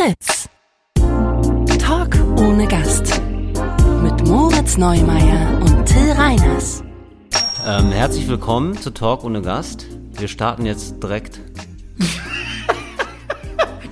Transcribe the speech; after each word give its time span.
Fritz. 0.00 0.48
Talk 1.78 2.16
ohne 2.38 2.66
Gast. 2.66 3.20
Mit 4.02 4.26
Moritz 4.26 4.78
Neumeier 4.78 5.60
und 5.60 5.84
Till 5.84 6.12
Reiners. 6.12 6.82
Ähm, 7.66 7.92
herzlich 7.92 8.26
willkommen 8.26 8.78
zu 8.78 8.92
Talk 8.92 9.24
ohne 9.24 9.42
Gast. 9.42 9.84
Wir 10.12 10.28
starten 10.28 10.64
jetzt 10.64 11.02
direkt. 11.02 11.40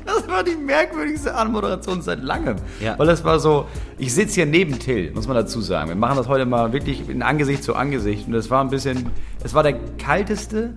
Das 0.07 0.27
war 0.27 0.43
die 0.45 0.57
merkwürdigste 0.57 1.35
Anmoderation 1.35 2.03
seit 2.03 2.23
langem. 2.23 2.57
Ja. 2.81 2.99
Weil 2.99 3.07
das 3.07 3.25
war 3.25 3.41
so, 3.41 3.67
ich 3.99 4.15
sitze 4.15 4.37
hier 4.37 4.47
neben 4.47 4.79
Till, 4.79 5.11
muss 5.13 5.27
man 5.27 5.37
dazu 5.37 5.61
sagen. 5.61 5.89
Wir 5.89 5.97
machen 5.97 6.17
das 6.17 6.29
heute 6.29 6.45
mal 6.45 6.73
wirklich 6.73 7.09
in 7.09 7.23
Angesicht 7.23 7.65
zu 7.65 7.75
Angesicht. 7.75 8.27
Und 8.27 8.35
das 8.35 8.51
war 8.51 8.63
ein 8.63 8.71
bisschen, 8.71 9.11
es 9.43 9.55
war 9.55 9.63
der 9.63 9.79
kalteste 9.97 10.75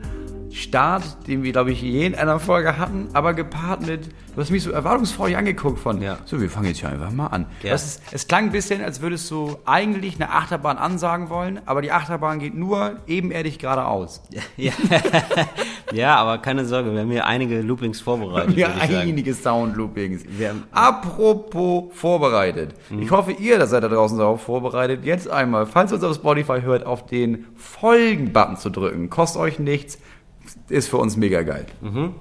Start, 0.54 1.28
den 1.28 1.44
wir, 1.44 1.52
glaube 1.52 1.72
ich, 1.72 1.82
je 1.82 2.06
in 2.06 2.16
einer 2.16 2.40
Folge 2.40 2.78
hatten, 2.78 3.08
aber 3.14 3.34
gepaart 3.34 3.86
mit, 3.86 4.08
du 4.36 4.42
hast 4.42 4.52
mich 4.52 4.64
so 4.64 4.72
erwartungsvoll 4.72 5.34
angeguckt 5.36 5.80
von, 5.80 6.02
Ja. 6.02 6.18
so, 6.26 6.42
wir 6.42 6.50
fangen 6.50 6.68
jetzt 6.68 6.80
hier 6.80 6.90
einfach 6.90 7.12
mal 7.12 7.28
an. 7.28 7.46
Ja. 7.64 7.74
Ist, 7.74 8.02
es 8.12 8.28
klang 8.28 8.46
ein 8.46 8.52
bisschen, 8.52 8.84
als 8.84 9.02
würdest 9.02 9.30
du 9.32 9.58
eigentlich 9.66 10.16
eine 10.16 10.32
Achterbahn 10.32 10.78
ansagen 10.78 11.30
wollen, 11.30 11.60
aber 11.66 11.82
die 11.82 11.92
Achterbahn 11.92 12.40
geht 12.40 12.54
nur 12.56 12.98
ebenerdig 13.08 13.60
geradeaus. 13.60 14.22
Ja. 14.58 14.74
ja, 15.94 16.16
aber 16.18 16.38
keine 16.38 16.66
Sorge, 16.66 16.94
wir 16.94 17.02
haben 17.02 17.12
hier 17.12 17.26
einige 17.26 17.62
Loopings 17.62 18.00
vorbereitet. 18.02 18.58
Ich 18.58 18.64
sagen. 18.66 18.80
einige 18.96 19.34
Sound-Loopings. 19.34 20.24
Wir 20.38 20.50
haben- 20.50 20.64
Apropos 20.72 21.86
vorbereitet. 21.94 22.76
Mhm. 22.90 23.02
Ich 23.02 23.12
hoffe, 23.12 23.32
ihr, 23.32 23.66
seid 23.68 23.84
da 23.84 23.88
draußen 23.88 24.18
darauf 24.18 24.42
vorbereitet, 24.42 25.06
jetzt 25.06 25.30
einmal, 25.30 25.66
falls 25.66 25.92
ihr 25.92 25.96
uns 25.96 26.04
auf 26.04 26.16
Spotify 26.16 26.62
hört, 26.62 26.86
auf 26.86 27.06
den 27.06 27.46
Folgen-Button 27.56 28.58
zu 28.58 28.70
drücken. 28.70 29.10
Kostet 29.10 29.42
euch 29.42 29.60
nichts, 29.60 29.98
ist 30.72 30.90
für 30.90 30.98
uns 30.98 31.18
mega 31.18 31.42
geil. 31.44 31.66
Mhm. 31.82 32.14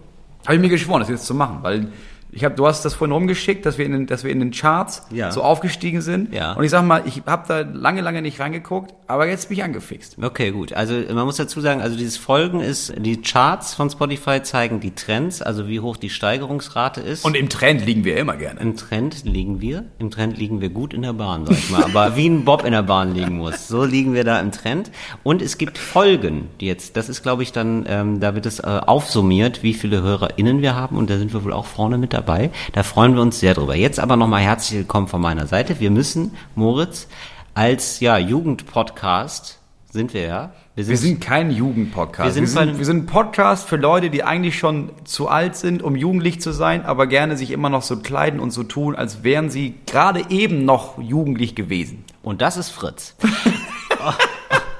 Habe 0.47 0.55
ich 0.55 0.61
mir 0.61 0.69
geschworen, 0.69 1.01
das 1.01 1.09
jetzt 1.09 1.27
zu 1.27 1.35
machen, 1.35 1.59
weil 1.63 1.89
ich 2.33 2.45
hab, 2.45 2.57
du 2.57 2.67
hast 2.67 2.85
das 2.85 2.95
vorhin 2.95 3.13
rumgeschickt, 3.13 3.67
dass 3.67 3.79
wir 3.79 3.87
in 3.87 3.93
den, 3.93 4.07
dass 4.07 4.25
wir 4.25 4.31
in 4.31 4.39
den 4.41 4.51
Charts 4.53 5.07
Ja. 5.11 5.33
so 5.33 5.43
aufgestiegen 5.43 6.01
sind. 6.01 6.33
Ja. 6.33 6.53
Und 6.53 6.65
ich 6.65 6.71
sag 6.71 6.85
mal, 6.85 7.03
ich 7.07 7.23
habe 7.27 7.45
da 7.49 7.61
lange, 7.61 8.01
lange 8.01 8.23
nicht 8.23 8.39
reingeguckt, 8.41 8.95
aber 9.07 9.27
jetzt 9.29 9.49
bin 9.49 9.59
ich 9.59 9.65
angefixt. 9.65 10.17
Okay, 10.23 10.51
gut. 10.53 10.73
Also 10.73 10.95
man 11.13 11.25
muss 11.27 11.37
dazu 11.37 11.61
sagen, 11.61 11.81
also 11.81 11.97
dieses 11.97 12.17
Folgen 12.17 12.61
ist, 12.61 12.93
die 12.97 13.21
Charts 13.21 13.75
von 13.75 13.91
Spotify 13.91 14.43
zeigen 14.43 14.79
die 14.81 14.93
Trends, 14.95 15.43
also 15.43 15.67
wie 15.69 15.81
hoch 15.81 15.97
die 15.97 16.11
Steigerungsrate 16.11 17.01
ist. 17.01 17.25
Und 17.25 17.37
im 17.37 17.49
Trend 17.49 17.85
liegen 17.85 18.05
wir 18.05 18.17
immer 18.17 18.37
gerne. 18.37 18.61
Im 18.61 18.77
Trend 18.77 19.25
liegen 19.25 19.61
wir. 19.61 19.87
Im 19.99 20.11
Trend 20.11 20.39
liegen 20.39 20.61
wir 20.61 20.71
gut 20.71 20.95
in 20.95 21.03
der 21.03 21.15
Bahn, 21.15 21.47
sag 21.47 21.57
ich 21.59 21.71
mal. 21.71 21.83
Aber 21.85 22.15
wie 22.17 22.29
ein 22.29 22.45
Bob 22.45 22.65
in 22.65 22.73
der 22.73 22.83
Bahn 22.85 23.15
liegen 23.15 23.39
muss. 23.39 23.67
So 23.67 23.85
liegen 23.85 24.15
wir 24.15 24.23
da 24.25 24.39
im 24.41 24.53
Trend. 24.53 24.91
Und 25.25 25.43
es 25.43 25.59
gibt 25.59 25.79
Folgen, 25.79 26.49
die 26.61 26.67
jetzt, 26.67 26.97
das 26.97 27.09
ist 27.09 27.23
glaube 27.23 27.43
ich 27.43 27.51
dann, 27.53 27.85
ähm, 27.89 28.21
da 28.21 28.35
wird 28.37 28.47
es 28.47 28.61
äh, 28.61 28.67
aufsummiert, 28.87 29.63
wie 29.65 29.75
viele 29.75 30.03
HörerInnen 30.03 30.63
wir 30.63 30.77
haben. 30.77 30.97
Und 30.97 31.11
da 31.11 31.19
sind 31.19 31.33
wir 31.33 31.45
wohl 31.45 31.53
auch 31.53 31.67
vorne 31.67 31.99
mit 31.99 32.13
dabei. 32.13 32.20
Da 32.73 32.83
freuen 32.83 33.15
wir 33.15 33.23
uns 33.23 33.41
sehr 33.41 33.55
drüber. 33.55 33.75
Jetzt 33.75 33.99
aber 33.99 34.17
nochmal 34.17 34.43
herzlich 34.43 34.81
willkommen 34.81 35.09
von 35.09 35.21
meiner 35.21 35.47
Seite. 35.47 35.81
Wir 35.81 35.91
müssen, 35.91 36.37
Moritz, 36.55 37.09
als 37.55 38.01
ja 38.01 38.19
Jugendpodcast 38.19 39.59
sind 39.91 40.15
wir 40.15 40.23
ja. 40.23 40.53
Wir 40.77 40.97
sind 40.97 41.21
kein 41.21 41.51
Jugendpodcast. 41.51 42.27
Wir 42.27 42.33
sind 42.33 42.43
wir, 42.45 42.49
sind, 42.49 42.79
wir 42.79 42.85
sind 42.85 42.97
ein 42.99 43.07
Podcast 43.07 43.69
für 43.69 43.77
Leute, 43.77 44.09
die 44.09 44.23
eigentlich 44.23 44.59
schon 44.59 44.93
zu 45.05 45.29
alt 45.29 45.57
sind, 45.57 45.83
um 45.83 45.97
jugendlich 45.97 46.41
zu 46.41 46.53
sein, 46.53 46.85
aber 46.85 47.07
gerne 47.07 47.37
sich 47.37 47.51
immer 47.51 47.69
noch 47.69 47.83
so 47.83 47.97
kleiden 47.97 48.41
und 48.41 48.51
so 48.53 48.63
tun, 48.63 48.95
als 48.95 49.25
wären 49.25 49.51
sie 49.51 49.75
gerade 49.87 50.25
eben 50.31 50.65
noch 50.65 50.99
jugendlich 51.01 51.55
gewesen. 51.55 52.05
Und 52.23 52.41
das 52.41 52.57
ist 52.57 52.71
Fritz. 52.71 53.17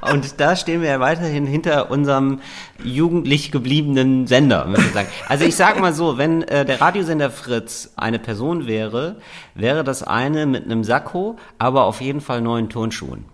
Und 0.01 0.41
da 0.41 0.57
stehen 0.57 0.83
wir 0.83 0.89
ja 0.91 1.01
weiterhin 1.01 1.47
hinter 1.47 1.91
unserem 1.91 2.41
jugendlich 2.83 3.53
gebliebenen 3.53 4.27
Sender, 4.27 4.67
muss 4.67 4.79
ich 4.81 4.93
sagen. 4.93 5.09
Also 5.29 5.45
ich 5.45 5.57
sag 5.57 5.79
mal 5.81 5.93
so, 5.93 6.17
wenn 6.19 6.43
äh, 6.43 6.65
der 6.65 6.81
Radiosender 6.81 7.31
Fritz 7.31 7.93
eine 7.97 8.19
Person 8.19 8.67
wäre, 8.67 9.17
wäre 9.55 9.85
das 9.85 10.03
eine 10.03 10.47
mit 10.47 10.65
einem 10.65 10.85
Sakko, 10.85 11.37
aber 11.59 11.85
auf 11.85 12.01
jeden 12.01 12.21
Fall 12.21 12.41
neuen 12.41 12.69
Turnschuhen. 12.69 13.25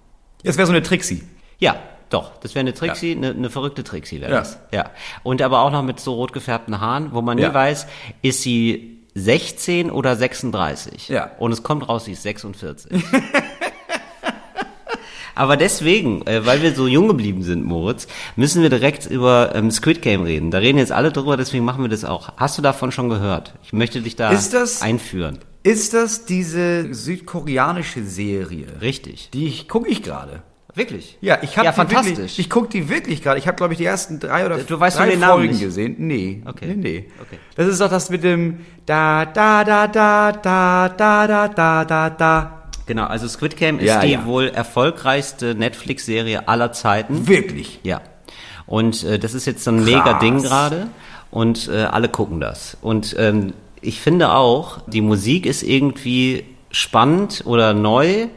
Das 0.45 0.57
wäre 0.57 0.67
so 0.67 0.73
eine 0.73 0.83
Trixie. 0.83 1.23
Ja, 1.59 1.77
doch, 2.11 2.37
das 2.41 2.55
wäre 2.55 2.61
eine 2.61 2.75
Trixie, 2.75 3.13
eine, 3.17 3.31
eine 3.31 3.51
verrückte 3.51 3.83
Trixie 3.83 4.21
wäre 4.21 4.33
Ja. 4.33 4.39
das. 4.39 4.59
Ja. 4.73 4.91
Und 5.23 5.43
aber 5.43 5.61
auch 5.63 5.71
noch 5.73 5.83
mit 5.83 5.99
so 6.01 6.15
rot 6.15 6.33
gefärbten 6.33 6.81
Haaren, 6.81 7.13
wo 7.13 7.23
man 7.23 7.37
nie 7.37 7.43
Ja. 7.43 7.55
weiß, 7.55 7.87
ist 8.23 8.43
sie 8.43 9.03
16 9.15 9.91
oder 9.91 10.15
36. 10.15 11.09
Ja. 11.09 11.31
Und 11.39 11.51
es 11.53 11.63
kommt 11.63 11.89
raus, 11.89 12.05
sie 12.05 12.13
ist 12.13 12.23
46. 12.23 12.93
Aber 15.37 15.57
deswegen, 15.57 16.27
äh, 16.27 16.45
weil 16.45 16.63
wir 16.63 16.75
so 16.75 16.87
jung 16.89 17.07
geblieben 17.09 17.43
sind, 17.45 17.65
Moritz, 17.65 18.09
müssen 18.35 18.63
wir 18.63 18.71
direkt 18.71 19.07
über 19.07 19.55
ähm, 19.55 19.71
Squid 19.71 20.03
Game 20.03 20.23
reden. 20.23 20.51
Da 20.51 20.59
reden 20.59 20.79
jetzt 20.79 20.91
alle 20.93 21.13
drüber, 21.13 21.37
deswegen 21.37 21.65
machen 21.65 21.83
wir 21.85 21.89
das 21.89 22.05
auch. 22.05 22.33
Hast 22.37 22.59
du 22.59 22.63
davon 22.63 22.91
schon 22.91 23.09
gehört? 23.09 23.55
Ich 23.63 23.73
möchte 23.73 24.01
dich 24.01 24.17
da 24.17 24.31
Ist 24.31 24.53
das- 24.55 24.83
einführen. 24.83 25.39
Ist 25.63 25.95
das 25.95 26.25
diese 26.27 26.95
südkoreanische 26.95 28.05
Serie? 28.05 28.67
Richtig. 28.81 29.31
Die 29.33 29.67
gucke 29.67 29.89
ich 29.89 30.03
gerade. 30.03 30.43
Wirklich? 30.75 31.17
Ja, 31.23 31.39
ich 31.43 31.57
habe 31.57 31.65
Ja, 31.67 31.73
die 31.73 31.77
fantastisch. 31.77 32.17
wirklich, 32.19 32.39
ich 32.39 32.51
gucke 32.51 32.69
die 32.69 32.89
wirklich 32.91 33.23
gerade. 33.23 33.39
Ich 33.39 33.47
habe 33.49 33.57
glaube 33.57 33.73
ich 33.73 33.79
die 33.79 33.85
ersten 33.87 34.21
drei 34.21 34.45
oder 34.47 34.59
Du 34.59 34.79
weißt 34.79 34.99
drei 34.99 35.09
den 35.11 35.21
Namen 35.21 35.33
Folgen 35.39 35.49
nicht. 35.53 35.61
gesehen. 35.63 35.95
Nee, 35.99 36.43
Okay. 36.45 36.67
nee, 36.69 36.75
nee. 36.77 37.05
Okay. 37.21 37.39
Das 37.57 37.67
ist 37.67 37.81
doch 37.81 37.89
das 37.89 38.11
mit 38.11 38.23
dem 38.25 38.59
da 38.85 39.25
da 39.25 39.65
da 39.65 39.87
da 39.89 40.33
da 40.33 40.89
da 40.91 41.27
da 41.27 41.49
da 41.49 41.85
da 41.85 42.11
da. 42.11 42.63
Genau, 42.87 43.07
also 43.07 43.27
Squid 43.29 43.57
Game 43.57 43.79
ist 43.79 43.87
Ja, 43.87 44.01
die 44.01 44.13
ja. 44.13 44.25
wohl 44.25 44.49
erfolgreichste 44.49 45.55
Netflix-Serie 45.55 46.49
aller 46.49 46.73
Zeiten. 46.73 47.27
Wirklich. 47.27 47.81
Ja. 47.83 48.01
Und 48.67 49.05
äh, 49.05 49.19
das 49.19 49.35
ist 49.35 49.47
jetzt 49.47 49.65
so 49.65 49.71
ein 49.71 49.85
mega 49.85 50.19
Ding 50.19 50.43
gerade 50.43 50.89
und 51.31 51.69
äh, 51.69 51.83
alle 51.85 52.09
gucken 52.09 52.41
das. 52.41 52.77
Und 52.81 53.15
ähm, 53.19 53.53
ich 53.81 54.01
finde 54.01 54.33
auch, 54.33 54.81
die 54.87 55.01
Musik 55.01 55.47
ist 55.47 55.63
irgendwie 55.63 56.45
spannend 56.71 57.43
oder 57.45 57.75
neu. 57.75 58.29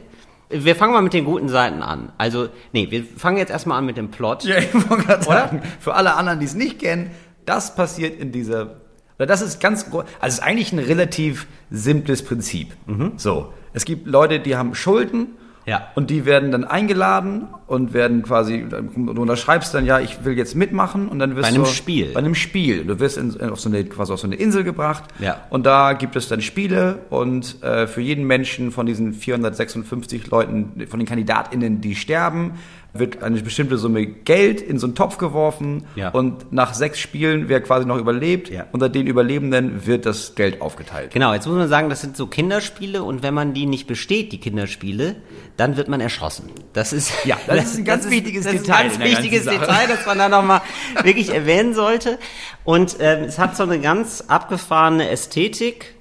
Wir 0.48 0.74
fangen 0.76 0.92
mal 0.92 1.02
mit 1.02 1.12
den 1.12 1.24
guten 1.24 1.48
Seiten 1.48 1.82
an. 1.82 2.12
Also, 2.18 2.48
nee, 2.72 2.90
wir 2.90 3.04
fangen 3.04 3.36
jetzt 3.38 3.50
erstmal 3.50 3.78
an 3.78 3.86
mit 3.86 3.96
dem 3.96 4.10
Plot. 4.10 4.44
Ja, 4.44 4.58
ich 4.58 4.72
wollte 4.74 5.04
gerade 5.04 5.22
sagen, 5.24 5.62
für 5.78 5.94
alle 5.94 6.14
anderen, 6.14 6.40
die 6.40 6.46
es 6.46 6.54
nicht 6.54 6.80
kennen, 6.80 7.10
das 7.46 7.74
passiert 7.74 8.18
in 8.20 8.32
dieser, 8.32 8.80
oder 9.16 9.26
das 9.26 9.42
ist 9.42 9.60
ganz, 9.60 9.86
also 9.92 10.04
es 10.22 10.34
ist 10.34 10.40
eigentlich 10.40 10.72
ein 10.72 10.78
relativ 10.80 11.46
simples 11.70 12.24
Prinzip. 12.24 12.72
So, 13.16 13.52
es 13.72 13.84
gibt 13.84 14.06
Leute, 14.06 14.40
die 14.40 14.56
haben 14.56 14.74
Schulden. 14.74 15.28
Ja. 15.66 15.88
Und 15.94 16.10
die 16.10 16.24
werden 16.24 16.50
dann 16.50 16.64
eingeladen 16.64 17.46
und 17.66 17.92
werden 17.92 18.22
quasi, 18.22 18.66
du 18.68 19.22
unterschreibst 19.22 19.74
dann, 19.74 19.84
ja, 19.84 20.00
ich 20.00 20.24
will 20.24 20.36
jetzt 20.36 20.56
mitmachen 20.56 21.06
und 21.06 21.18
dann 21.18 21.36
wirst 21.36 21.42
Bei 21.42 21.54
einem 21.54 21.64
du, 21.64 21.70
Spiel. 21.70 22.12
Bei 22.12 22.18
einem 22.18 22.34
Spiel. 22.34 22.84
Du 22.84 22.98
wirst 22.98 23.18
in, 23.18 23.38
auf 23.50 23.60
so 23.60 23.68
eine, 23.68 23.84
quasi 23.84 24.12
auf 24.12 24.20
so 24.20 24.26
eine 24.26 24.36
Insel 24.36 24.64
gebracht. 24.64 25.04
Ja. 25.18 25.42
Und 25.50 25.66
da 25.66 25.92
gibt 25.92 26.16
es 26.16 26.28
dann 26.28 26.40
Spiele 26.40 27.00
und 27.10 27.62
äh, 27.62 27.86
für 27.86 28.00
jeden 28.00 28.26
Menschen 28.26 28.72
von 28.72 28.86
diesen 28.86 29.12
456 29.12 30.28
Leuten, 30.28 30.86
von 30.88 30.98
den 30.98 31.06
KandidatInnen, 31.06 31.80
die 31.80 31.94
sterben, 31.94 32.54
wird 32.92 33.22
eine 33.22 33.40
bestimmte 33.40 33.78
Summe 33.78 34.04
Geld 34.06 34.60
in 34.60 34.78
so 34.78 34.86
einen 34.86 34.94
Topf 34.96 35.16
geworfen 35.18 35.84
Ja. 35.94 36.08
und 36.10 36.52
nach 36.52 36.74
sechs 36.74 36.98
Spielen, 36.98 37.48
wer 37.48 37.60
quasi 37.60 37.86
noch 37.86 37.96
überlebt, 37.98 38.50
Ja. 38.50 38.66
unter 38.72 38.88
den 38.88 39.06
Überlebenden 39.06 39.86
wird 39.86 40.06
das 40.06 40.34
Geld 40.34 40.60
aufgeteilt. 40.60 41.12
Genau, 41.12 41.32
jetzt 41.32 41.46
muss 41.46 41.56
man 41.56 41.68
sagen, 41.68 41.88
das 41.88 42.00
sind 42.00 42.16
so 42.16 42.26
Kinderspiele 42.26 43.02
und 43.04 43.22
wenn 43.22 43.32
man 43.34 43.54
die 43.54 43.66
nicht 43.66 43.86
besteht, 43.86 44.32
die 44.32 44.40
Kinderspiele, 44.40 45.16
dann 45.56 45.76
wird 45.76 45.88
man 45.88 46.00
erschossen. 46.00 46.50
Das 46.72 46.92
ist 46.92 47.12
Ja, 47.24 47.38
das 47.46 47.72
ist 47.72 47.78
ein 47.78 47.84
ganz 47.84 48.10
wichtiges 48.10 48.44
das 48.44 48.52
Detail 48.54 48.86
Ist 48.88 48.96
in 48.96 49.02
ein 49.02 49.10
ganz 49.12 49.22
wichtiges. 49.22 49.44
Detail, 49.44 49.86
das 49.88 50.04
man 50.06 50.18
da 50.18 50.28
nochmal 50.28 50.60
wirklich 51.04 51.32
erwähnen 51.32 51.74
sollte. 51.74 52.18
Und 52.64 52.96
ähm, 52.98 53.24
es 53.24 53.38
hat 53.38 53.56
so 53.56 53.62
eine 53.62 53.78
ganz 53.80 54.24
abgefahrene 54.26 55.08
Ästhetik. 55.10 55.94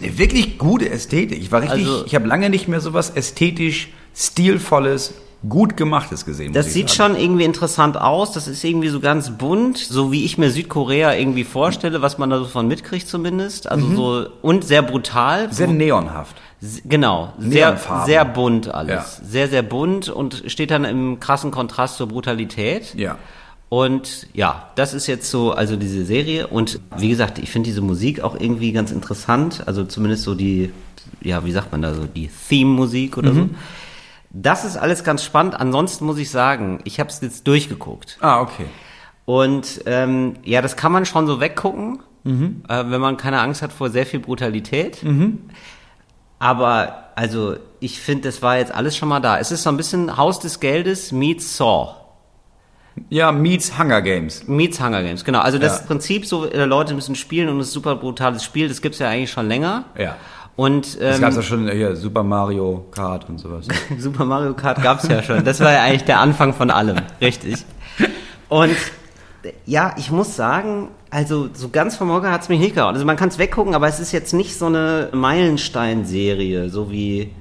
Eine 0.00 0.18
wirklich 0.18 0.58
gute 0.58 0.88
Ästhetik. 0.90 1.38
Ich 1.40 1.52
war 1.52 1.60
richtig, 1.62 1.86
Also- 1.86 2.04
ich 2.06 2.14
habe 2.16 2.26
lange 2.26 2.50
nicht 2.50 2.66
mehr 2.66 2.80
sowas 2.80 3.10
ästhetisch 3.10 3.90
stilvolles, 4.14 5.14
gut 5.48 5.76
gemachtes 5.76 6.24
gesehen. 6.24 6.52
Das 6.52 6.72
sieht 6.72 6.90
sagen. 6.90 7.14
schon 7.14 7.22
irgendwie 7.22 7.44
interessant 7.44 7.96
aus. 7.96 8.32
Das 8.32 8.48
ist 8.48 8.62
irgendwie 8.62 8.88
so 8.88 9.00
ganz 9.00 9.30
bunt, 9.30 9.78
so 9.78 10.12
wie 10.12 10.24
ich 10.24 10.38
mir 10.38 10.50
Südkorea 10.50 11.14
irgendwie 11.14 11.44
vorstelle, 11.44 12.02
was 12.02 12.18
man 12.18 12.30
da 12.30 12.38
so 12.38 12.46
von 12.46 12.68
mitkriegt 12.68 13.08
zumindest. 13.08 13.70
Also 13.70 13.94
so 13.94 14.26
und 14.42 14.64
sehr 14.64 14.82
brutal. 14.82 15.48
Mhm. 15.48 15.52
sehr 15.52 15.68
neonhaft. 15.68 16.36
Genau, 16.84 17.32
sehr, 17.38 17.76
sehr 18.06 18.24
bunt 18.24 18.72
alles. 18.72 19.18
Ja. 19.20 19.26
Sehr, 19.28 19.48
sehr 19.48 19.62
bunt 19.62 20.08
und 20.08 20.44
steht 20.46 20.70
dann 20.70 20.84
im 20.84 21.18
krassen 21.18 21.50
Kontrast 21.50 21.96
zur 21.96 22.06
Brutalität. 22.06 22.94
Ja. 22.94 23.18
Und 23.68 24.28
ja, 24.32 24.70
das 24.76 24.94
ist 24.94 25.06
jetzt 25.08 25.28
so, 25.28 25.52
also 25.52 25.76
diese 25.76 26.04
Serie. 26.04 26.46
Und 26.46 26.78
wie 26.98 27.08
gesagt, 27.08 27.38
ich 27.38 27.50
finde 27.50 27.68
diese 27.68 27.80
Musik 27.80 28.20
auch 28.20 28.38
irgendwie 28.38 28.70
ganz 28.70 28.92
interessant. 28.92 29.64
Also 29.66 29.84
zumindest 29.84 30.22
so 30.22 30.34
die, 30.34 30.70
ja, 31.20 31.44
wie 31.44 31.52
sagt 31.52 31.72
man 31.72 31.82
da 31.82 31.94
so, 31.94 32.04
die 32.04 32.30
Theme-Musik 32.48 33.16
oder 33.16 33.32
so. 33.32 33.48
Das 34.34 34.64
ist 34.64 34.76
alles 34.78 35.04
ganz 35.04 35.22
spannend. 35.22 35.54
Ansonsten 35.58 36.06
muss 36.06 36.18
ich 36.18 36.30
sagen, 36.30 36.80
ich 36.84 36.98
habe 37.00 37.10
es 37.10 37.20
jetzt 37.20 37.46
durchgeguckt. 37.46 38.16
Ah, 38.20 38.40
okay. 38.40 38.64
Und 39.26 39.82
ähm, 39.86 40.34
ja, 40.42 40.62
das 40.62 40.76
kann 40.76 40.90
man 40.90 41.04
schon 41.06 41.26
so 41.26 41.38
weggucken, 41.40 42.00
äh, 42.24 42.30
wenn 42.86 43.00
man 43.00 43.16
keine 43.16 43.40
Angst 43.40 43.62
hat 43.62 43.72
vor 43.72 43.90
sehr 43.90 44.06
viel 44.06 44.20
Brutalität. 44.20 44.98
Aber 46.38 47.04
also 47.14 47.56
ich 47.80 48.00
finde, 48.00 48.28
das 48.28 48.42
war 48.42 48.56
jetzt 48.58 48.74
alles 48.74 48.96
schon 48.96 49.08
mal 49.08 49.20
da. 49.20 49.38
Es 49.38 49.52
ist 49.52 49.62
so 49.62 49.70
ein 49.70 49.76
bisschen 49.76 50.16
Haus 50.16 50.40
des 50.40 50.60
Geldes 50.60 51.12
meets 51.12 51.56
Saw. 51.56 51.94
Ja, 53.08 53.32
meets 53.32 53.78
Hunger 53.78 54.02
Games. 54.02 54.46
Meets 54.48 54.80
Hunger 54.80 55.02
Games, 55.02 55.24
genau. 55.24 55.40
Also 55.40 55.58
das 55.58 55.80
Ja. 55.80 55.86
Prinzip, 55.86 56.26
so 56.26 56.46
äh, 56.46 56.64
Leute 56.64 56.94
müssen 56.94 57.14
spielen 57.14 57.48
und 57.48 57.58
es 57.60 57.68
ist 57.68 57.72
ein 57.72 57.74
super 57.74 57.96
brutales 57.96 58.44
Spiel, 58.44 58.68
das 58.68 58.82
gibt's 58.82 58.98
ja 58.98 59.08
eigentlich 59.08 59.30
schon 59.30 59.48
länger. 59.48 59.84
Ja. 59.98 60.16
Und 60.56 61.00
Das 61.00 61.16
ähm, 61.16 61.22
gab's 61.22 61.36
ja 61.36 61.42
schon 61.42 61.70
hier, 61.70 61.96
Super 61.96 62.22
Mario 62.22 62.84
Kart 62.90 63.28
und 63.28 63.38
sowas. 63.38 63.66
Super 63.98 64.24
Mario 64.24 64.54
Kart 64.54 64.82
gab's 64.82 65.08
ja 65.08 65.22
schon. 65.22 65.44
Das 65.44 65.60
war 65.60 65.72
ja 65.72 65.82
eigentlich 65.82 66.04
der 66.04 66.20
Anfang 66.20 66.52
von 66.52 66.70
allem, 66.70 66.96
richtig. 67.20 67.64
Und 68.48 68.76
ja, 69.64 69.94
ich 69.96 70.10
muss 70.10 70.36
sagen, 70.36 70.88
also 71.10 71.48
so 71.52 71.68
ganz 71.70 71.96
vom 71.96 72.10
Hocker 72.10 72.30
hat's 72.30 72.48
mich 72.48 72.60
nicht 72.60 72.74
gehauen. 72.74 72.94
Also 72.94 73.06
man 73.06 73.16
kann's 73.16 73.38
weggucken, 73.38 73.74
aber 73.74 73.88
es 73.88 73.98
ist 73.98 74.12
jetzt 74.12 74.34
nicht 74.34 74.56
so 74.56 74.66
eine 74.66 75.08
Meilenstein-Serie, 75.12 76.68
so 76.68 76.90
wie 76.90 77.32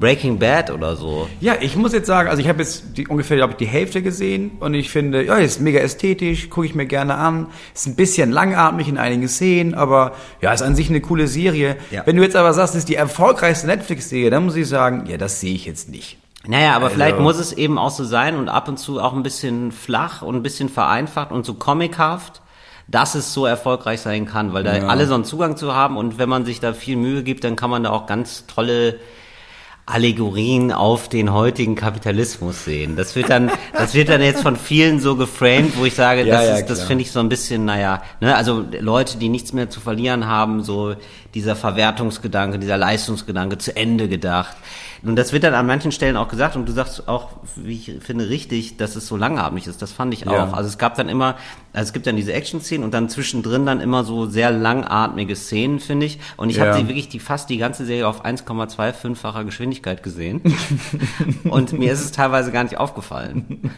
Breaking 0.00 0.38
Bad 0.38 0.70
oder 0.70 0.94
so. 0.96 1.28
Ja, 1.40 1.54
ich 1.60 1.74
muss 1.76 1.92
jetzt 1.92 2.06
sagen, 2.06 2.28
also 2.28 2.40
ich 2.40 2.48
habe 2.48 2.60
jetzt 2.60 2.96
die, 2.96 3.08
ungefähr 3.08 3.36
glaub 3.36 3.50
ich, 3.50 3.56
die 3.56 3.66
Hälfte 3.66 4.00
gesehen 4.02 4.52
und 4.60 4.74
ich 4.74 4.90
finde, 4.90 5.24
ja, 5.24 5.36
ist 5.36 5.60
mega 5.60 5.80
ästhetisch, 5.80 6.50
gucke 6.50 6.66
ich 6.66 6.74
mir 6.74 6.86
gerne 6.86 7.16
an. 7.16 7.46
Ist 7.74 7.86
ein 7.88 7.96
bisschen 7.96 8.30
langatmig 8.30 8.86
in 8.88 8.96
einigen 8.98 9.26
Szenen, 9.28 9.74
aber 9.74 10.12
ja, 10.40 10.52
ist 10.52 10.62
an 10.62 10.76
sich 10.76 10.88
eine 10.88 11.00
coole 11.00 11.26
Serie. 11.26 11.76
Ja. 11.90 12.02
Wenn 12.06 12.16
du 12.16 12.22
jetzt 12.22 12.36
aber 12.36 12.52
sagst, 12.52 12.74
ist 12.76 12.88
die 12.88 12.94
erfolgreichste 12.94 13.66
Netflix-Serie, 13.66 14.30
dann 14.30 14.44
muss 14.44 14.54
ich 14.56 14.68
sagen, 14.68 15.06
ja, 15.08 15.16
das 15.16 15.40
sehe 15.40 15.54
ich 15.54 15.66
jetzt 15.66 15.88
nicht. 15.88 16.18
Naja, 16.46 16.74
aber 16.76 16.84
Also- 16.86 16.94
vielleicht 16.94 17.18
muss 17.18 17.38
es 17.38 17.52
eben 17.52 17.76
auch 17.78 17.90
so 17.90 18.04
sein 18.04 18.36
und 18.36 18.48
ab 18.48 18.68
und 18.68 18.78
zu 18.78 19.00
auch 19.00 19.12
ein 19.14 19.24
bisschen 19.24 19.72
flach 19.72 20.22
und 20.22 20.36
ein 20.36 20.42
bisschen 20.44 20.68
vereinfacht 20.68 21.32
und 21.32 21.44
so 21.44 21.54
comichaft, 21.54 22.40
dass 22.86 23.14
es 23.16 23.34
so 23.34 23.44
erfolgreich 23.44 24.00
sein 24.00 24.24
kann, 24.26 24.54
weil 24.54 24.62
da 24.62 24.76
Ja. 24.76 24.86
alle 24.86 25.06
so 25.06 25.14
einen 25.14 25.24
Zugang 25.24 25.56
zu 25.56 25.74
haben 25.74 25.96
und 25.96 26.18
wenn 26.18 26.28
man 26.28 26.46
sich 26.46 26.60
da 26.60 26.72
viel 26.72 26.96
Mühe 26.96 27.22
gibt, 27.24 27.42
dann 27.44 27.56
kann 27.56 27.68
man 27.68 27.82
da 27.82 27.90
auch 27.90 28.06
ganz 28.06 28.46
tolle 28.46 28.98
Allegorien 29.88 30.70
auf 30.70 31.08
den 31.08 31.32
heutigen 31.32 31.74
Kapitalismus 31.74 32.64
sehen. 32.64 32.96
Das 32.96 33.16
wird 33.16 33.30
dann, 33.30 33.50
das 33.72 33.94
wird 33.94 34.10
dann 34.10 34.20
jetzt 34.20 34.42
von 34.42 34.56
vielen 34.56 35.00
so 35.00 35.16
geframed, 35.16 35.78
wo 35.78 35.84
ich 35.86 35.94
sage, 35.94 36.24
Ja, 36.24 36.36
das, 36.36 36.46
ja, 36.46 36.56
ist, 36.58 36.66
das 36.66 36.82
finde 36.82 37.02
ich 37.02 37.10
so 37.10 37.20
ein 37.20 37.28
bisschen, 37.28 37.64
naja, 37.64 38.02
ne, 38.20 38.36
also 38.36 38.64
Leute, 38.80 39.16
die 39.16 39.30
nichts 39.30 39.52
mehr 39.52 39.70
zu 39.70 39.80
verlieren 39.80 40.26
haben, 40.26 40.62
so 40.62 40.94
dieser 41.34 41.56
Verwertungsgedanke, 41.56 42.58
dieser 42.58 42.76
Leistungsgedanke 42.78 43.58
zu 43.58 43.76
Ende 43.76 44.08
gedacht. 44.08 44.56
Und 45.02 45.14
das 45.16 45.32
wird 45.32 45.44
dann 45.44 45.54
an 45.54 45.66
manchen 45.66 45.92
Stellen 45.92 46.16
auch 46.16 46.26
gesagt 46.28 46.56
und 46.56 46.66
du 46.68 46.72
sagst 46.72 47.06
auch, 47.06 47.28
wie 47.54 47.74
ich 47.74 47.92
finde, 48.04 48.28
richtig, 48.28 48.78
dass 48.78 48.96
es 48.96 49.06
so 49.06 49.16
langatmig 49.16 49.66
ist. 49.68 49.80
Das 49.80 49.92
fand 49.92 50.12
ich 50.12 50.22
Ja. 50.22 50.44
auch. 50.46 50.52
Also 50.54 50.68
es 50.68 50.76
gab 50.78 50.96
dann 50.96 51.08
immer, 51.08 51.36
also 51.72 51.86
es 51.88 51.92
gibt 51.92 52.06
dann 52.08 52.16
diese 52.16 52.32
Action-Szenen 52.32 52.82
und 52.84 52.94
dann 52.94 53.08
zwischendrin 53.08 53.64
dann 53.64 53.80
immer 53.80 54.02
so 54.02 54.26
sehr 54.26 54.50
langatmige 54.50 55.36
Szenen, 55.36 55.78
finde 55.78 56.06
ich. 56.06 56.18
Und 56.36 56.50
ich 56.50 56.56
Ja. 56.56 56.66
habe 56.66 56.74
sie 56.78 56.88
wirklich 56.88 57.08
die 57.08 57.20
fast 57.20 57.48
die 57.50 57.58
ganze 57.58 57.84
Serie 57.84 58.08
auf 58.08 58.24
1,25-facher 58.24 59.44
Geschwindigkeit 59.44 60.02
gesehen. 60.02 60.40
und 61.44 61.72
mir 61.74 61.92
ist 61.92 62.00
es 62.00 62.10
teilweise 62.10 62.50
gar 62.50 62.64
nicht 62.64 62.78
aufgefallen. 62.78 63.70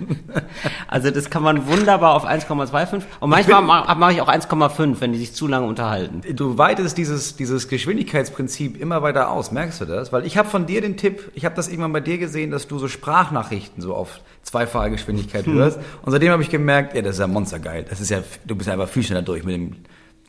Also 0.89 1.11
das 1.11 1.29
kann 1.31 1.43
man 1.43 1.67
wunderbar 1.67 2.15
auf 2.15 2.25
1,25 2.27 3.03
und 3.21 3.31
manchmal 3.31 3.61
mache 3.63 3.95
mach 3.99 4.11
ich 4.11 4.23
auch 4.23 4.29
1,5, 4.29 4.97
wenn 5.01 5.13
die 5.13 5.19
sich 5.19 5.35
zu 5.35 5.47
lange 5.47 5.67
unterhalten. 5.67 6.23
Du 6.35 6.57
weitest 6.57 6.97
dieses, 6.97 7.37
dieses 7.37 7.50
Geschwindigkeitsprinzip 7.69 8.81
immer 8.81 9.03
weiter 9.03 9.31
aus, 9.31 9.53
merkst 9.53 9.81
du 9.81 9.85
das? 9.85 10.13
Weil 10.13 10.27
ich 10.27 10.37
habe 10.37 10.49
von 10.49 10.67
dir 10.67 10.81
den 10.81 10.97
Tipp, 10.97 11.31
ich 11.35 11.45
habe 11.45 11.55
das 11.55 11.69
irgendwann 11.69 11.93
bei 11.93 12.01
dir 12.01 12.19
gesehen, 12.19 12.51
dass 12.51 12.69
du 12.69 12.79
so 12.79 12.89
Sprachnachrichten 12.89 13.83
so 13.83 13.95
auf 13.95 14.21
zweifache 14.43 14.91
Geschwindigkeit 14.91 15.47
hörst. 15.47 15.79
Und 16.03 16.13
seitdem 16.13 16.33
habe 16.33 16.43
ich 16.43 16.51
gemerkt, 16.51 16.95
ja, 16.95 17.03
das 17.03 17.15
ist 17.17 17.21
ja 17.21 17.27
monstergeil. 17.27 17.85
Das 17.89 18.01
ist 18.01 18.11
ja, 18.11 18.23
du 18.45 18.57
bist 18.57 18.69
ja 18.69 18.75
einfach 18.75 18.89
viel 18.89 19.03
schneller 19.03 19.23
durch 19.23 19.45
mit 19.45 19.55
dem 19.55 19.77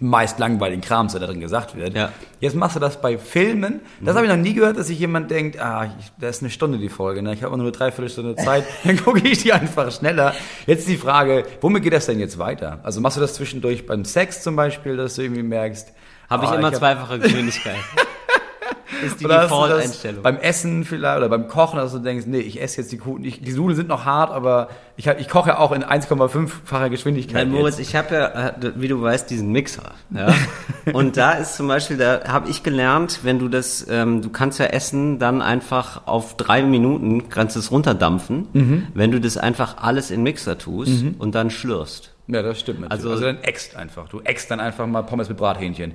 meist 0.01 0.39
langweiligen 0.39 0.81
Krams, 0.81 1.11
der 1.11 1.21
da 1.21 1.27
drin 1.27 1.39
gesagt 1.39 1.75
wird. 1.75 1.95
Ja. 1.95 2.11
Jetzt 2.39 2.55
machst 2.55 2.75
du 2.75 2.79
das 2.79 2.99
bei 2.99 3.19
Filmen. 3.19 3.81
Das 4.01 4.15
habe 4.15 4.25
ich 4.25 4.31
noch 4.31 4.37
nie 4.37 4.55
gehört, 4.55 4.77
dass 4.77 4.87
sich 4.87 4.99
jemand 4.99 5.29
denkt, 5.29 5.59
ah, 5.59 5.91
ich, 5.99 6.11
das 6.19 6.37
ist 6.37 6.41
eine 6.41 6.49
Stunde 6.49 6.79
die 6.79 6.89
Folge, 6.89 7.21
ne? 7.21 7.33
ich 7.33 7.43
habe 7.43 7.55
nur 7.55 7.65
eine 7.65 7.71
Dreiviertelstunde 7.71 8.35
Zeit, 8.35 8.65
dann 8.83 8.97
gucke 8.97 9.27
ich 9.27 9.43
die 9.43 9.53
einfach 9.53 9.91
schneller. 9.91 10.33
Jetzt 10.65 10.87
die 10.87 10.97
Frage, 10.97 11.45
womit 11.61 11.83
geht 11.83 11.93
das 11.93 12.07
denn 12.07 12.19
jetzt 12.19 12.39
weiter? 12.39 12.79
Also 12.81 12.99
machst 12.99 13.17
du 13.17 13.21
das 13.21 13.35
zwischendurch 13.35 13.85
beim 13.85 14.03
Sex 14.03 14.41
zum 14.41 14.55
Beispiel, 14.55 14.97
dass 14.97 15.15
du 15.15 15.21
irgendwie 15.21 15.43
merkst, 15.43 15.93
Habe 16.31 16.45
ich 16.45 16.51
ah, 16.51 16.55
immer 16.55 16.67
hab- 16.67 16.75
zweifache 16.75 17.19
Geschwindigkeit. 17.19 17.75
ist 19.05 19.19
die 19.19 19.23
Default-Einstellung. 19.25 20.21
beim 20.21 20.37
Essen 20.37 20.85
vielleicht 20.85 21.17
oder 21.17 21.29
beim 21.29 21.47
Kochen, 21.47 21.77
dass 21.77 21.91
du 21.91 21.97
denkst, 21.99 22.25
nee, 22.27 22.39
ich 22.39 22.61
esse 22.61 22.81
jetzt 22.81 22.91
die 22.91 22.97
Kuchen, 22.97 23.23
ich, 23.23 23.41
die 23.41 23.51
Nudeln 23.53 23.75
sind 23.75 23.87
noch 23.89 24.05
hart, 24.05 24.29
aber 24.31 24.67
ich, 24.95 25.07
ich 25.07 25.27
koche 25.27 25.57
auch 25.57 25.71
in 25.71 25.83
1,5-facher 25.83 26.89
Geschwindigkeit. 26.89 27.47
Nein, 27.47 27.51
Moritz, 27.51 27.79
jetzt. 27.79 27.89
ich 27.89 27.95
habe 27.95 28.13
ja, 28.13 28.49
äh, 28.49 28.53
wie 28.75 28.87
du 28.87 29.01
weißt, 29.01 29.27
diesen 29.29 29.51
Mixer. 29.51 29.91
Ja? 30.11 30.33
Und 30.93 31.17
da 31.17 31.31
ist 31.31 31.55
zum 31.55 31.67
Beispiel, 31.67 31.97
da 31.97 32.25
habe 32.27 32.49
ich 32.49 32.61
gelernt, 32.61 33.21
wenn 33.23 33.39
du 33.39 33.47
das, 33.47 33.87
ähm, 33.89 34.21
du 34.21 34.29
kannst 34.29 34.59
ja 34.59 34.65
Essen 34.67 35.17
dann 35.17 35.41
einfach 35.41 36.05
auf 36.05 36.37
drei 36.37 36.61
Minuten, 36.61 37.29
kannst 37.29 37.55
es 37.55 37.71
runterdampfen, 37.71 38.47
Mhm. 38.53 38.87
wenn 38.93 39.09
du 39.11 39.19
das 39.19 39.37
einfach 39.37 39.77
alles 39.77 40.11
in 40.11 40.17
den 40.17 40.23
Mixer 40.23 40.57
tust 40.59 40.93
und 41.17 41.33
dann 41.33 41.49
schlürfst. 41.49 42.10
Ja, 42.27 42.41
das 42.41 42.59
stimmt 42.59 42.81
natürlich. 42.81 42.91
Also- 43.05 43.09
Also, 43.11 43.23
dann 43.25 43.43
äxt 43.43 43.75
einfach. 43.75 44.07
Du 44.09 44.21
äxt 44.21 44.49
dann 44.51 44.59
einfach 44.59 44.87
mal 44.87 45.01
Pommes 45.03 45.27
mit 45.29 45.37
Brathähnchen. 45.37 45.93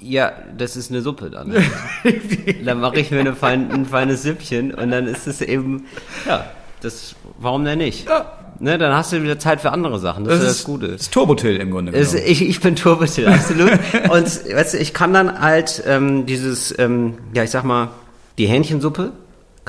Ja, 0.00 0.32
das 0.56 0.76
ist 0.76 0.90
eine 0.90 1.02
Suppe 1.02 1.28
dann. 1.30 1.52
dann 2.64 2.80
mache 2.80 3.00
ich 3.00 3.10
mir 3.10 3.18
eine 3.20 3.34
fein, 3.34 3.70
ein 3.72 3.84
feines 3.84 4.22
Süppchen 4.22 4.72
und 4.72 4.90
dann 4.92 5.06
ist 5.08 5.26
es 5.26 5.40
eben, 5.40 5.86
ja, 6.26 6.46
das, 6.80 7.16
warum 7.38 7.64
denn 7.64 7.78
nicht? 7.78 8.08
Ja. 8.08 8.32
Ne, 8.60 8.76
dann 8.78 8.92
hast 8.94 9.12
du 9.12 9.22
wieder 9.22 9.38
Zeit 9.38 9.60
für 9.60 9.70
andere 9.72 9.98
Sachen. 10.00 10.24
Das, 10.24 10.34
ist 10.34 10.40
ja 10.42 10.48
das 10.48 10.64
Gute. 10.64 10.88
Das 10.88 11.02
ist 11.02 11.12
Turbotil 11.12 11.56
im 11.56 11.70
Grunde 11.70 11.92
genommen. 11.92 12.16
ich, 12.26 12.42
ich 12.42 12.60
bin 12.60 12.74
Turbotil, 12.76 13.28
absolut. 13.28 13.70
Und 14.10 14.26
weißt 14.52 14.74
du, 14.74 14.78
ich 14.78 14.94
kann 14.94 15.12
dann 15.12 15.40
halt 15.40 15.82
ähm, 15.86 16.26
dieses, 16.26 16.76
ähm, 16.78 17.18
ja, 17.34 17.44
ich 17.44 17.50
sag 17.50 17.62
mal, 17.64 17.90
die 18.36 18.46
Hähnchensuppe 18.46 19.12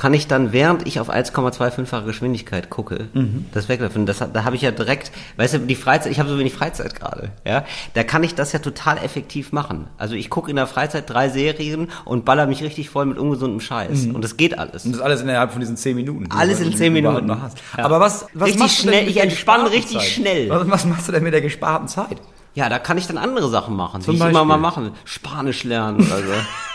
kann 0.00 0.14
ich 0.14 0.26
dann, 0.28 0.54
während 0.54 0.86
ich 0.86 0.98
auf 0.98 1.10
1,25fache 1.10 2.06
Geschwindigkeit 2.06 2.70
gucke, 2.70 3.08
Mhm. 3.12 3.44
das 3.52 3.68
weglaufen. 3.68 4.06
Das, 4.06 4.18
da 4.32 4.44
habe 4.44 4.56
ich 4.56 4.62
ja 4.62 4.70
direkt, 4.70 5.12
weißt 5.36 5.54
du, 5.54 5.58
die 5.58 5.74
Freizeit, 5.74 6.10
ich 6.10 6.18
habe 6.20 6.30
so 6.30 6.38
wenig 6.38 6.54
Freizeit 6.54 6.94
gerade, 6.98 7.32
ja, 7.46 7.64
da 7.92 8.02
kann 8.02 8.24
ich 8.24 8.34
das 8.34 8.52
ja 8.52 8.60
total 8.60 8.96
effektiv 8.96 9.52
machen. 9.52 9.88
Also 9.98 10.14
ich 10.14 10.30
gucke 10.30 10.48
in 10.48 10.56
der 10.56 10.66
Freizeit 10.66 11.10
drei 11.10 11.28
Serien 11.28 11.88
und 12.06 12.24
baller 12.24 12.46
mich 12.46 12.62
richtig 12.62 12.88
voll 12.88 13.04
mit 13.04 13.18
ungesundem 13.18 13.60
Scheiß. 13.60 14.06
Und 14.06 14.22
das 14.24 14.38
geht 14.38 14.58
alles. 14.58 14.86
Und 14.86 14.92
das 14.92 15.02
alles 15.02 15.20
innerhalb 15.20 15.50
von 15.52 15.60
diesen 15.60 15.76
10 15.76 15.94
Minuten. 15.96 16.28
Alles 16.30 16.60
in 16.60 16.74
10 16.74 16.94
Minuten. 16.94 17.26
noch 17.26 17.42
hast. 17.42 17.58
Ja. 17.76 17.84
Aber 17.84 18.00
was, 18.00 18.24
was 18.32 18.46
Richtig 18.48 18.58
machst 18.62 18.78
du 18.78 18.84
denn 18.86 18.94
schnell, 19.00 19.08
ich 19.10 19.16
entspanne 19.18 19.70
richtig 19.70 19.98
Zeit? 19.98 20.06
schnell. 20.08 20.48
Was, 20.48 20.70
was 20.70 20.84
machst 20.86 21.08
du 21.08 21.12
denn 21.12 21.24
mit 21.24 21.34
der 21.34 21.42
gesparten 21.42 21.88
Zeit? 21.88 22.16
Ja, 22.54 22.68
da 22.70 22.78
kann 22.78 22.96
ich 22.96 23.06
dann 23.06 23.18
andere 23.18 23.50
Sachen 23.50 23.76
machen, 23.76 24.00
Zum 24.00 24.14
die 24.16 24.20
ich 24.22 24.28
immer 24.30 24.44
mal 24.46 24.56
Beispiel? 24.56 24.82
machen. 24.84 24.96
Spanisch 25.04 25.62
lernen 25.64 25.98
oder 25.98 26.16
so. 26.18 26.32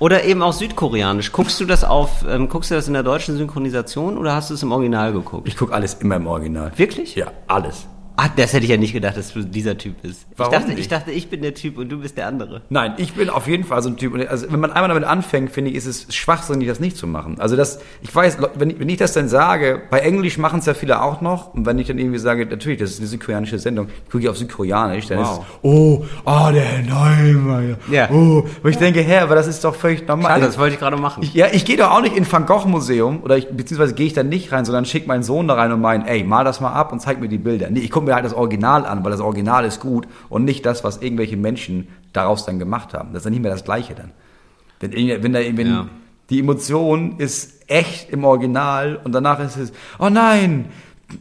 oder 0.00 0.24
eben 0.24 0.42
auch 0.42 0.52
Südkoreanisch. 0.52 1.32
Guckst 1.32 1.60
du 1.60 1.64
das 1.64 1.84
auf, 1.84 2.24
ähm, 2.28 2.48
guckst 2.48 2.70
du 2.70 2.74
das 2.74 2.86
in 2.88 2.94
der 2.94 3.02
deutschen 3.02 3.36
Synchronisation 3.36 4.18
oder 4.18 4.34
hast 4.34 4.50
du 4.50 4.54
es 4.54 4.62
im 4.62 4.72
Original 4.72 5.12
geguckt? 5.12 5.46
Ich 5.46 5.56
gucke 5.56 5.72
alles 5.72 5.94
immer 5.94 6.16
im 6.16 6.26
Original. 6.26 6.72
Wirklich? 6.76 7.14
Ja, 7.14 7.32
alles. 7.46 7.86
Ah, 8.16 8.28
das 8.36 8.52
hätte 8.52 8.64
ich 8.64 8.70
ja 8.70 8.76
nicht 8.76 8.92
gedacht, 8.92 9.16
dass 9.16 9.32
du 9.32 9.42
dieser 9.42 9.78
Typ 9.78 10.02
bist. 10.02 10.26
Warum 10.36 10.52
ich 10.52 10.58
dachte, 10.58 10.70
nicht? 10.70 10.80
ich 10.80 10.88
dachte, 10.88 11.10
ich 11.10 11.28
bin 11.30 11.42
der 11.42 11.54
Typ 11.54 11.78
und 11.78 11.88
du 11.90 11.98
bist 12.00 12.16
der 12.16 12.26
andere. 12.26 12.62
Nein, 12.68 12.94
ich 12.98 13.14
bin 13.14 13.30
auf 13.30 13.46
jeden 13.48 13.64
Fall 13.64 13.82
so 13.82 13.88
ein 13.88 13.96
Typ. 13.96 14.14
Und 14.14 14.26
Also 14.28 14.52
wenn 14.52 14.60
man 14.60 14.70
einmal 14.72 14.88
damit 14.88 15.04
anfängt, 15.04 15.50
finde 15.50 15.70
ich, 15.70 15.76
ist 15.76 15.86
es 15.86 16.14
schwachsinnig, 16.14 16.68
das 16.68 16.78
nicht 16.80 16.96
zu 16.96 17.06
machen. 17.06 17.36
Also 17.40 17.56
das, 17.56 17.80
ich 18.02 18.14
weiß, 18.14 18.38
wenn 18.56 18.70
ich, 18.70 18.78
wenn 18.80 18.88
ich 18.88 18.98
das 18.98 19.12
dann 19.14 19.28
sage, 19.28 19.80
bei 19.90 20.00
Englisch 20.00 20.36
machen 20.38 20.58
es 20.60 20.66
ja 20.66 20.74
viele 20.74 21.02
auch 21.02 21.20
noch. 21.20 21.54
Und 21.54 21.64
wenn 21.66 21.78
ich 21.78 21.86
dann 21.88 21.98
irgendwie 21.98 22.18
sage, 22.18 22.44
natürlich, 22.46 22.78
das 22.78 22.90
ist 22.90 22.98
eine 22.98 23.08
südkoreanische 23.08 23.58
Sendung, 23.58 23.88
ich 24.04 24.10
gucke 24.10 24.30
auf 24.30 24.36
Südkoreanisch, 24.36 25.06
dann 25.06 25.18
Wow. 25.18 25.26
ist 25.26 25.38
es, 25.38 25.44
oh, 25.62 26.04
ah, 26.24 26.52
der 26.52 26.82
Neumeier. 26.82 27.76
Ja. 27.90 28.10
Oh, 28.10 28.44
wo 28.62 28.68
ich 28.68 28.76
denke, 28.78 29.00
hä, 29.00 29.18
aber 29.18 29.34
das 29.34 29.46
ist 29.46 29.64
doch 29.64 29.74
völlig 29.74 30.06
normal. 30.06 30.32
Schade, 30.32 30.46
das 30.46 30.58
wollte 30.58 30.74
ich 30.74 30.80
gerade 30.80 30.96
machen. 30.96 31.22
Ich, 31.22 31.34
ja, 31.34 31.46
ich 31.52 31.64
gehe 31.64 31.76
doch 31.76 31.90
auch 31.90 32.02
nicht 32.02 32.16
in 32.16 32.30
Van 32.30 32.46
Gogh 32.46 32.66
Museum 32.68 33.22
oder 33.22 33.36
ich, 33.36 33.48
beziehungsweise 33.48 33.94
gehe 33.94 34.06
ich 34.06 34.12
da 34.12 34.22
nicht 34.22 34.52
rein, 34.52 34.64
sondern 34.64 34.84
schicke 34.84 35.08
meinen 35.08 35.22
Sohn 35.22 35.48
da 35.48 35.54
rein 35.54 35.72
und 35.72 35.80
meinen, 35.80 36.04
ey, 36.06 36.24
mal 36.24 36.44
das 36.44 36.60
mal 36.60 36.72
ab 36.72 36.92
und 36.92 37.00
zeig 37.00 37.20
mir 37.20 37.28
die 37.28 37.38
Bilder. 37.38 37.70
Nee, 37.70 37.80
ich 37.80 37.90
gucke 37.90 38.01
mir 38.02 38.14
halt 38.14 38.24
das 38.24 38.34
Original 38.34 38.84
an, 38.86 39.04
weil 39.04 39.10
das 39.12 39.20
Original 39.20 39.64
ist 39.64 39.80
gut 39.80 40.06
und 40.28 40.44
nicht 40.44 40.64
das, 40.66 40.84
was 40.84 40.98
irgendwelche 40.98 41.36
Menschen 41.36 41.88
daraus 42.12 42.44
dann 42.44 42.58
gemacht 42.58 42.94
haben. 42.94 43.10
Das 43.12 43.20
ist 43.20 43.24
dann 43.24 43.32
nicht 43.32 43.42
mehr 43.42 43.52
das 43.52 43.64
Gleiche 43.64 43.94
dann. 43.94 44.10
Wenn, 44.80 44.92
wenn, 45.22 45.32
da, 45.32 45.40
wenn 45.40 45.66
Ja. 45.66 45.86
die 46.30 46.40
Emotion 46.40 47.16
ist 47.18 47.68
echt 47.70 48.10
im 48.10 48.24
Original 48.24 49.00
und 49.02 49.12
danach 49.12 49.40
ist 49.40 49.56
es, 49.56 49.72
oh 49.98 50.08
nein, 50.08 50.66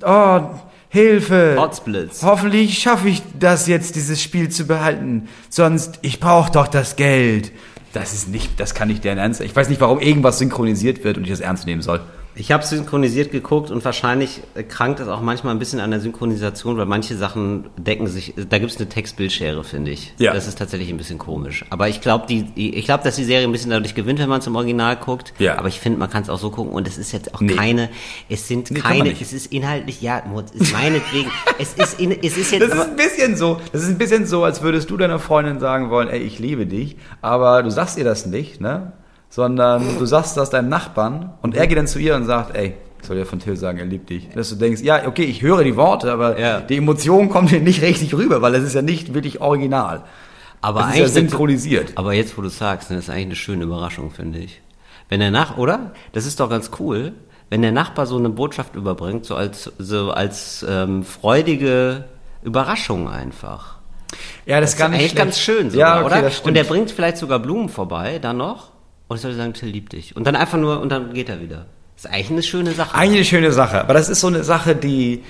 oh, 0.05 0.41
Hilfe. 0.89 1.53
Potsblitz. 1.57 2.21
Hoffentlich 2.23 2.77
schaffe 2.79 3.07
ich 3.07 3.23
das 3.39 3.67
jetzt, 3.67 3.95
dieses 3.95 4.21
Spiel 4.21 4.49
zu 4.49 4.65
behalten. 4.67 5.29
Sonst, 5.49 5.99
ich 6.01 6.19
brauche 6.19 6.51
doch 6.51 6.67
das 6.67 6.97
Geld. 6.97 7.53
Das 7.93 8.13
ist 8.13 8.27
nicht, 8.29 8.59
das 8.59 8.73
kann 8.73 8.89
nicht 8.89 9.03
deren 9.05 9.17
Ernst. 9.17 9.39
Ich 9.41 9.55
weiß 9.55 9.69
nicht, 9.69 9.79
warum 9.79 9.99
irgendwas 9.99 10.39
synchronisiert 10.39 11.03
wird 11.05 11.17
und 11.17 11.23
ich 11.23 11.29
das 11.29 11.39
ernst 11.39 11.65
nehmen 11.65 11.81
soll. 11.81 12.01
Ich 12.33 12.51
habe 12.51 12.63
synchronisiert 12.65 13.31
geguckt 13.31 13.71
und 13.71 13.83
wahrscheinlich 13.83 14.41
äh, 14.55 14.63
krankt 14.63 14.99
es 15.01 15.07
auch 15.09 15.19
manchmal 15.21 15.53
ein 15.53 15.59
bisschen 15.59 15.79
an 15.81 15.91
der 15.91 15.99
Synchronisation, 15.99 16.77
weil 16.77 16.85
manche 16.85 17.17
Sachen 17.17 17.65
decken 17.77 18.07
sich, 18.07 18.33
da 18.49 18.57
gibt's 18.57 18.77
eine 18.77 18.87
Textbildschere, 18.87 19.63
finde 19.65 19.91
ich. 19.91 20.13
Ja. 20.17 20.33
Das 20.33 20.47
ist 20.47 20.57
tatsächlich 20.57 20.89
ein 20.89 20.97
bisschen 20.97 21.17
komisch. 21.17 21.65
Aber 21.69 21.89
ich 21.89 21.99
glaube, 21.99 22.27
die, 22.27 22.45
ich 22.55 22.85
glaube, 22.85 23.03
dass 23.03 23.17
die 23.17 23.25
Serie 23.25 23.45
ein 23.47 23.51
bisschen 23.51 23.71
dadurch 23.71 23.95
gewinnt, 23.95 24.19
wenn 24.19 24.29
man 24.29 24.39
es 24.39 24.47
im 24.47 24.55
Original 24.55 24.95
guckt. 24.95 25.33
Ja. 25.39 25.57
Aber 25.57 25.67
ich 25.67 25.79
finde, 25.81 25.99
man 25.99 26.09
kann 26.09 26.23
es 26.23 26.29
auch 26.29 26.39
so 26.39 26.51
gucken 26.51 26.71
und 26.73 26.87
es 26.87 26.97
ist 26.97 27.11
jetzt 27.11 27.35
auch 27.35 27.41
Nee. 27.41 27.53
keine, 27.53 27.89
es 28.29 28.47
sind 28.47 28.71
Nee, 28.71 28.79
keine, 28.79 29.11
es 29.11 29.33
ist 29.33 29.51
inhaltlich, 29.51 30.01
ja, 30.01 30.19
ist 30.53 30.71
meinetwegen, 30.73 31.29
es 31.59 31.73
ist, 31.73 31.99
in, 31.99 32.11
es 32.11 32.37
ist 32.37 32.51
jetzt, 32.51 32.61
Das 32.61 32.73
ist 32.73 32.87
ein 32.89 32.95
bisschen 32.95 33.35
so, 33.35 33.59
das 33.73 33.83
ist 33.83 33.89
ein 33.89 33.97
bisschen 33.97 34.25
so, 34.25 34.43
als 34.45 34.61
würdest 34.61 34.89
du 34.89 34.95
deiner 34.97 35.19
Freundin 35.19 35.59
sagen 35.59 35.89
wollen, 35.89 36.07
ey, 36.07 36.19
ich 36.19 36.39
liebe 36.39 36.65
dich, 36.65 36.95
aber 37.21 37.61
du 37.63 37.69
sagst 37.71 37.97
ihr 37.97 38.03
das 38.05 38.25
nicht, 38.25 38.61
ne? 38.61 38.93
Sondern 39.31 39.97
du 39.97 40.05
sagst 40.05 40.35
das 40.37 40.49
deinem 40.49 40.67
Nachbarn 40.69 41.31
und 41.41 41.55
er 41.55 41.65
geht 41.65 41.77
dann 41.77 41.87
zu 41.87 41.97
ihr 41.99 42.15
und 42.15 42.25
sagt, 42.25 42.53
ey, 42.55 42.75
soll 43.01 43.17
ja 43.17 43.25
von 43.25 43.39
Till 43.39 43.55
sagen, 43.55 43.79
er 43.79 43.85
liebt 43.85 44.09
dich. 44.09 44.29
Dass 44.29 44.49
du 44.49 44.55
denkst, 44.57 44.81
ja, 44.81 45.07
okay, 45.07 45.23
ich 45.23 45.41
höre 45.41 45.63
die 45.63 45.75
Worte, 45.77 46.11
aber 46.11 46.37
Ja. 46.39 46.59
die 46.59 46.77
Emotion 46.77 47.29
kommt 47.29 47.49
hier 47.49 47.61
nicht 47.61 47.81
richtig 47.81 48.13
rüber, 48.13 48.41
weil 48.43 48.53
es 48.55 48.63
ist 48.63 48.75
ja 48.75 48.81
nicht 48.83 49.13
wirklich 49.13 49.41
original. 49.41 50.03
Aber 50.61 50.81
Das 50.81 50.89
ist 50.89 50.95
ja 50.97 51.01
eigentlich 51.05 51.13
synchronisiert. 51.13 51.93
Aber 51.95 52.13
jetzt, 52.13 52.37
wo 52.37 52.41
du 52.43 52.49
sagst, 52.49 52.89
ne, 52.91 52.97
das 52.97 53.05
ist 53.05 53.09
eigentlich 53.09 53.25
eine 53.25 53.35
schöne 53.35 53.63
Überraschung, 53.63 54.11
finde 54.11 54.39
ich. 54.39 54.61
Wenn 55.09 55.19
der 55.21 55.31
Nach, 55.31 55.57
oder? 55.57 55.91
Das 56.13 56.25
ist 56.25 56.39
doch 56.39 56.49
ganz 56.49 56.69
cool, 56.79 57.13
wenn 57.49 57.61
der 57.61 57.71
Nachbar 57.71 58.05
so 58.05 58.17
eine 58.17 58.29
Botschaft 58.29 58.75
überbringt, 58.75 59.25
so 59.25 59.35
als 59.35 59.71
so 59.79 60.11
als 60.11 60.63
ähm, 60.69 61.03
freudige 61.03 62.03
Überraschung 62.43 63.09
einfach. 63.09 63.77
Ja, 64.45 64.59
das, 64.59 64.71
ist 64.71 64.77
gar 64.77 64.89
nicht 64.89 64.99
eigentlich 64.99 65.11
schlecht. 65.11 65.25
ganz 65.25 65.39
schön 65.39 65.71
sogar, 65.71 65.95
ja, 65.95 66.05
okay, 66.05 66.13
oder? 66.13 66.21
Das 66.23 66.39
und 66.41 66.53
der 66.53 66.65
bringt 66.65 66.91
vielleicht 66.91 67.17
sogar 67.17 67.39
Blumen 67.39 67.69
vorbei, 67.69 68.19
dann 68.21 68.37
noch. 68.37 68.70
Und 69.11 69.17
ich 69.17 69.23
sollte 69.23 69.35
sagen, 69.35 69.51
Till 69.51 69.67
liebt 69.67 69.91
dich. 69.91 70.15
Und 70.15 70.25
dann 70.25 70.37
einfach 70.37 70.57
nur, 70.57 70.79
und 70.79 70.89
dann 70.89 71.11
geht 71.13 71.27
er 71.27 71.41
wieder. 71.41 71.65
Das 71.97 72.05
ist 72.05 72.11
eigentlich 72.11 72.31
eine 72.31 72.43
schöne 72.43 72.71
Sache. 72.71 72.95
Eigentlich 72.95 73.15
eine 73.17 73.25
schöne 73.25 73.51
Sache, 73.51 73.81
aber 73.81 73.93
das 73.93 74.07
ist 74.07 74.21
so 74.21 74.27
eine 74.27 74.45
Sache, 74.45 74.73
die 74.73 75.21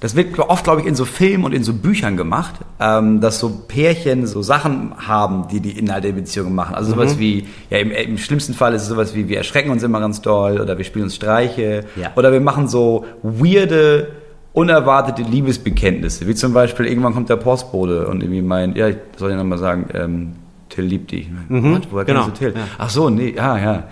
das 0.00 0.14
wird 0.14 0.38
oft, 0.38 0.64
glaube 0.64 0.82
ich, 0.82 0.86
in 0.86 0.94
so 0.94 1.06
Filmen 1.06 1.44
und 1.44 1.54
in 1.54 1.64
so 1.64 1.72
Büchern 1.72 2.18
gemacht, 2.18 2.56
ähm, 2.78 3.22
dass 3.22 3.38
so 3.38 3.48
Pärchen 3.66 4.26
so 4.26 4.42
Sachen 4.42 4.92
haben, 4.98 5.48
die 5.50 5.60
die 5.60 5.78
Inhalte 5.78 6.08
der 6.08 6.14
Beziehung 6.20 6.54
machen. 6.54 6.74
Also 6.74 6.90
sowas 6.90 7.14
Mhm. 7.14 7.18
wie, 7.20 7.46
ja, 7.70 7.78
im, 7.78 7.90
im 7.90 8.18
schlimmsten 8.18 8.52
Fall 8.52 8.74
ist 8.74 8.82
es 8.82 8.88
sowas 8.88 9.14
wie, 9.14 9.28
wir 9.30 9.38
erschrecken 9.38 9.70
uns 9.70 9.82
immer 9.82 9.98
ganz 10.00 10.20
doll 10.20 10.60
oder 10.60 10.76
wir 10.76 10.84
spielen 10.84 11.04
uns 11.04 11.14
Streiche 11.16 11.86
Ja. 11.96 12.12
oder 12.16 12.30
wir 12.30 12.42
machen 12.42 12.68
so 12.68 13.06
weirde, 13.22 14.08
unerwartete 14.52 15.22
Liebesbekenntnisse, 15.22 16.26
wie 16.26 16.34
zum 16.34 16.52
Beispiel, 16.52 16.84
irgendwann 16.84 17.14
kommt 17.14 17.30
der 17.30 17.36
Postbote 17.36 18.06
und 18.08 18.22
irgendwie 18.22 18.42
meint, 18.42 18.76
ja, 18.76 18.88
ich 18.88 18.96
soll 19.16 19.30
ja 19.30 19.36
nochmal 19.38 19.56
sagen, 19.58 19.88
ähm, 19.94 20.32
Till 20.76 20.84
liebt 20.84 21.10
dich. 21.10 21.28
Mhm, 21.48 21.80
Woher 21.90 22.04
genau, 22.04 22.24
kennst 22.26 22.40
du 22.42 22.44
Till? 22.50 22.54
ja. 22.58 22.66
Ach 22.78 22.90
so, 22.90 23.10
nee, 23.10 23.34
ja, 23.36 23.58
ja. 23.58 23.82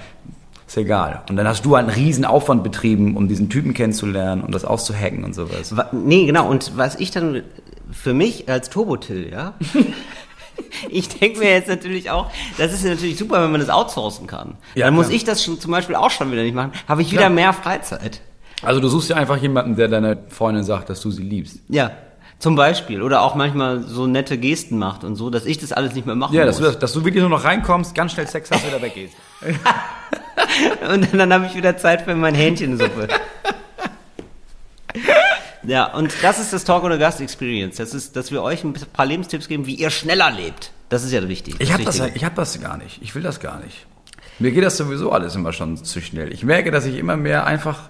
Ist 0.66 0.76
egal. 0.76 1.22
Und 1.28 1.36
dann 1.36 1.46
hast 1.48 1.64
du 1.64 1.74
einen 1.74 1.88
riesen 1.90 2.24
Aufwand 2.24 2.62
betrieben, 2.62 3.16
um 3.16 3.28
diesen 3.28 3.48
Typen 3.50 3.74
kennenzulernen 3.74 4.42
und 4.42 4.54
das 4.54 4.64
auszuhacken 4.64 5.24
und 5.24 5.34
sowas. 5.34 5.76
Wa- 5.76 5.88
Nee, 5.92 6.26
genau. 6.26 6.48
Und 6.48 6.72
was 6.76 6.94
ich 6.96 7.10
dann 7.10 7.42
für 7.92 8.14
mich 8.14 8.48
als 8.48 8.70
Turbotil, 8.70 9.30
ja, 9.30 9.54
ich 10.90 11.08
denke 11.08 11.38
mir 11.40 11.50
jetzt 11.50 11.68
natürlich 11.68 12.10
auch, 12.10 12.30
das 12.58 12.72
ist 12.72 12.84
natürlich 12.84 13.18
super, 13.18 13.42
wenn 13.42 13.50
man 13.50 13.60
das 13.60 13.70
outsourcen 13.70 14.26
kann. 14.26 14.54
Ja, 14.74 14.86
dann 14.86 14.94
muss 14.94 15.06
klar. 15.06 15.16
ich 15.16 15.24
das 15.24 15.42
schon 15.44 15.60
zum 15.60 15.70
Beispiel 15.70 15.96
auch 15.96 16.10
schon 16.10 16.30
wieder 16.32 16.42
nicht 16.42 16.54
machen. 16.54 16.72
Habe 16.88 17.02
ich 17.02 17.10
wieder 17.10 17.22
Klar. 17.22 17.30
mehr 17.30 17.52
Freizeit. 17.52 18.20
Also 18.62 18.80
du 18.80 18.88
suchst 18.88 19.10
ja 19.10 19.16
einfach 19.16 19.36
jemanden, 19.36 19.76
der 19.76 19.88
deiner 19.88 20.16
Freundin 20.28 20.64
sagt, 20.64 20.88
dass 20.88 21.00
du 21.00 21.10
sie 21.10 21.22
liebst. 21.22 21.58
Ja. 21.68 21.90
Zum 22.44 22.56
Beispiel. 22.56 23.00
Oder 23.00 23.22
auch 23.22 23.34
manchmal 23.36 23.80
so 23.84 24.06
nette 24.06 24.36
Gesten 24.36 24.76
macht 24.76 25.02
und 25.02 25.16
so, 25.16 25.30
dass 25.30 25.46
ich 25.46 25.56
das 25.56 25.72
alles 25.72 25.94
nicht 25.94 26.04
mehr 26.04 26.14
machen 26.14 26.34
Ja, 26.36 26.44
dass 26.44 26.60
muss. 26.60 26.72
du, 26.74 26.78
dass 26.78 26.92
du 26.92 27.02
wirklich 27.02 27.22
nur 27.22 27.30
noch 27.30 27.42
reinkommst, 27.44 27.94
ganz 27.94 28.12
schnell 28.12 28.28
Sex 28.28 28.50
hast, 28.50 28.66
wieder 28.66 28.82
weggehst. 28.82 29.14
Und 30.92 31.10
dann, 31.10 31.18
dann 31.18 31.32
habe 31.32 31.46
ich 31.46 31.54
wieder 31.56 31.78
Zeit 31.78 32.02
für 32.02 32.14
mein 32.14 32.34
Hähnchensuppe. 32.34 33.08
ja, 35.62 35.84
und 35.94 36.12
das 36.22 36.38
ist 36.38 36.52
das 36.52 36.64
Talk 36.64 36.84
ohne 36.84 36.98
Gast 36.98 37.20
Experience. 37.22 37.76
Das 37.76 37.94
ist, 37.94 38.14
dass 38.14 38.30
wir 38.30 38.42
euch 38.42 38.62
ein 38.62 38.74
paar 38.92 39.06
Lebenstipps 39.06 39.48
geben, 39.48 39.64
wie 39.66 39.74
ihr 39.74 39.88
schneller 39.90 40.30
lebt. 40.30 40.70
Das 40.90 41.02
ist 41.02 41.12
ja 41.12 41.26
wichtig. 41.26 41.56
Ich 41.60 41.72
habe 41.72 41.82
das, 41.82 41.98
ich 41.98 42.24
hab 42.24 42.34
das 42.34 42.60
gar 42.60 42.76
nicht. 42.76 43.00
Ich 43.02 43.14
will 43.14 43.22
das 43.22 43.40
gar 43.40 43.58
nicht. 43.60 43.86
Mir 44.38 44.50
geht 44.52 44.62
das 44.64 44.76
sowieso 44.76 45.10
alles 45.12 45.34
immer 45.34 45.52
schon 45.54 45.82
zu 45.82 46.00
schnell. 46.02 46.32
Ich 46.32 46.44
merke, 46.44 46.70
dass 46.70 46.84
ich 46.84 46.96
immer 46.98 47.16
mehr 47.16 47.46
einfach. 47.46 47.88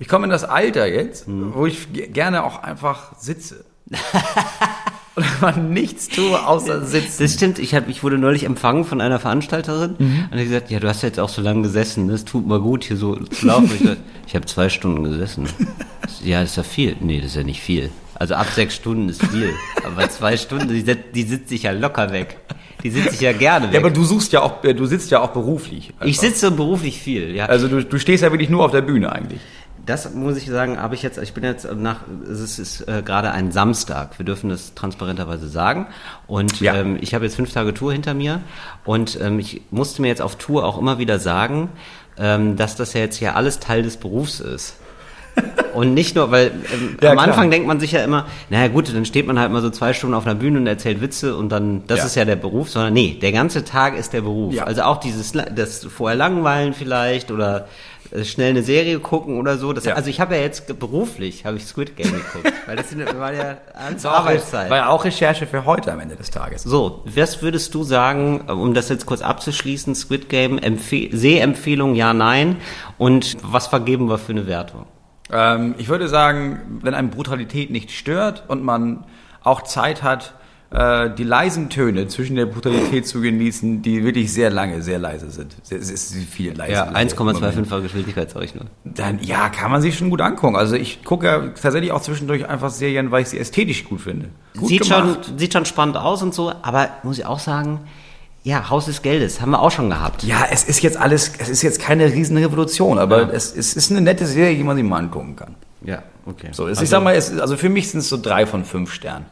Ich 0.00 0.08
komme 0.08 0.24
in 0.24 0.30
das 0.30 0.42
Alter 0.44 0.86
jetzt, 0.86 1.24
wo 1.28 1.66
ich 1.66 1.92
ge- 1.92 2.08
gerne 2.08 2.42
auch 2.42 2.62
einfach 2.64 3.16
sitze. 3.18 3.64
Und 5.14 5.42
man 5.42 5.72
nichts 5.74 6.08
tue, 6.08 6.46
außer 6.46 6.86
sitzen. 6.86 7.22
Das 7.22 7.34
stimmt, 7.34 7.58
ich, 7.58 7.74
hab, 7.74 7.86
ich 7.88 8.02
wurde 8.02 8.16
neulich 8.16 8.44
empfangen 8.44 8.86
von 8.86 9.02
einer 9.02 9.20
Veranstalterin 9.20 9.96
und 9.98 10.32
die 10.32 10.38
hat 10.38 10.44
gesagt, 10.44 10.70
ja, 10.70 10.80
du 10.80 10.88
hast 10.88 11.02
jetzt 11.02 11.20
auch 11.20 11.28
so 11.28 11.42
lange 11.42 11.62
gesessen, 11.62 12.08
das 12.08 12.24
tut 12.24 12.46
mal 12.46 12.60
gut, 12.60 12.84
hier 12.84 12.96
so 12.96 13.16
zu 13.16 13.46
laufen. 13.46 13.70
Ich 13.74 13.80
gesagt, 13.80 14.00
ich 14.26 14.34
habe 14.34 14.46
zwei 14.46 14.70
Stunden 14.70 15.04
gesessen. 15.04 15.46
Ja, 16.24 16.40
ist 16.40 16.56
ja 16.56 16.62
viel. 16.62 16.96
Nee, 17.00 17.18
das 17.18 17.32
ist 17.32 17.36
ja 17.36 17.44
nicht 17.44 17.60
viel. 17.60 17.90
Also 18.14 18.34
ab 18.34 18.46
sechs 18.54 18.76
Stunden 18.76 19.08
ist 19.10 19.22
viel. 19.26 19.50
Aber 19.84 20.08
zwei 20.08 20.36
Stunden, 20.36 20.68
die, 20.68 20.82
die 21.14 21.22
sitzt 21.24 21.50
sich 21.50 21.64
ja 21.64 21.72
locker 21.72 22.10
weg. 22.12 22.38
Die 22.82 22.90
sitzt 22.90 23.10
sich 23.10 23.20
ja 23.20 23.32
gerne 23.32 23.66
weg. 23.66 23.74
Ja, 23.74 23.80
aber 23.80 23.90
du 23.90 24.04
suchst 24.04 24.32
ja 24.32 24.42
auch, 24.42 24.64
äh, 24.64 24.74
du 24.74 24.86
sitzt 24.86 25.10
ja 25.10 25.20
auch 25.20 25.30
beruflich. 25.30 25.92
ich 26.04 26.18
sitze 26.18 26.50
beruflich 26.50 26.98
viel, 27.00 27.34
ja. 27.34 27.46
Also 27.46 27.68
du, 27.68 27.84
du 27.84 27.98
stehst 27.98 28.22
ja 28.22 28.32
wirklich 28.32 28.48
nur 28.48 28.64
auf 28.64 28.70
der 28.70 28.82
Bühne 28.82 29.12
eigentlich. 29.12 29.40
Das 29.84 30.14
muss 30.14 30.36
ich 30.36 30.46
sagen, 30.46 30.78
habe 30.78 30.94
ich 30.94 31.02
jetzt, 31.02 31.18
ich 31.18 31.32
bin 31.34 31.42
jetzt 31.42 31.66
nach, 31.74 32.00
es 32.30 32.58
ist 32.58 32.82
äh, 32.88 33.02
gerade 33.04 33.32
ein 33.32 33.50
Samstag, 33.50 34.18
wir 34.18 34.24
dürfen 34.24 34.48
das 34.50 34.74
transparenterweise 34.74 35.48
sagen. 35.48 35.86
Und 36.28 36.60
Ja. 36.60 36.74
ähm, 36.76 36.98
ich 37.00 37.14
habe 37.14 37.24
jetzt 37.24 37.34
fünf 37.34 37.52
Tage 37.52 37.74
Tour 37.74 37.92
hinter 37.92 38.14
mir 38.14 38.40
und 38.84 39.18
ähm, 39.20 39.38
ich 39.40 39.62
musste 39.70 40.00
mir 40.02 40.08
jetzt 40.08 40.22
auf 40.22 40.36
Tour 40.36 40.64
auch 40.64 40.78
immer 40.78 40.98
wieder 40.98 41.18
sagen, 41.18 41.68
ähm, 42.16 42.56
dass 42.56 42.76
das 42.76 42.92
ja 42.92 43.00
jetzt 43.00 43.18
ja 43.20 43.34
alles 43.34 43.58
Teil 43.58 43.82
des 43.82 43.96
Berufs 43.96 44.38
ist. 44.40 44.76
Und 45.72 45.94
nicht 45.94 46.14
nur, 46.14 46.30
weil 46.30 46.48
ähm, 46.74 46.98
Ja, 47.00 47.12
am 47.12 47.16
klar. 47.16 47.28
Anfang 47.28 47.50
denkt 47.50 47.66
man 47.66 47.80
sich 47.80 47.92
ja 47.92 48.04
immer, 48.04 48.26
naja 48.50 48.68
gut, 48.68 48.94
dann 48.94 49.06
steht 49.06 49.26
man 49.26 49.38
halt 49.38 49.50
mal 49.50 49.62
so 49.62 49.70
zwei 49.70 49.94
Stunden 49.94 50.14
auf 50.14 50.26
einer 50.26 50.34
Bühne 50.34 50.58
und 50.58 50.66
erzählt 50.66 51.00
Witze 51.00 51.34
und 51.36 51.48
dann, 51.48 51.84
das 51.86 52.00
Ja. 52.00 52.04
ist 52.04 52.14
ja 52.16 52.24
der 52.26 52.36
Beruf, 52.36 52.68
sondern 52.68 52.92
nee, 52.92 53.18
der 53.20 53.32
ganze 53.32 53.64
Tag 53.64 53.96
ist 53.96 54.12
der 54.12 54.20
Beruf. 54.20 54.52
Ja. 54.52 54.64
Also 54.64 54.82
auch 54.82 54.98
dieses, 55.00 55.32
das 55.32 55.86
vorher 55.86 56.18
langweilen 56.18 56.74
vielleicht 56.74 57.30
oder 57.30 57.66
schnell 58.24 58.50
eine 58.50 58.62
Serie 58.62 58.98
gucken 59.00 59.38
oder 59.38 59.58
so. 59.58 59.72
Das, 59.72 59.84
Ja. 59.84 59.94
Also 59.94 60.10
ich 60.10 60.20
habe 60.20 60.36
ja 60.36 60.42
jetzt 60.42 60.78
beruflich, 60.78 61.44
habe 61.44 61.56
ich 61.56 61.66
Squid 61.66 61.96
Game 61.96 62.12
geguckt, 62.12 62.52
weil 62.66 62.76
das 62.76 62.94
war 62.96 63.32
ja 63.32 63.58
alles 63.74 64.04
War 64.04 64.14
auch, 64.14 64.18
Arbeitszeit. 64.20 64.70
war 64.70 64.76
ja 64.76 64.88
auch 64.88 65.04
Recherche 65.04 65.46
für 65.46 65.64
heute 65.64 65.92
am 65.92 66.00
Ende 66.00 66.16
des 66.16 66.30
Tages. 66.30 66.62
So, 66.62 67.02
was 67.04 67.42
würdest 67.42 67.74
du 67.74 67.84
sagen, 67.84 68.42
um 68.42 68.74
das 68.74 68.88
jetzt 68.88 69.06
kurz 69.06 69.22
abzuschließen, 69.22 69.94
Squid 69.94 70.28
Game, 70.28 70.58
Empfe 70.58 71.08
Sehempfehlung, 71.12 71.94
ja, 71.94 72.12
nein 72.12 72.56
und 72.98 73.36
was 73.42 73.66
vergeben 73.66 74.08
wir 74.08 74.18
für 74.18 74.32
eine 74.32 74.46
Wertung? 74.46 74.86
Ähm, 75.30 75.74
ich 75.78 75.88
würde 75.88 76.08
sagen, 76.08 76.80
wenn 76.82 76.94
einem 76.94 77.10
Brutalität 77.10 77.70
nicht 77.70 77.90
stört 77.90 78.44
und 78.48 78.62
man 78.62 79.04
auch 79.42 79.62
Zeit 79.62 80.02
hat, 80.02 80.34
äh, 80.72 81.10
die 81.14 81.24
leisen 81.24 81.68
Töne 81.68 82.08
zwischen 82.08 82.36
der 82.36 82.46
Brutalität 82.46 83.06
zu 83.06 83.20
genießen, 83.20 83.82
die 83.82 84.04
wirklich 84.04 84.32
sehr 84.32 84.50
lange, 84.50 84.82
sehr 84.82 84.98
leise 84.98 85.30
sind. 85.30 85.54
Sehr, 85.62 85.82
sehr 85.82 86.22
viel 86.22 86.54
leise. 86.56 86.72
Ja, 86.72 86.86
Moment. 86.86 87.14
1,25er 87.14 87.80
Geschwindigkeit 87.82 88.30
sag 88.30 88.42
ich 88.44 88.54
nur. 88.54 88.64
Dann, 88.84 89.18
ja, 89.22 89.48
kann 89.50 89.70
man 89.70 89.82
sich 89.82 89.96
schon 89.98 90.08
gut 90.10 90.20
angucken. 90.20 90.56
Also 90.56 90.74
ich 90.76 91.04
gucke 91.04 91.26
ja 91.26 91.38
tatsächlich 91.60 91.92
auch 91.92 92.00
zwischendurch 92.02 92.48
einfach 92.48 92.70
Serien, 92.70 93.10
weil 93.10 93.22
ich 93.22 93.28
sie 93.28 93.38
ästhetisch 93.38 93.84
gut 93.84 94.00
finde. 94.00 94.28
Gut 94.56 94.68
Sieht 94.68 94.86
schon, 94.86 95.16
sieht 95.36 95.52
schon 95.52 95.64
spannend 95.66 95.96
aus 95.96 96.22
und 96.22 96.32
so, 96.34 96.52
aber 96.62 96.88
muss 97.02 97.18
ich 97.18 97.26
auch 97.26 97.38
sagen, 97.38 97.80
ja, 98.44 98.70
Haus 98.70 98.86
des 98.86 99.02
Geldes, 99.02 99.40
haben 99.40 99.50
wir 99.50 99.60
auch 99.60 99.70
schon 99.70 99.88
gehabt. 99.90 100.24
Ja, 100.24 100.46
es 100.50 100.64
ist 100.64 100.82
jetzt 100.82 100.96
alles, 100.96 101.32
es 101.38 101.48
ist 101.48 101.62
jetzt 101.62 101.80
keine 101.80 102.06
riesen 102.12 102.36
Revolution, 102.36 102.98
aber 102.98 103.32
es, 103.32 103.54
es 103.54 103.74
ist 103.74 103.90
eine 103.92 104.00
nette 104.00 104.26
Serie, 104.26 104.56
die 104.56 104.64
man 104.64 104.76
sich 104.76 104.84
mal 104.84 104.98
angucken 104.98 105.36
kann. 105.36 105.54
Ja, 105.84 106.02
okay. 106.26 106.48
So, 106.52 106.64
es, 106.64 106.70
also, 106.78 106.82
ich 106.82 106.88
sag 106.88 107.04
mal, 107.04 107.14
es, 107.14 107.28
ist- 107.30 107.40
also 107.40 107.56
für 107.56 107.68
mich 107.68 107.90
sind 107.90 108.00
es 108.00 108.08
so 108.08 108.16
drei 108.20 108.46
von 108.46 108.64
fünf 108.64 108.92
Sternen. 108.92 109.26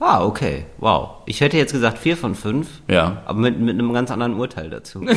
Ah, 0.00 0.24
okay, 0.24 0.64
wow. 0.78 1.10
Ich 1.26 1.40
hätte 1.42 1.58
jetzt 1.58 1.72
gesagt 1.72 1.98
vier 1.98 2.16
von 2.16 2.34
fünf, 2.34 2.68
Ja. 2.88 3.22
aber 3.26 3.38
mit, 3.38 3.60
mit 3.60 3.74
einem 3.78 3.92
ganz 3.92 4.10
anderen 4.10 4.34
Urteil 4.34 4.70
dazu. 4.70 5.04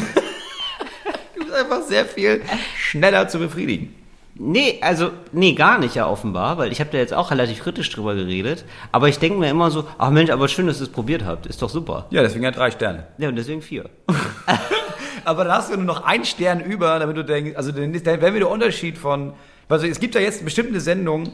Du 1.35 1.39
bist 1.45 1.53
einfach 1.55 1.81
sehr 1.83 2.05
viel 2.05 2.41
schneller 2.77 3.27
zu 3.27 3.39
befriedigen. 3.39 3.95
Nee, 4.35 4.79
also, 4.81 5.11
nee, 5.31 5.53
gar 5.53 5.77
nicht 5.79 5.95
ja 5.95 6.07
offenbar, 6.07 6.57
weil 6.57 6.71
ich 6.71 6.79
habe 6.79 6.89
da 6.91 6.97
jetzt 6.97 7.13
auch 7.13 7.31
relativ 7.31 7.61
kritisch 7.61 7.89
drüber 7.91 8.15
geredet. 8.15 8.65
Aber 8.91 9.07
ich 9.09 9.19
denke 9.19 9.37
mir 9.39 9.49
immer 9.49 9.69
so, 9.69 9.85
ach 9.97 10.09
Mensch, 10.09 10.31
aber 10.31 10.47
schön, 10.47 10.67
dass 10.67 10.79
ihr 10.79 10.83
es 10.83 10.89
probiert 10.89 11.23
habt. 11.25 11.45
Ist 11.45 11.61
doch 11.61 11.69
super. 11.69 12.07
Ja, 12.09 12.21
deswegen 12.23 12.43
ja 12.43 12.51
drei 12.51 12.71
Sterne. 12.71 13.07
Ja, 13.19 13.29
und 13.29 13.35
deswegen 13.35 13.61
vier. 13.61 13.89
Aber 15.25 15.45
dann 15.45 15.53
hast 15.53 15.71
du 15.71 15.77
nur 15.77 15.85
noch 15.85 16.03
einen 16.03 16.25
Stern 16.25 16.59
über, 16.59 16.99
damit 16.99 17.15
du 17.15 17.23
denkst, 17.23 17.55
also 17.55 17.71
dann 17.71 17.93
dann 17.93 18.03
wäre 18.05 18.33
wieder 18.33 18.45
der 18.45 18.49
Unterschied 18.49 18.97
von, 18.97 19.33
also 19.69 19.85
es 19.87 19.99
gibt 19.99 20.15
ja 20.15 20.21
jetzt 20.21 20.43
bestimmte 20.43 20.81
Sendungen, 20.81 21.31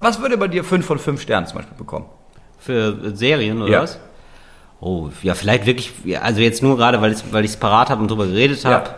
was 0.00 0.20
würde 0.20 0.36
bei 0.36 0.48
dir 0.48 0.62
fünf 0.64 0.84
von 0.84 0.98
fünf 0.98 1.22
Sternen 1.22 1.46
zum 1.46 1.56
Beispiel 1.58 1.76
bekommen? 1.78 2.06
Für 2.60 3.16
Serien, 3.16 3.62
oder 3.62 3.72
Ja. 3.72 3.82
was? 3.82 3.98
Oh, 4.80 5.08
ja, 5.22 5.34
vielleicht 5.34 5.66
wirklich, 5.66 5.92
also 6.22 6.40
jetzt 6.40 6.62
nur 6.62 6.76
gerade, 6.76 7.00
weil 7.02 7.12
ich 7.12 7.50
es 7.50 7.56
parat 7.56 7.90
habe 7.90 8.00
und 8.02 8.10
drüber 8.10 8.26
geredet 8.26 8.62
Ja. 8.62 8.70
habe. 8.70 8.90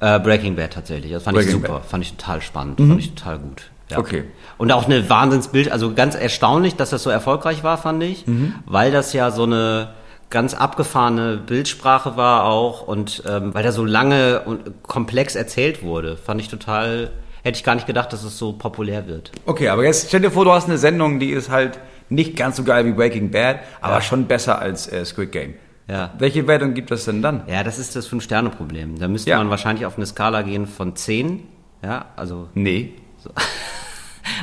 Äh, 0.00 0.18
Breaking 0.20 0.56
Bad 0.56 0.72
tatsächlich. 0.72 1.12
Das 1.12 1.22
fand 1.22 1.36
Breaking 1.36 1.56
ich 1.56 1.62
super. 1.62 1.74
Bad. 1.74 1.86
Fand 1.86 2.04
ich 2.04 2.14
total 2.16 2.42
spannend. 2.42 2.78
Fand 2.80 2.98
ich 2.98 3.14
total 3.14 3.38
gut. 3.38 3.70
Ja. 3.90 3.98
Okay. 3.98 4.24
Und 4.58 4.72
auch 4.72 4.86
eine 4.86 5.08
Wahnsinnsbild, 5.08 5.70
also 5.70 5.92
ganz 5.94 6.14
erstaunlich, 6.14 6.74
dass 6.76 6.90
das 6.90 7.02
so 7.02 7.10
erfolgreich 7.10 7.62
war, 7.62 7.78
fand 7.78 8.02
ich. 8.02 8.26
Mhm. 8.26 8.54
Weil 8.66 8.90
das 8.90 9.12
ja 9.12 9.30
so 9.30 9.44
eine 9.44 9.90
ganz 10.30 10.54
abgefahrene 10.54 11.36
Bildsprache 11.36 12.16
war 12.16 12.44
auch 12.44 12.86
und 12.88 13.22
ähm, 13.28 13.52
weil 13.54 13.62
da 13.62 13.70
so 13.70 13.84
lange 13.84 14.40
und 14.46 14.82
komplex 14.82 15.34
erzählt 15.36 15.82
wurde, 15.82 16.16
fand 16.16 16.40
ich 16.40 16.48
total, 16.48 17.10
hätte 17.42 17.58
ich 17.58 17.64
gar 17.64 17.74
nicht 17.74 17.86
gedacht, 17.86 18.12
dass 18.14 18.24
es 18.24 18.38
so 18.38 18.52
populär 18.54 19.06
wird. 19.06 19.30
Okay, 19.44 19.68
aber 19.68 19.84
jetzt 19.84 20.08
stell 20.08 20.20
dir 20.20 20.30
vor, 20.30 20.46
du 20.46 20.52
hast 20.52 20.68
eine 20.68 20.78
Sendung, 20.78 21.20
die 21.20 21.30
ist 21.30 21.50
halt 21.50 21.78
nicht 22.12 22.36
ganz 22.36 22.56
so 22.56 22.64
geil 22.64 22.84
wie 22.86 22.92
Breaking 22.92 23.30
Bad, 23.30 23.60
aber 23.80 24.00
schon 24.00 24.26
besser 24.26 24.58
als 24.60 24.90
äh, 24.92 25.04
Squid 25.04 25.32
Game. 25.32 25.54
Ja. 25.88 26.10
Welche 26.18 26.46
Wertung 26.46 26.74
gibt 26.74 26.90
es 26.92 27.04
denn 27.06 27.22
dann? 27.22 27.42
Ja, 27.48 27.64
das 27.64 27.78
ist 27.78 27.96
das 27.96 28.06
Fünf-Sterne-Problem. 28.06 28.98
Da 28.98 29.08
müsste 29.08 29.30
Ja. 29.30 29.38
man 29.38 29.50
wahrscheinlich 29.50 29.84
auf 29.84 29.96
eine 29.96 30.06
Skala 30.06 30.42
gehen 30.42 30.66
von 30.66 30.94
10. 30.96 31.42
Ja, 31.82 32.06
also. 32.16 32.48
Nee. 32.54 32.94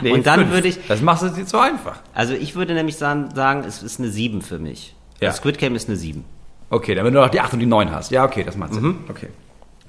Nee, 0.02 0.12
Und 0.12 0.26
dann 0.28 0.42
fünf. 0.42 0.52
würde 0.52 0.68
ich- 0.68 0.88
Das 0.88 1.02
machst 1.02 1.24
du 1.24 1.30
dir 1.30 1.46
zu 1.46 1.58
einfach. 1.58 2.00
Also 2.14 2.34
ich 2.34 2.56
würde 2.56 2.74
nämlich 2.74 2.98
sagen, 2.98 3.30
sagen 3.34 3.64
es 3.66 3.82
ist 3.82 4.00
eine 4.00 4.10
7 4.10 4.42
für 4.42 4.60
mich. 4.60 4.94
Ja. 5.22 5.30
Das 5.30 5.38
Squid 5.38 5.58
Game 5.58 5.76
ist 5.76 5.88
eine 5.88 5.98
7. 5.98 6.24
Okay, 6.70 6.96
damit 6.96 7.14
du 7.14 7.20
noch 7.20 7.30
die 7.30 7.40
8 7.42 7.54
und 7.54 7.60
die 7.60 7.66
9 7.66 7.92
hast. 7.92 8.12
Ja, 8.12 8.26
okay, 8.26 8.44
das 8.44 8.56
macht 8.58 8.74
Sinn. 8.74 8.98
Okay. 9.10 9.28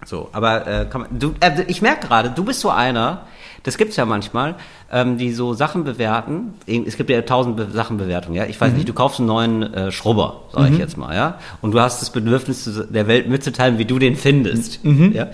So, 0.04 0.28
aber 0.32 0.66
äh, 0.66 0.86
kann 0.86 1.02
man, 1.02 1.18
du, 1.18 1.34
äh, 1.40 1.62
ich 1.66 1.82
merke 1.82 2.06
gerade, 2.06 2.30
du 2.30 2.44
bist 2.44 2.60
so 2.60 2.70
einer, 2.70 3.26
das 3.62 3.76
gibt's 3.78 3.96
ja 3.96 4.04
manchmal, 4.06 4.54
ähm, 4.90 5.18
die 5.18 5.32
so 5.32 5.52
Sachen 5.54 5.84
bewerten. 5.84 6.54
Es 6.66 6.96
gibt 6.96 7.10
ja 7.10 7.20
tausend 7.22 7.56
Be 7.56 7.68
Sachenbewertungen, 7.70 8.36
ja. 8.36 8.46
Ich 8.46 8.60
weiß 8.60 8.72
nicht, 8.72 8.88
du 8.88 8.92
kaufst 8.94 9.18
einen 9.20 9.28
neuen 9.28 9.62
äh, 9.74 9.92
Schrubber, 9.92 10.42
sage 10.52 10.70
ich 10.72 10.78
jetzt 10.78 10.96
mal, 10.96 11.14
ja. 11.14 11.38
Und 11.60 11.72
du 11.72 11.80
hast 11.80 12.00
das 12.00 12.10
Bedürfnis, 12.10 12.68
der 12.90 13.06
Welt 13.06 13.28
mitzuteilen, 13.28 13.78
wie 13.78 13.84
du 13.84 13.98
den 13.98 14.16
findest, 14.16 14.80
ja. 14.84 15.28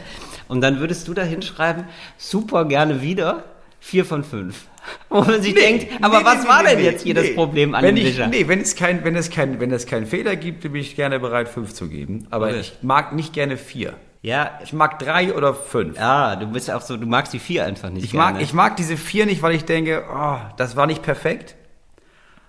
Und 0.48 0.60
dann 0.60 0.78
würdest 0.80 1.08
du 1.08 1.14
da 1.14 1.22
hinschreiben, 1.22 1.84
super 2.18 2.64
gerne 2.66 3.02
wieder, 3.02 3.44
vier 3.80 4.04
von 4.04 4.22
fünf. 4.24 4.66
Wo 5.08 5.20
man 5.22 5.42
sich 5.42 5.52
denkt, 5.54 5.88
aber 6.00 6.20
Nee, 6.20 6.24
was 6.24 6.42
nee, 6.44 6.48
war 6.48 6.62
nee, 6.62 6.68
denn 6.70 6.78
nee, 6.78 6.84
jetzt 6.84 7.02
hier 7.02 7.14
das 7.14 7.24
nee. 7.24 7.34
Problem 7.34 7.74
an 7.74 7.82
wenn 7.82 7.96
dem 7.96 8.06
ich, 8.06 8.12
Wischer? 8.14 8.28
Nee, 8.28 8.46
wenn 8.46 8.60
es, 8.60 8.76
kein, 8.76 9.02
wenn, 9.02 9.16
es 9.16 9.30
kein, 9.30 9.58
wenn 9.58 9.72
es 9.72 9.86
keinen 9.86 10.06
Fehler 10.06 10.36
gibt, 10.36 10.60
bin 10.60 10.76
ich 10.76 10.94
gerne 10.94 11.18
bereit, 11.18 11.48
fünf 11.48 11.74
zu 11.74 11.88
geben. 11.88 12.28
Aber 12.30 12.46
Okay. 12.46 12.60
ich 12.60 12.72
mag 12.82 13.12
nicht 13.12 13.32
gerne 13.32 13.56
vier. 13.56 13.94
Ja, 14.22 14.58
Ich 14.64 14.72
mag 14.72 14.98
drei 14.98 15.32
oder 15.34 15.54
fünf. 15.54 15.96
ja, 15.96 16.34
du 16.36 16.46
bist 16.46 16.70
auch 16.70 16.80
so, 16.82 16.96
du 16.96 17.06
magst 17.06 17.32
die 17.32 17.38
vier 17.38 17.64
einfach 17.64 17.90
nicht 17.90 18.04
Ich 18.04 18.12
gerne. 18.12 18.32
mag, 18.34 18.42
ich 18.42 18.52
mag 18.52 18.76
diese 18.76 18.96
vier 18.96 19.24
nicht, 19.26 19.42
weil 19.42 19.54
ich 19.54 19.64
denke, 19.64 20.04
oh, 20.12 20.38
das 20.56 20.74
war 20.76 20.86
nicht 20.86 21.02
perfekt. 21.02 21.54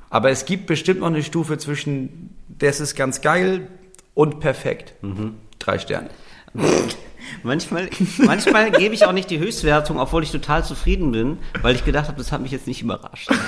Aber 0.10 0.30
es 0.32 0.46
gibt 0.46 0.66
bestimmt 0.68 1.02
noch 1.02 1.08
eine 1.08 1.22
Stufe 1.22 1.58
zwischen, 1.58 2.34
das 2.48 2.80
ist 2.80 2.96
ganz 2.96 3.22
geil 3.22 3.68
und 4.14 4.40
perfekt. 4.40 4.94
Mhm. 5.04 5.36
Drei 5.60 5.78
Sterne. 5.80 6.10
Manchmal, 7.44 7.90
manchmal 8.20 8.72
gebe 8.72 8.96
ich 8.96 9.04
auch 9.06 9.12
nicht 9.12 9.30
die 9.30 9.38
Höchstwertung, 9.40 10.00
obwohl 10.00 10.24
ich 10.24 10.32
total 10.32 10.64
zufrieden 10.64 11.12
bin, 11.12 11.38
weil 11.62 11.76
ich 11.76 11.84
gedacht 11.84 12.08
habe, 12.08 12.18
das 12.18 12.32
hat 12.32 12.42
mich 12.42 12.52
jetzt 12.52 12.68
nicht 12.68 12.82
überrascht. 12.82 13.30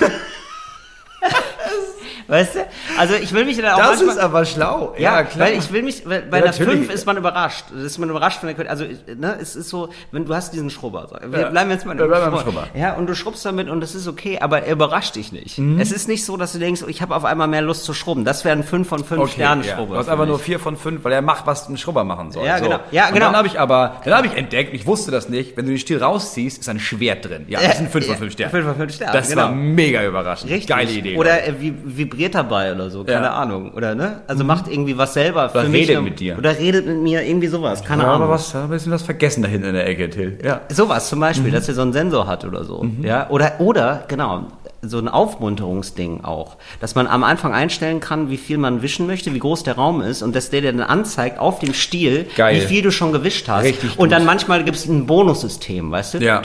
Weißt 2.30 2.54
du? 2.54 2.58
Also 2.98 3.14
ich 3.14 3.32
will 3.32 3.44
mich 3.44 3.56
dann 3.56 3.66
auch 3.72 3.78
Das 3.78 3.88
manchmal, 3.88 4.08
ist 4.16 4.18
aber 4.18 4.44
schlau. 4.44 4.94
ja, 4.98 5.26
weil 5.36 5.54
ich 5.58 5.72
will 5.72 5.82
mich, 5.82 6.08
weil 6.08 6.22
bei 6.22 6.38
Ja, 6.38 6.44
einer 6.44 6.52
natürlich. 6.52 6.80
5 6.86 6.94
ist 6.94 7.06
man 7.06 7.16
überrascht. 7.16 7.64
Das 7.74 7.82
ist 7.82 7.98
man 7.98 8.08
überrascht 8.08 8.38
von 8.40 8.46
der 8.46 8.54
Qualität. 8.54 8.70
Also, 8.70 9.14
ne, 9.16 9.36
es 9.40 9.56
ist 9.56 9.68
so, 9.68 9.90
wenn 10.12 10.24
du 10.24 10.34
hast 10.34 10.52
diesen 10.52 10.70
Schrubber. 10.70 11.08
Wir 11.28 11.40
Ja. 11.40 11.48
bleiben 11.50 11.70
jetzt 11.70 11.84
mal 11.86 11.94
bleiben 11.96 12.30
beim 12.32 12.40
Schrubber. 12.40 12.68
Ja, 12.74 12.94
und 12.94 13.06
du 13.08 13.14
schrubbst 13.14 13.44
damit 13.44 13.68
und 13.68 13.80
das 13.80 13.94
ist 13.94 14.06
okay, 14.08 14.38
aber 14.40 14.62
er 14.62 14.72
überrascht 14.72 15.16
dich 15.16 15.32
nicht. 15.32 15.58
Mhm. 15.58 15.80
Es 15.80 15.92
ist 15.92 16.08
nicht 16.08 16.24
so, 16.24 16.36
dass 16.36 16.52
du 16.52 16.58
denkst, 16.58 16.82
ich 16.86 17.02
habe 17.02 17.14
auf 17.16 17.24
einmal 17.24 17.48
mehr 17.48 17.62
Lust 17.62 17.84
zu 17.84 17.92
schrubben. 17.94 18.24
Das 18.24 18.44
wäre 18.44 18.56
ein 18.56 18.62
5 18.64 18.88
von 18.88 19.04
5 19.04 19.32
Sternen 19.32 19.64
ja. 19.64 19.74
Schrubber. 19.74 19.94
Du 19.94 20.00
hast 20.00 20.08
einfach 20.08 20.26
nur 20.26 20.38
vier 20.38 20.58
von 20.60 20.76
fünf, 20.76 21.02
weil 21.04 21.12
er 21.12 21.22
macht, 21.22 21.46
was 21.46 21.68
ein 21.68 21.76
Schrubber 21.76 22.04
machen 22.04 22.30
soll. 22.32 22.46
Ja, 22.46 22.58
so. 22.58 22.64
genau. 22.64 22.78
Ja, 22.92 23.08
Und 23.08 23.14
genau. 23.14 23.26
dann 23.26 23.36
habe 23.36 23.48
ich 23.48 23.58
aber, 23.58 23.96
dann 24.04 24.14
habe 24.14 24.26
ich 24.28 24.36
entdeckt, 24.36 24.72
ich 24.72 24.86
wusste 24.86 25.10
das 25.10 25.28
nicht, 25.28 25.56
wenn 25.56 25.64
du 25.66 25.72
den 25.72 25.78
Stiel 25.78 26.02
rausziehst, 26.02 26.58
ist 26.60 26.68
ein 26.68 26.78
Schwert 26.80 27.24
drin. 27.28 27.46
Ja, 27.48 27.60
das 27.60 27.78
sind 27.78 27.90
fünf 27.90 28.06
von 28.06 28.16
fünf 28.16 28.32
Sterne. 28.32 28.50
Fünf 28.50 28.66
von 28.66 28.76
fünf 28.76 28.94
Sterne, 28.94 29.12
Das 29.12 29.28
genau. 29.28 29.42
war 29.42 29.50
mega 29.52 30.04
überraschend. 30.04 30.50
Richtig. 30.50 30.68
Geile 30.68 30.90
Idee. 30.92 31.16
Oder 31.16 31.42
er 31.42 31.54
vi- 31.54 31.74
vibriert 32.20 32.34
dabei 32.34 32.72
oder 32.74 32.90
so, 32.90 33.04
keine 33.04 33.26
Ja. 33.26 33.32
Ahnung. 33.34 33.72
Oder 33.74 33.94
ne? 33.94 34.20
Also 34.26 34.44
macht 34.44 34.68
irgendwie 34.68 34.96
was 34.98 35.14
selber 35.14 35.48
für 35.48 35.58
Oder 35.60 35.68
mich. 35.68 35.88
redet 35.88 36.02
mit 36.04 36.20
dir. 36.20 36.36
Oder 36.38 36.58
redet 36.58 36.86
mit 36.86 36.98
mir, 36.98 37.22
irgendwie 37.22 37.46
sowas, 37.48 37.82
keine 37.84 38.02
ja, 38.02 38.08
Ahnung. 38.12 38.24
aber 38.24 38.34
was, 38.34 38.52
da 38.52 38.64
ein 38.64 38.70
bisschen 38.70 38.92
was 38.92 39.02
vergessen 39.02 39.42
da 39.42 39.48
hinten 39.48 39.68
in 39.68 39.74
der 39.74 39.86
Ecke, 39.88 40.10
Till. 40.10 40.38
Ja. 40.44 40.60
Sowas 40.68 41.08
zum 41.08 41.20
Beispiel, 41.20 41.48
Mhm. 41.50 41.54
dass 41.54 41.68
er 41.68 41.74
so 41.74 41.82
einen 41.82 41.92
Sensor 41.92 42.26
hat 42.26 42.44
oder 42.44 42.64
so. 42.64 42.84
Ja? 43.02 43.28
Oder, 43.30 43.54
oder, 43.60 44.04
genau, 44.08 44.44
so 44.82 44.98
ein 44.98 45.08
Aufmunterungsding 45.08 46.24
auch. 46.24 46.56
Dass 46.80 46.94
man 46.94 47.06
am 47.06 47.22
Anfang 47.24 47.52
einstellen 47.54 48.00
kann, 48.00 48.30
wie 48.30 48.36
viel 48.38 48.58
man 48.58 48.82
wischen 48.82 49.06
möchte, 49.06 49.32
wie 49.34 49.38
groß 49.38 49.62
der 49.62 49.74
Raum 49.76 50.00
ist 50.02 50.22
und 50.22 50.34
dass 50.34 50.50
der 50.50 50.60
dir 50.62 50.72
dann 50.72 50.80
anzeigt 50.82 51.38
auf 51.38 51.58
dem 51.58 51.74
Stiel, 51.74 52.26
Geil. 52.36 52.56
wie 52.56 52.60
viel 52.66 52.82
du 52.82 52.90
schon 52.90 53.12
gewischt 53.12 53.48
hast. 53.48 53.64
Richtig 53.64 53.98
und 53.98 54.10
dann 54.10 54.20
gut. 54.22 54.26
manchmal 54.26 54.64
gibt 54.64 54.76
es 54.76 54.86
ein 54.86 55.06
Bonussystem, 55.06 55.90
weißt 55.90 56.14
du? 56.14 56.18
Ja. 56.18 56.42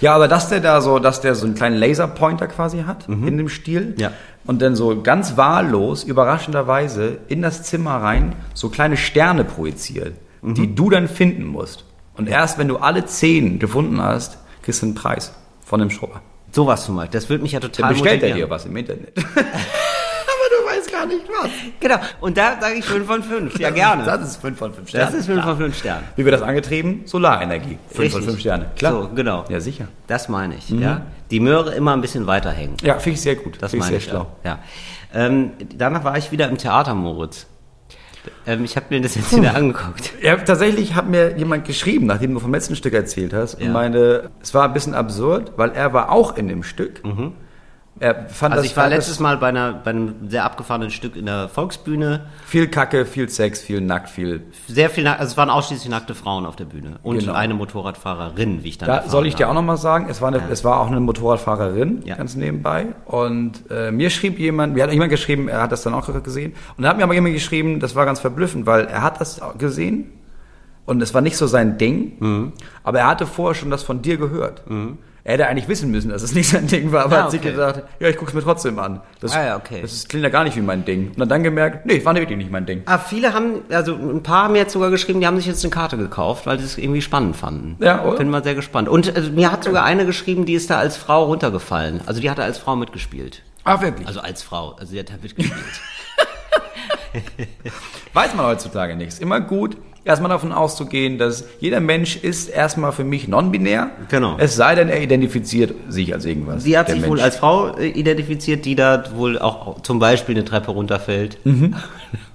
Ja, 0.00 0.14
aber 0.14 0.28
dass 0.28 0.48
der 0.48 0.60
da 0.60 0.80
so, 0.80 0.98
dass 0.98 1.20
der 1.20 1.34
so 1.34 1.46
einen 1.46 1.54
kleinen 1.54 1.76
Laserpointer 1.76 2.46
quasi 2.46 2.82
hat 2.86 3.08
in 3.08 3.36
dem 3.38 3.48
Stiel 3.48 3.74
Mhm. 3.74 3.94
Ja. 3.98 4.10
Und 4.46 4.60
dann 4.62 4.76
so 4.76 5.00
ganz 5.02 5.36
wahllos, 5.36 6.04
überraschenderweise 6.04 7.18
in 7.28 7.42
das 7.42 7.62
Zimmer 7.62 7.96
rein 7.96 8.34
so 8.54 8.68
kleine 8.68 8.96
Sterne 8.96 9.44
projiziert, 9.44 10.14
Mhm. 10.42 10.54
die 10.54 10.74
du 10.74 10.90
dann 10.90 11.08
finden 11.08 11.44
musst. 11.46 11.84
Und 12.16 12.28
erst 12.28 12.58
wenn 12.58 12.68
du 12.68 12.76
alle 12.76 13.06
zehn 13.06 13.58
gefunden 13.58 14.00
hast, 14.02 14.38
kriegst 14.62 14.82
du 14.82 14.86
einen 14.86 14.94
Preis 14.94 15.32
von 15.64 15.80
dem 15.80 15.90
Schrubber. 15.90 16.20
Sowas 16.52 16.84
zum 16.84 16.96
Beispiel. 16.96 17.18
Das 17.18 17.28
würde 17.30 17.42
mich 17.42 17.52
ja 17.52 17.60
Dann 17.60 17.72
total 17.72 17.92
bestellt 17.92 18.22
er 18.22 18.34
dir 18.34 18.48
was 18.50 18.64
im 18.66 18.76
Internet. 18.76 19.12
gar 21.08 21.14
nicht 21.14 21.26
was. 21.42 21.50
Genau. 21.80 21.96
Und 22.20 22.36
da 22.36 22.60
sage 22.60 22.74
ich 22.76 22.84
5 22.84 23.06
von 23.06 23.22
5. 23.22 23.58
Ja, 23.58 23.70
gerne. 23.70 24.04
Das 24.04 24.22
ist 24.22 24.36
5 24.40 24.58
von 24.58 24.72
5 24.74 24.88
Sternen. 24.88 25.06
Das 25.06 25.14
ist 25.20 25.26
5 25.26 25.42
von 25.42 25.56
5 25.56 25.78
Sternen. 25.78 26.04
Wie 26.16 26.24
wird 26.24 26.34
das 26.34 26.42
angetrieben? 26.42 27.02
Solarenergie. 27.06 27.78
5 27.88 27.94
von 27.94 28.02
Richtig. 28.02 28.24
5 28.24 28.40
Sterne. 28.40 28.66
Klar. 28.76 28.92
So, 28.92 29.08
genau. 29.14 29.44
Ja, 29.48 29.60
sicher. 29.60 29.88
Das 30.06 30.28
meine 30.28 30.54
ich, 30.56 30.68
ja. 30.70 31.02
Die 31.30 31.40
Möhre 31.40 31.74
immer 31.74 31.92
ein 31.94 32.00
bisschen 32.00 32.26
weiterhängen. 32.26 32.76
Ja, 32.82 32.98
finde 32.98 33.14
ich 33.16 33.22
sehr 33.22 33.36
gut. 33.36 33.54
Das 33.60 33.70
Finde 33.70 33.86
ich 33.86 33.90
meine 33.90 33.90
sehr 33.90 33.98
ich 33.98 34.04
schlau. 34.04 34.26
Ja. 34.44 34.58
Ähm, 35.14 35.52
danach 35.76 36.04
war 36.04 36.16
ich 36.18 36.32
wieder 36.32 36.48
im 36.48 36.58
Theater, 36.58 36.94
Moritz. 36.94 37.46
Ähm, 38.46 38.64
ich 38.64 38.76
habe 38.76 38.86
mir 38.90 39.00
das 39.00 39.14
jetzt 39.16 39.36
wieder 39.36 39.54
angeguckt. 39.54 40.12
Ja, 40.22 40.36
tatsächlich 40.36 40.94
hat 40.94 41.08
mir 41.08 41.36
jemand 41.36 41.66
geschrieben, 41.66 42.06
nachdem 42.06 42.34
du 42.34 42.40
vom 42.40 42.52
letzten 42.52 42.74
Stück 42.76 42.94
erzählt 42.94 43.32
hast, 43.34 43.54
und 43.56 43.66
Ja. 43.66 43.70
meinte, 43.72 44.30
es 44.42 44.54
war 44.54 44.64
ein 44.64 44.72
bisschen 44.72 44.94
absurd, 44.94 45.52
weil 45.56 45.70
er 45.72 45.92
war 45.92 46.10
auch 46.10 46.36
in 46.36 46.48
dem 46.48 46.62
Stück. 46.62 47.02
Er 48.00 48.28
fand 48.28 48.52
Also 48.54 48.62
das 48.64 48.70
ich 48.72 48.76
war 48.76 48.88
letztes 48.88 49.20
Mal 49.20 49.36
bei, 49.36 49.48
einer, 49.48 49.72
bei 49.72 49.90
einem 49.90 50.28
sehr 50.28 50.44
abgefahrenen 50.44 50.90
Stück 50.90 51.14
in 51.14 51.26
der 51.26 51.48
Volksbühne. 51.48 52.26
viel 52.44 52.66
Kacke, 52.66 53.06
viel 53.06 53.28
Sex, 53.28 53.60
viel 53.60 53.80
nackt, 53.80 54.10
viel. 54.10 54.42
Sehr 54.66 54.90
viel, 54.90 55.04
nack- 55.04 55.20
also 55.20 55.30
es 55.30 55.36
waren 55.36 55.48
ausschließlich 55.48 55.88
nackte 55.90 56.14
Frauen 56.16 56.44
auf 56.44 56.56
der 56.56 56.64
Bühne. 56.64 56.98
Und 57.04 57.18
Genau. 57.20 57.34
eine 57.34 57.54
Motorradfahrerin, 57.54 58.64
wie 58.64 58.68
ich 58.70 58.78
dann 58.78 58.88
Da 58.88 59.08
soll 59.08 59.26
ich 59.28 59.36
dir 59.36 59.44
auch 59.46 59.50
habe. 59.50 59.60
noch 59.60 59.66
mal 59.66 59.76
sagen, 59.76 60.06
es 60.10 60.20
war, 60.20 60.28
eine, 60.28 60.42
es 60.50 60.64
war 60.64 60.80
auch 60.80 60.88
eine 60.88 60.98
Motorradfahrerin, 61.00 62.02
Ja. 62.04 62.16
ganz 62.16 62.34
nebenbei. 62.34 62.86
Und 63.04 63.70
äh, 63.70 63.92
mir 63.92 64.10
schrieb 64.10 64.40
jemand, 64.40 64.74
mir 64.74 64.82
hat 64.82 64.92
jemand 64.92 65.10
geschrieben, 65.10 65.46
er 65.48 65.62
hat 65.62 65.70
das 65.70 65.82
dann 65.82 65.94
auch 65.94 66.10
gesehen. 66.24 66.54
Und 66.76 66.82
da 66.82 66.88
hat 66.90 66.96
mir 66.96 67.04
aber 67.04 67.14
jemand 67.14 67.34
geschrieben, 67.34 67.78
das 67.78 67.94
war 67.94 68.06
ganz 68.06 68.18
verblüffend, 68.18 68.66
weil 68.66 68.86
er 68.86 69.02
hat 69.02 69.20
das 69.20 69.40
gesehen 69.56 70.10
und 70.84 71.00
es 71.00 71.14
war 71.14 71.20
nicht 71.20 71.36
so 71.36 71.46
sein 71.46 71.78
Ding, 71.78 72.16
Mhm. 72.18 72.52
aber 72.82 72.98
er 72.98 73.06
hatte 73.06 73.26
vorher 73.26 73.54
schon 73.54 73.70
das 73.70 73.84
von 73.84 74.02
dir 74.02 74.16
gehört. 74.16 74.62
Er 75.26 75.32
hätte 75.34 75.46
eigentlich 75.46 75.68
wissen 75.68 75.90
müssen, 75.90 76.10
dass 76.10 76.22
es 76.22 76.34
nicht 76.34 76.50
sein 76.50 76.66
Ding 76.66 76.92
war, 76.92 77.06
aber 77.06 77.18
Ah, 77.18 77.22
hat 77.24 77.30
sich 77.30 77.40
gedacht, 77.40 77.82
ja, 77.98 78.08
ich 78.08 78.16
guck's 78.18 78.34
mir 78.34 78.42
trotzdem 78.42 78.78
an. 78.78 79.00
Das, 79.20 79.34
Ah, 79.34 79.42
ja, 79.44 79.56
okay. 79.56 79.80
das 79.80 79.92
ist, 79.94 80.10
klingt 80.10 80.22
ja 80.22 80.28
gar 80.28 80.44
nicht 80.44 80.54
wie 80.54 80.60
mein 80.60 80.84
Ding. 80.84 81.12
Und 81.16 81.22
hat 81.22 81.30
dann 81.30 81.42
gemerkt, 81.42 81.86
nee, 81.86 82.04
war 82.04 82.14
wirklich 82.14 82.36
nicht 82.36 82.50
mein 82.50 82.66
Ding. 82.66 82.82
Ah, 82.84 82.98
viele 82.98 83.32
haben, 83.32 83.62
also 83.70 83.94
ein 83.94 84.22
paar 84.22 84.44
haben 84.44 84.54
jetzt 84.54 84.74
sogar 84.74 84.90
geschrieben, 84.90 85.20
die 85.20 85.26
haben 85.26 85.38
sich 85.38 85.46
jetzt 85.46 85.64
eine 85.64 85.70
Karte 85.70 85.96
gekauft, 85.96 86.44
weil 86.46 86.58
sie 86.58 86.66
es 86.66 86.76
irgendwie 86.76 87.00
spannend 87.00 87.36
fanden. 87.36 87.76
Ja, 87.82 88.04
oder? 88.04 88.18
Bin 88.18 88.28
mal 88.28 88.44
sehr 88.44 88.54
gespannt. 88.54 88.86
Und 88.90 89.16
äh, 89.16 89.20
mir 89.30 89.50
hat 89.50 89.64
sogar 89.64 89.82
eine 89.84 90.04
geschrieben, 90.04 90.44
die 90.44 90.52
ist 90.54 90.68
da 90.68 90.76
als 90.78 90.98
Frau 90.98 91.24
runtergefallen. 91.24 92.02
Also 92.04 92.20
die 92.20 92.28
hatte 92.30 92.42
als 92.42 92.58
Frau 92.58 92.76
mitgespielt. 92.76 93.42
Ah, 93.64 93.80
wirklich? 93.80 94.06
Also 94.06 94.20
als 94.20 94.42
Frau, 94.42 94.72
also 94.72 94.92
sie 94.92 94.98
hat 95.00 95.10
halt 95.10 95.22
mitgespielt. 95.22 95.58
Weiß 98.12 98.34
man 98.34 98.46
heutzutage 98.46 98.96
nichts. 98.96 99.18
Immer 99.20 99.40
gut, 99.40 99.76
erstmal 100.04 100.30
davon 100.30 100.52
auszugehen, 100.52 101.18
dass 101.18 101.44
jeder 101.60 101.80
Mensch 101.80 102.16
ist 102.16 102.48
erstmal 102.48 102.92
für 102.92 103.04
mich 103.04 103.28
non-binär. 103.28 103.90
Genau. 104.08 104.36
Es 104.38 104.56
sei 104.56 104.74
denn, 104.74 104.88
er 104.88 105.02
identifiziert 105.02 105.74
sich 105.88 106.12
als 106.12 106.24
irgendwas. 106.24 106.62
Sie 106.62 106.76
hat 106.76 106.88
sich 106.88 107.02
wohl 107.02 107.16
Mensch. 107.16 107.22
als 107.22 107.36
Frau 107.36 107.76
äh, 107.76 107.88
identifiziert, 107.88 108.64
die 108.64 108.74
da 108.74 109.04
wohl 109.14 109.38
auch 109.38 109.80
zum 109.82 109.98
Beispiel 109.98 110.34
eine 110.34 110.44
Treppe 110.44 110.70
runterfällt. 110.70 111.38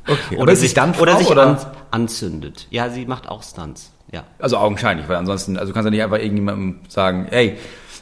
Okay, 0.08 0.36
aber 0.36 0.44
Oder 0.44 0.56
sich, 0.56 0.72
Stuntfrau, 0.72 1.04
oder 1.04 1.18
sich 1.18 1.30
oder? 1.30 1.46
An, 1.46 1.58
anzündet. 1.92 2.66
Ja, 2.72 2.90
sie 2.90 3.06
macht 3.06 3.30
auch 3.30 3.44
Stunts. 3.44 3.92
Ja. 4.12 4.24
Also 4.40 4.58
augenscheinlich, 4.58 5.08
weil 5.08 5.18
ansonsten, 5.18 5.56
also 5.56 5.72
du 5.72 5.74
kannst 5.76 5.86
ja 5.86 5.92
nicht 5.92 6.02
einfach 6.02 6.18
irgendjemandem 6.18 6.80
sagen, 6.88 7.28
ey, 7.30 7.58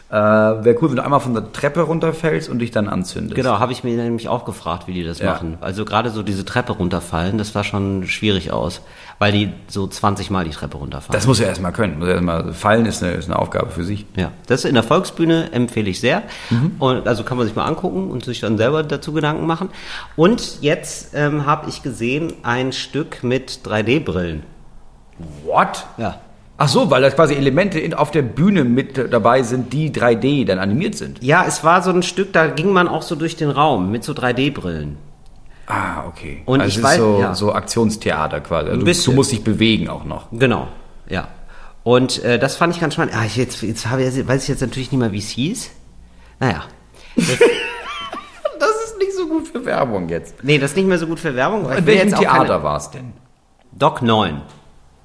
äh, 0.09 0.13
wäre 0.15 0.75
cool, 0.81 0.89
wenn 0.89 0.95
du 0.95 1.03
einmal 1.03 1.19
von 1.19 1.33
der 1.33 1.51
Treppe 1.51 1.81
runterfällst 1.81 2.47
und 2.49 2.59
dich 2.59 2.71
dann 2.71 2.87
anzündest. 2.87 3.35
Genau, 3.35 3.59
habe 3.59 3.73
ich 3.73 3.83
mir 3.83 3.95
nämlich 3.97 4.29
auch 4.29 4.45
gefragt, 4.45 4.87
wie 4.87 4.93
die 4.93 5.03
das 5.03 5.19
Ja. 5.19 5.33
machen. 5.33 5.57
Also 5.59 5.83
gerade 5.83 6.11
so 6.11 6.23
diese 6.23 6.45
Treppe 6.45 6.73
runterfallen, 6.73 7.37
das 7.37 7.51
sah 7.51 7.63
schon 7.65 8.07
schwierig 8.07 8.51
aus, 8.53 8.81
weil 9.19 9.33
die 9.33 9.51
so 9.67 9.85
20 9.85 10.29
Mal 10.29 10.45
die 10.45 10.51
Treppe 10.51 10.77
runterfallen. 10.77 11.11
Das 11.11 11.27
muss 11.27 11.41
er 11.41 11.47
erstmal 11.47 11.73
können. 11.73 11.99
Muss 11.99 12.07
er 12.07 12.13
erstmal 12.15 12.53
fallen 12.53 12.85
ist 12.85 13.03
eine, 13.03 13.13
ist 13.13 13.25
eine 13.29 13.37
Aufgabe 13.37 13.69
für 13.69 13.83
sich. 13.83 14.05
ja, 14.15 14.31
das 14.47 14.63
in 14.63 14.75
der 14.75 14.83
Volksbühne 14.83 15.51
empfehle 15.51 15.89
ich 15.89 15.99
sehr. 15.99 16.23
Mhm. 16.49 16.75
Und 16.79 17.07
also 17.07 17.23
kann 17.23 17.37
man 17.37 17.45
sich 17.45 17.55
mal 17.55 17.65
angucken 17.65 18.09
und 18.09 18.23
sich 18.23 18.39
dann 18.39 18.57
selber 18.57 18.83
dazu 18.83 19.11
Gedanken 19.11 19.45
machen. 19.45 19.69
Und 20.15 20.61
jetzt 20.61 21.15
ähm, 21.15 21.45
habe 21.45 21.67
ich 21.69 21.83
gesehen 21.83 22.31
ein 22.43 22.71
Stück 22.71 23.23
mit 23.23 23.59
3D-Brillen. 23.65 24.43
What? 25.43 25.85
Ja. 25.97 26.19
Ach 26.59 26.67
so, 26.67 26.89
weil 26.89 27.01
da 27.03 27.09
quasi 27.11 27.35
Elemente 27.35 27.79
in, 27.79 27.93
auf 27.93 28.09
der 28.09 28.23
Bühne 28.23 28.63
mit 28.63 28.97
dabei 29.13 29.43
sind, 29.43 29.73
die 29.73 29.91
3D 29.91 30.45
dann 30.45 30.57
animiert 30.57 30.95
sind. 30.95 31.23
Ja, 31.23 31.45
es 31.47 31.63
war 31.63 31.83
so 31.83 31.91
ein 31.91 32.01
Stück, 32.01 32.33
da 32.33 32.47
ging 32.47 32.71
man 32.73 32.87
auch 32.87 33.03
so 33.03 33.15
durch 33.15 33.35
den 33.35 33.51
Raum 33.51 33.91
mit 33.91 34.03
so 34.03 34.13
3D-Brillen. 34.13 34.97
Ah, 35.67 36.05
okay. 36.07 36.41
Und 36.45 36.61
also 36.61 36.69
ich 36.69 36.77
es 36.77 36.83
weiß- 36.83 36.91
ist 36.93 36.97
so, 36.97 37.19
ja. 37.19 37.35
so 37.35 37.53
Aktionstheater 37.53 38.39
quasi. 38.41 38.69
Also 38.69 38.83
du, 38.85 38.91
du 38.91 39.11
musst 39.11 39.31
dich 39.31 39.43
bewegen 39.43 39.87
auch 39.89 40.03
noch. 40.05 40.27
Genau, 40.31 40.67
ja. 41.09 41.27
Und 41.83 42.23
äh, 42.23 42.39
das 42.39 42.55
fand 42.55 42.73
ich 42.73 42.81
ganz 42.81 42.95
spannend. 42.95 43.13
Ah, 43.15 43.25
ich 43.25 43.35
jetzt, 43.35 43.61
jetzt 43.61 43.87
habe 43.89 44.03
ich, 44.03 44.27
weiß 44.27 44.43
ich 44.43 44.49
jetzt 44.49 44.61
natürlich 44.61 44.91
nicht 44.91 44.99
mehr, 44.99 45.11
wie 45.11 45.19
es 45.19 45.29
hieß. 45.29 45.69
Naja. 46.39 46.63
Das 48.59 48.69
ist 48.85 48.97
nicht 48.97 49.13
so 49.15 49.27
gut 49.27 49.47
für 49.47 49.63
Werbung 49.65 50.09
jetzt. 50.09 50.43
Nee, 50.43 50.57
das 50.57 50.71
ist 50.71 50.77
nicht 50.77 50.87
mehr 50.87 50.97
so 50.97 51.05
gut 51.05 51.19
für 51.19 51.35
Werbung. 51.35 51.71
In 51.71 51.85
welchem 51.85 52.15
Theater 52.15 52.63
war 52.63 52.77
es 52.77 52.89
denn? 52.89 53.13
Doc 53.71 54.01
9. 54.01 54.41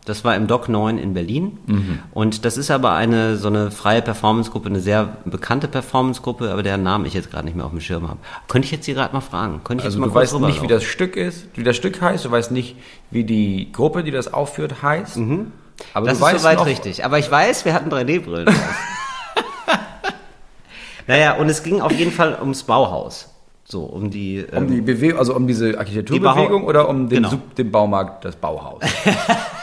Das 0.05 0.25
war 0.25 0.35
im 0.35 0.49
Doc 0.49 0.69
9 0.69 0.99
in 0.99 1.15
Berlin. 1.15 1.59
Mhm. 1.67 1.99
Und 2.12 2.45
das 2.45 2.57
ist 2.57 2.73
aber 2.73 2.93
eine 2.95 3.37
so 3.37 3.47
eine 3.47 3.71
freie 3.71 4.03
Performancegruppe, 4.03 4.69
eine 4.69 4.81
sehr 4.81 5.17
bekannte 5.25 5.69
Performancegruppe, 5.69 6.51
aber 6.51 6.65
deren 6.65 6.83
Namen 6.83 7.07
ich 7.07 7.15
jetzt 7.15 7.31
gerade 7.31 7.45
nicht 7.45 7.55
mehr 7.57 7.65
auf 7.65 7.71
dem 7.71 7.81
Schirm 7.81 8.09
habe. 8.09 8.19
Könnte 8.49 8.67
ich 8.67 8.73
jetzt 8.73 8.85
hier 8.87 8.95
gerade 8.95 9.15
mal 9.15 9.21
fragen? 9.21 9.61
Könnte 9.62 9.83
ich 9.83 9.85
Also 9.85 9.99
jetzt 9.99 10.01
mal 10.01 10.09
du 10.09 10.15
weißt 10.15 10.41
nicht, 10.41 10.61
wie 10.62 10.67
das 10.67 10.83
Stück 10.83 11.15
ist, 11.17 11.47
wie 11.55 11.62
das 11.62 11.77
Stück 11.77 12.01
heißt, 12.01 12.25
du 12.25 12.31
weißt 12.33 12.51
nicht, 12.51 12.75
wie 13.12 13.23
die 13.23 13.71
Gruppe, 13.71 14.03
die 14.03 14.11
das 14.11 14.33
aufführt, 14.35 14.83
heißt. 14.83 15.19
Aber 15.95 16.07
das 16.07 16.19
du 16.19 16.25
ist 16.27 16.33
weißt 16.33 16.43
soweit 16.43 16.59
noch- 16.59 16.67
richtig. 16.67 17.05
Aber 17.05 17.21
ich 17.21 17.31
weiß, 17.31 17.65
wir 17.65 17.73
hatten 17.73 17.88
3D-Brillen. 17.88 18.49
auf. 18.49 18.55
naja, 21.07 21.35
und 21.37 21.49
es 21.49 21.62
ging 21.62 21.81
auf 21.81 21.93
jeden 21.93 22.11
Fall 22.12 22.37
ums 22.41 22.65
Bauhaus. 22.65 23.29
So, 23.65 23.85
um 23.85 24.11
die. 24.11 24.45
Um 24.51 24.65
ähm, 24.65 24.71
die 24.71 24.81
Bewegung, 24.81 25.19
also 25.21 25.35
um 25.37 25.47
diese 25.47 25.79
Architekturbewegung 25.79 26.62
Bau- 26.62 26.69
oder 26.69 26.88
um 26.88 27.09
den, 27.09 27.23
Genau. 27.23 27.35
Den 27.57 27.71
Baumarkt, 27.71 28.25
das 28.25 28.35
Bauhaus? 28.37 28.83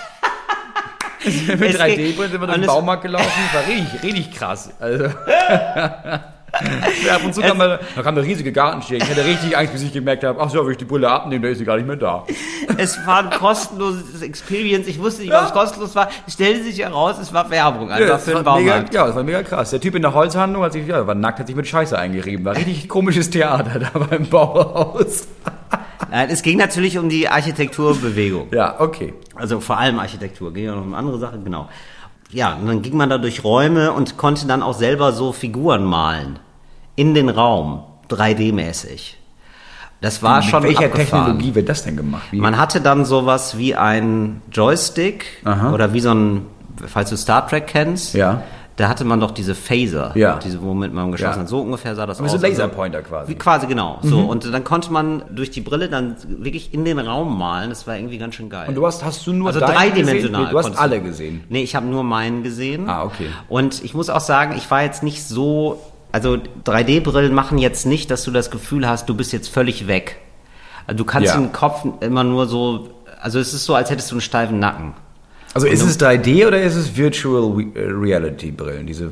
Mit 1.25 1.62
Es 1.62 1.79
3D-Brillen 1.79 1.95
ging- 1.97 2.15
sind 2.17 2.32
wir 2.41 2.47
durch 2.47 2.58
den 2.58 2.65
Baumarkt 2.65 3.03
gelaufen, 3.03 3.29
war 3.53 3.67
richtig, 3.67 4.03
richtig 4.03 4.32
krass. 4.32 4.69
Also. 4.79 5.05
Ja, 7.05 7.15
ab 7.15 7.23
und 7.23 7.33
zu 7.33 7.41
kam 7.41 7.59
da, 7.59 7.79
da 7.95 8.01
kam 8.01 8.17
eine 8.17 8.25
riesige 8.25 8.51
Gartenschere. 8.51 8.97
Ich 8.97 9.09
hatte 9.09 9.23
richtig 9.23 9.57
Angst, 9.57 9.73
bis 9.73 9.83
ich 9.83 9.93
gemerkt 9.93 10.23
habe, 10.23 10.39
ach 10.41 10.49
so, 10.49 10.63
wenn 10.65 10.71
ich 10.71 10.77
die 10.77 10.85
Brille 10.85 11.09
abnehme, 11.09 11.43
dann 11.43 11.51
ist 11.51 11.59
sie 11.59 11.65
gar 11.65 11.77
nicht 11.77 11.88
mehr 11.88 11.95
da. 11.95 12.25
Es 12.77 12.97
war 13.05 13.19
ein 13.19 13.29
kostenloses 13.29 14.21
Experience. 14.21 14.88
Ich 14.88 14.99
wusste 14.99 15.21
nicht, 15.21 15.33
ob 15.33 15.43
es 15.43 15.51
kostenlos 15.51 15.95
war. 15.95 16.09
Es 16.27 16.33
stellte 16.33 16.63
sich 16.63 16.79
heraus, 16.79 17.17
es 17.19 17.33
war 17.33 17.49
Werbung 17.49 17.91
einfach 17.91 18.07
das 18.07 18.23
für 18.25 18.31
den 18.35 18.45
war 18.45 18.57
mega, 18.57 18.71
Baumarkt. 18.73 18.93
ja, 18.93 19.07
das 19.07 19.15
war 19.15 19.23
mega 19.23 19.43
krass. 19.43 19.69
Der 19.69 19.79
Typ 19.81 19.95
in 19.95 20.01
der 20.01 20.13
Holzhandlung 20.13 20.63
hat 20.63 20.73
sich, 20.73 20.88
ja, 20.88 21.05
war 21.07 21.15
nackt, 21.15 21.39
hat 21.39 21.47
sich 21.47 21.55
mit 21.55 21.67
Scheiße 21.67 21.97
eingerieben. 21.97 22.45
War 22.45 22.55
richtig 22.55 22.89
komisches 22.89 23.29
Theater 23.29 23.79
da 23.79 23.99
beim 23.99 24.25
Bauhaus. 24.27 25.27
Nein, 26.12 26.29
es 26.31 26.41
ging 26.41 26.57
natürlich 26.57 26.97
um 26.97 27.09
die 27.09 27.29
Architekturbewegung. 27.29 28.47
Ja, 28.51 28.79
okay. 28.79 29.13
Also 29.35 29.59
vor 29.59 29.77
allem 29.77 29.99
Architektur, 29.99 30.53
ging 30.53 30.65
ja 30.65 30.75
noch 30.75 30.81
um 30.81 30.93
andere 30.93 31.19
Sachen, 31.19 31.43
genau. 31.43 31.69
Ja, 32.31 32.53
und 32.55 32.67
dann 32.67 32.81
ging 32.81 32.95
man 32.95 33.09
da 33.09 33.17
durch 33.17 33.43
Räume 33.43 33.91
und 33.91 34.17
konnte 34.17 34.45
dann 34.47 34.61
auch 34.61 34.75
selber 34.75 35.11
so 35.13 35.31
Figuren 35.31 35.83
malen. 35.83 36.39
In 36.95 37.13
den 37.13 37.29
Raum, 37.29 37.83
3D-mäßig. 38.09 39.15
Das 40.01 40.21
war 40.23 40.41
schon 40.41 40.61
Mit 40.63 40.69
welcher 40.77 40.85
abgefahren. 40.91 41.25
Technologie 41.25 41.55
wird 41.55 41.69
das 41.69 41.83
denn 41.83 41.97
gemacht? 41.97 42.23
Wie? 42.31 42.39
Man 42.39 42.57
hatte 42.57 42.81
dann 42.81 43.03
sowas 43.03 43.57
wie 43.57 43.75
ein 43.75 44.41
Joystick 44.51 45.25
Aha. 45.43 45.73
oder 45.73 45.93
wie 45.93 45.99
so 45.99 46.13
ein, 46.13 46.45
falls 46.85 47.09
du 47.09 47.17
Star 47.17 47.47
Trek 47.47 47.67
kennst, 47.67 48.13
Ja. 48.13 48.43
Da 48.79 48.87
hatte 48.87 49.03
man 49.03 49.19
doch 49.19 49.31
diese 49.31 49.55
Phaser, 49.55 50.11
Ja. 50.15 50.39
diese, 50.43 50.61
womit 50.61 50.93
man 50.93 51.11
geschossen 51.11 51.33
Ja. 51.33 51.39
hat. 51.41 51.49
So 51.49 51.59
ungefähr 51.59 51.95
sah 51.95 52.05
das 52.05 52.19
Aber 52.19 52.25
aus. 52.27 52.31
so 52.31 52.37
Also- 52.37 52.47
Laserpointer 52.47 53.01
quasi. 53.01 53.31
Wie 53.31 53.35
quasi, 53.35 53.67
genau. 53.67 53.99
So, 54.01 54.19
und 54.19 54.51
dann 54.53 54.63
konnte 54.63 54.91
man 54.93 55.23
durch 55.29 55.51
die 55.51 55.59
Brille 55.61 55.89
dann 55.89 56.15
wirklich 56.27 56.73
in 56.73 56.85
den 56.85 56.97
Raum 56.99 57.37
malen. 57.37 57.69
Das 57.69 57.87
war 57.87 57.97
irgendwie 57.97 58.17
ganz 58.17 58.35
schön 58.35 58.49
geil. 58.49 58.69
Und 58.69 58.75
du 58.75 58.85
hast, 58.85 59.03
hast 59.03 59.27
du 59.27 59.33
nur 59.33 59.47
also 59.49 59.59
dreidimensional. 59.59 60.45
Nee, 60.45 60.51
du 60.51 60.57
hast 60.57 60.77
alle 60.77 61.01
gesehen. 61.01 61.43
Nee, 61.49 61.63
ich 61.63 61.75
habe 61.75 61.87
nur 61.87 62.03
meinen 62.03 62.41
gesehen. 62.43 62.87
Ah, 62.89 63.03
okay. 63.03 63.27
Und 63.49 63.83
ich 63.83 63.93
muss 63.93 64.09
auch 64.09 64.21
sagen, 64.21 64.55
ich 64.57 64.69
war 64.71 64.81
jetzt 64.83 65.03
nicht 65.03 65.23
so. 65.23 65.81
Also 66.11 66.37
3D-Brillen 66.63 67.33
machen 67.33 67.57
jetzt 67.59 67.85
nicht, 67.85 68.09
dass 68.09 68.23
du 68.23 68.31
das 68.31 68.49
Gefühl 68.49 68.87
hast, 68.87 69.09
du 69.09 69.13
bist 69.15 69.31
jetzt 69.33 69.49
völlig 69.49 69.87
weg. 69.87 70.17
Also 70.87 70.97
du 70.97 71.03
kannst 71.05 71.27
Ja. 71.33 71.37
den 71.39 71.51
Kopf 71.51 71.85
immer 71.99 72.23
nur 72.23 72.47
so. 72.47 72.89
Also 73.21 73.39
es 73.39 73.53
ist 73.53 73.65
so, 73.65 73.75
als 73.75 73.89
hättest 73.91 74.09
du 74.09 74.15
einen 74.15 74.21
steifen 74.21 74.57
Nacken. 74.59 74.93
Also 75.53 75.67
ist 75.67 75.83
es 75.83 75.99
3D 75.99 76.47
oder 76.47 76.62
ist 76.62 76.75
es 76.75 76.95
Virtual 76.95 77.59
äh, 77.73 77.79
Reality 77.85 78.51
Brillen? 78.51 78.85
Diese, 78.85 79.12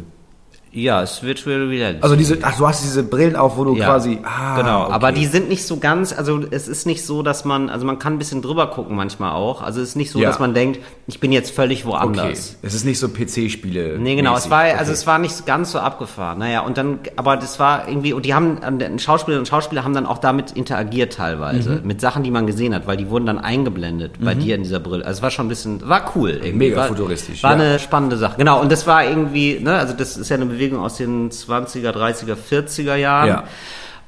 Ja, 0.72 1.02
es 1.02 1.14
ist 1.14 1.24
Virtual 1.24 1.68
Reality. 1.68 2.04
also 2.04 2.16
diese, 2.16 2.38
ach, 2.42 2.58
du 2.58 2.68
hast 2.68 2.84
diese 2.84 3.04
Brillen 3.04 3.36
auf, 3.36 3.58
wo 3.58 3.64
du 3.64 3.76
Ja, 3.76 3.86
quasi, 3.86 4.20
ah, 4.24 4.56
genau, 4.58 4.84
okay. 4.84 4.92
aber 4.94 5.12
die 5.12 5.26
sind 5.26 5.50
nicht 5.50 5.66
so 5.66 5.78
ganz, 5.78 6.14
also 6.14 6.42
es 6.52 6.68
ist 6.68 6.86
nicht 6.86 7.06
so, 7.06 7.24
dass 7.24 7.46
man, 7.46 7.70
also 7.70 7.86
man 7.86 7.98
kann 8.00 8.14
ein 8.14 8.20
bisschen 8.20 8.42
drüber 8.42 8.68
gucken 8.68 8.96
manchmal 8.96 9.32
auch. 9.34 9.62
Also 9.62 9.82
es 9.82 9.90
ist 9.90 9.96
nicht 9.96 10.12
so, 10.12 10.20
Ja. 10.20 10.28
dass 10.30 10.40
man 10.40 10.54
denkt, 10.54 10.80
ich 11.08 11.20
bin 11.20 11.32
jetzt 11.32 11.52
völlig 11.52 11.86
okay. 11.86 11.94
woanders. 11.94 12.58
Es 12.62 12.74
ist 12.74 12.86
nicht 12.86 13.00
so 13.00 13.08
PC-Spiele. 13.10 13.98
Nee, 14.00 14.16
genau, 14.16 14.36
es 14.36 14.50
war, 14.50 14.64
okay. 14.66 14.76
also 14.78 14.92
es 14.92 15.08
war 15.08 15.18
nicht 15.20 15.46
ganz 15.46 15.72
so 15.72 15.80
abgefahren. 15.80 16.40
Naja, 16.40 16.62
und 16.62 16.78
dann, 16.78 17.00
aber 17.16 17.38
das 17.38 17.60
war 17.60 17.88
irgendwie, 17.88 18.14
und 18.14 18.26
die 18.26 18.34
haben, 18.34 18.58
Schauspielerinnen 19.00 19.40
und 19.42 19.48
Schauspieler 19.48 19.84
haben 19.84 19.94
dann 19.94 20.06
auch 20.06 20.18
damit 20.18 20.52
interagiert 20.52 21.14
teilweise, 21.14 21.70
Mhm. 21.82 21.88
mit 21.88 22.02
Sachen, 22.02 22.24
die 22.24 22.32
man 22.32 22.46
gesehen 22.46 22.76
hat, 22.76 22.88
weil 22.88 22.98
die 22.98 23.10
wurden 23.10 23.26
dann 23.26 23.40
eingeblendet 23.40 24.14
bei 24.24 24.36
dir 24.36 24.56
in 24.56 24.64
dieser 24.64 24.80
Brille. 24.80 25.06
Also 25.06 25.20
es 25.20 25.22
war 25.24 25.32
schon 25.32 25.46
ein 25.46 25.50
bisschen, 25.50 25.88
war 25.88 26.12
cool 26.16 26.32
irgendwie. 26.32 26.52
Mega 26.54 26.78
war, 26.78 26.88
futuristisch, 26.88 27.42
War 27.44 27.52
ja. 27.52 27.58
eine 27.64 27.80
spannende 27.80 28.18
Sache. 28.18 28.36
Genau, 28.38 28.60
und 28.62 28.72
das 28.72 28.86
war 28.86 29.04
irgendwie, 29.06 29.60
ne, 29.60 29.76
also 29.78 29.94
das 29.94 30.18
ist 30.18 30.30
ja 30.30 30.36
eine 30.36 30.57
Bewegung 30.58 30.80
aus 30.80 30.98
den 30.98 31.30
20er, 31.32 31.92
30er, 31.92 32.36
40er 32.36 32.96
Jahren. 32.96 33.28
Ja. 33.28 33.44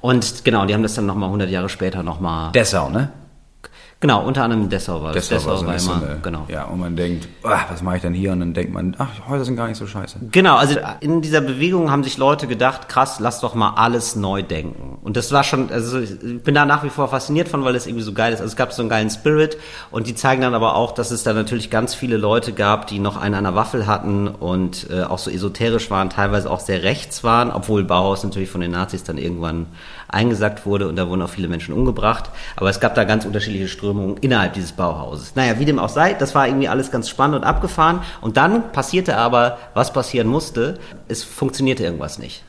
Und 0.01 0.43
genau, 0.45 0.65
die 0.65 0.73
haben 0.73 0.83
das 0.83 0.95
dann 0.95 1.05
nochmal 1.05 1.27
100 1.27 1.49
Jahre 1.49 1.69
später 1.69 2.03
nochmal, 2.03 2.51
Dessau, 2.51 2.89
ne? 2.89 3.11
Genau, 3.99 4.25
unter 4.25 4.43
anderem 4.43 4.69
Dessau 4.69 5.01
war 5.03 5.13
das. 5.13 5.27
Dessau, 5.27 5.49
war 5.49 5.57
so, 5.57 5.65
war 5.65 5.79
so 5.79 5.91
immer, 5.91 6.07
eine, 6.07 6.19
genau. 6.21 6.45
Ja, 6.47 6.65
und 6.65 6.79
man 6.79 6.95
denkt, 6.95 7.27
ah, 7.43 7.61
was 7.69 7.81
mache 7.81 7.97
ich 7.97 8.01
denn 8.01 8.13
hier? 8.13 8.31
Und 8.31 8.39
dann 8.39 8.53
denkt 8.53 8.73
man, 8.73 8.95
ach, 8.97 9.27
Häuser 9.27 9.45
sind 9.45 9.55
gar 9.55 9.67
nicht 9.67 9.77
so 9.77 9.87
scheiße. 9.87 10.19
Genau, 10.31 10.55
also 10.55 10.77
in 10.99 11.21
dieser 11.21 11.41
Bewegung 11.41 11.91
haben 11.91 12.03
sich 12.03 12.17
Leute 12.17 12.47
gedacht, 12.47 12.89
krass, 12.89 13.19
lass 13.19 13.39
doch 13.39 13.55
mal 13.55 13.71
alles 13.75 14.15
neu 14.15 14.43
denken. 14.43 14.99
Und 15.01 15.17
das 15.17 15.31
war 15.31 15.43
schon, 15.43 15.71
also 15.71 15.99
ich 15.99 16.43
bin 16.43 16.55
da 16.55 16.65
nach 16.65 16.83
wie 16.83 16.89
vor 16.89 17.07
fasziniert 17.07 17.49
von, 17.49 17.63
weil 17.63 17.75
es 17.75 17.87
irgendwie 17.87 18.03
so 18.03 18.13
geil 18.13 18.33
ist. 18.33 18.39
Also 18.39 18.51
es 18.51 18.55
gab 18.55 18.73
so 18.73 18.81
einen 18.81 18.89
geilen 18.89 19.09
Spirit 19.09 19.57
und 19.91 20.07
die 20.07 20.15
zeigen 20.15 20.41
dann 20.41 20.53
aber 20.53 20.75
auch, 20.75 20.91
dass 20.91 21.11
es 21.11 21.23
da 21.23 21.33
natürlich 21.33 21.69
ganz 21.69 21.93
viele 21.95 22.17
Leute 22.17 22.53
gab, 22.53 22.87
die 22.87 22.99
noch 22.99 23.17
einen 23.17 23.35
an 23.35 23.43
der 23.43 23.55
Waffel 23.55 23.87
hatten 23.87 24.27
und 24.27 24.87
äh, 24.89 25.03
auch 25.03 25.19
so 25.19 25.31
esoterisch 25.31 25.89
waren, 25.89 26.09
teilweise 26.09 26.49
auch 26.49 26.59
sehr 26.59 26.83
rechts 26.83 27.23
waren, 27.23 27.51
obwohl 27.51 27.83
Bauhaus 27.83 28.23
natürlich 28.23 28.49
von 28.49 28.61
den 28.61 28.71
Nazis 28.71 29.03
dann 29.03 29.17
irgendwann 29.17 29.67
eingesackt 30.09 30.65
wurde 30.65 30.87
und 30.87 30.95
da 30.95 31.07
wurden 31.07 31.21
auch 31.21 31.29
viele 31.29 31.47
Menschen 31.47 31.73
umgebracht. 31.73 32.29
Aber 32.55 32.69
es 32.69 32.79
gab 32.79 32.95
da 32.95 33.03
ganz 33.03 33.25
unterschiedliche 33.25 33.67
Strömungen 33.67 34.17
innerhalb 34.17 34.53
dieses 34.53 34.71
Bauhauses. 34.73 35.35
Naja, 35.35 35.59
wie 35.59 35.65
dem 35.65 35.79
auch 35.79 35.89
sei, 35.89 36.13
das 36.13 36.35
war 36.35 36.47
irgendwie 36.47 36.67
alles 36.67 36.91
ganz 36.91 37.09
spannend 37.09 37.37
und 37.37 37.43
abgefahren. 37.43 38.01
Und 38.21 38.37
dann 38.37 38.71
passierte 38.71 39.17
aber, 39.17 39.57
was 39.73 39.93
passieren 39.93 40.27
musste, 40.27 40.79
es 41.07 41.23
funktionierte 41.23 41.83
irgendwas 41.83 42.19
nicht. 42.19 42.43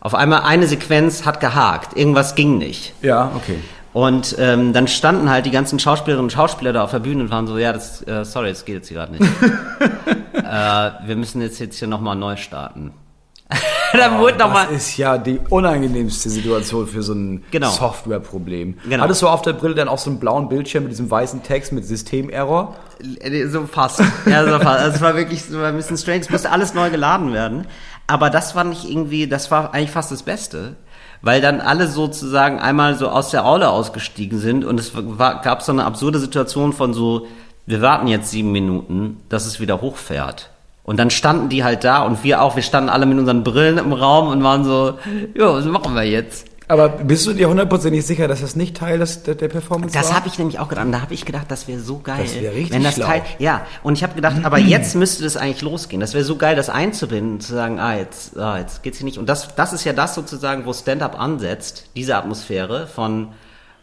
Auf 0.00 0.14
einmal 0.14 0.42
eine 0.42 0.66
Sequenz 0.66 1.26
hat 1.26 1.40
gehakt, 1.40 1.96
irgendwas 1.96 2.34
ging 2.34 2.56
nicht. 2.56 2.94
Ja, 3.02 3.32
okay. 3.36 3.56
Und 3.92 4.36
ähm, 4.38 4.72
dann 4.72 4.86
standen 4.86 5.28
halt 5.28 5.46
die 5.46 5.50
ganzen 5.50 5.78
Schauspielerinnen 5.78 6.26
und 6.26 6.30
Schauspieler 6.30 6.72
da 6.72 6.84
auf 6.84 6.92
der 6.92 7.00
Bühne 7.00 7.24
und 7.24 7.30
waren 7.30 7.46
so, 7.46 7.58
ja, 7.58 7.72
das, 7.72 8.06
äh, 8.06 8.24
sorry, 8.24 8.48
das 8.50 8.64
geht 8.64 8.76
jetzt 8.76 8.88
hier 8.88 8.98
gerade 8.98 9.12
nicht. 9.12 9.22
äh, 10.32 10.90
wir 11.06 11.16
müssen 11.16 11.42
jetzt, 11.42 11.58
jetzt 11.58 11.78
hier 11.78 11.88
nochmal 11.88 12.14
neu 12.14 12.36
starten. 12.36 12.92
dann 13.92 14.18
wurde 14.18 14.38
nochmal... 14.38 14.66
Das 14.66 14.76
ist 14.88 14.96
ja 14.96 15.18
die 15.18 15.40
unangenehmste 15.48 16.30
Situation 16.30 16.86
für 16.86 17.02
so 17.02 17.12
ein 17.14 17.44
Genau. 17.50 17.70
Softwareproblem. 17.70 18.78
Genau. 18.88 19.02
Hattest 19.02 19.22
du 19.22 19.28
auf 19.28 19.42
der 19.42 19.52
Brille 19.54 19.74
dann 19.74 19.88
auch 19.88 19.98
so 19.98 20.10
einen 20.10 20.20
blauen 20.20 20.48
Bildschirm 20.48 20.84
mit 20.84 20.92
diesem 20.92 21.10
weißen 21.10 21.42
Text 21.42 21.72
mit 21.72 21.84
Systemerror? 21.84 22.76
Äh, 23.20 23.46
So 23.48 23.66
fast. 23.66 24.00
Ja, 24.26 24.44
so 24.44 24.58
fast. 24.60 24.80
Also 24.80 24.96
es 24.96 25.00
war 25.02 25.16
wirklich 25.16 25.44
so 25.44 25.58
ein 25.60 25.76
bisschen 25.76 25.96
strange. 25.96 26.20
Es 26.20 26.30
musste 26.30 26.50
alles 26.50 26.74
neu 26.74 26.90
geladen 26.90 27.32
werden. 27.32 27.66
Aber 28.06 28.30
das 28.30 28.54
war 28.54 28.64
nicht 28.64 28.84
irgendwie, 28.88 29.26
das 29.28 29.50
war 29.50 29.74
eigentlich 29.74 29.90
fast 29.90 30.10
das 30.12 30.22
Beste. 30.22 30.76
Weil 31.22 31.40
dann 31.40 31.60
alle 31.60 31.86
sozusagen 31.86 32.58
einmal 32.60 32.94
so 32.96 33.08
aus 33.08 33.30
der 33.30 33.44
Aule 33.44 33.68
ausgestiegen 33.68 34.38
sind 34.38 34.64
und 34.64 34.80
es 34.80 34.92
war, 34.94 35.40
gab 35.42 35.60
so 35.62 35.70
eine 35.70 35.84
absurde 35.84 36.18
Situation 36.18 36.72
von 36.72 36.94
so, 36.94 37.26
wir 37.66 37.82
warten 37.82 38.06
jetzt 38.06 38.30
sieben 38.30 38.52
Minuten, 38.52 39.18
dass 39.28 39.44
es 39.46 39.60
wieder 39.60 39.82
hochfährt. 39.82 40.48
Und 40.90 40.96
dann 40.96 41.10
standen 41.10 41.48
die 41.48 41.62
halt 41.62 41.84
da 41.84 42.02
und 42.02 42.24
wir 42.24 42.42
auch, 42.42 42.56
wir 42.56 42.64
standen 42.64 42.90
alle 42.90 43.06
mit 43.06 43.16
unseren 43.16 43.44
Brillen 43.44 43.78
im 43.78 43.92
Raum 43.92 44.26
und 44.26 44.42
waren 44.42 44.64
so, 44.64 44.98
ja, 45.36 45.54
was 45.54 45.64
machen 45.66 45.94
wir 45.94 46.02
jetzt? 46.02 46.48
Aber 46.66 46.88
bist 46.88 47.24
du 47.28 47.32
dir 47.32 47.48
hundertprozentig 47.48 48.04
sicher, 48.04 48.26
dass 48.26 48.40
das 48.40 48.56
nicht 48.56 48.76
Teil 48.76 48.98
des, 48.98 49.22
der, 49.22 49.36
der 49.36 49.46
Performance 49.46 49.96
Das 49.96 50.08
war? 50.08 50.16
habe 50.16 50.26
ich 50.26 50.36
nämlich 50.40 50.58
auch 50.58 50.68
gedacht. 50.68 50.88
Da 50.90 51.00
habe 51.00 51.14
ich 51.14 51.24
gedacht, 51.24 51.46
das 51.48 51.68
wäre 51.68 51.78
so 51.78 52.00
geil. 52.00 52.18
Das 52.24 52.34
wär 52.40 52.52
richtig 52.52 52.72
wenn 52.72 52.82
das 52.82 52.94
schlau. 52.94 53.06
Teil, 53.06 53.22
ja, 53.38 53.64
und 53.84 53.92
ich 53.92 54.02
habe 54.02 54.14
gedacht, 54.14 54.38
aber 54.42 54.58
jetzt 54.58 54.96
müsste 54.96 55.22
das 55.22 55.36
eigentlich 55.36 55.62
losgehen. 55.62 56.00
Das 56.00 56.12
wäre 56.12 56.24
so 56.24 56.34
geil, 56.34 56.56
das 56.56 56.68
einzubinden, 56.68 57.38
zu 57.38 57.54
sagen, 57.54 57.78
ah, 57.78 57.94
jetzt, 57.94 58.36
ah, 58.36 58.58
jetzt 58.58 58.82
geht's 58.82 58.98
hier 58.98 59.04
nicht. 59.04 59.18
Und 59.18 59.28
das, 59.28 59.54
das 59.54 59.72
ist 59.72 59.84
ja 59.84 59.92
das 59.92 60.16
sozusagen, 60.16 60.66
wo 60.66 60.72
Stand-up 60.72 61.16
ansetzt, 61.20 61.84
diese 61.94 62.16
Atmosphäre 62.16 62.88
von, 62.88 63.28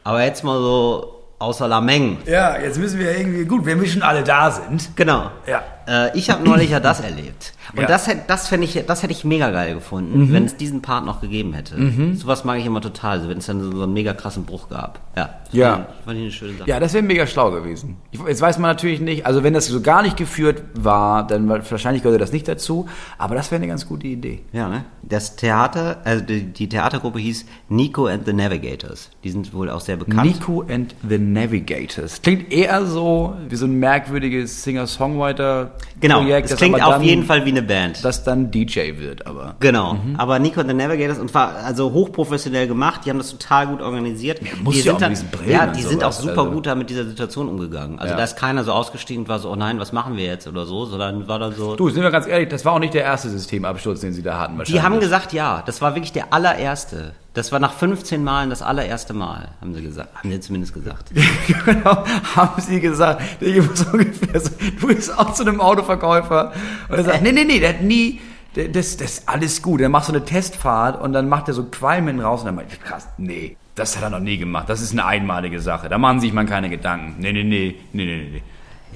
aber 0.04 0.26
jetzt 0.26 0.44
mal 0.44 0.60
so 0.60 1.24
außer 1.40 1.70
la 1.70 1.80
Menge. 1.80 2.18
Ja, 2.26 2.60
jetzt 2.60 2.78
müssen 2.78 3.00
wir 3.00 3.18
irgendwie, 3.18 3.46
gut, 3.46 3.66
wenn 3.66 3.80
wir 3.80 3.88
schon 3.88 4.02
alle 4.02 4.26
da 4.26 4.52
sind. 4.52 4.90
Genau. 4.98 5.32
Ja. 5.48 5.64
Äh, 5.88 6.18
ich 6.18 6.30
habe 6.30 6.44
neulich 6.44 6.70
ja 6.72 6.80
das 6.80 7.00
erlebt. 7.00 7.54
Und 7.74 7.80
Ja. 7.80 7.84
Mhm. 7.84 7.88
das, 7.88 8.10
das, 8.28 8.52
ich, 8.52 8.84
das 8.88 9.04
hätte 9.04 9.12
ich 9.14 9.24
mega 9.26 9.50
geil 9.52 9.74
gefunden, 9.76 10.32
wenn 10.34 10.46
es 10.46 10.56
diesen 10.58 10.82
Part 10.82 11.06
noch 11.06 11.20
gegeben 11.22 11.54
hätte. 11.54 11.76
Sowas 12.16 12.44
mag 12.46 12.60
ich 12.60 12.66
immer 12.66 12.80
total, 12.82 13.28
wenn 13.28 13.38
es 13.40 13.46
dann 13.48 13.62
so, 13.62 13.72
so 13.76 13.84
einen 13.84 13.94
mega 13.94 14.14
krassen 14.14 14.46
Bruch 14.46 14.70
gab. 14.70 15.00
Ja. 15.16 15.30
Ja. 15.52 15.72
Fand 15.74 15.88
ich, 15.90 16.06
fand 16.06 16.18
ich 16.18 16.22
eine 16.24 16.32
schöne 16.32 16.58
Sache. 16.60 16.70
Ja, 16.70 16.80
das 16.80 16.94
wäre 16.94 17.04
mega 17.04 17.26
schlau 17.28 17.52
gewesen. 17.52 17.98
Ich, 18.12 18.20
jetzt 18.26 18.42
weiß 18.42 18.58
man 18.60 18.70
natürlich 18.72 19.00
nicht, 19.02 19.26
also 19.26 19.44
wenn 19.44 19.54
das 19.54 19.68
so 19.68 19.82
gar 19.82 20.02
nicht 20.02 20.16
geführt 20.18 20.62
war, 20.76 21.26
dann 21.28 21.48
wa- 21.50 21.60
wahrscheinlich 21.70 22.04
gehörte 22.04 22.20
das 22.20 22.32
nicht 22.34 22.48
dazu, 22.48 22.88
aber 23.18 23.36
das 23.36 23.52
wäre 23.52 23.60
eine 23.60 23.68
ganz 23.68 23.86
gute 23.88 24.08
Idee. 24.08 24.42
Ja, 24.54 24.68
ne? 24.70 24.84
Das 25.04 25.36
Theater, 25.38 25.98
also 26.04 26.24
die, 26.24 26.44
die 26.44 26.68
Theatergruppe 26.70 27.20
hieß 27.20 27.46
Nico 27.70 28.08
and 28.08 28.26
the 28.26 28.34
Navigators. 28.34 29.10
Die 29.24 29.30
sind 29.30 29.54
wohl 29.54 29.70
auch 29.70 29.80
sehr 29.82 29.96
bekannt. 29.98 30.24
Nico 30.26 30.66
and 30.70 30.94
the 31.08 31.18
Navigators. 31.18 32.22
Klingt 32.22 32.52
eher 32.52 32.86
so 32.86 33.36
wie 33.50 33.56
so 33.56 33.66
ein 33.66 33.74
merkwürdiges 33.80 34.64
Singer-Songwriter-Projekt, 34.64 35.77
genau, 36.00 36.24
es 36.26 36.50
das 36.50 36.58
klingt 36.60 36.82
auf 36.82 36.94
dann, 36.96 37.02
jeden 37.04 37.24
Fall 37.24 37.46
wie 37.46 37.50
eine 37.50 37.62
Band. 37.62 38.04
das 38.04 38.24
dann 38.24 38.52
DJ 38.52 38.98
wird, 38.98 39.26
aber. 39.28 39.56
Genau, 39.60 39.98
aber 40.18 40.40
Nico 40.40 40.60
and 40.62 40.70
the 40.70 40.76
Navigators 40.76 41.20
und 41.20 41.34
war 41.34 41.56
also 41.64 41.92
hochprofessionell 41.92 42.68
gemacht, 42.68 43.02
die 43.06 43.10
haben 43.10 43.18
das 43.18 43.32
total 43.32 43.68
gut 43.68 43.82
organisiert. 43.82 44.40
muss 44.64 44.76
die 44.76 44.82
ja 44.82 44.94
auch 44.94 45.00
sind 45.00 45.02
da- 45.02 45.10
diesen 45.10 45.30
Brillen 45.30 45.52
Ja, 45.52 45.64
und 45.66 45.76
die 45.76 45.82
sind 45.84 46.04
auch 46.04 46.12
super 46.12 46.42
also. 46.42 46.52
gut 46.52 46.66
da 46.66 46.76
mit 46.76 46.90
dieser 46.90 47.06
Situation 47.06 47.48
umgegangen. 47.50 48.00
Also 48.00 48.12
Ja. 48.12 48.18
da 48.18 48.24
ist 48.24 48.38
keiner 48.38 48.64
so 48.64 48.72
ausgestiegen 48.72 49.24
und 49.24 49.30
war 49.30 49.40
so, 49.40 49.50
oh 49.52 49.56
nein, 49.56 49.80
was 49.80 49.92
machen 49.92 50.18
wir 50.18 50.26
jetzt 50.26 50.48
oder 50.48 50.66
so, 50.66 50.86
sondern 50.86 51.28
war 51.28 51.40
dann 51.40 51.54
so. 51.54 51.76
Du, 51.76 51.90
sind 51.90 52.04
wir 52.04 52.12
ganz 52.12 52.28
ehrlich, 52.28 52.50
das 52.50 52.64
war 52.66 52.74
auch 52.74 52.80
nicht 52.80 52.94
der 52.94 53.04
erste 53.04 53.30
Systemabsturz, 53.30 54.02
den 54.02 54.14
sie 54.14 54.24
da 54.24 54.40
hatten 54.40 54.54
die 54.54 54.60
wahrscheinlich. 54.60 54.84
haben 54.84 55.00
gesagt, 55.00 55.34
ja, 55.34 55.64
das 55.66 55.82
war 55.82 55.96
wirklich 55.96 56.12
der 56.14 56.34
allererste. 56.34 57.14
Das 57.38 57.52
war 57.52 57.60
nach 57.60 57.74
15 57.74 58.24
Malen 58.24 58.50
das 58.50 58.64
allererste 58.64 59.14
Mal, 59.14 59.50
haben 59.62 59.76
sie 59.76 59.84
gesagt. 59.84 60.10
Haben 60.16 60.32
sie 60.32 60.40
zumindest 60.40 60.74
gesagt. 60.74 61.12
genau, 61.66 62.04
haben 62.36 62.60
sie 62.60 62.80
gesagt. 62.80 63.22
Ich 63.40 63.58
muss 63.64 63.84
ungefähr 63.94 64.40
so, 64.40 64.50
du 64.82 64.88
bist 64.88 65.16
auch 65.16 65.36
zu 65.36 65.44
einem 65.44 65.62
Autoverkäufer. 65.62 66.52
Und 66.90 66.96
er 66.98 67.04
sagt, 67.04 67.22
nee, 67.22 67.32
nee, 67.32 67.44
nee, 67.44 67.60
der 67.60 67.70
hat 67.70 67.82
nie, 67.84 68.22
der- 68.56 68.70
das, 68.70 68.98
das 68.98 69.20
ist 69.20 69.30
alles 69.30 69.62
gut. 69.62 69.82
Er 69.82 69.90
macht 69.90 70.06
so 70.06 70.14
eine 70.14 70.26
Testfahrt 70.26 71.00
und 71.00 71.14
dann 71.14 71.30
macht 71.30 71.48
er 71.48 71.54
so 71.54 71.66
Qualmen 71.66 72.20
raus 72.22 72.40
und 72.40 72.48
dann 72.48 72.56
meint, 72.56 72.72
krass, 72.82 73.08
nee, 73.20 73.56
das 73.76 73.96
hat 73.98 74.02
er 74.02 74.10
noch 74.10 74.20
nie 74.20 74.40
gemacht. 74.40 74.68
Das 74.68 74.82
ist 74.82 74.94
eine 74.94 75.06
einmalige 75.06 75.60
Sache. 75.60 75.90
Da 75.90 76.00
machen 76.00 76.20
sich 76.20 76.34
man 76.34 76.48
keine 76.48 76.72
Gedanken. 76.72 77.18
Nee, 77.20 77.34
nee, 77.34 77.44
nee, 77.44 77.76
nee, 77.94 78.06
nee, 78.06 78.30
nee. 78.34 78.44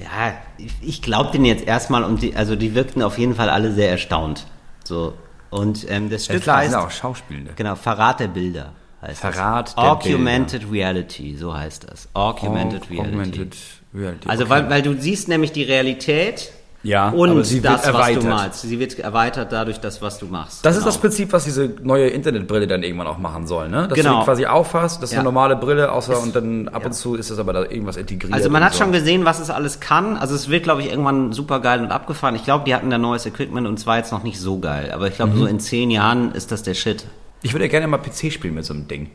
Ja, 0.02 0.32
ich, 0.58 0.72
ich 0.80 1.00
glaube 1.00 1.30
denen 1.30 1.44
jetzt 1.44 1.64
erstmal 1.64 2.02
und 2.02 2.22
die, 2.22 2.34
also 2.34 2.56
die 2.56 2.74
wirkten 2.74 3.02
auf 3.02 3.18
jeden 3.18 3.36
Fall 3.36 3.48
alle 3.50 3.70
sehr 3.70 3.88
erstaunt. 3.90 4.48
So. 4.82 5.14
Und 5.52 5.88
ähm, 5.90 6.08
das 6.08 6.24
Stück 6.24 6.42
klar, 6.42 6.58
heißt, 6.58 6.74
auch 6.74 6.90
Schauspielende. 6.90 7.52
genau, 7.54 7.74
Verrat 7.74 8.20
der 8.20 8.28
Bilder. 8.28 8.72
Heißt 9.02 9.20
Verrat 9.20 9.68
das. 9.68 9.74
der 9.74 9.84
Augmented 9.84 10.72
Reality, 10.72 11.36
so 11.36 11.54
heißt 11.54 11.90
das. 11.90 12.08
Augmented 12.14 12.88
Reality. 12.88 13.10
Augmented 13.10 13.56
Reality. 13.92 14.28
Also 14.28 14.44
okay. 14.44 14.50
weil, 14.50 14.70
weil 14.70 14.82
du 14.82 14.98
siehst 14.98 15.28
nämlich 15.28 15.52
die 15.52 15.64
Realität 15.64 16.52
Ja, 16.84 17.10
und 17.10 17.44
sie 17.44 17.62
wird 17.62 17.72
das, 17.72 17.80
was 17.82 17.86
erweitert. 17.94 18.22
du 18.24 18.26
malst. 18.28 18.60
Sie 18.62 18.78
wird 18.80 18.98
erweitert 18.98 19.52
dadurch 19.52 19.78
das, 19.78 20.02
was 20.02 20.18
du 20.18 20.26
machst. 20.26 20.64
Das 20.66 20.72
ist 20.76 20.82
Genau. 20.82 20.86
das 20.92 20.98
Prinzip, 21.00 21.32
was 21.32 21.44
diese 21.44 21.70
neue 21.82 22.08
Internetbrille 22.08 22.66
dann 22.66 22.82
irgendwann 22.82 23.06
auch 23.06 23.18
machen 23.18 23.46
soll, 23.46 23.68
ne? 23.68 23.82
Dass 23.86 23.90
du 23.90 23.94
Genau. 24.02 24.18
die 24.20 24.24
quasi 24.24 24.46
aufhast, 24.46 25.00
das 25.00 25.10
ist 25.10 25.14
Ja. 25.14 25.20
eine 25.20 25.26
normale 25.26 25.54
Brille, 25.54 25.92
außer 25.92 26.20
und 26.20 26.34
dann 26.34 26.66
ab 26.68 26.82
ja. 26.82 26.86
und 26.88 26.92
zu 26.92 27.14
ist 27.14 27.30
das 27.30 27.38
aber 27.38 27.52
da 27.52 27.60
irgendwas 27.62 27.96
integriert. 27.96 28.32
Also 28.34 28.50
man 28.50 28.64
hat 28.64 28.72
so. 28.72 28.82
schon 28.82 28.90
gesehen, 28.92 29.24
was 29.24 29.38
es 29.38 29.48
alles 29.50 29.78
kann. 29.78 30.16
Also 30.16 30.34
es 30.34 30.48
wird, 30.48 30.64
glaube 30.64 30.80
ich, 30.82 30.90
irgendwann 30.90 31.32
super 31.32 31.60
geil 31.60 31.80
und 31.80 31.92
abgefahren. 31.92 32.34
Ich 32.34 32.44
glaube, 32.44 32.64
die 32.64 32.74
hatten 32.74 32.90
da 32.90 32.98
neues 32.98 33.26
Equipment 33.26 33.66
und 33.68 33.78
zwar 33.78 33.98
jetzt 33.98 34.10
noch 34.10 34.24
nicht 34.24 34.40
so 34.40 34.58
geil. 34.58 34.90
Aber 34.92 35.06
ich 35.06 35.12
Mhm. 35.12 35.16
glaube, 35.16 35.36
so 35.38 35.46
in 35.46 35.60
zehn 35.60 35.90
Jahren 35.90 36.32
ist 36.32 36.50
das 36.50 36.64
der 36.64 36.74
Shit. 36.74 37.04
Ich 37.42 37.52
würde 37.54 37.64
ja 37.66 37.70
gerne 37.70 37.86
mal 37.86 37.98
PC 37.98 38.30
spielen 38.32 38.54
mit 38.54 38.64
so 38.64 38.74
einem 38.74 38.88
Ding. 38.88 39.08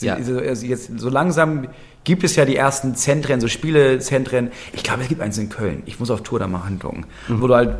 Ja. 0.00 0.14
Also 0.14 0.40
jetzt, 0.40 0.98
so 0.98 1.08
langsam 1.08 1.68
gibt 2.04 2.22
es 2.24 2.36
ja 2.36 2.44
die 2.44 2.56
ersten 2.56 2.94
Zentren, 2.94 3.40
so 3.40 3.48
Spielezentren. 3.48 4.50
Ich 4.72 4.82
glaube, 4.82 5.02
es 5.02 5.08
gibt 5.08 5.20
eins 5.22 5.38
in 5.38 5.48
Köln. 5.48 5.82
Ich 5.86 5.98
muss 6.00 6.10
auf 6.10 6.22
Tour 6.22 6.38
da 6.38 6.46
mal 6.46 6.66
hingucken. 6.66 7.06
Mhm. 7.28 7.40
Wo 7.40 7.46
du 7.46 7.54
halt 7.54 7.76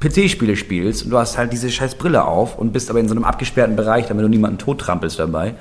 PC-Spiele 0.00 0.56
spielst 0.56 1.04
und 1.04 1.10
du 1.10 1.18
hast 1.18 1.38
halt 1.38 1.52
diese 1.52 1.70
scheiß 1.70 1.94
Brille 1.94 2.24
auf 2.24 2.58
und 2.58 2.72
bist 2.72 2.90
aber 2.90 3.00
in 3.00 3.08
so 3.08 3.14
einem 3.14 3.24
abgesperrten 3.24 3.76
Bereich, 3.76 4.06
damit 4.08 4.24
du 4.24 4.28
niemanden 4.28 4.58
tottrampelst 4.58 5.18
dabei. 5.18 5.54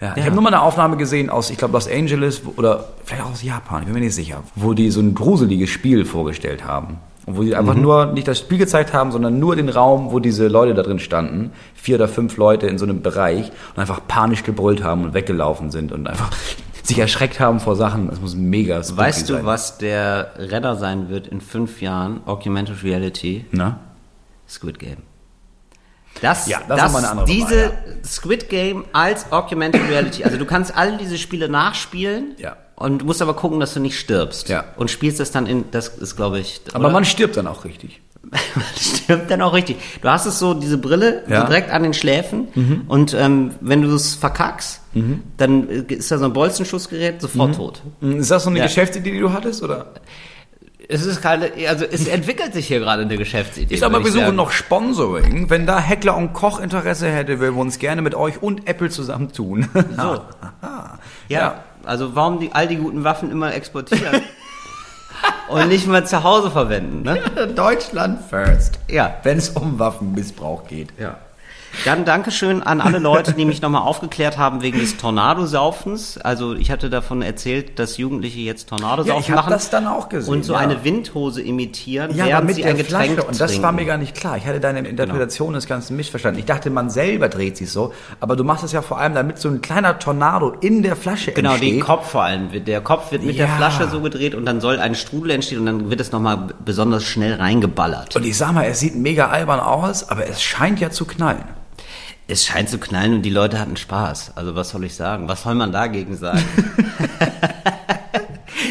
Ja, 0.00 0.12
ich 0.12 0.18
Ja. 0.18 0.24
habe 0.24 0.34
nur 0.34 0.42
mal 0.42 0.48
eine 0.52 0.62
Aufnahme 0.62 0.96
gesehen 0.96 1.30
aus, 1.30 1.50
ich 1.50 1.58
glaube, 1.58 1.72
Los 1.74 1.86
Angeles 1.88 2.42
oder 2.56 2.88
vielleicht 3.04 3.22
auch 3.24 3.32
aus 3.32 3.42
Japan, 3.42 3.80
ich 3.80 3.84
bin 3.86 3.94
mir 3.94 4.00
nicht 4.00 4.14
sicher, 4.14 4.42
wo 4.56 4.72
die 4.74 4.90
so 4.90 5.00
ein 5.00 5.14
gruseliges 5.14 5.68
Spiel 5.70 6.04
vorgestellt 6.06 6.64
haben. 6.64 6.98
Und 7.26 7.36
wo 7.36 7.42
die 7.42 7.54
einfach 7.54 7.74
Mhm. 7.74 7.82
nur 7.82 8.06
nicht 8.06 8.26
das 8.28 8.38
Spiel 8.38 8.58
gezeigt 8.58 8.92
haben, 8.92 9.12
sondern 9.12 9.38
nur 9.38 9.54
den 9.56 9.68
Raum, 9.68 10.10
wo 10.10 10.18
diese 10.20 10.48
Leute 10.48 10.74
da 10.74 10.82
drin 10.82 10.98
standen. 10.98 11.52
Vier 11.74 11.96
oder 11.96 12.08
fünf 12.08 12.36
Leute 12.36 12.66
in 12.66 12.78
so 12.78 12.84
einem 12.86 13.02
Bereich 13.02 13.50
und 13.74 13.78
einfach 13.80 14.00
panisch 14.08 14.42
gebrüllt 14.42 14.82
haben 14.82 15.04
und 15.04 15.14
weggelaufen 15.14 15.70
sind 15.70 15.92
und 15.92 16.06
einfach 16.08 16.30
sich 16.82 16.98
erschreckt 16.98 17.38
haben 17.38 17.60
vor 17.60 17.76
Sachen. 17.76 18.08
Das 18.08 18.20
muss 18.20 18.34
mega 18.34 18.82
spooky 18.82 18.98
Weißt 18.98 19.28
du, 19.28 19.34
sein. 19.34 19.44
was 19.46 19.78
der 19.78 20.32
Renner 20.38 20.76
sein 20.76 21.08
wird 21.10 21.26
in 21.28 21.40
fünf 21.40 21.80
Jahren? 21.82 22.20
Augmented 22.26 22.82
Reality, 22.82 23.44
Na? 23.52 23.78
Squid 24.48 24.78
Game. 24.78 24.96
Das, 26.22 26.48
Ja, 26.48 26.58
das 26.68 26.76
ist 26.78 26.84
noch 26.84 26.92
mal 26.92 26.98
eine 26.98 27.08
andere 27.10 27.26
diese 27.26 27.54
Nummer, 27.66 28.04
Squid 28.04 28.48
Game 28.48 28.84
als 28.92 29.30
Augmented 29.30 29.80
Reality. 29.88 30.24
Also 30.24 30.38
du 30.38 30.44
kannst 30.44 30.76
all 30.76 30.98
diese 30.98 31.16
Spiele 31.18 31.48
nachspielen. 31.48 32.34
Ja. 32.38 32.56
Und 32.80 33.02
du 33.02 33.04
musst 33.06 33.20
aber 33.22 33.34
gucken, 33.34 33.60
dass 33.60 33.74
du 33.74 33.80
nicht 33.80 33.98
stirbst. 33.98 34.48
Ja. 34.48 34.64
Und 34.76 34.90
spielst 34.90 35.20
das 35.20 35.30
dann 35.30 35.46
in, 35.46 35.70
das 35.70 35.88
ist 35.88 36.16
glaube 36.16 36.38
ich. 36.40 36.60
Aber 36.72 36.88
man 36.90 37.04
stirbt 37.04 37.36
dann 37.36 37.46
auch 37.46 37.64
richtig. 37.64 38.00
Man 38.54 38.64
stirbt 38.78 39.30
dann 39.30 39.40
auch 39.42 39.54
richtig. 39.54 39.76
Du 40.02 40.08
hast 40.08 40.26
es 40.26 40.38
so, 40.38 40.52
diese 40.54 40.76
Brille, 40.78 41.22
Ja. 41.28 41.38
Mhm. 41.38 41.40
so 41.42 41.46
direkt 41.48 41.70
an 41.70 41.82
den 41.82 41.94
Schläfen. 41.94 42.84
Und 42.86 43.14
ähm, 43.14 43.52
wenn 43.60 43.80
du 43.82 43.94
es 43.94 44.14
verkackst, 44.14 44.80
dann 45.38 45.68
äh, 45.68 45.94
ist 45.94 46.10
da 46.12 46.18
so 46.18 46.26
ein 46.26 46.32
Bolzenschussgerät, 46.34 47.20
sofort 47.22 47.54
tot. 47.56 47.82
Ist 48.02 48.30
das 48.30 48.44
so 48.44 48.50
eine 48.50 48.58
Ja. 48.60 48.66
Geschäftsidee, 48.66 49.12
die 49.12 49.20
du 49.20 49.32
hattest? 49.32 49.62
Oder? 49.62 49.86
Es 50.88 51.04
ist 51.06 51.22
gerade, 51.22 51.50
also 51.68 51.84
es 51.90 52.06
entwickelt 52.08 52.52
sich 52.52 52.66
hier 52.68 52.80
gerade 52.80 53.02
eine 53.02 53.16
Geschäftsidee. 53.16 53.72
Ich 53.74 53.80
sag 53.80 53.90
mal, 53.90 54.04
wir 54.04 54.12
suchen 54.12 54.36
noch 54.36 54.50
Sponsoring. 54.50 55.48
Wenn 55.48 55.66
da 55.66 55.80
Heckler 55.80 56.16
und 56.16 56.32
Koch 56.34 56.60
Interesse 56.60 57.08
hätte, 57.10 57.40
würden 57.40 57.54
wir 57.56 57.60
uns 57.62 57.78
gerne 57.78 58.02
mit 58.02 58.14
euch 58.14 58.42
und 58.42 58.68
Apple 58.68 58.90
zusammentun. 58.90 59.68
So. 59.96 60.20
Ja, 61.28 61.62
also 61.84 62.14
warum 62.14 62.40
die, 62.40 62.52
all 62.52 62.68
die 62.68 62.76
guten 62.76 63.04
Waffen 63.04 63.30
immer 63.30 63.54
exportieren 63.54 64.22
und 65.48 65.68
nicht 65.68 65.86
mal 65.86 66.06
zu 66.06 66.22
Hause 66.22 66.50
verwenden, 66.50 67.02
ne? 67.02 67.48
Deutschland 67.54 68.20
first. 68.28 68.78
Ja. 68.88 69.16
Wenn 69.22 69.38
es 69.38 69.50
um 69.50 69.78
Waffenmissbrauch 69.78 70.66
geht. 70.66 70.88
Ja. 70.98 71.18
Dann 71.84 72.04
Dankeschön 72.04 72.62
an 72.62 72.80
alle 72.80 72.98
Leute, 72.98 73.32
die 73.32 73.44
mich 73.44 73.62
nochmal 73.62 73.82
aufgeklärt 73.82 74.36
haben 74.38 74.60
wegen 74.62 74.78
des 74.78 74.96
Tornadosaufens. 74.96 76.18
Also 76.18 76.54
ich 76.54 76.70
hatte 76.70 76.90
davon 76.90 77.22
erzählt, 77.22 77.78
dass 77.78 77.96
Jugendliche 77.96 78.40
jetzt 78.40 78.68
Tornadosaufen 78.68 79.30
Ja, 79.34 79.36
machen. 79.40 79.50
das 79.50 79.70
dann 79.70 79.86
auch 79.86 80.08
gesehen, 80.08 80.32
Und 80.34 80.44
so 80.44 80.52
ja. 80.54 80.58
eine 80.58 80.84
Windhose 80.84 81.40
imitieren, 81.42 82.14
Ja, 82.14 82.26
während 82.26 82.46
mit 82.46 82.56
sie 82.56 82.62
der 82.62 82.72
ein 82.72 82.76
Getränk 82.76 83.12
Flasche. 83.14 83.26
Und 83.28 83.40
das 83.40 83.50
trinken. 83.52 83.64
war 83.64 83.72
mir 83.72 83.84
gar 83.86 83.96
nicht 83.98 84.14
klar. 84.14 84.36
Ich 84.36 84.46
hatte 84.46 84.60
deine 84.60 84.80
Interpretation 84.80 85.54
des 85.54 85.66
Ganzen 85.66 85.96
missverstanden. 85.96 86.38
Ich 86.40 86.46
dachte, 86.46 86.70
man 86.70 86.90
selber 86.90 87.28
dreht 87.28 87.56
sich 87.56 87.70
so. 87.70 87.92
Aber 88.20 88.36
du 88.36 88.44
machst 88.44 88.64
es 88.64 88.72
ja 88.72 88.82
vor 88.82 88.98
allem, 88.98 89.14
damit 89.14 89.38
so 89.38 89.48
ein 89.48 89.60
kleiner 89.62 89.98
Tornado 89.98 90.50
in 90.60 90.82
der 90.82 90.96
Flasche 90.96 91.32
Genau, 91.32 91.52
entsteht. 91.52 91.72
den 91.74 91.80
Kopf 91.80 92.10
vor 92.10 92.22
allem. 92.24 92.64
Der 92.64 92.80
Kopf 92.80 93.12
wird 93.12 93.22
mit 93.24 93.38
der 93.38 93.46
Ja. 93.46 93.56
Flasche 93.56 93.88
so 93.88 94.00
gedreht 94.00 94.34
und 94.34 94.44
dann 94.44 94.60
soll 94.60 94.78
ein 94.78 94.94
Strudel 94.94 95.30
entstehen 95.30 95.60
und 95.60 95.66
dann 95.66 95.90
wird 95.90 96.00
es 96.00 96.12
nochmal 96.12 96.48
besonders 96.64 97.04
schnell 97.04 97.34
reingeballert. 97.34 98.16
Und 98.16 98.26
ich 98.26 98.36
sag 98.36 98.52
mal, 98.52 98.64
es 98.66 98.80
sieht 98.80 98.96
mega 98.96 99.28
albern 99.28 99.60
aus, 99.60 100.08
aber 100.08 100.26
es 100.28 100.42
scheint 100.42 100.80
ja 100.80 100.90
zu 100.90 101.04
knallen. 101.04 101.44
Es 102.30 102.46
scheint 102.46 102.68
zu 102.68 102.78
knallen 102.78 103.14
und 103.14 103.22
die 103.22 103.30
Leute 103.30 103.58
hatten 103.58 103.76
Spaß. 103.76 104.36
Also 104.36 104.54
was 104.54 104.70
soll 104.70 104.84
ich 104.84 104.94
sagen? 104.94 105.28
Was 105.28 105.42
soll 105.42 105.56
man 105.56 105.72
dagegen 105.72 106.16
sagen? 106.16 106.44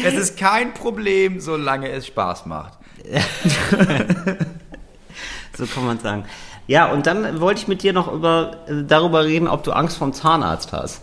Es 0.02 0.14
ist 0.14 0.38
kein 0.38 0.72
Problem, 0.72 1.40
solange 1.40 1.90
es 1.90 2.06
Spaß 2.06 2.46
macht. 2.46 2.72
so 5.58 5.66
kann 5.66 5.84
man 5.84 5.98
sagen. 5.98 6.24
Ja, 6.66 6.90
und 6.90 7.06
dann 7.06 7.38
wollte 7.40 7.60
ich 7.60 7.68
mit 7.68 7.82
dir 7.82 7.92
noch 7.92 8.10
über, 8.10 8.56
darüber 8.86 9.24
reden, 9.24 9.46
ob 9.46 9.62
du 9.62 9.72
Angst 9.72 9.98
vom 9.98 10.14
Zahnarzt 10.14 10.72
hast. 10.72 11.02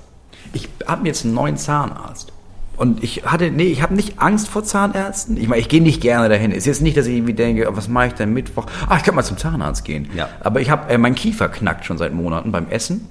Ich 0.54 0.68
habe 0.88 1.06
jetzt 1.06 1.26
einen 1.26 1.36
neuen 1.36 1.58
Zahnarzt. 1.58 2.34
Und 2.78 3.04
ich 3.04 3.24
hatte, 3.26 3.50
nee, 3.50 3.64
ich 3.66 3.82
habe 3.82 3.96
nicht 3.96 4.20
Angst 4.20 4.48
vor 4.48 4.64
Zahnärzten. 4.64 5.36
Ich 5.36 5.48
meine, 5.48 5.60
ich 5.60 5.68
gehe 5.68 5.82
nicht 5.82 6.00
gerne 6.00 6.30
dahin. 6.30 6.52
Ist 6.52 6.66
jetzt 6.68 6.82
nicht, 6.82 6.96
dass 6.96 7.08
ich 7.08 7.16
irgendwie 7.18 7.34
denke, 7.34 7.68
oh, 7.70 7.76
was 7.76 7.88
mache 7.88 8.08
ich 8.08 8.14
denn 8.14 8.34
Mittwoch? 8.34 8.66
Ah, 8.88 8.98
ich 8.98 9.04
könnte 9.04 9.16
mal 9.16 9.24
zum 9.24 9.38
Zahnarzt 9.38 9.84
gehen. 9.84 10.08
Ja. 10.16 10.30
Aber 10.42 10.62
ich 10.62 10.70
habe, 10.70 10.88
äh, 10.94 10.98
mein 11.00 11.16
Kiefer 11.16 11.50
knackt 11.50 11.86
schon 11.86 11.98
seit 11.98 12.14
Monaten 12.14 12.52
beim 12.52 12.68
Essen. 12.70 13.08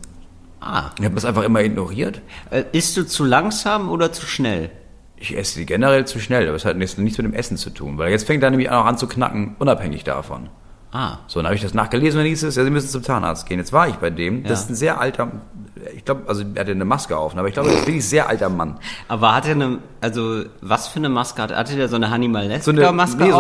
Ah. 0.61 0.91
Ich 0.99 1.05
habe 1.05 1.15
das 1.17 1.25
einfach 1.25 1.43
immer 1.43 1.61
ignoriert. 1.63 2.23
Äh, 2.51 2.63
isst 2.73 2.97
du 2.97 3.05
zu 3.05 3.25
langsam 3.25 3.89
oder 3.91 4.13
zu 4.13 4.25
schnell? 4.25 4.71
Ich 5.17 5.37
esse 5.37 5.65
generell 5.65 6.05
zu 6.07 6.21
schnell, 6.21 6.47
aber 6.47 6.57
es 6.57 6.65
hat 6.65 6.77
nichts, 6.77 6.97
mit 6.99 7.09
dem 7.19 7.33
Essen 7.35 7.57
zu 7.57 7.71
tun. 7.71 7.99
Weil 7.99 8.11
jetzt 8.13 8.27
fängt 8.27 8.43
er 8.45 8.51
nämlich 8.51 8.71
auch 8.71 8.85
an 8.85 8.97
zu 8.99 9.09
knacken, 9.09 9.57
unabhängig 9.59 10.05
davon. 10.05 10.49
Ah. 10.93 11.19
So, 11.27 11.41
dann 11.41 11.47
habe 11.47 11.57
ich 11.57 11.63
das 11.63 11.75
nachgelesen 11.75 12.19
und 12.21 12.25
dann 12.25 12.29
hieß 12.29 12.43
es, 12.45 12.55
ja, 12.55 12.63
Sie 12.65 12.71
müssen 12.71 12.89
zum 12.89 13.03
Zahnarzt 13.03 13.47
gehen. 13.49 13.59
Jetzt 13.59 13.73
war 13.73 13.89
ich 13.89 13.97
bei 13.97 14.11
dem. 14.11 14.43
Das 14.45 14.51
Ja. 14.51 14.65
ist 14.65 14.71
ein 14.71 14.75
sehr 14.77 15.01
alter, 15.01 15.33
ich 15.95 16.05
glaube, 16.05 16.23
also 16.27 16.43
er 16.55 16.61
hatte 16.61 16.71
eine 16.73 16.85
Maske 16.85 17.17
auf, 17.17 17.37
aber 17.37 17.49
ich 17.49 17.55
glaube, 17.55 17.69
das 17.69 17.79
ist 17.81 17.83
wirklich 17.87 17.97
ein 18.05 18.09
sehr 18.09 18.29
alter 18.29 18.49
Mann. 18.49 18.79
Aber 19.09 19.35
hat 19.35 19.45
er 19.47 19.53
eine, 19.53 19.79
also 20.01 20.43
was 20.63 20.89
für 20.89 20.99
eine 20.99 21.09
Maske 21.11 21.43
hat 21.43 21.51
er? 21.51 21.59
Hatte 21.59 21.77
der 21.77 21.89
so 21.89 21.97
eine 21.97 22.11
Hannibal 22.11 22.45
So 22.63 22.73
nee, 22.73 22.81
so 22.81 22.87
auf? 22.87 22.93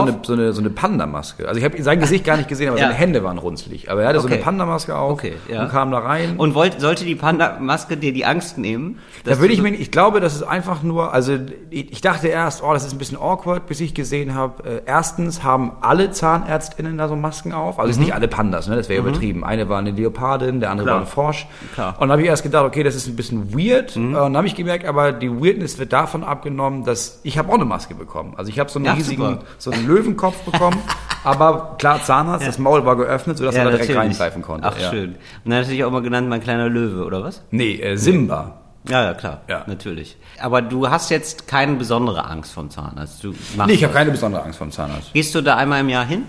eine, 0.02 0.18
so 0.22 0.32
eine, 0.34 0.52
so 0.52 0.60
eine 0.60 0.70
Panda-Maske. 0.70 1.48
Also 1.48 1.58
ich 1.58 1.64
habe 1.64 1.82
sein 1.82 1.98
Gesicht 1.98 2.24
gar 2.24 2.36
nicht 2.36 2.48
gesehen, 2.48 2.68
aber 2.68 2.78
Ja. 2.78 2.84
seine 2.88 2.94
Hände 2.98 3.24
waren 3.24 3.38
runzlig. 3.38 3.90
Aber 3.90 4.02
er 4.02 4.08
hatte 4.08 4.20
so 4.20 4.26
Okay. 4.26 4.34
eine 4.34 4.42
Panda-Maske 4.42 4.94
auf 4.96 5.12
Okay, 5.12 5.34
ja. 5.50 5.62
und 5.62 5.70
kam 5.70 5.90
da 5.90 5.98
rein. 5.98 6.36
Und 6.36 6.54
wollt, 6.54 6.80
sollte 6.80 7.04
die 7.04 7.14
Panda-Maske 7.14 7.96
dir 7.96 8.12
die 8.12 8.24
Angst 8.26 8.58
nehmen? 8.58 8.98
da 9.24 9.38
würde 9.38 9.52
ich 9.52 9.58
so- 9.58 9.62
mir, 9.64 9.70
ich 9.74 9.90
glaube, 9.90 10.20
das 10.20 10.34
ist 10.34 10.42
einfach 10.42 10.82
nur, 10.82 11.12
also 11.12 11.38
ich, 11.70 11.90
ich 11.92 12.00
dachte 12.00 12.28
erst, 12.28 12.62
oh, 12.62 12.72
das 12.72 12.84
ist 12.84 12.92
ein 12.92 12.98
bisschen 12.98 13.18
awkward, 13.18 13.66
bis 13.66 13.80
ich 13.80 13.94
gesehen 13.94 14.34
habe, 14.34 14.62
äh, 14.64 14.82
erstens 14.86 15.42
haben 15.42 15.72
alle 15.80 16.10
ZahnärztInnen 16.10 16.96
da 16.98 17.08
so 17.08 17.16
Masken 17.16 17.52
auf, 17.52 17.78
also 17.78 17.90
es 17.90 17.96
ist 17.96 18.00
nicht 18.02 18.14
alle 18.14 18.28
Pandas, 18.28 18.68
ne, 18.68 18.76
das 18.76 18.88
wäre 18.88 19.00
übertrieben. 19.00 19.44
Eine 19.44 19.68
war 19.68 19.78
eine 19.78 19.90
Leopardin, 19.90 20.60
der 20.60 20.70
andere 20.70 20.86
Mhm. 20.86 20.88
Klar. 20.88 20.96
war 20.96 21.02
ein 21.02 21.06
Frosch. 21.08 21.46
Klar. 21.74 21.92
Mhm. 21.92 22.02
Und 22.02 22.12
habe 22.12 22.22
ich 22.22 22.25
erst 22.26 22.42
gedacht, 22.42 22.64
okay, 22.64 22.82
das 22.82 22.94
ist 22.94 23.06
ein 23.06 23.16
bisschen 23.16 23.52
weird. 23.56 23.96
Und 23.96 24.12
dann 24.12 24.36
habe 24.36 24.46
ich 24.46 24.54
gemerkt, 24.54 24.84
aber 24.86 25.12
die 25.12 25.30
Weirdness 25.30 25.78
wird 25.78 25.92
davon 25.92 26.24
abgenommen, 26.24 26.84
dass 26.84 27.20
ich 27.22 27.38
habe 27.38 27.48
auch 27.50 27.54
eine 27.54 27.64
Maske 27.64 27.94
bekommen. 27.94 28.34
Also 28.36 28.50
ich 28.50 28.58
habe 28.58 28.70
so 28.70 28.78
einen 28.78 28.86
Ja, 28.86 28.92
riesigen, 28.92 29.22
super. 29.22 29.42
so 29.58 29.70
einen 29.70 29.86
Löwenkopf 29.86 30.42
bekommen, 30.42 30.78
aber 31.24 31.76
klar, 31.78 32.02
Zahnarzt, 32.02 32.46
das 32.46 32.58
Maul 32.58 32.84
war 32.84 32.96
geöffnet, 32.96 33.38
sodass 33.38 33.54
er 33.54 33.64
da 33.64 33.70
direkt 33.70 33.94
reingreifen 33.96 34.42
konnte. 34.42 34.68
Ach, 34.68 34.78
ja. 34.78 34.90
schön. 34.90 35.10
Und 35.10 35.50
dann 35.50 35.60
natürlich 35.60 35.84
auch 35.84 35.90
mal 35.90 36.02
genannt, 36.02 36.28
mein 36.28 36.42
kleiner 36.42 36.68
Löwe, 36.68 37.04
oder 37.04 37.22
was? 37.22 37.42
Nee, 37.50 37.74
äh, 37.80 37.96
Simba. 37.96 38.58
Ja, 38.88 39.02
ja, 39.02 39.14
klar. 39.14 39.40
Ja. 39.48 39.64
Natürlich. 39.66 40.16
Aber 40.40 40.62
du 40.62 40.88
hast 40.88 41.10
jetzt 41.10 41.48
keine 41.48 41.74
besondere 41.74 42.24
Angst 42.24 42.52
vom 42.52 42.70
Zahnarzt. 42.70 43.24
Du 43.24 43.34
Nee, 43.66 43.72
ich 43.72 43.82
habe 43.82 43.92
keine 43.92 44.12
besondere 44.12 44.42
Angst 44.44 44.58
vom 44.58 44.70
Zahnarzt. 44.70 45.12
Gehst 45.12 45.34
du 45.34 45.40
da 45.42 45.56
einmal 45.56 45.80
im 45.80 45.88
Jahr 45.88 46.04
hin? 46.04 46.22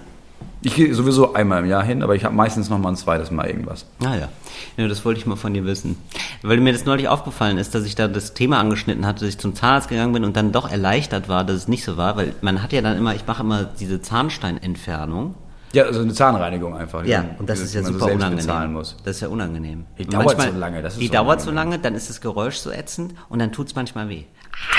Ich 0.68 0.76
gehe 0.76 0.94
sowieso 0.94 1.34
einmal 1.34 1.64
im 1.64 1.70
Jahr 1.70 1.82
hin, 1.84 2.04
aber 2.04 2.16
ich 2.16 2.26
habe 2.26 2.36
meistens 2.36 2.70
noch 2.70 2.78
mal 2.78 2.90
ein 2.90 2.98
zweites 2.98 3.32
Mal 3.32 3.48
irgendwas. 3.48 3.86
Ah 4.04 4.16
ja. 4.16 4.28
ja, 4.76 4.88
das 4.90 5.06
wollte 5.06 5.18
ich 5.22 5.26
mal 5.26 5.38
von 5.38 5.54
dir 5.54 5.64
wissen. 5.64 5.98
Weil 6.42 6.60
mir 6.60 6.74
das 6.74 6.84
neulich 6.84 7.08
aufgefallen 7.08 7.58
ist, 7.58 7.74
dass 7.74 7.86
ich 7.86 7.96
da 7.96 8.10
das 8.10 8.34
Thema 8.34 8.60
angeschnitten 8.60 9.06
hatte, 9.06 9.22
dass 9.22 9.30
ich 9.30 9.38
zum 9.38 9.56
Zahnarzt 9.56 9.88
gegangen 9.88 10.12
bin 10.12 10.26
und 10.26 10.36
dann 10.36 10.52
doch 10.52 10.70
erleichtert 10.70 11.30
war, 11.30 11.46
dass 11.46 11.56
es 11.56 11.68
nicht 11.70 11.86
so 11.86 11.96
war, 11.96 12.18
weil 12.18 12.34
man 12.42 12.62
hat 12.62 12.74
ja 12.74 12.82
dann 12.82 12.98
immer, 12.98 13.16
ich 13.16 13.26
mache 13.26 13.44
immer 13.44 13.64
diese 13.64 14.02
Zahnsteinentfernung. 14.02 15.36
Ja, 15.72 15.84
also 15.84 16.02
eine 16.02 16.14
Zahnreinigung 16.14 16.76
einfach. 16.76 17.06
Ja, 17.06 17.24
und 17.40 17.50
das 17.50 17.60
ist 17.62 17.74
ja 17.74 17.82
so 17.84 17.94
super 17.94 18.06
selbst 18.06 18.46
unangenehm. 18.50 18.74
muss. 18.74 18.96
Das 19.06 19.16
ist 19.18 19.22
ja 19.22 19.28
unangenehm. 19.30 19.86
Die 19.98 20.04
Und 20.04 20.14
dauert 20.14 20.42
so 20.42 20.52
lange, 20.58 20.82
die 21.00 21.08
so 21.08 21.14
dauert 21.14 21.42
so 21.42 21.52
lange, 21.52 21.80
dann 21.80 21.96
ist 21.96 22.10
das 22.10 22.20
Geräusch 22.20 22.58
so 22.58 22.72
ätzend 22.72 23.14
und 23.30 23.40
dann 23.40 23.54
tut's 23.54 23.74
manchmal 23.76 24.10
weh. 24.10 24.24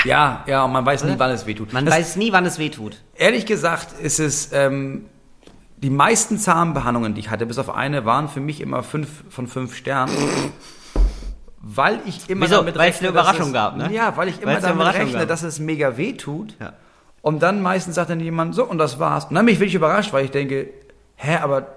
Ja, 0.05 0.43
ja, 0.47 0.65
und 0.65 0.71
man 0.71 0.85
weiß 0.85 1.03
nie, 1.05 1.13
wann 1.17 1.31
es 1.31 1.45
wehtut. 1.47 1.73
Man 1.73 1.85
Das- 1.85 1.95
weiß 1.95 2.15
nie, 2.17 2.31
wann 2.31 2.45
es 2.45 2.59
weh 2.59 2.69
tut. 2.69 2.97
Ehrlich 3.15 3.45
gesagt 3.45 3.99
ist 3.99 4.19
es, 4.19 4.49
ähm, 4.51 5.05
die 5.81 5.89
meisten 5.89 6.37
Zahnbehandlungen, 6.37 7.13
die 7.13 7.21
ich 7.21 7.29
hatte, 7.29 7.45
bis 7.45 7.57
auf 7.57 7.73
eine, 7.73 8.05
waren 8.05 8.27
für 8.27 8.41
mich 8.41 8.61
immer 8.61 8.83
fünf 8.83 9.23
von 9.29 9.47
fünf 9.47 9.75
Sternen. 9.75 10.13
Weil 11.61 11.99
ich 12.05 12.29
immer 12.29 12.45
Wieso? 12.45 12.57
damit 12.57 12.77
Weil 12.77 12.89
es 12.91 12.99
eine 12.99 13.09
Überraschung 13.09 13.47
es, 13.47 13.53
gab, 13.53 13.77
ne? 13.77 13.89
Ja, 13.91 14.15
weil 14.15 14.29
ich 14.29 14.37
Weil 14.37 14.43
immer 14.43 14.51
eine 14.51 14.61
damit 14.61 14.87
rechne, 14.87 15.19
gab. 15.19 15.27
dass 15.27 15.43
es 15.43 15.59
mega 15.59 15.97
weh 15.97 16.13
tut. 16.13 16.55
Ja. 16.59 16.73
Und 17.21 17.43
dann 17.43 17.61
meistens 17.61 17.95
sagt 17.95 18.09
dann 18.09 18.19
jemand, 18.19 18.55
so, 18.55 18.63
und 18.63 18.77
das 18.77 18.99
war's. 18.99 19.25
Und 19.25 19.35
dann 19.35 19.45
bin 19.45 19.53
ich 19.53 19.59
wirklich 19.59 19.75
überrascht, 19.75 20.13
weil 20.13 20.25
ich 20.25 20.31
denke, 20.31 20.69
hä, 21.15 21.37
aber 21.41 21.67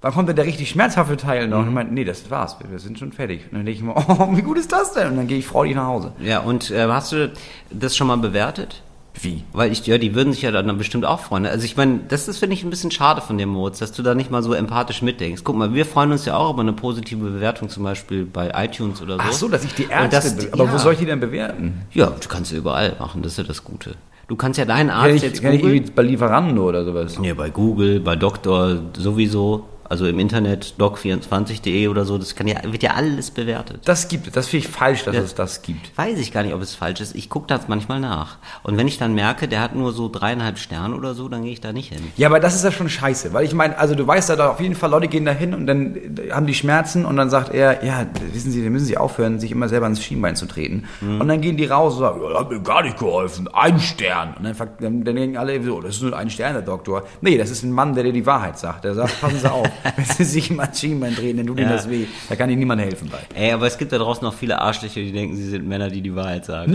wann 0.00 0.12
kommt 0.12 0.28
denn 0.28 0.36
der 0.36 0.46
richtig 0.46 0.70
schmerzhafte 0.70 1.16
Teil 1.16 1.46
noch? 1.48 1.58
Und 1.58 1.68
ich 1.68 1.74
meine, 1.74 1.90
nee, 1.90 2.04
das 2.04 2.30
war's, 2.30 2.56
wir, 2.58 2.70
wir 2.70 2.78
sind 2.78 2.98
schon 2.98 3.12
fertig. 3.12 3.44
Und 3.50 3.58
dann 3.58 3.66
denke 3.66 3.78
ich 3.78 3.82
mir, 3.82 3.94
oh, 3.96 4.36
wie 4.36 4.42
gut 4.42 4.58
ist 4.58 4.72
das 4.72 4.92
denn? 4.94 5.08
Und 5.08 5.16
dann 5.16 5.26
gehe 5.26 5.38
ich 5.38 5.46
freudig 5.46 5.76
nach 5.76 5.86
Hause. 5.86 6.12
Ja, 6.20 6.40
und 6.40 6.70
äh, 6.70 6.86
hast 6.86 7.12
du 7.12 7.32
das 7.70 7.96
schon 7.96 8.06
mal 8.06 8.16
bewertet? 8.16 8.82
Wie? 9.20 9.42
Weil 9.52 9.72
ich, 9.72 9.86
ja, 9.86 9.98
die 9.98 10.14
würden 10.14 10.32
sich 10.32 10.42
ja 10.42 10.50
dann 10.50 10.76
bestimmt 10.78 11.04
auch 11.04 11.20
freuen. 11.20 11.46
Also 11.46 11.64
ich 11.64 11.76
meine, 11.76 12.00
das 12.08 12.28
ist, 12.28 12.38
finde 12.38 12.54
ich, 12.54 12.62
ein 12.64 12.70
bisschen 12.70 12.90
schade 12.90 13.20
von 13.20 13.38
dem 13.38 13.48
Moritz, 13.48 13.78
dass 13.78 13.92
du 13.92 14.02
da 14.02 14.14
nicht 14.14 14.30
mal 14.30 14.42
so 14.42 14.52
empathisch 14.52 15.02
mitdenkst. 15.02 15.42
Guck 15.44 15.56
mal, 15.56 15.74
wir 15.74 15.86
freuen 15.86 16.12
uns 16.12 16.24
ja 16.24 16.36
auch 16.36 16.52
über 16.52 16.62
eine 16.62 16.72
positive 16.72 17.24
Bewertung, 17.24 17.68
zum 17.68 17.82
Beispiel 17.84 18.24
bei 18.24 18.52
iTunes 18.54 19.02
oder 19.02 19.16
so. 19.16 19.22
Ach 19.24 19.32
so, 19.32 19.48
dass 19.48 19.64
ich 19.64 19.74
die 19.74 19.86
Ärzte, 19.90 20.46
be- 20.46 20.52
aber 20.52 20.64
ja. 20.64 20.72
wo 20.72 20.78
soll 20.78 20.92
ich 20.92 20.98
die 20.98 21.06
denn 21.06 21.20
bewerten? 21.20 21.82
Ja, 21.92 22.06
du 22.06 22.28
kannst 22.28 22.52
ja 22.52 22.58
überall 22.58 22.96
machen, 22.98 23.22
das 23.22 23.32
ist 23.32 23.38
ja 23.38 23.44
das 23.44 23.64
Gute. 23.64 23.94
Du 24.28 24.36
kannst 24.36 24.58
ja 24.58 24.66
deinen 24.66 24.90
Arzt 24.90 25.06
Kann 25.06 25.16
ich, 25.16 25.22
jetzt 25.22 25.42
kann 25.42 25.52
ich 25.54 25.92
bei 25.94 26.02
Lieferando 26.02 26.68
oder 26.68 26.84
sowas? 26.84 27.18
Ja, 27.22 27.32
bei 27.32 27.48
Google, 27.48 28.00
bei 28.00 28.14
Doktor 28.14 28.76
sowieso, 28.94 29.64
also 29.88 30.06
im 30.06 30.18
Internet 30.18 30.74
doc24.de 30.78 31.88
oder 31.88 32.04
so, 32.04 32.18
das 32.18 32.34
kann 32.34 32.46
ja, 32.46 32.56
wird 32.64 32.82
ja 32.82 32.92
alles 32.94 33.30
bewertet. 33.30 33.80
Das 33.84 34.08
gibt 34.08 34.26
es. 34.26 34.32
Das 34.32 34.48
finde 34.48 34.66
ich 34.66 34.72
falsch, 34.72 35.04
dass 35.04 35.14
Ja. 35.14 35.22
es 35.22 35.34
das 35.34 35.62
gibt. 35.62 35.96
Weiß 35.96 36.18
ich 36.18 36.32
gar 36.32 36.42
nicht, 36.42 36.54
ob 36.54 36.60
es 36.62 36.74
falsch 36.74 37.00
ist. 37.00 37.14
Ich 37.14 37.30
gucke 37.30 37.46
das 37.46 37.68
manchmal 37.68 38.00
nach. 38.00 38.36
Und 38.62 38.76
wenn 38.76 38.86
ich 38.86 38.98
dann 38.98 39.14
merke, 39.14 39.48
der 39.48 39.60
hat 39.60 39.74
nur 39.74 39.92
so 39.92 40.08
dreieinhalb 40.08 40.58
Sterne 40.58 40.94
oder 40.94 41.14
so, 41.14 41.28
dann 41.28 41.42
gehe 41.44 41.52
ich 41.52 41.60
da 41.60 41.72
nicht 41.72 41.92
hin. 41.92 42.02
Ja, 42.16 42.28
aber 42.28 42.40
das 42.40 42.54
ist 42.54 42.64
ja 42.64 42.70
schon 42.72 42.88
scheiße, 42.88 43.32
weil 43.32 43.44
ich 43.44 43.54
meine, 43.54 43.78
also 43.78 43.94
du 43.94 44.06
weißt 44.06 44.28
ja 44.28 44.36
da 44.36 44.50
auf 44.50 44.60
jeden 44.60 44.74
Fall, 44.74 44.90
Leute 44.90 45.08
gehen 45.08 45.24
da 45.24 45.32
hin 45.32 45.54
und 45.54 45.66
dann 45.66 45.96
äh, 45.96 46.30
haben 46.32 46.46
die 46.46 46.54
Schmerzen 46.54 47.04
und 47.04 47.16
dann 47.16 47.30
sagt 47.30 47.54
er, 47.54 47.84
ja, 47.84 48.06
wissen 48.32 48.52
Sie, 48.52 48.62
dann 48.62 48.72
müssen 48.72 48.86
Sie 48.86 48.96
aufhören, 48.98 49.40
sich 49.40 49.50
immer 49.52 49.68
selber 49.68 49.86
ins 49.86 50.02
Schienbein 50.02 50.36
zu 50.36 50.46
treten. 50.46 50.84
Mhm. 51.00 51.20
Und 51.20 51.28
dann 51.28 51.40
gehen 51.40 51.56
die 51.56 51.64
raus 51.66 51.94
und 51.94 52.00
sagen, 52.00 52.20
ja, 52.22 52.28
das 52.30 52.38
hat 52.40 52.50
mir 52.50 52.60
gar 52.60 52.82
nicht 52.82 52.98
geholfen, 52.98 53.48
ein 53.52 53.80
Stern. 53.80 54.34
Und 54.38 54.44
dann, 54.44 54.56
dann, 54.80 55.04
dann 55.04 55.16
denken 55.16 55.36
alle, 55.36 55.62
so, 55.62 55.80
das 55.80 55.96
ist 55.96 56.02
nur 56.02 56.16
ein 56.16 56.30
Stern, 56.30 56.52
der 56.54 56.62
Doktor. 56.62 57.04
Nee, 57.20 57.38
das 57.38 57.50
ist 57.50 57.62
ein 57.62 57.72
Mann, 57.72 57.94
der 57.94 58.04
dir 58.04 58.12
die 58.12 58.26
Wahrheit 58.26 58.58
sagt. 58.58 58.84
Der 58.84 58.94
sagt, 58.94 59.20
passen 59.20 59.38
Sie 59.38 59.50
auf, 59.50 59.66
wenn 59.96 60.04
Sie 60.04 60.24
sich 60.24 60.50
ins 60.50 60.80
Schienbein 60.80 61.14
treten, 61.14 61.38
dann 61.38 61.46
tut 61.46 61.58
Ihnen 61.58 61.68
Ja. 61.70 61.76
das 61.76 61.88
weh. 61.88 62.06
Da 62.28 62.36
kann 62.36 62.50
Ihnen 62.50 62.58
niemand 62.60 62.80
helfen 62.80 63.08
bei. 63.10 63.18
Ey, 63.34 63.52
aber 63.52 63.66
es 63.66 63.78
gibt 63.78 63.92
da 63.92 63.98
draußen 63.98 64.22
noch 64.24 64.34
viele 64.34 64.60
Arschlöcher, 64.60 65.00
die 65.00 65.12
denken, 65.12 65.36
sie 65.36 65.48
sind 65.48 65.66
Männer, 65.66 65.88
die 65.90 66.00
die 66.02 66.14
Wahrheit 66.14 66.44
sagen. 66.44 66.72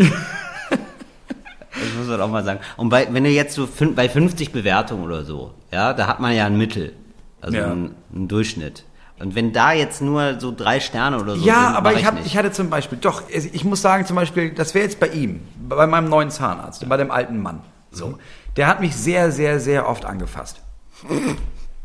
das 0.69 1.93
muss 1.97 2.07
man 2.07 2.21
auch 2.21 2.29
mal 2.29 2.43
sagen. 2.43 2.59
Und 2.77 2.89
bei, 2.89 3.07
wenn 3.11 3.23
du 3.23 3.29
jetzt 3.29 3.55
so 3.55 3.67
bei 3.95 4.07
50 4.09 4.51
Bewertungen 4.51 5.03
oder 5.03 5.23
so, 5.23 5.53
ja, 5.71 5.93
da 5.93 6.07
hat 6.07 6.19
man 6.19 6.33
ja 6.35 6.45
ein 6.45 6.57
Mittel, 6.57 6.93
also 7.41 7.57
Ja. 7.57 7.71
einen, 7.71 7.95
einen 8.13 8.27
Durchschnitt. 8.27 8.83
Und 9.19 9.35
wenn 9.35 9.53
da 9.53 9.71
jetzt 9.73 10.01
nur 10.01 10.39
so 10.39 10.53
drei 10.55 10.79
Sterne 10.79 11.19
oder 11.21 11.35
so 11.35 11.45
Ja, 11.45 11.67
sind, 11.67 11.75
aber 11.77 11.93
ich, 11.93 12.05
hab, 12.05 12.25
ich 12.25 12.35
hatte 12.35 12.51
zum 12.51 12.69
Beispiel, 12.69 12.97
doch, 12.99 13.23
ich 13.29 13.63
muss 13.63 13.81
sagen, 13.81 14.05
zum 14.05 14.15
Beispiel, 14.15 14.51
das 14.51 14.73
wäre 14.73 14.83
jetzt 14.85 14.99
bei 14.99 15.07
ihm, 15.07 15.41
bei 15.69 15.87
meinem 15.87 16.09
neuen 16.09 16.29
Zahnarzt, 16.31 16.87
bei 16.89 16.97
dem 16.97 17.11
alten 17.11 17.39
Mann. 17.41 17.61
So. 17.91 18.17
Der 18.57 18.67
hat 18.67 18.81
mich 18.81 18.95
sehr, 18.95 19.31
sehr, 19.31 19.59
sehr 19.59 19.87
oft 19.87 20.03
angefasst. 20.05 20.61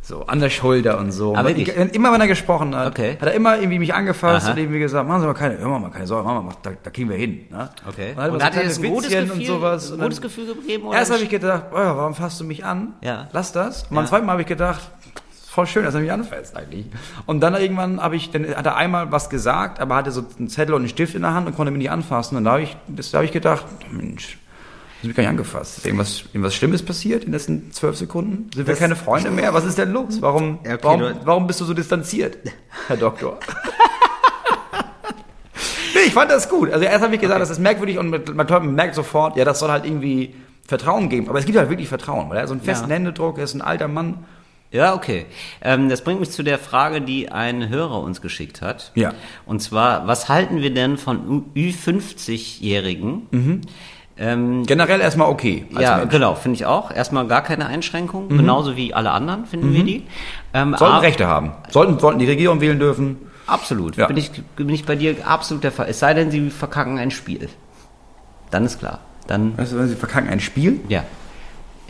So, 0.09 0.25
an 0.27 0.41
der 0.41 0.49
Schulter 0.49 0.99
und 0.99 1.13
so. 1.13 1.37
Wirklich? 1.37 1.69
ich, 1.69 1.77
immer 1.95 2.11
wenn 2.15 2.21
er 2.23 2.29
gesprochen 2.29 2.75
hat, 2.75 2.87
Okay. 2.93 3.19
hat 3.21 3.29
er 3.29 3.35
immer 3.35 3.59
irgendwie 3.59 3.79
mich 3.79 3.93
angefasst 3.93 4.47
Aha. 4.47 4.53
und 4.55 4.59
irgendwie 4.59 4.79
gesagt, 4.79 5.07
machen 5.07 5.21
Sie 5.21 5.27
mal 5.27 5.35
keine, 5.35 5.59
hör 5.59 5.69
mal, 5.69 5.79
mal 5.81 5.91
keine 5.91 6.07
Sorge, 6.07 6.27
Mama, 6.27 6.51
da, 6.63 6.71
da 6.83 6.89
kriegen 6.91 7.11
wir 7.11 7.17
hin. 7.19 7.45
Ne? 7.51 7.69
Okay. 7.87 8.13
Und, 8.17 8.23
hat 8.23 8.31
Und 8.33 8.43
hat 8.43 8.53
kleine 8.53 8.69
das 8.69 8.79
ein 8.83 8.89
gutes 8.91 9.11
Gefühl- 9.11 9.31
und 9.33 9.45
sowas. 9.45 9.93
ein 9.93 9.99
gutes 10.01 10.21
Gefühl 10.23 10.47
gegeben, 10.55 10.87
oder 10.87 10.97
Erst 10.99 11.13
habe 11.13 11.23
ich 11.23 11.29
gedacht, 11.29 11.65
oh, 11.73 11.77
warum 11.77 12.15
fasst 12.15 12.41
du 12.41 12.45
mich 12.45 12.65
an? 12.65 12.95
Ja. 13.03 13.29
Lass 13.33 13.53
das. 13.53 13.83
Und 13.83 13.97
beim 13.97 14.05
Ja. 14.05 14.09
zweiten 14.09 14.25
Mal 14.25 14.33
habe 14.33 14.41
ich 14.43 14.49
gedacht, 14.49 14.81
voll 15.47 15.67
schön, 15.67 15.85
dass 15.85 15.95
er 15.95 16.01
mich 16.01 16.11
anfasst 16.11 16.57
eigentlich. 16.57 16.87
Und 17.27 17.41
dann 17.41 17.55
irgendwann 17.57 18.01
habe 18.01 18.17
ich, 18.17 18.31
dann 18.31 18.47
hat 18.49 18.65
er 18.65 18.77
einmal 18.77 19.13
was 19.13 19.29
gesagt, 19.29 19.79
aber 19.79 19.97
hatte 19.97 20.11
so 20.11 20.25
einen 20.39 20.49
Zettel 20.49 20.73
und 20.75 20.81
einen 20.81 20.89
Stift 20.89 21.17
in 21.17 21.21
der 21.23 21.35
Hand 21.35 21.47
und 21.47 21.55
konnte 21.55 21.71
mich 21.71 21.81
nicht 21.81 21.91
anfassen. 21.91 22.39
Und 22.39 22.45
da 22.45 22.53
habe 22.53 22.63
ich, 22.63 22.75
das- 22.89 23.11
da 23.11 23.19
habe 23.19 23.27
ich 23.27 23.33
gedacht, 23.33 23.67
Mensch, 23.91 24.39
das 25.01 25.09
mich 25.09 25.17
gar 25.17 25.23
nicht 25.23 25.31
angefasst. 25.31 25.79
Ist 25.79 25.87
irgendwas, 25.87 26.25
irgendwas 26.33 26.55
Schlimmes 26.55 26.83
passiert 26.83 27.25
in 27.25 27.29
den 27.29 27.33
letzten 27.33 27.73
zwölf 27.73 27.97
Sekunden? 27.97 28.51
Sind 28.55 28.67
wir 28.67 28.75
keine 28.75 28.97
Freunde 28.97 29.31
mehr? 29.31 29.55
Was 29.55 29.65
ist 29.65 29.79
denn 29.79 29.93
los? 29.93 30.21
Warum, 30.21 30.59
okay, 30.61 30.79
warum, 30.83 31.03
warum 31.25 31.47
bist 31.47 31.61
du 31.61 31.65
so 31.65 31.75
distanziert, 31.75 32.39
Herr 32.89 32.97
Doktor? 32.97 33.39
nee, 35.95 36.01
ich 36.07 36.13
fand 36.13 36.31
das 36.31 36.49
gut. 36.49 36.73
Also 36.73 36.85
erst 36.85 37.03
habe 37.03 37.15
ich 37.15 37.21
gesagt, 37.21 37.41
das 37.41 37.51
ist 37.51 37.61
merkwürdig 37.61 37.99
und 37.99 38.35
man, 38.35 38.75
merkt 38.75 38.95
sofort, 38.95 39.37
ja, 39.37 39.45
das 39.45 39.61
soll 39.61 39.71
halt 39.71 39.85
irgendwie 39.85 40.35
Vertrauen 40.67 41.09
geben. 41.09 41.29
Aber 41.29 41.39
es 41.39 41.47
gibt 41.47 41.57
halt 41.57 41.71
wirklich 41.71 41.89
Vertrauen, 41.89 42.29
weil 42.29 42.39
er 42.39 42.43
hat 42.43 42.49
so 42.49 42.55
einen 42.55 42.63
festen 42.63 42.89
Ja. 42.89 42.97
Händedruck, 42.97 43.39
er 43.39 43.45
ist 43.45 43.55
ein 43.55 43.63
alter 43.63 43.89
Mann. 43.89 44.25
Ja, 44.71 44.95
okay. 44.95 45.25
Ähm, 45.63 45.89
das 45.89 46.05
bringt 46.05 46.21
mich 46.21 46.31
zu 46.31 46.43
der 46.43 46.59
Frage, 46.59 47.01
die 47.01 47.33
ein 47.33 47.71
Hörer 47.71 48.03
uns 48.03 48.21
geschickt 48.21 48.61
hat. 48.61 48.93
Ja. 48.95 49.15
Und 49.47 49.61
zwar, 49.61 50.07
was 50.07 50.29
halten 50.29 50.61
wir 50.61 50.75
denn 50.75 50.99
von 50.99 51.47
Ü50-Jährigen? 51.55 53.63
Ähm, 54.21 54.65
Generell 54.67 55.01
erstmal 55.01 55.29
okay. 55.31 55.67
ja, 55.79 55.99
Mensch. 55.99 56.11
genau, 56.11 56.35
finde 56.35 56.57
ich 56.57 56.67
auch. 56.67 56.91
Erstmal 56.91 57.27
gar 57.29 57.43
keine 57.43 57.67
Einschränkung, 57.67 58.29
genauso 58.29 58.77
wie 58.77 58.93
alle 58.93 59.11
anderen 59.13 59.47
finden 59.47 59.73
wir 59.73 59.85
die. 59.85 60.07
Ähm, 60.53 60.75
Sollten 60.77 60.95
aber- 60.95 61.03
Rechte 61.03 61.27
haben. 61.29 61.53
Sollten, 61.71 61.99
sollten 61.99 62.19
die 62.19 62.27
Regierung 62.27 62.61
wählen 62.61 62.79
dürfen. 62.79 63.17
Absolut. 63.47 63.97
Ja. 63.97 64.07
Bin, 64.09 64.17
ich, 64.17 64.31
bin 64.57 64.69
ich 64.71 64.85
bei 64.85 64.97
dir 64.97 65.15
absolut 65.27 65.63
der 65.65 65.73
Fall. 65.73 65.87
Es 65.89 66.01
sei 66.01 66.15
denn, 66.15 66.31
sie 66.31 66.51
verkacken 66.51 66.99
ein 66.99 67.11
Spiel. 67.11 67.49
Dann 68.51 68.65
ist 68.65 68.79
klar. 68.79 68.99
Dann, 69.27 69.57
Weißt 69.57 69.73
du, 69.73 69.79
wenn 69.79 69.89
sie 69.89 69.95
verkacken 69.97 70.29
ein 70.29 70.41
Spiel? 70.41 70.81
ja. 70.89 71.05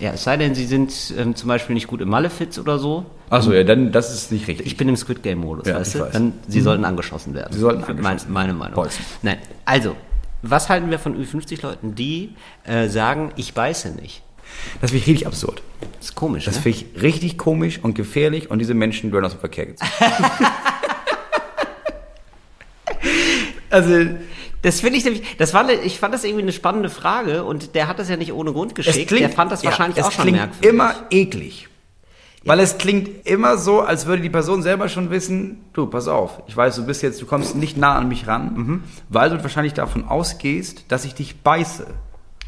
Ja, 0.00 0.12
es 0.12 0.22
sei 0.22 0.36
denn, 0.36 0.54
sie 0.54 0.64
sind 0.66 0.92
ähm, 1.18 1.34
zum 1.34 1.48
Beispiel 1.48 1.74
nicht 1.74 1.88
gut 1.88 2.00
im 2.00 2.08
Malefiz 2.08 2.56
oder 2.60 2.78
so. 2.78 3.04
Achso, 3.30 3.52
ja, 3.52 3.64
dann, 3.64 3.90
das 3.90 4.14
ist 4.14 4.30
nicht 4.30 4.46
richtig. 4.46 4.64
Ich 4.68 4.76
bin 4.76 4.88
im 4.88 4.94
Squid 4.94 5.24
Game 5.24 5.40
Modus, 5.40 5.66
Ja, 5.66 5.74
weißt 5.74 5.96
du? 5.96 6.00
weiß. 6.02 6.12
Dann, 6.12 6.34
sie 6.46 6.60
sollten 6.60 6.84
angeschossen 6.84 7.34
werden. 7.34 7.52
Sie 7.52 7.58
sollten 7.58 7.80
Meine, 7.80 7.98
angeschossen 7.98 8.32
meine 8.32 8.52
Meinung. 8.52 8.74
Bolzen. 8.76 9.04
Nein, 9.22 9.38
also, 9.64 9.96
was 10.42 10.68
halten 10.68 10.90
wir 10.90 10.98
von 10.98 11.16
Ü50-Leuten, 11.16 11.94
die 11.94 12.34
äh, 12.64 12.88
sagen, 12.88 13.32
ich 13.36 13.54
beiße 13.54 13.90
nicht? 13.90 14.22
das 14.80 14.90
finde 14.90 15.02
ich 15.02 15.08
richtig 15.08 15.26
absurd. 15.26 15.62
Das 15.98 16.08
ist 16.10 16.14
komisch, 16.14 16.46
Das 16.46 16.56
ne? 16.56 16.62
finde 16.62 16.78
ich 16.78 17.02
richtig 17.02 17.36
komisch 17.38 17.80
und 17.82 17.94
gefährlich 17.94 18.50
und 18.50 18.58
diese 18.60 18.72
Menschen 18.74 19.10
gehören 19.10 19.26
aus 19.26 19.32
dem 19.32 19.40
Verkehr 19.40 19.66
gezogen. 19.66 19.90
also, 23.70 24.06
Das 24.62 24.80
finde 24.80 24.98
ich 24.98 25.04
nämlich, 25.04 25.22
das 25.36 25.54
war, 25.54 25.68
ich 25.70 25.98
fand 26.00 26.14
das 26.14 26.24
irgendwie 26.24 26.42
eine 26.42 26.52
spannende 26.52 26.90
Frage 26.90 27.44
und 27.44 27.74
der 27.74 27.86
hat 27.88 27.98
das 27.98 28.08
ja 28.08 28.16
nicht 28.16 28.32
ohne 28.32 28.52
Grund 28.52 28.74
geschickt. 28.74 29.10
der 29.10 29.30
fand 29.30 29.52
das 29.52 29.62
ja, 29.62 29.70
wahrscheinlich 29.70 29.98
es 29.98 30.04
auch 30.06 30.12
schon 30.12 30.22
klingt 30.24 30.38
merkwürdig. 30.38 30.70
immer 30.70 30.94
eklig. 31.10 31.68
Weil 32.44 32.60
es 32.60 32.78
klingt 32.78 33.26
immer 33.26 33.58
so, 33.58 33.80
als 33.80 34.06
würde 34.06 34.22
die 34.22 34.30
Person 34.30 34.62
selber 34.62 34.88
schon 34.88 35.10
wissen, 35.10 35.64
du, 35.72 35.86
pass 35.86 36.06
auf, 36.08 36.42
ich 36.46 36.56
weiß, 36.56 36.76
du 36.76 36.86
bist 36.86 37.02
jetzt, 37.02 37.20
du 37.20 37.26
kommst 37.26 37.56
nicht 37.56 37.76
nah 37.76 37.96
an 37.96 38.08
mich 38.08 38.26
ran, 38.26 38.54
Mhm. 38.54 38.82
weil 39.08 39.30
du 39.30 39.42
wahrscheinlich 39.42 39.74
davon 39.74 40.04
ausgehst, 40.06 40.84
dass 40.88 41.04
ich 41.04 41.14
dich 41.14 41.42
beiße. 41.42 41.86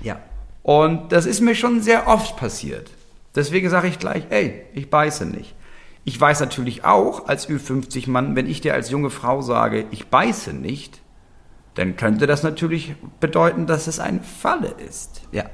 Ja. 0.00 0.20
Und 0.62 1.10
das 1.12 1.26
ist 1.26 1.40
mir 1.40 1.54
schon 1.54 1.82
sehr 1.82 2.06
oft 2.06 2.36
passiert. 2.36 2.90
Deswegen 3.34 3.68
sage 3.68 3.88
ich 3.88 3.98
gleich, 3.98 4.24
ey, 4.30 4.62
ich 4.74 4.90
beiße 4.90 5.26
nicht. 5.26 5.54
Ich 6.04 6.18
weiß 6.20 6.40
natürlich 6.40 6.84
auch 6.84 7.28
als 7.28 7.48
Ü50-Mann, 7.48 8.34
wenn 8.36 8.46
ich 8.46 8.60
dir 8.60 8.74
als 8.74 8.90
junge 8.90 9.10
Frau 9.10 9.42
sage, 9.42 9.84
ich 9.90 10.06
beiße 10.08 10.52
nicht, 10.52 11.00
dann 11.74 11.96
könnte 11.96 12.26
das 12.26 12.42
natürlich 12.42 12.94
bedeuten, 13.20 13.66
dass 13.66 13.86
es 13.86 14.00
eine 14.00 14.20
Falle 14.20 14.74
ist. 14.88 15.22
Ja. 15.32 15.44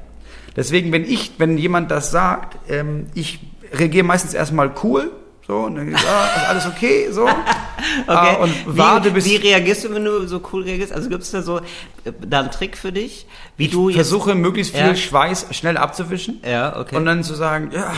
Deswegen, 0.56 0.90
wenn 0.92 1.04
ich, 1.04 1.32
wenn 1.38 1.58
jemand 1.58 1.90
das 1.90 2.10
sagt, 2.10 2.56
ähm, 2.70 3.06
ich 3.14 3.40
reagiere 3.78 4.04
meistens 4.04 4.34
erstmal 4.34 4.72
cool, 4.82 5.10
so, 5.46 5.58
und 5.58 5.76
dann, 5.76 5.90
ja, 5.92 5.96
ist 5.96 6.48
alles 6.48 6.66
okay, 6.66 7.08
so. 7.10 7.28
Okay. 8.08 8.08
Ah, 8.08 8.32
und 8.42 8.50
wie, 8.74 8.78
warte 8.78 9.10
bis 9.10 9.26
wie 9.26 9.36
reagierst 9.36 9.84
du, 9.84 9.94
wenn 9.94 10.04
du 10.04 10.26
so 10.26 10.40
cool 10.52 10.62
reagierst? 10.62 10.92
Also 10.92 11.08
gibt 11.08 11.22
es 11.22 11.30
da 11.30 11.42
so 11.42 11.58
äh, 11.58 11.62
da 12.26 12.40
einen 12.40 12.50
Trick 12.50 12.76
für 12.76 12.90
dich, 12.90 13.26
wie 13.56 13.68
du 13.68 13.90
jetzt 13.90 13.96
versuche 13.96 14.34
möglichst 14.34 14.74
viel 14.74 14.86
Ja. 14.86 14.96
Schweiß 14.96 15.48
schnell 15.50 15.76
abzuwischen. 15.76 16.40
Ja, 16.44 16.78
okay. 16.80 16.96
Und 16.96 17.04
dann 17.04 17.22
zu 17.22 17.34
sagen, 17.34 17.70
ja, 17.72 17.92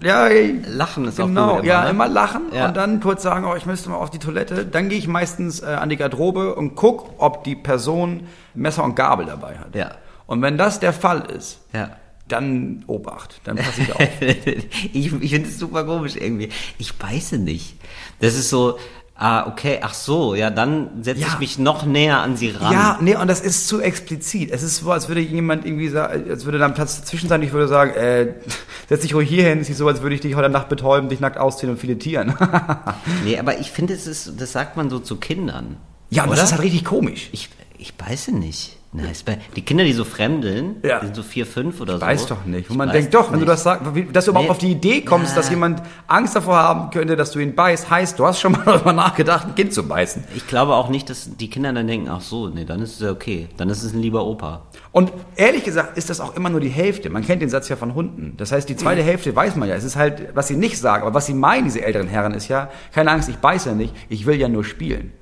ja, 0.02 0.26
ey, 0.28 0.60
Lachen 0.66 1.06
ist 1.06 1.20
auch 1.20 1.26
genau, 1.26 1.56
gut 1.56 1.64
ja, 1.64 1.84
ne? 1.84 1.90
immer 1.90 2.08
lachen 2.08 2.42
Ja. 2.52 2.66
und 2.68 2.76
dann 2.76 3.00
kurz 3.00 3.22
sagen, 3.22 3.44
oh, 3.44 3.54
ich 3.56 3.66
müsste 3.66 3.90
mal 3.90 3.96
auf 3.96 4.10
die 4.10 4.18
Toilette. 4.18 4.64
Dann 4.64 4.88
gehe 4.88 4.98
ich 4.98 5.08
meistens 5.08 5.60
äh, 5.60 5.66
an 5.66 5.88
die 5.88 5.96
Garderobe 5.96 6.54
und 6.54 6.74
guck, 6.76 7.10
ob 7.18 7.44
die 7.44 7.56
Person 7.56 8.26
Messer 8.54 8.84
und 8.84 8.94
Gabel 8.96 9.26
dabei 9.26 9.58
hat. 9.58 9.74
Ja. 9.74 9.92
Und 10.26 10.40
wenn 10.40 10.56
das 10.56 10.80
der 10.80 10.92
Fall 10.92 11.22
ist, 11.36 11.60
Ja. 11.72 11.90
Dann 12.32 12.82
Obacht, 12.86 13.40
dann 13.44 13.56
passe 13.56 13.82
ich 13.82 13.92
auf. 13.94 14.08
ich 14.20 15.12
ich 15.12 15.30
finde 15.30 15.48
es 15.48 15.58
super 15.58 15.84
komisch 15.84 16.16
irgendwie. 16.16 16.48
Ich 16.78 16.94
beiße 16.94 17.38
nicht. 17.38 17.76
Das 18.20 18.34
ist 18.34 18.50
so, 18.50 18.78
Ah, 19.14 19.46
okay, 19.46 19.78
ach 19.82 19.94
so, 19.94 20.34
ja, 20.34 20.50
dann 20.50 21.02
setze 21.04 21.20
Ja. 21.20 21.26
ich 21.28 21.38
mich 21.38 21.58
noch 21.58 21.84
näher 21.84 22.18
an 22.18 22.36
sie 22.36 22.50
ran. 22.50 22.72
Ja, 22.72 22.98
nee, 23.00 23.14
und 23.14 23.28
das 23.28 23.40
ist 23.40 23.68
zu 23.68 23.80
explizit. 23.80 24.50
Es 24.50 24.64
ist 24.64 24.78
so, 24.78 24.90
als 24.90 25.06
würde 25.06 25.20
jemand 25.20 25.64
irgendwie 25.64 25.90
sagen, 25.90 26.28
als 26.28 26.44
würde 26.44 26.58
da 26.58 26.64
ein 26.64 26.74
Platz 26.74 26.98
dazwischen 26.98 27.28
sein. 27.28 27.40
Ich 27.42 27.52
würde 27.52 27.68
sagen, 27.68 27.92
äh, 27.92 28.34
setz 28.88 29.02
dich 29.02 29.14
ruhig 29.14 29.28
hier 29.28 29.44
hin. 29.44 29.58
Es 29.58 29.64
ist 29.64 29.68
nicht 29.68 29.78
so, 29.78 29.86
als 29.86 30.00
würde 30.02 30.16
ich 30.16 30.22
dich 30.22 30.34
heute 30.34 30.48
Nacht 30.48 30.68
betäuben, 30.68 31.08
dich 31.08 31.20
nackt 31.20 31.38
ausziehen 31.38 31.70
und 31.70 31.78
filetieren. 31.78 32.34
Nee, 33.24 33.38
aber 33.38 33.60
ich 33.60 33.70
finde, 33.70 33.94
es 33.94 34.08
ist, 34.08 34.40
das 34.40 34.50
sagt 34.50 34.76
man 34.76 34.90
so 34.90 34.98
zu 34.98 35.16
Kindern. 35.16 35.76
ja, 36.10 36.24
und 36.24 36.30
Oder? 36.30 36.36
das 36.38 36.46
ist 36.46 36.52
halt 36.52 36.62
richtig 36.62 36.84
komisch. 36.84 37.28
Ich, 37.32 37.48
ich 37.78 37.92
weiß 37.96 38.28
nicht. 38.28 38.78
Na, 38.94 39.04
ist 39.10 39.24
bei, 39.24 39.38
die 39.56 39.62
Kinder, 39.62 39.84
die 39.84 39.94
so 39.94 40.04
fremdeln, 40.04 40.76
Ja. 40.82 41.00
die 41.00 41.06
sind 41.06 41.16
so 41.16 41.22
vier, 41.22 41.46
fünf 41.46 41.80
oder 41.80 41.94
so. 41.94 42.00
Weiß 42.02 42.26
doch 42.26 42.44
nicht. 42.44 42.68
Ich 42.68 42.76
man 42.76 42.90
denkt, 42.90 43.14
doch, 43.14 43.28
wenn 43.32 43.38
du 43.38 43.46
nicht. 43.46 43.48
das 43.48 43.62
sagst, 43.62 43.86
dass 44.12 44.26
du 44.26 44.30
überhaupt 44.32 44.48
Nee. 44.48 44.50
auf 44.50 44.58
die 44.58 44.70
Idee 44.70 45.00
kommst, 45.00 45.30
Ja. 45.30 45.36
dass 45.36 45.48
jemand 45.48 45.80
Angst 46.08 46.36
davor 46.36 46.56
haben 46.56 46.90
könnte, 46.90 47.16
dass 47.16 47.30
du 47.30 47.38
ihn 47.38 47.54
beißt, 47.54 47.88
heißt, 47.88 48.18
du 48.18 48.26
hast 48.26 48.40
schon 48.40 48.52
mal 48.52 48.62
darüber 48.66 48.92
nachgedacht, 48.92 49.46
ein 49.46 49.54
Kind 49.54 49.72
zu 49.72 49.88
beißen. 49.88 50.24
Ich 50.36 50.46
glaube 50.46 50.74
auch 50.74 50.90
nicht, 50.90 51.08
dass 51.08 51.34
die 51.38 51.48
Kinder 51.48 51.72
dann 51.72 51.86
denken, 51.86 52.08
ach 52.10 52.20
so, 52.20 52.48
nee, 52.48 52.66
dann 52.66 52.82
ist 52.82 52.94
es 52.96 53.00
ja 53.00 53.10
okay. 53.12 53.48
Dann 53.56 53.70
ist 53.70 53.82
es 53.82 53.94
ein 53.94 54.00
lieber 54.02 54.26
Opa. 54.26 54.64
Und 54.90 55.10
ehrlich 55.36 55.64
gesagt 55.64 55.96
ist 55.96 56.10
das 56.10 56.20
auch 56.20 56.36
immer 56.36 56.50
nur 56.50 56.60
die 56.60 56.68
Hälfte. 56.68 57.08
Man 57.08 57.24
kennt 57.24 57.40
den 57.40 57.48
Satz 57.48 57.70
ja 57.70 57.76
von 57.76 57.94
Hunden. 57.94 58.34
Das 58.36 58.52
heißt, 58.52 58.68
die 58.68 58.76
zweite 58.76 59.02
Hälfte 59.02 59.34
weiß 59.34 59.56
man 59.56 59.70
ja. 59.70 59.74
Es 59.74 59.84
ist 59.84 59.96
halt, 59.96 60.34
was 60.34 60.48
sie 60.48 60.56
nicht 60.56 60.76
sagen, 60.78 61.04
aber 61.04 61.14
was 61.14 61.24
sie 61.24 61.32
meinen, 61.34 61.64
diese 61.64 61.82
älteren 61.82 62.08
Herren, 62.08 62.34
ist 62.34 62.48
ja, 62.48 62.68
keine 62.92 63.10
Angst, 63.10 63.30
ich 63.30 63.36
beiße 63.36 63.70
ja 63.70 63.74
nicht, 63.74 63.94
ich 64.10 64.26
will 64.26 64.36
ja 64.38 64.48
nur 64.48 64.64
spielen. 64.64 65.12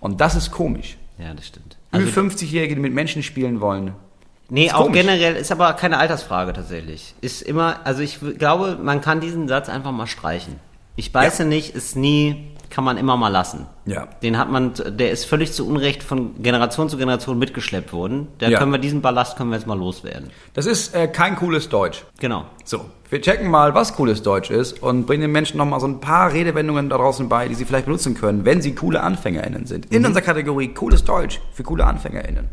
Und 0.00 0.20
das 0.20 0.34
ist 0.34 0.50
komisch. 0.50 0.96
Ja, 1.16 1.32
das 1.32 1.46
stimmt. 1.46 1.76
Über 1.92 2.02
Also, 2.04 2.20
50-Jährige, 2.20 2.74
die 2.76 2.80
mit 2.80 2.94
Menschen 2.94 3.22
spielen 3.22 3.60
wollen. 3.60 3.94
nee, 4.48 4.66
ist 4.66 4.74
auch 4.74 4.84
komisch. 4.86 5.00
generell 5.00 5.36
ist 5.36 5.50
aber 5.52 5.72
keine 5.74 5.98
Altersfrage 5.98 6.52
tatsächlich. 6.52 7.14
Ist 7.20 7.42
immer, 7.42 7.80
also 7.84 8.02
ich 8.02 8.18
glaube, 8.38 8.78
man 8.82 9.00
kann 9.00 9.20
diesen 9.20 9.48
Satz 9.48 9.68
einfach 9.68 9.92
mal 9.92 10.06
streichen. 10.06 10.56
Ich 10.96 11.12
beiße 11.12 11.44
nicht, 11.44 11.74
ist 11.74 11.96
nie, 11.96 12.48
kann 12.70 12.84
man 12.84 12.96
immer 12.96 13.16
mal 13.16 13.28
lassen. 13.28 13.66
Ja. 13.84 14.06
Den 14.22 14.38
hat 14.38 14.50
man, 14.50 14.72
der 14.86 15.10
ist 15.10 15.24
völlig 15.26 15.52
zu 15.52 15.66
Unrecht 15.66 16.02
von 16.02 16.40
Generation 16.42 16.88
zu 16.88 16.96
Generation 16.96 17.38
mitgeschleppt 17.38 17.92
worden. 17.92 18.28
Da 18.38 18.48
Ja. 18.48 18.58
können 18.58 18.70
wir 18.72 18.78
diesen 18.78 19.02
Ballast 19.02 19.36
können 19.36 19.50
wir 19.50 19.56
jetzt 19.56 19.66
mal 19.66 19.78
loswerden. 19.78 20.30
Das 20.54 20.66
ist 20.66 20.94
äh, 20.94 21.08
kein 21.08 21.36
cooles 21.36 21.68
Deutsch. 21.68 22.04
Genau. 22.20 22.44
So, 22.64 22.84
wir 23.10 23.20
checken 23.20 23.50
mal, 23.50 23.74
was 23.74 23.94
cooles 23.94 24.22
Deutsch 24.22 24.50
ist 24.50 24.82
und 24.82 25.06
bringen 25.06 25.22
den 25.22 25.32
Menschen 25.32 25.58
nochmal 25.58 25.80
so 25.80 25.86
ein 25.88 26.00
paar 26.00 26.32
Redewendungen 26.32 26.88
da 26.88 26.96
draußen 26.96 27.28
bei, 27.28 27.48
die 27.48 27.54
sie 27.56 27.64
vielleicht 27.64 27.86
benutzen 27.86 28.14
können, 28.14 28.44
wenn 28.44 28.62
sie 28.62 28.74
coole 28.74 29.02
AnfängerInnen 29.02 29.66
sind. 29.66 29.86
In 29.92 30.06
unserer 30.06 30.22
Kategorie 30.22 30.68
cooles 30.68 31.04
Deutsch 31.04 31.40
für 31.52 31.64
coole 31.64 31.84
AnfängerInnen. 31.84 32.48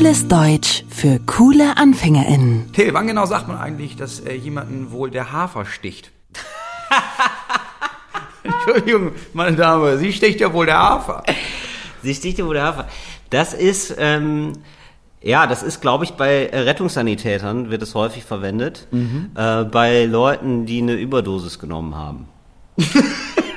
Cooles 0.00 0.28
Deutsch 0.28 0.82
für 0.88 1.20
coole 1.26 1.76
AnfängerInnen. 1.76 2.72
Till, 2.72 2.94
wann 2.94 3.06
genau 3.06 3.26
sagt 3.26 3.48
man 3.48 3.58
eigentlich, 3.58 3.96
dass 3.96 4.20
äh, 4.20 4.32
jemanden 4.32 4.92
wohl 4.92 5.10
der 5.10 5.30
Hafer 5.30 5.66
sticht? 5.66 6.10
Entschuldigung, 8.42 9.12
meine 9.34 9.58
Dame, 9.58 9.98
sie 9.98 10.14
sticht 10.14 10.40
ja 10.40 10.54
wohl 10.54 10.64
der 10.64 10.78
Hafer. 10.78 11.22
Sie 12.02 12.14
sticht 12.14 12.38
dir, 12.38 12.46
wo 12.46 12.54
der 12.54 12.62
Hafer. 12.62 12.88
Das 13.28 13.52
ist, 13.52 13.94
ähm, 13.98 14.54
ja, 15.20 15.46
das 15.46 15.62
ist, 15.62 15.82
glaube 15.82 16.04
ich, 16.04 16.12
bei 16.12 16.46
äh, 16.46 16.60
Rettungssanitätern 16.60 17.70
wird 17.70 17.82
es 17.82 17.94
häufig 17.94 18.24
verwendet. 18.24 18.86
Mhm. 18.92 19.32
Äh, 19.34 19.64
bei 19.64 20.06
Leuten, 20.06 20.64
die 20.64 20.80
eine 20.80 20.94
Überdosis 20.94 21.58
genommen 21.58 21.94
haben. 21.94 22.26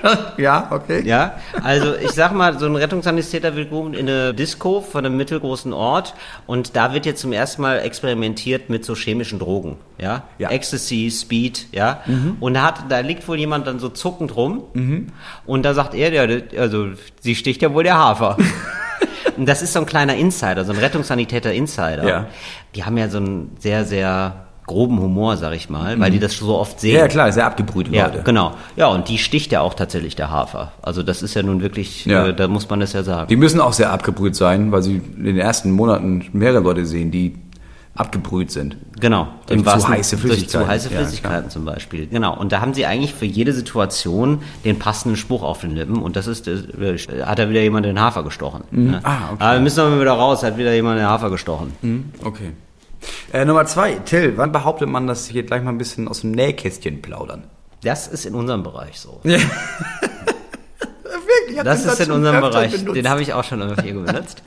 Ja, 0.37 0.67
okay. 0.71 1.01
Ja, 1.05 1.35
also 1.61 1.95
ich 1.95 2.11
sag 2.11 2.33
mal, 2.33 2.59
so 2.59 2.65
ein 2.65 2.75
Rettungssanitäter 2.75 3.55
wird 3.55 3.69
gerufen 3.69 3.93
in 3.93 4.09
eine 4.09 4.33
Disco 4.33 4.81
von 4.81 5.05
einem 5.05 5.15
mittelgroßen 5.17 5.71
Ort 5.73 6.13
und 6.45 6.75
da 6.75 6.93
wird 6.93 7.05
jetzt 7.05 7.21
zum 7.21 7.31
ersten 7.33 7.61
Mal 7.61 7.79
experimentiert 7.79 8.69
mit 8.69 8.83
so 8.85 8.95
chemischen 8.95 9.39
Drogen, 9.39 9.77
ja, 9.97 10.23
Ja. 10.37 10.49
Ecstasy, 10.49 11.09
Speed, 11.11 11.67
ja, 11.71 12.01
und 12.39 12.53
da 12.55 12.63
hat, 12.63 12.85
da 12.89 12.99
liegt 12.99 13.27
wohl 13.27 13.37
jemand 13.39 13.67
dann 13.67 13.79
so 13.79 13.89
zuckend 13.89 14.35
rum 14.35 14.63
und 15.45 15.63
da 15.63 15.73
sagt 15.73 15.93
er, 15.95 16.11
ja, 16.11 16.41
also 16.59 16.87
sie 17.21 17.35
sticht 17.35 17.61
ja 17.61 17.73
wohl 17.73 17.83
der 17.83 17.97
Hafer. 17.97 18.37
Und 19.35 19.47
das 19.47 19.63
ist 19.63 19.73
so 19.73 19.79
ein 19.79 19.87
kleiner 19.87 20.15
Insider, 20.15 20.63
so 20.63 20.73
ein 20.73 20.77
Rettungssanitäter-Insider. 20.77 22.07
Ja. 22.07 22.27
Die 22.75 22.83
haben 22.83 22.97
ja 22.97 23.09
so 23.09 23.17
einen 23.17 23.55
sehr, 23.57 23.83
sehr 23.83 24.45
groben 24.65 24.99
Humor, 24.99 25.37
sag 25.37 25.53
ich 25.53 25.69
mal, 25.69 25.99
weil 25.99 26.11
die 26.11 26.19
das 26.19 26.37
so 26.37 26.57
oft 26.57 26.79
sehen. 26.79 26.95
Ja, 26.97 27.07
klar, 27.07 27.31
sehr 27.31 27.45
abgebrüht, 27.45 27.89
Ja, 27.89 28.07
Leute. 28.07 28.21
genau. 28.23 28.53
Ja, 28.75 28.87
und 28.87 29.09
die 29.09 29.17
sticht 29.17 29.51
ja 29.51 29.61
auch 29.61 29.73
tatsächlich 29.73 30.15
der 30.15 30.29
Hafer. 30.31 30.71
Also 30.81 31.03
das 31.03 31.21
ist 31.21 31.33
ja 31.33 31.43
nun 31.43 31.61
wirklich, 31.61 32.05
Ja. 32.05 32.27
äh, 32.27 32.33
da 32.35 32.47
muss 32.47 32.69
man 32.69 32.79
das 32.79 32.93
ja 32.93 33.03
sagen. 33.03 33.27
Die 33.27 33.35
müssen 33.35 33.59
auch 33.59 33.73
sehr 33.73 33.91
abgebrüht 33.91 34.35
sein, 34.35 34.71
weil 34.71 34.81
sie 34.83 35.01
in 35.17 35.23
den 35.25 35.37
ersten 35.37 35.71
Monaten 35.71 36.25
mehrere 36.33 36.61
Leute 36.61 36.85
sehen, 36.85 37.11
die 37.11 37.35
abgebrüht 37.95 38.49
sind. 38.49 38.75
genau. 38.99 39.27
Durch 39.45 39.59
zu 39.59 39.65
wahrsten- 39.67 39.89
heiße 39.93 40.15
Durch 40.15 40.21
Flüssigkeiten. 40.33 40.65
zu 40.65 40.67
heiße 40.67 40.89
Ja, 40.91 40.97
Flüssigkeiten 40.97 41.49
zum 41.51 41.65
Beispiel. 41.65 42.07
Genau. 42.07 42.35
Und 42.35 42.51
da 42.51 42.59
haben 42.61 42.73
sie 42.73 42.87
eigentlich 42.87 43.13
für 43.13 43.25
jede 43.25 43.53
Situation 43.53 44.39
den 44.65 44.79
passenden 44.79 45.15
Spruch 45.15 45.43
auf 45.43 45.59
den 45.61 45.71
Lippen. 45.75 45.97
Und 45.97 46.15
das 46.15 46.25
ist, 46.25 46.47
äh, 46.47 46.57
hat 47.23 47.37
er 47.37 47.49
wieder 47.51 47.61
jemand 47.61 47.85
den 47.85 47.99
Hafer 47.99 48.23
gestochen. 48.23 48.63
Ne? 48.71 48.99
Ah, 49.03 49.17
okay. 49.33 49.43
Aber 49.43 49.53
wir 49.53 49.59
müssen 49.59 49.79
aber 49.81 49.99
wieder 50.01 50.13
raus, 50.13 50.41
hat 50.41 50.57
wieder 50.57 50.73
jemand 50.73 50.97
den 50.99 51.05
Hafer 51.05 51.29
gestochen. 51.29 51.73
Okay. 52.23 52.53
Äh, 53.33 53.45
Nummer 53.45 53.65
zwei, 53.65 53.95
Till, 53.95 54.37
wann 54.37 54.51
behauptet 54.51 54.87
man, 54.87 55.07
dass 55.07 55.25
hier 55.27 55.43
gleich 55.43 55.63
mal 55.63 55.71
ein 55.71 55.77
bisschen 55.79 56.07
aus 56.07 56.21
dem 56.21 56.31
Nähkästchen 56.31 57.01
plaudern? 57.01 57.45
Das 57.83 58.07
ist 58.07 58.25
in 58.25 58.35
unserem 58.35 58.63
Bereich 58.63 58.99
so. 58.99 59.19
Wirklich? 59.23 59.49
Hat 61.59 61.65
Das 61.65 61.85
ist 61.85 61.99
in 61.99 62.11
unserem 62.11 62.41
Bereich. 62.41 62.71
benutzt? 62.71 62.95
Den 62.95 63.09
habe 63.09 63.21
ich 63.21 63.33
auch 63.33 63.43
schon 63.43 63.61
öfter 63.61 63.83
benutzt. 63.83 64.43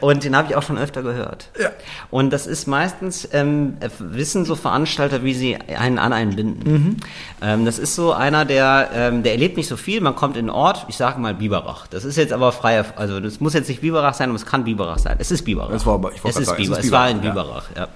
Und 0.00 0.24
den 0.24 0.34
habe 0.36 0.48
ich 0.48 0.56
auch 0.56 0.62
schon 0.62 0.78
öfter 0.78 1.02
gehört. 1.02 1.50
Ja. 1.60 1.70
Und 2.10 2.30
das 2.32 2.46
ist 2.46 2.66
meistens, 2.66 3.28
ähm, 3.32 3.76
äh, 3.80 3.88
wissen 3.98 4.44
so 4.44 4.56
Veranstalter, 4.56 5.22
wie 5.22 5.34
sie 5.34 5.56
einen 5.56 5.98
an 5.98 6.12
einen 6.12 6.34
binden. 6.36 6.72
Mhm. 6.72 6.96
Ähm, 7.42 7.64
das 7.66 7.78
ist 7.78 7.94
so 7.94 8.12
einer, 8.12 8.44
der, 8.44 8.90
ähm, 8.94 9.22
der 9.22 9.32
erlebt 9.32 9.56
nicht 9.56 9.68
so 9.68 9.76
viel. 9.76 10.00
Man 10.00 10.16
kommt 10.16 10.36
in 10.36 10.44
einen 10.48 10.50
Ort, 10.50 10.86
ich 10.88 10.96
sage 10.96 11.20
mal 11.20 11.34
Biberach. 11.34 11.86
Das 11.88 12.04
ist 12.04 12.16
jetzt 12.16 12.32
aber 12.32 12.52
freier, 12.52 12.86
also 12.96 13.20
das 13.20 13.40
muss 13.40 13.54
jetzt 13.54 13.68
nicht 13.68 13.80
Biberach 13.82 14.14
sein, 14.14 14.30
aber 14.30 14.36
es 14.36 14.46
kann 14.46 14.64
Biberach 14.64 14.98
sein. 14.98 15.16
Es 15.18 15.30
ist 15.30 15.44
Biberach. 15.44 15.70
Es 15.70 15.86
war 15.86 15.94
aber- 15.94 16.12
ich 16.12 16.24
es 16.24 16.36
ist 16.36 16.46
sagen, 16.46 16.62
es 16.62 16.68
Biber. 16.68 16.78
ist 16.78 16.84
Es 16.86 16.92
war 16.92 17.10
in 17.10 17.20
Biberach, 17.20 17.68
Biberach, 17.68 17.70
ja. 17.76 17.88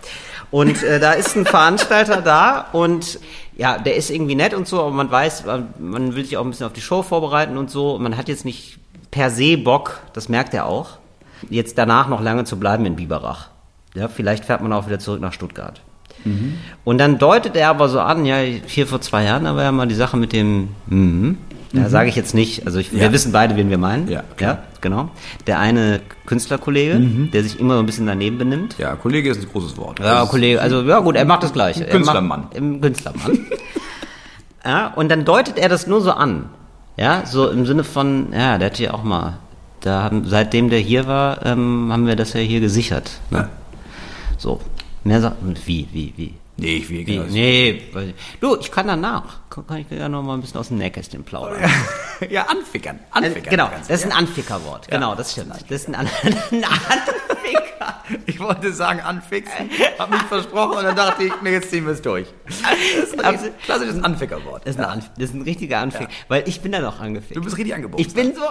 Und 0.54 0.84
äh, 0.84 1.00
da 1.00 1.12
ist 1.14 1.34
ein 1.36 1.46
Veranstalter 1.46 2.22
da 2.22 2.66
und 2.72 3.18
ja, 3.56 3.76
der 3.76 3.96
ist 3.96 4.08
irgendwie 4.10 4.36
nett 4.36 4.54
und 4.54 4.68
so, 4.68 4.80
aber 4.82 4.92
man 4.92 5.10
weiß, 5.10 5.46
man- 5.46 5.74
man 5.80 6.14
will 6.14 6.24
sich 6.24 6.36
auch 6.36 6.44
ein 6.44 6.50
bisschen 6.50 6.66
auf 6.66 6.72
die 6.72 6.80
Show 6.80 7.02
vorbereiten 7.02 7.56
und 7.56 7.70
so. 7.72 7.98
Man 7.98 8.16
hat 8.16 8.28
jetzt 8.28 8.44
nicht 8.44 8.78
per 9.10 9.30
se 9.30 9.58
Bock, 9.58 9.98
das 10.12 10.28
merkt 10.28 10.54
er 10.54 10.66
auch, 10.66 10.98
jetzt 11.50 11.76
danach 11.76 12.06
noch 12.06 12.20
lange 12.20 12.44
zu 12.44 12.56
bleiben 12.56 12.86
in 12.86 12.94
Biberach. 12.94 13.48
Ja, 13.96 14.06
vielleicht 14.06 14.44
fährt 14.44 14.60
man 14.60 14.72
auch 14.72 14.86
wieder 14.86 15.00
zurück 15.00 15.20
nach 15.20 15.32
Stuttgart. 15.32 15.80
Und 16.84 16.98
dann 16.98 17.18
deutet 17.18 17.56
er 17.56 17.68
aber 17.70 17.88
so 17.88 17.98
an, 18.00 18.24
ja, 18.24 18.36
hier 18.38 18.86
vor 18.86 19.00
zwei 19.00 19.24
Jahren, 19.24 19.44
da 19.44 19.56
war 19.56 19.64
ja 19.64 19.72
mal 19.72 19.88
die 19.88 19.94
Sache 19.96 20.16
mit 20.16 20.32
dem, 20.32 20.68
mhm. 20.86 21.36
Da 21.74 21.88
sage 21.88 22.08
ich 22.08 22.16
jetzt 22.16 22.34
nicht, 22.34 22.66
also 22.66 22.78
ich, 22.78 22.92
Ja. 22.92 23.00
wir 23.00 23.12
wissen 23.12 23.32
beide, 23.32 23.56
wen 23.56 23.68
wir 23.70 23.78
meinen. 23.78 24.08
Ja, 24.08 24.22
klar. 24.36 24.52
ja 24.54 24.62
genau. 24.80 25.10
Der 25.46 25.58
eine 25.58 26.00
Künstlerkollege, 26.26 26.98
der 27.32 27.42
sich 27.42 27.58
immer 27.60 27.74
so 27.74 27.80
ein 27.80 27.86
bisschen 27.86 28.06
daneben 28.06 28.38
benimmt. 28.38 28.76
Ja, 28.78 28.94
Kollege 28.96 29.30
ist 29.30 29.42
ein 29.42 29.48
großes 29.50 29.76
Wort. 29.76 29.98
Ja, 30.00 30.20
Das 30.20 30.28
Kollege, 30.30 30.60
also 30.60 30.82
ja 30.82 31.00
gut, 31.00 31.16
er 31.16 31.24
macht 31.24 31.42
das 31.42 31.52
Gleiche. 31.52 31.84
Künstlermann. 31.86 32.46
Er 32.52 32.58
Im 32.58 32.80
Künstlermann. 32.80 33.38
ja, 34.64 34.86
und 34.94 35.08
dann 35.10 35.24
deutet 35.24 35.58
er 35.58 35.68
das 35.68 35.86
nur 35.86 36.00
so 36.00 36.12
an. 36.12 36.46
Ja, 36.96 37.26
so 37.26 37.50
im 37.50 37.66
Sinne 37.66 37.82
von, 37.84 38.28
ja, 38.32 38.56
der 38.58 38.66
hat 38.70 38.76
hier 38.76 38.94
auch 38.94 39.02
mal, 39.02 39.38
da 39.80 40.02
haben, 40.04 40.24
seitdem 40.26 40.70
der 40.70 40.78
hier 40.78 41.06
war, 41.08 41.44
ähm, 41.44 41.88
haben 41.92 42.06
wir 42.06 42.14
das 42.16 42.32
ja 42.34 42.40
hier 42.40 42.60
gesichert. 42.60 43.10
Ne? 43.30 43.38
Ja. 43.38 43.48
So. 44.38 44.60
Mehr 45.02 45.20
sagt, 45.20 45.36
wie, 45.66 45.86
wie, 45.92 46.14
wie? 46.16 46.34
Nee, 46.56 46.76
ich 46.76 46.88
will 46.88 47.04
genau. 47.04 47.24
Nee, 47.28 47.70
ich- 47.70 48.40
du, 48.40 48.56
ich 48.56 48.70
kann 48.70 48.86
danach. 48.86 49.40
Kann, 49.50 49.78
ich 49.78 49.90
ja 49.90 50.08
noch 50.08 50.22
mal 50.22 50.34
ein 50.34 50.40
bisschen 50.40 50.60
aus 50.60 50.68
dem 50.68 50.78
Nähkästchen 50.78 51.24
plaudern. 51.24 51.70
Ja, 52.30 52.42
anfickern. 52.46 53.00
Anfickern. 53.10 53.50
genau, 53.50 53.68
das 53.76 53.90
ist 53.90 54.04
ein 54.04 54.10
ja. 54.10 54.16
Anfickerwort. 54.16 54.88
Genau, 54.88 55.16
das 55.16 55.32
stimmt. 55.32 55.52
Das 55.68 55.80
ist 55.80 55.88
ein, 55.88 55.96
An 55.96 56.08
ein 56.22 56.64
Anficker. 56.64 57.14
Ich 58.26 58.38
wollte 58.38 58.72
sagen 58.72 59.00
anfixen, 59.00 59.70
hab 59.98 60.10
mich 60.10 60.22
versprochen 60.22 60.78
und 60.78 60.84
dann 60.84 60.96
dachte 60.96 61.24
ich, 61.24 61.32
nee, 61.42 61.52
jetzt 61.52 61.70
ziehen 61.70 61.84
wir 61.86 61.92
es 61.92 62.02
durch. 62.02 62.26
Das 62.46 63.08
ist 63.12 63.24
ein 63.24 63.38
klassisches 63.62 64.02
Anfickerwort. 64.02 64.62
Das 64.66 64.74
ist, 64.76 64.80
ein, 64.80 64.84
Anf 64.86 65.10
das 65.16 65.30
ist 65.30 65.34
ein 65.34 65.42
richtiger 65.42 65.78
Anficker, 65.78 66.10
weil 66.28 66.44
ich 66.46 66.60
bin 66.60 66.72
da 66.72 66.80
noch 66.80 67.00
angefickt. 67.00 67.36
Du 67.36 67.42
bist 67.42 67.56
richtig 67.56 67.74
angeboten. 67.74 68.02
Ich 68.02 68.12
bin 68.12 68.34
so. 68.34 68.42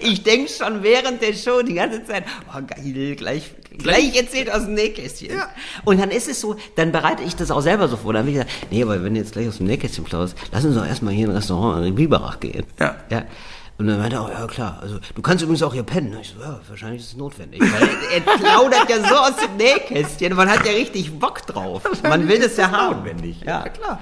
ich 0.00 0.22
denke 0.22 0.50
schon 0.50 0.82
während 0.82 1.22
der 1.22 1.34
Show 1.34 1.62
die 1.62 1.74
ganze 1.74 2.04
Zeit, 2.04 2.24
oh 2.48 2.60
geil, 2.66 3.16
gleich, 3.16 3.54
gleich 3.78 4.16
erzählt 4.16 4.52
aus 4.52 4.64
dem 4.64 4.74
Nähkästchen. 4.74 5.30
Ja. 5.30 5.48
Und 5.84 6.00
dann 6.00 6.10
ist 6.10 6.28
es 6.28 6.40
so, 6.40 6.56
dann 6.76 6.92
bereite 6.92 7.22
ich 7.22 7.36
das 7.36 7.50
auch 7.50 7.60
selber 7.60 7.88
so 7.88 7.96
vor. 7.96 8.12
Dann 8.12 8.20
habe 8.20 8.30
ich 8.30 8.36
gesagt, 8.36 8.50
nee, 8.70 8.82
aber 8.82 9.02
wenn 9.02 9.14
du 9.14 9.20
jetzt 9.20 9.32
gleich 9.32 9.48
aus 9.48 9.58
dem 9.58 9.66
Nähkästchen 9.66 10.04
plaudest, 10.04 10.36
lass 10.52 10.64
uns 10.64 10.74
doch 10.74 10.86
erstmal 10.86 11.14
hier 11.14 11.24
in 11.24 11.30
ein 11.30 11.36
Restaurant 11.36 11.86
in 11.86 11.94
Biberach 11.94 12.40
gehen. 12.40 12.64
Ja. 12.78 12.96
ja. 13.10 13.24
Und 13.78 13.86
dann 13.86 13.98
meinte 13.98 14.16
er 14.16 14.22
auch, 14.22 14.30
ja 14.30 14.46
klar, 14.48 14.78
also 14.80 14.98
du 15.14 15.22
kannst 15.22 15.44
übrigens 15.44 15.62
auch 15.62 15.72
hier 15.72 15.84
pennen. 15.84 16.16
Ich 16.20 16.34
so, 16.36 16.42
ja, 16.42 16.58
wahrscheinlich 16.68 17.00
ist 17.00 17.08
es 17.10 17.16
notwendig. 17.16 17.60
Weil 17.60 17.88
er 18.12 18.20
plaudert 18.20 18.90
ja 18.90 19.08
so 19.08 19.14
aus 19.14 19.36
dem 19.36 19.56
Nähkästchen. 19.56 20.34
Man 20.34 20.50
hat 20.50 20.66
ja 20.66 20.72
richtig 20.72 21.16
Bock 21.16 21.46
drauf. 21.46 21.82
Man 22.02 22.28
will 22.28 22.40
das 22.40 22.56
ja 22.56 22.72
haben. 22.72 22.96
notwendig. 22.96 23.40
Ja, 23.42 23.64
Ja, 23.64 23.68
klar. 23.68 24.00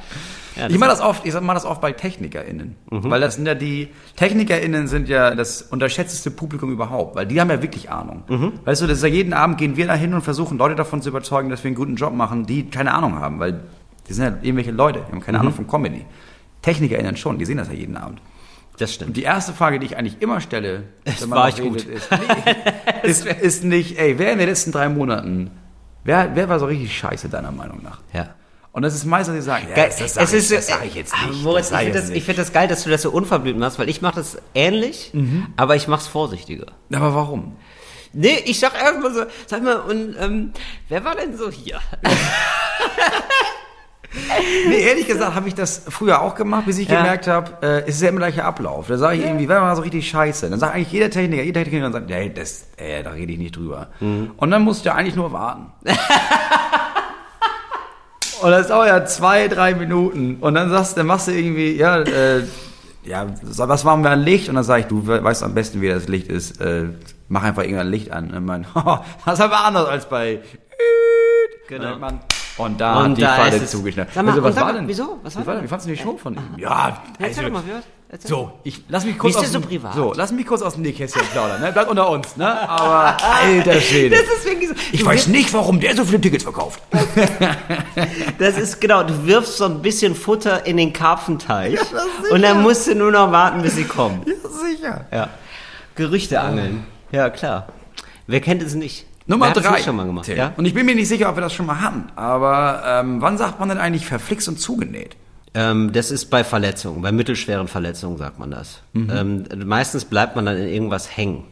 Ja, 0.57 0.69
ich 0.69 0.79
mache 0.79 0.89
das 0.89 1.03
oft, 1.03 1.27
ich 1.27 1.39
mache 1.39 1.55
das 1.55 1.67
oft 1.67 1.83
bei 1.83 1.93
TechnikerInnen. 1.93 2.77
Weil 2.89 3.21
das 3.21 3.35
sind 3.35 3.45
ja 3.45 3.55
die, 3.55 3.89
TechnikerInnen 4.17 4.89
sind 4.89 5.09
ja 5.09 5.35
das 5.35 5.61
unterschätzteste 5.61 6.31
Publikum 6.31 6.73
überhaupt, 6.73 7.15
weil 7.15 7.27
die 7.27 7.39
haben 7.39 7.51
ja 7.51 7.61
wirklich 7.61 7.91
Ahnung. 7.91 8.23
Weißt 8.65 8.81
du, 8.81 8.87
das 8.87 8.99
ist 8.99 9.03
ja 9.03 9.11
jeden 9.11 9.35
Abend 9.35 9.59
gehen 9.59 9.77
wir 9.77 9.87
da 9.87 9.95
hin 9.95 10.15
und 10.15 10.23
versuchen 10.23 10.57
Leute 10.57 10.75
davon 10.75 11.03
zu 11.03 11.11
überzeugen, 11.11 11.51
dass 11.51 11.63
wir 11.63 11.69
einen 11.69 11.75
guten 11.75 11.97
Job 11.97 12.15
machen, 12.15 12.47
die 12.47 12.71
keine 12.71 12.95
Ahnung 12.95 13.17
haben, 13.17 13.39
weil 13.39 13.61
die 14.09 14.15
sind 14.15 14.25
ja 14.25 14.31
irgendwelche 14.41 14.71
Leute, 14.71 15.03
die 15.07 15.13
haben 15.13 15.21
keine 15.21 15.41
Ahnung 15.41 15.53
von 15.53 15.67
Comedy. 15.67 16.07
TechnikerInnen 16.63 17.19
schon, 17.19 17.39
die 17.39 17.45
sehen 17.45 17.59
das 17.59 17.69
ja 17.69 17.75
jeden 17.75 17.99
Abend. 17.99 18.23
Das 18.79 18.93
stimmt. 18.95 19.09
Und 19.11 19.17
die 19.17 19.23
erste 19.23 19.53
Frage, 19.53 19.79
die 19.79 19.87
ich 19.87 19.97
eigentlich 19.97 20.21
immer 20.21 20.41
stelle, 20.41 20.85
wenn 21.21 21.31
war 21.31 21.49
noch 21.49 21.59
ich 21.59 21.65
gut. 21.65 21.83
ist, 21.85 22.09
nee, 23.03 23.09
ist, 23.09 23.27
ist 23.27 23.65
nicht, 23.65 23.99
ey, 23.99 24.19
wer 24.19 24.33
in 24.33 24.39
den 24.39 24.49
letzten 24.49 24.73
drei 24.73 24.89
Monaten, 24.89 25.51
wer, 26.05 26.35
wer 26.35 26.49
war 26.49 26.59
so 26.59 26.67
richtig 26.67 26.97
scheiße, 26.97 27.29
deiner 27.29 27.53
Meinung 27.53 27.83
nach? 27.83 28.01
Ja. 28.13 28.35
Und 28.73 28.83
das 28.83 28.95
ist 28.95 29.07
meistens, 29.07 29.37
die 29.37 29.41
sagen, 29.43 29.67
ja, 29.75 29.87
das, 29.87 29.97
das 29.97 30.15
sage 30.15 30.37
es 30.37 30.51
ich, 30.51 30.57
das 30.57 30.67
sag 30.67 30.85
ich 30.85 30.95
jetzt 30.95 31.15
nicht. 31.27 31.43
Moritz, 31.43 31.71
ich 31.71 31.79
finde 31.79 31.93
das, 31.99 32.11
ich 32.11 32.25
find 32.25 32.37
das 32.39 32.53
geil, 32.53 32.69
dass 32.69 32.85
du 32.85 32.91
das 32.91 33.01
so 33.01 33.11
unverblümt 33.11 33.59
machst, 33.59 33.79
weil 33.79 33.89
ich 33.89 34.03
mache 34.03 34.17
das 34.17 34.37
ähnlich, 34.55 35.11
Mhm. 35.15 35.47
aber 35.57 35.77
ich 35.77 35.89
mache 35.89 36.03
es 36.03 36.07
vorsichtiger. 36.09 36.67
Aber 36.95 37.15
warum? 37.15 37.57
Nee, 38.13 38.39
ich 38.45 38.61
sag 38.61 38.75
erstmal 38.75 39.15
so, 39.15 39.23
sag 39.47 39.63
mal, 39.63 39.77
und 39.77 40.15
ähm, 40.21 40.53
wer 40.91 41.05
war 41.05 41.15
denn 41.15 41.37
so 41.39 41.51
hier? 41.51 41.81
Nee, 44.69 44.81
ehrlich 44.81 45.07
gesagt 45.07 45.35
habe 45.35 45.49
ich 45.49 45.55
das 45.55 45.83
früher 45.89 46.21
auch 46.23 46.35
gemacht, 46.35 46.65
bis 46.67 46.79
ich 46.79 46.89
Ja. 46.89 46.99
gemerkt 46.99 47.27
habe, 47.27 47.53
äh, 47.67 47.81
es 47.89 47.97
ist 47.97 48.03
ja 48.03 48.09
immer 48.09 48.21
der 48.21 48.29
gleiche 48.31 48.45
Ablauf. 48.45 48.87
Da 48.89 48.99
sage 48.99 49.19
ich 49.19 49.25
irgendwie, 49.25 49.49
wer 49.49 49.61
war 49.63 49.75
so 49.77 49.83
richtig 49.83 50.09
scheiße? 50.09 50.49
Dann 50.51 50.59
sagt 50.59 50.75
eigentlich 50.75 50.93
jeder 50.93 51.11
Techniker, 51.11 51.43
jeder 51.43 51.63
Techniker 51.65 51.85
dann 51.85 51.93
sagt, 51.93 52.11
hey, 52.11 52.33
das, 52.33 52.67
äh, 52.77 53.03
da 53.03 53.11
rede 53.11 53.33
ich 53.33 53.39
nicht 53.39 53.57
drüber. 53.57 53.89
Mhm. 54.01 54.33
Und 54.37 54.51
dann 54.51 54.63
musst 54.63 54.85
du 54.85 54.89
ja 54.91 54.95
eigentlich 54.95 55.17
nur 55.17 55.33
warten. 55.33 55.73
Und 58.43 58.51
das 58.51 58.69
dauert 58.69 58.89
ja 58.89 59.05
zwei, 59.07 59.49
drei 59.49 59.75
Minuten. 59.75 60.37
Und 60.41 60.55
dann 60.55 60.69
sagst, 60.71 60.97
dann 60.99 61.07
machst 61.07 61.29
du 61.29 61.33
irgendwie, 61.33 61.73
ja, 61.77 62.01
äh, 62.01 62.43
ja, 63.05 63.27
was 63.43 63.85
machen 63.85 64.03
wir 64.03 64.11
an 64.11 64.21
Licht? 64.21 64.49
Und 64.51 64.57
dann 64.57 64.65
sage 64.65 64.81
ich, 64.83 64.87
du 64.89 65.07
we- 65.07 65.23
weißt 65.25 65.43
am 65.43 65.55
besten, 65.55 65.81
wie 65.81 65.89
das 65.89 66.07
Licht 66.09 66.29
ist. 66.29 66.61
Äh, 66.61 66.89
mach 67.29 67.45
einfach 67.45 67.63
irgendein 67.63 67.89
Licht 67.89 68.11
an. 68.13 68.31
Und 68.35 68.45
man, 68.45 68.67
das 69.25 69.35
ist 69.39 69.41
aber 69.41 69.65
anders 69.65 69.89
als 69.89 70.07
bei. 70.09 70.41
Genau. 71.69 71.95
Und, 71.95 72.01
man, 72.01 72.21
und 72.59 72.81
da 72.81 72.99
Und 73.01 73.11
hat 73.11 73.17
die 73.19 73.21
da 73.23 73.35
Falle 73.37 73.67
zugeschnappt. 73.67 74.15
Sag 74.15 74.25
mal, 74.25 74.31
also, 74.33 74.43
was 74.43 74.55
sag 74.55 74.65
war 74.65 74.73
denn? 74.73 74.89
wieso? 74.89 75.19
Was 75.23 75.37
war 75.37 75.55
denn? 75.55 75.65
wie 75.65 75.69
fandst 75.69 75.87
du 75.87 75.91
die 75.91 75.97
Show 75.97 76.17
von 76.17 76.35
ihm? 76.35 76.43
Ja, 76.57 77.03
Erzähl 77.19 77.27
also, 77.27 77.43
doch 77.43 77.51
mal, 77.51 77.63
wie? 77.67 77.83
Erzähl. 78.09 78.29
so, 78.29 78.53
ich 78.63 78.85
lass 78.89 79.05
mich 79.05 79.19
kurz 79.19 79.35
Wie 79.35 79.39
ist 79.41 79.45
aus 79.47 79.53
dem, 79.53 79.63
so 79.63 79.69
privat? 79.69 79.95
So, 79.95 80.13
lass 80.15 80.31
mich 80.31 80.47
kurz 80.47 80.63
aus 80.63 80.75
dem 80.75 80.83
Nähkästchen 80.83 81.23
plaudern, 81.33 81.61
ne? 81.61 81.73
Bleibt 81.73 81.91
unter 81.91 82.09
uns, 82.09 82.37
ne? 82.37 82.69
Aber 82.69 83.17
alter 83.43 83.81
Schwede. 83.81 84.17
Das 84.17 84.39
ist 84.39 84.45
wirklich 84.45 84.69
so. 84.69 84.75
ich 84.93 85.01
du 85.01 85.07
weiß 85.07 85.27
nicht, 85.27 85.53
warum 85.53 85.81
der 85.81 85.97
so 85.97 86.05
viele 86.05 86.21
Tickets 86.21 86.45
verkauft. 86.45 86.81
Das 88.39 88.59
ist 88.59 88.81
genau, 88.81 89.03
du 89.03 89.27
wirfst 89.27 89.57
so 89.57 89.65
ein 89.65 89.81
bisschen 89.81 90.15
Futter 90.15 90.67
in 90.67 90.77
den 90.77 90.93
Karpfenteich 90.93 91.75
ist 91.81 91.95
und 92.31 92.43
dann 92.43 92.63
musst 92.63 92.87
du 92.87 92.95
nur 92.95 93.11
noch 93.11 93.33
warten, 93.33 93.63
bis 93.63 93.75
sie 93.77 93.85
kommen. 93.85 94.23
Ja, 94.27 94.49
sicher. 94.49 95.07
Ja. 95.11 95.29
Gerüchte 95.95 96.41
angeln. 96.41 96.87
Ja, 97.11 97.31
klar. 97.31 97.69
Wer 98.27 98.41
kennt 98.41 98.63
es 98.63 98.75
nicht? 98.75 99.07
Nummer 99.27 99.51
drei. 99.53 99.73
nicht 99.73 99.85
schon 99.85 99.97
mal 99.97 100.07
gemacht, 100.07 100.29
ja? 100.29 100.53
Und 100.57 100.67
ich 100.67 100.75
bin 100.75 100.87
mir 100.87 100.95
nicht 100.95 101.09
sicher, 101.09 101.29
ob 101.29 101.37
wir 101.37 101.41
das 101.41 101.53
schon 101.53 101.67
mal 101.67 101.81
hatten. 101.81 102.05
Aber 102.15 102.83
ähm, 102.87 103.21
wann 103.21 103.39
sagt 103.39 103.59
man 103.59 103.69
denn 103.69 103.79
eigentlich 103.79 104.07
verflixt 104.07 104.49
und 104.49 104.61
zugenäht? 104.61 105.17
Ähm, 105.55 105.93
das 105.93 106.11
ist 106.11 106.27
bei 106.27 106.45
Verletzungen, 106.45 107.03
bei 107.03 107.13
mittelschweren 107.13 107.67
Verletzungen 107.67 108.19
sagt 108.19 108.39
man 108.39 108.51
das. 108.51 108.81
Mhm. 108.93 109.11
Ähm, 109.11 109.45
meistens 109.67 110.05
bleibt 110.05 110.37
man 110.37 110.47
dann 110.47 110.57
in 110.57 110.69
irgendwas 110.69 111.17
hängen. 111.17 111.45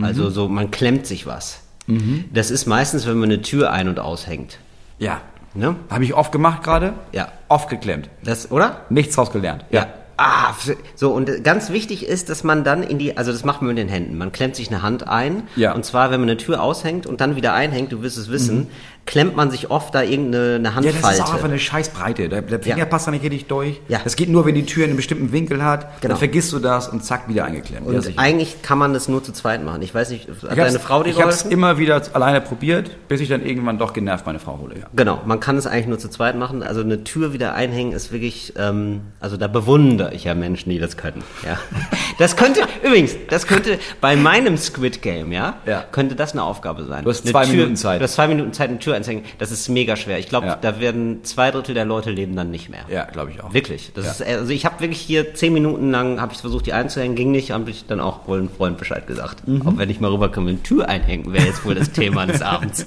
Also 0.00 0.28
so, 0.28 0.46
man 0.48 0.70
klemmt 0.70 1.06
sich 1.06 1.26
was. 1.26 1.60
Mhm. 1.86 2.26
Das 2.32 2.50
ist 2.50 2.66
meistens, 2.66 3.06
wenn 3.06 3.16
man 3.16 3.30
eine 3.30 3.40
Tür 3.40 3.72
ein- 3.72 3.88
und 3.88 3.98
aushängt. 3.98 4.58
Ja. 4.98 5.22
Ne? 5.54 5.74
Habe 5.88 6.04
ich 6.04 6.12
oft 6.12 6.32
gemacht 6.32 6.62
gerade? 6.62 6.92
Ja. 7.12 7.28
Oft 7.48 7.70
geklemmt. 7.70 8.10
Das, 8.22 8.50
oder? 8.50 8.82
Nichts 8.90 9.14
draus 9.14 9.32
gelernt. 9.32 9.64
Ja. 9.70 9.86
Ah, 10.18 10.54
so 10.94 11.10
und 11.12 11.44
ganz 11.44 11.70
wichtig 11.70 12.06
ist, 12.06 12.30
dass 12.30 12.42
man 12.42 12.64
dann 12.64 12.82
in 12.82 12.98
die, 12.98 13.18
also 13.18 13.32
das 13.32 13.44
macht 13.44 13.60
man 13.60 13.68
mit 13.68 13.78
den 13.78 13.88
Händen. 13.88 14.16
Man 14.16 14.32
klemmt 14.32 14.56
sich 14.56 14.68
eine 14.68 14.80
Hand 14.80 15.06
ein. 15.06 15.42
Ja. 15.56 15.74
Und 15.74 15.84
zwar, 15.84 16.10
wenn 16.10 16.20
man 16.20 16.30
eine 16.30 16.38
Tür 16.38 16.62
aushängt 16.62 17.06
und 17.06 17.20
dann 17.20 17.36
wieder 17.36 17.52
einhängt, 17.52 17.92
du 17.92 18.02
wirst 18.02 18.16
es 18.16 18.30
wissen, 18.30 18.68
klemmt 19.06 19.36
man 19.36 19.50
sich 19.50 19.70
oft 19.70 19.94
da 19.94 20.02
irgendeine 20.02 20.56
eine 20.56 20.58
Mhm. 20.58 20.64
Ja, 20.64 20.74
Handfalte. 20.74 21.00
das 21.02 21.14
ist 21.14 21.20
auch 21.22 21.34
einfach 21.34 21.48
eine 21.48 21.58
Scheißbreite. 21.58 22.28
Der, 22.28 22.42
der 22.42 22.60
Finger 22.60 22.76
Ja. 22.78 22.84
passt 22.86 23.06
da 23.06 23.10
nicht 23.12 23.22
richtig 23.22 23.46
durch. 23.46 23.80
Ja. 23.88 24.00
Das 24.04 24.16
geht 24.16 24.28
nur, 24.28 24.44
wenn 24.46 24.54
die 24.54 24.66
Tür 24.66 24.84
in 24.84 24.90
einem 24.90 24.96
bestimmten 24.96 25.32
Winkel 25.32 25.64
hat. 25.64 26.00
Genau. 26.02 26.12
Dann 26.12 26.18
vergisst 26.18 26.52
du 26.52 26.58
das 26.58 26.88
und 26.88 27.04
zack, 27.04 27.28
wieder 27.28 27.44
eingeklemmt. 27.44 27.86
und 27.86 27.94
ja, 28.04 28.10
eigentlich 28.16 28.62
kann 28.62 28.78
man 28.78 28.92
das 28.92 29.08
nur 29.08 29.22
zu 29.22 29.32
zweit 29.32 29.64
machen. 29.64 29.80
Ich 29.82 29.94
weiß 29.94 30.10
nicht, 30.10 30.28
hat 30.28 30.58
deine 30.58 30.78
Frau 30.80 31.02
dir 31.02 31.10
ich 31.10 31.16
hab's 31.22 31.38
geholfen? 31.44 31.52
immer 31.52 31.78
wieder 31.78 32.02
alleine 32.12 32.40
probiert, 32.40 32.90
bis 33.08 33.20
ich 33.20 33.28
dann 33.28 33.44
irgendwann 33.46 33.78
doch 33.78 33.92
genervt 33.92 34.26
meine 34.26 34.38
Frau 34.40 34.58
hole. 34.60 34.78
Ja. 34.80 34.86
Genau, 34.94 35.20
man 35.24 35.38
kann 35.40 35.56
es 35.56 35.66
eigentlich 35.66 35.86
nur 35.86 35.98
zu 35.98 36.08
zweit 36.08 36.36
machen. 36.36 36.62
Also 36.62 36.80
eine 36.80 37.04
Tür 37.04 37.32
wieder 37.32 37.54
einhängen 37.54 37.92
ist 37.92 38.10
wirklich, 38.12 38.54
ähm, 38.58 39.02
also 39.20 39.36
da 39.36 39.46
bewundere 39.46 40.12
ich 40.14 40.24
ja 40.24 40.34
Menschen, 40.34 40.70
die 40.70 40.78
das 40.80 40.96
können. 40.96 41.22
Ja, 41.44 41.58
das 42.18 42.36
könnte 42.36 42.60
übrigens, 42.82 43.14
das 43.30 43.46
könnte 43.46 43.78
bei 44.00 44.16
meinem 44.16 44.56
Squid 44.58 45.00
Game, 45.00 45.30
ja, 45.30 45.54
Ja. 45.64 45.84
könnte 45.92 46.16
das 46.16 46.32
eine 46.32 46.42
Aufgabe 46.42 46.84
sein. 46.84 47.04
Du 47.04 47.10
hast 47.10 47.22
Eine 47.22 47.30
zwei 47.30 47.44
Tür, 47.44 47.52
Minuten 47.54 47.76
Zeit. 47.76 48.00
Du 48.00 48.04
hast 48.04 48.14
zwei 48.14 48.26
Minuten 48.26 48.52
Zeit, 48.52 48.68
eine 48.70 48.78
Tür 48.80 48.95
einzuhängen. 48.96 49.24
Das 49.38 49.50
ist 49.52 49.68
mega 49.68 49.94
schwer. 49.96 50.18
Ich 50.18 50.28
glaube, 50.28 50.46
Ja. 50.48 50.56
da 50.56 50.80
werden 50.80 51.22
zwei 51.24 51.50
Drittel 51.50 51.74
der 51.74 51.84
Leute 51.84 52.10
leben 52.10 52.34
dann 52.36 52.50
nicht 52.50 52.68
mehr. 52.68 52.80
Ja, 52.90 53.04
glaube 53.04 53.30
ich 53.30 53.42
auch. 53.42 53.52
Wirklich. 53.54 53.92
Das 53.94 54.04
Ja. 54.04 54.10
ist, 54.12 54.22
also 54.22 54.52
ich 54.52 54.64
habe 54.64 54.80
wirklich 54.80 55.00
hier 55.00 55.34
zehn 55.34 55.52
Minuten 55.52 55.90
lang 55.90 56.20
habe 56.20 56.32
ich 56.32 56.40
versucht, 56.40 56.66
die 56.66 56.72
einzuhängen, 56.72 57.14
ging 57.16 57.30
nicht, 57.30 57.50
habe 57.52 57.70
ich 57.70 57.86
dann 57.86 58.00
auch 58.00 58.26
wohl 58.26 58.38
einem 58.38 58.50
Freund 58.50 58.78
Bescheid 58.78 59.06
gesagt. 59.06 59.46
Mhm. 59.46 59.66
Auch 59.66 59.76
wenn 59.76 59.90
ich 59.90 60.00
mal 60.00 60.10
rüberkomme, 60.10 60.50
eine 60.50 60.62
Tür 60.62 60.88
einhängen 60.88 61.32
wäre 61.32 61.46
jetzt 61.46 61.64
wohl 61.64 61.74
das 61.74 61.92
Thema 61.92 62.26
des 62.26 62.42
Abends. 62.42 62.86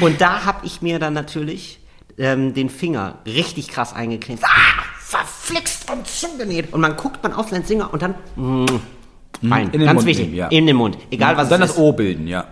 Und 0.00 0.20
da 0.20 0.44
habe 0.44 0.66
ich 0.66 0.82
mir 0.82 0.98
dann 0.98 1.12
natürlich 1.14 1.78
ähm, 2.18 2.54
den 2.54 2.70
Finger 2.70 3.18
richtig 3.26 3.68
krass 3.68 3.92
eingeklemmt. 3.94 4.40
Ah, 4.42 4.82
verflixt 5.00 5.90
und 5.92 6.06
zugenäht. 6.06 6.72
Und 6.72 6.80
man 6.80 6.96
guckt 6.96 7.22
man 7.22 7.32
auf 7.32 7.50
seinen 7.50 7.64
Finger 7.64 7.92
und 7.92 8.02
dann 8.02 8.14
mm, 8.36 8.66
rein. 9.50 9.66
in 9.66 9.72
den 9.72 9.84
Ganz 9.84 9.94
Mund 9.98 10.06
wichtig. 10.06 10.26
nehmen, 10.26 10.36
ja. 10.36 10.48
In 10.48 10.66
den 10.66 10.76
Mund. 10.76 10.96
Egal 11.10 11.36
was 11.36 11.44
und 11.44 11.50
dann 11.52 11.62
es 11.62 11.68
das 11.68 11.76
ist. 11.76 11.82
O 11.82 11.92
bilden, 11.92 12.26
ja. 12.26 12.44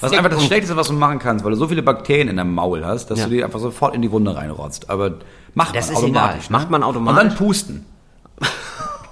Was 0.00 0.12
einfach 0.12 0.30
das 0.30 0.44
Schlechteste, 0.44 0.76
was 0.76 0.88
du 0.88 0.92
machen 0.94 1.18
kannst, 1.18 1.44
weil 1.44 1.50
du 1.52 1.56
so 1.56 1.66
viele 1.68 1.82
Bakterien 1.82 2.28
in 2.28 2.36
deinem 2.36 2.54
Maul 2.54 2.84
hast, 2.84 3.10
dass 3.10 3.18
Ja. 3.18 3.24
du 3.26 3.30
dir 3.32 3.44
einfach 3.44 3.58
sofort 3.60 3.94
in 3.94 4.02
die 4.02 4.10
Wunde 4.12 4.34
reinrotzt. 4.36 4.88
Aber 4.90 5.14
macht 5.54 5.74
Das 5.74 5.86
man 5.88 5.96
ist 5.96 6.02
automatisch. 6.04 6.46
egal. 6.46 6.52
Macht 6.60 6.70
man 6.70 6.82
automatisch. 6.82 7.22
Und 7.22 7.28
dann 7.30 7.36
pusten. 7.36 7.86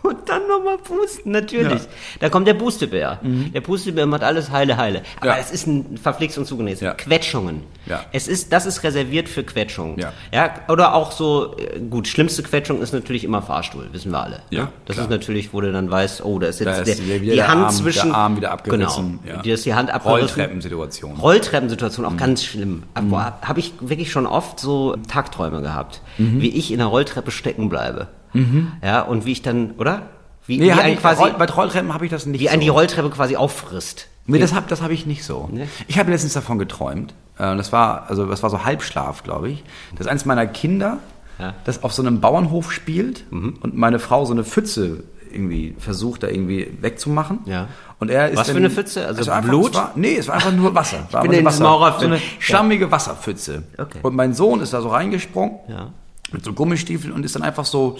Und 0.06 0.28
dann 0.28 0.46
nochmal 0.46 0.78
pusten, 0.78 1.32
natürlich. 1.32 1.82
Da 2.20 2.28
kommt 2.28 2.46
der 2.46 2.54
Pustebär. 2.54 3.18
Der 3.22 3.60
Pustebär 3.60 4.06
macht 4.06 4.22
alles 4.22 4.50
heile, 4.50 4.76
heile. 4.76 5.02
Aber 5.20 5.30
Mhm. 5.32 5.36
Ja. 5.36 5.38
es 5.40 5.50
ist 5.50 5.66
ein 5.66 5.98
verflixt 5.98 6.38
und 6.38 6.46
zugenäht. 6.46 6.80
Ja. 6.80 6.94
Quetschungen. 6.94 7.62
Ja. 7.86 8.04
Es 8.12 8.28
ist, 8.28 8.52
das 8.52 8.66
ist 8.66 8.82
reserviert 8.84 9.28
für 9.28 9.42
Quetschungen. 9.44 9.98
Ja. 9.98 10.12
ja. 10.32 10.50
Oder 10.68 10.94
auch 10.94 11.12
so, 11.12 11.56
äh, 11.56 11.80
gut, 11.80 12.06
schlimmste 12.08 12.42
Quetschung 12.42 12.80
ist 12.82 12.92
natürlich 12.92 13.24
immer 13.24 13.42
Fahrstuhl, 13.42 13.88
wissen 13.92 14.10
wir 14.12 14.22
alle. 14.22 14.40
Ja, 14.50 14.62
ne? 14.64 14.68
Das 14.86 14.96
klar. 14.96 15.06
ist 15.06 15.10
natürlich, 15.10 15.52
wo 15.52 15.60
du 15.60 15.72
dann 15.72 15.90
weißt, 15.90 16.24
oh, 16.24 16.38
da 16.38 16.48
ist 16.48 16.60
jetzt 16.60 16.66
Da 16.66 16.82
ist 16.82 16.98
der, 17.08 17.18
die 17.20 17.42
Hand 17.42 17.64
Arm- 17.64 17.70
zwischen. 17.74 18.08
der 18.08 18.16
Arm 18.18 18.36
wieder 18.36 18.50
abgerissen, 18.52 19.20
Genau. 19.22 19.36
ja. 19.36 19.42
Die 19.42 19.50
ist 19.50 19.64
die 19.66 19.74
Hand 19.74 19.90
abgerissen. 19.90 20.20
Rolltreppensituation. 20.26 21.16
Rolltreppensituation, 21.16 22.06
Mhm. 22.06 22.12
auch 22.12 22.16
ganz 22.16 22.44
schlimm. 22.44 22.82
Boah, 23.02 23.38
habe 23.42 23.60
ich 23.60 23.72
wirklich 23.80 24.10
schon 24.10 24.26
oft 24.26 24.60
so 24.60 24.96
Tagträume 25.08 25.62
gehabt, 25.62 26.00
Mhm. 26.18 26.40
wie 26.40 26.50
ich 26.50 26.70
in 26.72 26.78
der 26.78 26.86
Rolltreppe 26.88 27.30
stecken 27.30 27.68
bleibe. 27.68 28.08
Ja, 28.82 29.02
und 29.02 29.24
wie 29.26 29.32
ich 29.32 29.42
dann, 29.42 29.72
oder? 29.78 30.02
Wie, 30.46 30.58
Nee, 30.58 30.66
wie 30.66 30.70
ein 30.72 30.92
ich, 30.94 31.00
quasi, 31.00 31.24
bei 31.38 31.44
Rolltreppen 31.46 31.92
habe 31.92 32.04
ich 32.04 32.10
das 32.10 32.24
nicht 32.26 32.40
wie 32.40 32.46
so. 32.46 32.50
ein 32.52 32.60
die 32.60 32.68
Rolltreppe 32.68 33.10
quasi 33.10 33.36
auffrisst. 33.36 34.08
Nee, 34.26 34.38
das 34.38 34.54
habe 34.54 34.66
das 34.68 34.80
hab 34.82 34.90
ich 34.90 35.06
nicht 35.06 35.24
so. 35.24 35.48
Nee? 35.52 35.66
Ich 35.88 35.98
habe 35.98 36.10
letztens 36.10 36.34
davon 36.34 36.58
geträumt. 36.58 37.14
Äh, 37.38 37.56
Das 37.56 37.72
war, 37.72 38.06
also 38.08 38.26
das 38.26 38.42
war 38.42 38.50
so 38.50 38.64
Halbschlaf, 38.64 39.22
glaube 39.24 39.48
ich. 39.50 39.64
Dass 39.96 40.06
eines 40.06 40.24
meiner 40.24 40.46
Kinder, 40.46 40.98
Ja. 41.38 41.48
Mhm. 41.48 41.54
das 41.64 41.82
auf 41.82 41.92
so 41.92 42.02
einem 42.02 42.20
Bauernhof 42.20 42.72
spielt 42.72 43.24
und 43.30 43.76
meine 43.76 43.98
Frau 43.98 44.24
so 44.24 44.32
eine 44.32 44.44
Pfütze 44.44 45.04
irgendwie 45.32 45.74
versucht, 45.78 46.22
da 46.22 46.28
irgendwie 46.28 46.70
wegzumachen. 46.80 47.40
Ja. 47.46 47.66
Und 47.98 48.10
er 48.10 48.30
ist 48.30 48.36
Was 48.38 48.46
für 48.48 48.54
dann- 48.54 48.64
eine 48.64 48.70
Pfütze? 48.72 49.06
Also 49.06 49.30
einfach, 49.30 49.48
Blut? 49.48 49.70
Es 49.70 49.74
war, 49.76 49.92
nee, 49.96 50.16
es 50.16 50.28
war 50.28 50.34
einfach 50.36 50.52
nur 50.52 50.74
Wasser. 50.74 51.06
War 51.10 51.22
bin 51.22 51.32
in 51.32 51.44
Wasser. 51.44 51.64
So 51.98 52.04
eine 52.06 52.16
Ja. 52.16 52.22
schlammige 52.38 52.90
Wasserpfütze. 52.90 53.64
Okay. 53.76 53.98
Und 54.02 54.14
mein 54.14 54.32
Sohn 54.32 54.60
ist 54.60 54.72
da 54.72 54.80
so 54.80 54.88
reingesprungen 54.88 55.56
Ja. 55.68 55.88
Mit 56.32 56.44
so 56.44 56.52
Gummistiefeln 56.52 57.12
und 57.12 57.24
ist 57.24 57.34
dann 57.34 57.42
einfach 57.42 57.64
so 57.64 57.96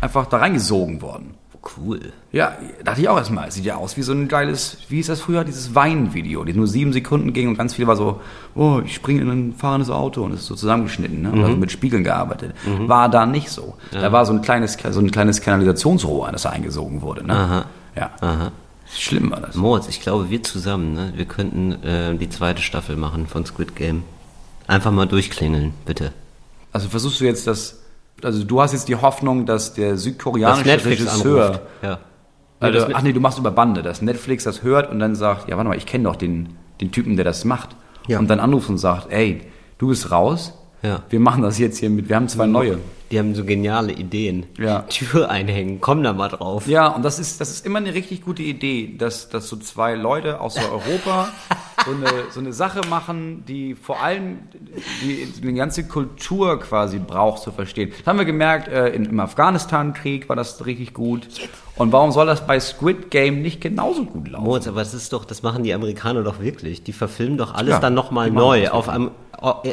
einfach 0.00 0.26
da 0.26 0.38
reingesogen 0.38 1.00
worden. 1.02 1.34
Cool. 1.76 2.12
Ja, 2.32 2.56
dachte 2.84 3.00
ich 3.00 3.08
auch 3.08 3.16
erstmal. 3.16 3.48
Es 3.48 3.54
sieht 3.54 3.64
ja 3.64 3.76
aus 3.76 3.96
wie 3.96 4.02
so 4.02 4.12
ein 4.12 4.28
geiles, 4.28 4.78
wie 4.88 4.96
hieß 4.96 5.08
das 5.08 5.20
früher, 5.20 5.44
dieses 5.44 5.74
Weinvideo, 5.74 6.44
die 6.44 6.54
nur 6.54 6.66
sieben 6.66 6.92
Sekunden 6.92 7.32
ging 7.32 7.48
und 7.48 7.58
ganz 7.58 7.74
viel 7.74 7.86
war 7.86 7.96
so, 7.96 8.20
oh, 8.54 8.80
ich 8.84 8.94
springe 8.94 9.22
in 9.22 9.30
ein 9.30 9.54
fahrendes 9.54 9.90
Auto 9.90 10.22
und 10.22 10.32
es 10.32 10.40
ist 10.40 10.46
so 10.46 10.54
zusammengeschnitten 10.54 11.22
ne? 11.22 11.32
und 11.32 11.42
also 11.42 11.56
mit 11.56 11.72
Spiegeln 11.72 12.04
gearbeitet. 12.04 12.54
War 12.86 13.08
da 13.08 13.26
nicht 13.26 13.50
so. 13.50 13.76
Da 13.90 14.12
war 14.12 14.24
so 14.24 14.32
ein 14.32 14.42
kleines, 14.42 14.78
so 14.90 15.00
ein 15.00 15.10
kleines 15.10 15.40
Kanalisationsrohr, 15.40 16.30
das 16.32 16.42
da 16.42 16.50
eingesogen 16.50 17.02
wurde. 17.02 17.26
Ne? 17.26 17.34
Aha. 17.34 17.64
Ja. 17.96 18.10
Aha. 18.20 18.52
Schlimm 18.94 19.30
war 19.30 19.40
das. 19.40 19.54
Moritz, 19.54 19.88
ich 19.88 20.00
glaube, 20.00 20.30
wir 20.30 20.42
zusammen, 20.42 20.94
ne, 20.94 21.12
wir 21.14 21.26
könnten 21.26 21.72
äh, 21.82 22.16
die 22.16 22.30
zweite 22.30 22.62
Staffel 22.62 22.96
machen 22.96 23.26
von 23.26 23.44
Squid 23.44 23.76
Game. 23.76 24.04
Einfach 24.66 24.92
mal 24.92 25.06
durchklingeln, 25.06 25.74
bitte. 25.84 26.12
Also 26.72 26.88
versuchst 26.88 27.20
du 27.20 27.24
jetzt 27.24 27.46
das, 27.46 27.80
also 28.22 28.44
du 28.44 28.60
hast 28.60 28.72
jetzt 28.72 28.88
die 28.88 28.96
Hoffnung, 28.96 29.46
dass 29.46 29.74
der 29.74 29.92
Das 29.92 30.02
südkoreanische 30.02 30.66
Netflix 30.66 31.00
Regisseur. 31.02 31.60
Ja. 31.82 31.98
Also, 32.60 32.80
das- 32.80 32.94
ach 32.94 33.02
nee, 33.02 33.12
du 33.12 33.20
machst 33.20 33.38
über 33.38 33.50
Bande, 33.52 33.82
dass 33.82 34.02
Netflix 34.02 34.44
das 34.44 34.62
hört 34.62 34.90
und 34.90 34.98
dann 34.98 35.14
sagt, 35.14 35.48
ja, 35.48 35.56
warte 35.56 35.68
mal, 35.68 35.76
ich 35.76 35.86
kenne 35.86 36.04
doch 36.04 36.16
den, 36.16 36.50
den 36.80 36.90
Typen, 36.90 37.16
der 37.16 37.24
das 37.24 37.44
macht. 37.44 37.70
Ja. 38.08 38.18
Und 38.18 38.28
dann 38.28 38.40
anruft 38.40 38.68
und 38.68 38.78
sagt, 38.78 39.12
ey, 39.12 39.42
du 39.78 39.88
bist 39.88 40.10
raus, 40.10 40.54
Ja. 40.82 41.02
wir 41.10 41.20
machen 41.20 41.42
das 41.42 41.58
jetzt 41.58 41.78
hier 41.78 41.90
mit, 41.90 42.08
wir 42.08 42.16
haben 42.16 42.28
zwei 42.28 42.46
neue. 42.46 42.78
Die 43.10 43.18
haben 43.18 43.34
so 43.34 43.44
geniale 43.44 43.92
Ideen. 43.92 44.44
Ja. 44.58 44.80
Tür 44.82 45.30
einhängen, 45.30 45.80
komm 45.80 46.02
da 46.02 46.12
mal 46.12 46.28
drauf. 46.28 46.66
Ja, 46.66 46.88
und 46.88 47.02
das 47.04 47.18
ist, 47.18 47.40
das 47.40 47.50
ist 47.50 47.64
immer 47.64 47.78
eine 47.78 47.94
richtig 47.94 48.22
gute 48.22 48.42
Idee, 48.42 48.94
dass, 48.98 49.28
dass 49.30 49.48
so 49.48 49.56
zwei 49.56 49.94
Leute 49.94 50.40
aus 50.40 50.56
Europa 50.58 51.28
so 51.88 51.94
eine, 51.94 52.30
so 52.30 52.40
eine 52.40 52.52
Sache 52.52 52.80
machen, 52.88 53.44
die 53.46 53.74
vor 53.74 54.00
allem 54.00 54.38
die, 55.02 55.26
die 55.26 55.52
ganze 55.54 55.86
Kultur 55.86 56.60
quasi 56.60 56.98
braucht 56.98 57.42
zu 57.42 57.50
verstehen. 57.50 57.92
Das 57.96 58.06
haben 58.06 58.18
wir 58.18 58.24
gemerkt, 58.24 58.68
äh, 58.68 58.88
in, 58.88 59.06
im 59.06 59.20
Afghanistan-Krieg 59.20 60.28
war 60.28 60.36
das 60.36 60.64
richtig 60.66 60.94
gut. 60.94 61.28
Und 61.76 61.92
warum 61.92 62.10
soll 62.10 62.26
das 62.26 62.46
bei 62.46 62.58
Squid 62.58 63.10
Game 63.10 63.40
nicht 63.40 63.60
genauso 63.60 64.04
gut 64.04 64.28
laufen? 64.28 64.44
Moritz, 64.44 64.66
aber 64.66 64.80
das 64.80 64.94
ist 64.94 65.12
doch, 65.12 65.24
das 65.24 65.42
machen 65.42 65.62
die 65.62 65.72
Amerikaner 65.72 66.22
doch 66.22 66.40
wirklich. 66.40 66.82
Die 66.82 66.92
verfilmen 66.92 67.38
doch 67.38 67.54
alles 67.54 67.70
Ja, 67.70 67.78
dann 67.78 67.94
nochmal 67.94 68.30
neu 68.30 68.68
auf 68.68 68.88
einem, 68.88 69.12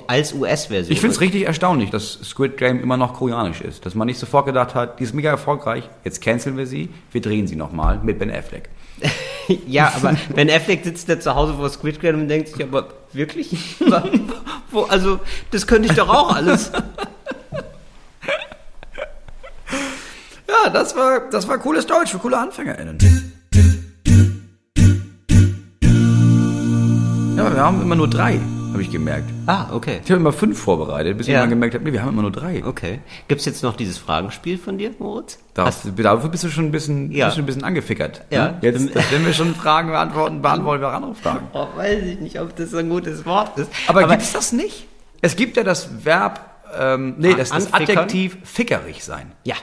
als 0.08 0.34
US-Version. 0.34 0.94
Ich 0.94 1.02
finde 1.02 1.16
es 1.16 1.22
richtig 1.22 1.46
erstaunlich, 1.46 1.90
dass 1.90 2.14
Squid 2.24 2.58
Game 2.58 2.82
immer 2.82 2.98
noch 2.98 3.14
koreanisch 3.14 3.62
ist. 3.62 3.86
Dass 3.86 3.96
man 3.96 4.06
nicht 4.06 4.20
sofort 4.20 4.46
gedacht 4.46 4.76
hat, 4.76 5.00
die 5.00 5.04
ist 5.04 5.14
mega 5.14 5.32
erfolgreich, 5.32 5.90
jetzt 6.04 6.22
canceln 6.22 6.58
wir 6.58 6.68
sie, 6.68 6.90
wir 7.12 7.22
drehen 7.22 7.48
sie 7.48 7.56
nochmal 7.56 8.00
mit 8.04 8.20
Ben 8.20 8.30
Affleck. 8.30 8.70
Ja, 9.68 9.94
aber 9.96 10.16
Ben 10.34 10.50
Affleck 10.50 10.84
sitzt 10.84 11.08
da 11.08 11.20
zu 11.20 11.36
Hause 11.36 11.54
vor 11.54 11.70
Squid 11.70 12.00
Game 12.02 12.22
und 12.22 12.28
denkt 12.28 12.50
sich, 12.50 12.64
aber 12.64 12.88
wirklich? 13.14 13.56
Also, 14.90 15.22
das 15.52 15.68
könnte 15.68 15.88
ich 15.88 15.96
doch 15.96 16.10
auch 16.10 16.36
alles. 16.36 16.70
Ja, 20.48 20.70
das 20.70 20.96
war, 20.98 21.22
das 21.30 21.48
war 21.48 21.58
cooles 21.60 21.86
Deutsch 21.86 22.12
für 22.12 22.18
coole 22.18 22.38
AnfängerInnen. 22.38 22.98
Ja, 27.38 27.46
aber 27.46 27.56
wir 27.56 27.62
haben 27.64 27.82
immer 27.82 27.96
nur 27.96 28.10
drei, 28.10 28.40
habe 28.76 28.84
ich 28.84 28.92
gemerkt. 28.92 29.30
Ah, 29.46 29.68
okay. 29.74 30.02
Ich 30.04 30.12
habe 30.12 30.20
immer 30.20 30.34
fünf 30.34 30.60
vorbereitet, 30.60 31.18
bis 31.18 31.28
ich 31.28 31.34
Ja. 31.34 31.40
mal 31.40 31.48
gemerkt 31.48 31.76
habe, 31.76 31.84
nee, 31.84 31.94
wir 31.94 32.02
haben 32.02 32.10
immer 32.10 32.24
nur 32.24 32.32
drei. 32.32 32.64
Okay. 32.66 33.00
Gibt's 33.28 33.46
jetzt 33.46 33.64
noch 33.64 33.76
dieses 33.76 33.98
Fragenspiel 33.98 34.58
von 34.58 34.78
dir, 34.78 34.92
Moritz? 35.00 35.40
Darauf, 35.54 35.82
dafür 35.96 36.30
bist 36.30 36.44
du 36.44 36.50
schon 36.50 36.66
ein 36.66 36.72
bisschen, 36.72 37.12
Ja. 37.12 37.28
bist 37.28 37.38
ein 37.38 37.46
bisschen 37.46 37.64
angefickert. 37.64 38.24
Ja. 38.30 38.52
Ne? 38.52 38.58
Jetzt, 38.62 38.94
wenn 39.12 39.26
wir 39.26 39.34
schon 39.34 39.56
Fragen 39.56 39.90
beantworten, 39.90 40.42
beantworten 40.42 40.82
wir 40.82 40.90
auch 40.90 40.94
andere 40.94 41.16
Fragen. 41.16 41.48
Oh, 41.54 41.68
weiß 41.76 42.04
ich 42.04 42.20
nicht, 42.20 42.40
ob 42.40 42.56
das 42.56 42.74
ein 42.74 42.90
gutes 42.90 43.26
Wort 43.26 43.58
ist. 43.58 43.72
Aber, 43.88 44.08
gibt 44.08 44.22
es 44.22 44.34
das 44.34 44.52
nicht? 44.52 44.88
Es 45.22 45.36
gibt 45.36 45.58
ja 45.58 45.64
das 45.64 46.06
Verb, 46.06 46.42
ähm, 46.78 47.16
nee, 47.18 47.34
das, 47.34 47.50
das? 47.50 47.74
Adjektiv 47.74 48.38
fickerig 48.44 49.04
sein. 49.04 49.32
Ja. 49.44 49.56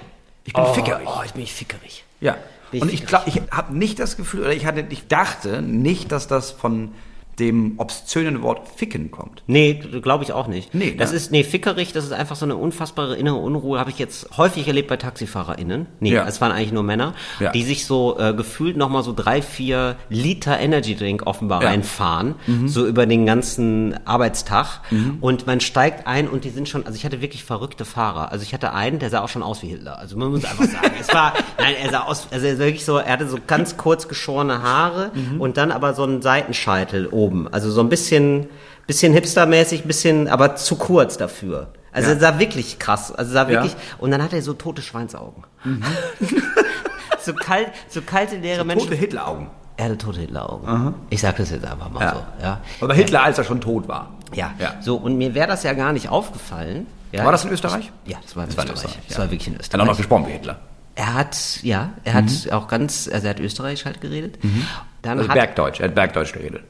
Ich 0.45 0.55
bin 0.55 0.65
oh, 0.65 0.73
fickerig. 0.73 1.07
Oh, 1.07 1.21
ich 1.25 1.35
bin 1.35 1.47
fickerig. 1.47 2.05
Ja. 2.21 2.37
Bin 2.71 2.81
Und 2.83 2.89
ich 2.89 3.03
ich 3.03 3.07
glaube, 3.07 3.25
ich 3.27 3.43
habe 3.51 3.77
nicht 3.77 3.99
das 3.99 4.17
Gefühl, 4.17 4.41
oder 4.41 4.55
ich 4.55 4.65
hatte, 4.65 4.87
ich 4.89 5.07
dachte 5.07 5.61
nicht, 5.61 6.11
dass 6.11 6.27
das 6.27 6.51
von 6.51 6.93
dem 7.39 7.75
obszönen 7.79 8.43
Wort 8.43 8.69
ficken 8.77 9.11
kommt. 9.11 9.43
Nee, 9.47 9.75
glaube 10.03 10.25
ich 10.25 10.33
auch 10.33 10.47
nicht. 10.47 10.75
Nee, 10.75 10.95
das 10.97 11.11
ne? 11.11 11.17
ist, 11.17 11.33
nee, 11.33 11.45
fickerig, 11.45 11.93
das 11.93 12.05
ist 12.05 12.13
einfach 12.13 12.37
so 12.37 12.45
eine 12.45 12.57
unfassbare 12.57 13.17
innere 13.17 13.37
Unruhe, 13.37 13.79
habe 13.79 13.91
ich 13.91 13.99
jetzt 13.99 14.37
häufig 14.37 14.67
erlebt 14.69 14.89
bei 14.89 14.97
TaxifahrerInnen. 14.99 15.87
Nee, 16.01 16.13
Ja. 16.13 16.27
es 16.27 16.41
waren 16.41 16.53
eigentlich 16.53 16.73
nur 16.73 16.83
Männer, 16.83 17.15
Ja. 17.41 17.51
die 17.53 17.63
sich 17.63 17.87
so 17.87 18.19
äh, 18.19 18.35
gefühlt 18.35 18.77
nochmal 18.77 19.03
so 19.03 19.13
drei, 19.15 19.41
vier 19.43 19.97
Liter 20.11 20.59
Energy 20.61 20.95
Drink 20.95 21.27
offenbar 21.27 21.63
Ja. 21.63 21.69
Mhm. 21.69 21.73
reinfahren, 21.75 22.35
so 22.67 22.87
über 22.87 23.07
den 23.07 23.25
ganzen 23.27 23.95
Arbeitstag. 24.07 24.81
Und 25.21 25.47
man 25.47 25.61
steigt 25.61 26.07
ein 26.07 26.29
und 26.29 26.45
die 26.45 26.51
sind 26.51 26.69
schon, 26.69 26.85
also 26.87 26.97
ich 26.97 27.05
hatte 27.05 27.21
wirklich 27.23 27.45
verrückte 27.45 27.85
Fahrer. 27.85 28.31
Also 28.31 28.43
ich 28.43 28.53
hatte 28.53 28.73
einen, 28.73 28.99
der 28.99 29.11
sah 29.11 29.23
auch 29.23 29.29
schon 29.29 29.43
aus 29.43 29.63
wie 29.63 29.69
Hitler. 29.69 29.99
Also 29.99 30.17
man 30.19 30.31
muss 30.31 30.45
einfach 30.45 30.65
sagen, 30.65 30.93
es 31.01 31.13
war, 31.15 31.33
nein, 31.59 31.75
er 31.83 31.91
sah 31.91 32.01
aus, 32.01 32.29
also 32.31 32.47
er 32.47 32.57
sah 32.57 32.65
wirklich 32.65 32.85
so, 32.85 32.99
er 32.99 33.13
hatte 33.13 33.27
so 33.29 33.39
ganz 33.47 33.77
kurz 33.77 34.07
geschorene 34.09 34.63
Haare 34.63 35.11
Mhm. 35.15 35.41
und 35.41 35.57
dann 35.57 35.71
aber 35.73 35.95
so 35.95 36.03
einen 36.05 36.23
Seitenscheitel 36.23 37.07
oben. 37.25 37.49
Also 37.53 37.71
so 37.71 37.81
ein 37.81 37.89
bisschen, 37.89 38.49
bisschen 38.87 39.13
hipstermäßig, 39.13 39.85
bisschen, 39.85 40.29
aber 40.29 40.57
zu 40.57 40.77
kurz 40.77 41.17
dafür. 41.17 41.69
Also 41.93 42.09
Ja. 42.09 42.15
er 42.15 42.21
sah 42.21 42.39
wirklich 42.39 42.79
krass. 42.79 43.13
Also 43.13 43.33
sah 43.33 43.43
Ja. 43.43 43.49
wirklich, 43.51 43.75
und 43.99 44.11
dann 44.11 44.23
hat 44.23 44.33
er 44.33 44.43
so 44.43 44.55
tote 44.55 44.83
Schweinsaugen. 44.83 45.45
so 47.21 47.33
kalt, 47.35 47.69
so 47.89 48.03
kalte, 48.03 48.37
leere 48.37 48.65
Menschen. 48.65 48.89
Tote 48.89 48.99
Hitleraugen. 48.99 49.49
Er 49.77 49.87
hatte 49.87 49.99
tote 49.99 50.21
Hitleraugen. 50.21 50.95
Ich 51.11 51.21
sag 51.21 51.37
das 51.37 51.51
jetzt 51.51 51.65
einfach 51.65 51.91
mal 51.91 52.01
Ja. 52.03 52.13
so. 52.15 52.43
Ja. 52.45 52.61
Aber 52.81 52.95
Hitler, 52.95 53.23
als 53.23 53.39
er 53.39 53.45
schon 53.45 53.61
tot 53.61 53.89
war. 53.89 54.11
Ja. 54.35 54.53
Ja. 54.59 54.75
So, 54.81 54.97
und 54.97 55.17
mir 55.17 55.35
wäre 55.35 55.47
das 55.49 55.63
ja 55.63 55.73
gar 55.73 55.93
nicht 55.93 56.09
aufgefallen. 56.09 56.87
Ja, 57.11 57.25
War 57.25 57.33
das 57.33 57.45
in 57.45 57.51
Österreich? 57.51 57.93
Ja, 58.07 58.17
das 58.23 58.35
war 58.37 58.45
in 58.45 58.57
war 58.57 58.65
in 58.65 58.71
Österreich. 58.73 58.91
Österreich, 58.93 59.07
Das 59.09 59.17
ja. 59.19 59.23
war 59.25 59.31
wirklich 59.31 59.47
in 59.49 59.55
Er 59.55 59.57
hat 59.59 59.61
auch 59.61 59.65
Österreich. 59.67 59.87
noch 59.87 59.97
gesprochen 59.99 60.27
wie 60.29 60.33
Hitler. 60.33 60.59
Er 60.95 61.15
hat, 61.15 61.37
ja, 61.63 61.91
er 62.05 62.15
hat 62.15 62.25
auch 62.53 62.69
ganz, 62.69 63.09
also 63.13 63.27
er 63.27 63.31
hat 63.31 63.41
Österreichisch 63.41 63.85
halt 63.87 64.01
geredet. 64.01 64.39
Dann 65.03 65.19
Also 65.19 65.29
hat, 65.29 65.35
Bergdeutsch, 65.35 65.81
er 65.81 65.89
hat 65.89 65.95
Bergdeutsch 65.95 66.33
geredet. 66.33 66.63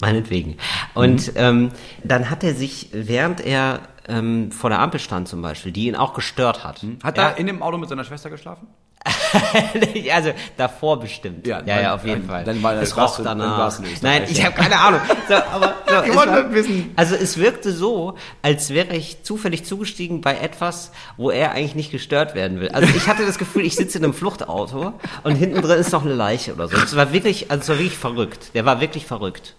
Meinetwegen. 0.00 0.56
Und 0.94 1.32
ähm, 1.36 1.70
dann 2.04 2.30
hat 2.30 2.44
er 2.44 2.54
sich, 2.54 2.88
während 2.92 3.40
er 3.40 3.80
ähm, 4.08 4.50
vor 4.52 4.70
der 4.70 4.80
Ampel 4.80 5.00
stand 5.00 5.28
zum 5.28 5.42
Beispiel, 5.42 5.72
die 5.72 5.86
ihn 5.86 5.96
auch 5.96 6.14
gestört 6.14 6.64
hat. 6.64 6.84
Hat 7.02 7.16
ja, 7.16 7.30
er 7.30 7.36
in 7.38 7.46
dem 7.46 7.62
Auto 7.62 7.78
mit 7.78 7.88
seiner 7.88 8.04
Schwester 8.04 8.30
geschlafen? 8.30 8.66
also 10.12 10.32
davor 10.58 11.00
bestimmt. 11.00 11.46
Ja, 11.46 11.62
ja, 11.64 11.80
ja 11.80 11.94
auf 11.94 12.04
jeden 12.04 12.26
Fall. 12.26 12.44
dann 12.44 12.62
war- 12.62 12.74
es 12.74 12.94
warst 12.96 13.18
roch 13.18 13.24
danach. 13.24 13.80
Nein, 14.02 14.24
ich 14.28 14.44
habe 14.44 14.54
keine 14.54 14.78
Ahnung. 14.78 15.00
So, 15.26 15.34
aber, 15.34 15.74
so, 15.88 15.94
es 15.94 16.16
wollte 16.16 16.32
war- 16.32 16.52
wissen. 16.52 16.92
Also 16.96 17.14
es 17.14 17.38
wirkte 17.38 17.72
so, 17.72 18.16
als 18.42 18.70
wäre 18.70 18.94
ich 18.94 19.22
zufällig 19.22 19.64
zugestiegen 19.64 20.20
bei 20.20 20.36
etwas, 20.36 20.92
wo 21.16 21.30
er 21.30 21.52
eigentlich 21.52 21.74
nicht 21.74 21.90
gestört 21.90 22.34
werden 22.34 22.60
will. 22.60 22.68
Also 22.70 22.94
ich 22.94 23.08
hatte 23.08 23.24
das 23.24 23.38
Gefühl, 23.38 23.64
ich 23.64 23.74
sitze 23.74 23.96
in 23.98 24.04
einem 24.04 24.12
Fluchtauto 24.14 24.92
und 25.24 25.34
hinten 25.34 25.62
drin 25.62 25.78
ist 25.78 25.92
noch 25.92 26.04
eine 26.04 26.14
Leiche 26.14 26.52
oder 26.52 26.68
so. 26.68 26.76
Es 26.76 26.94
war 26.94 27.12
wirklich, 27.12 27.50
also 27.50 27.62
es 27.62 27.68
war 27.70 27.78
wirklich 27.78 27.96
verrückt. 27.98 28.50
Der 28.54 28.66
war 28.66 28.82
wirklich 28.82 29.06
verrückt. 29.06 29.54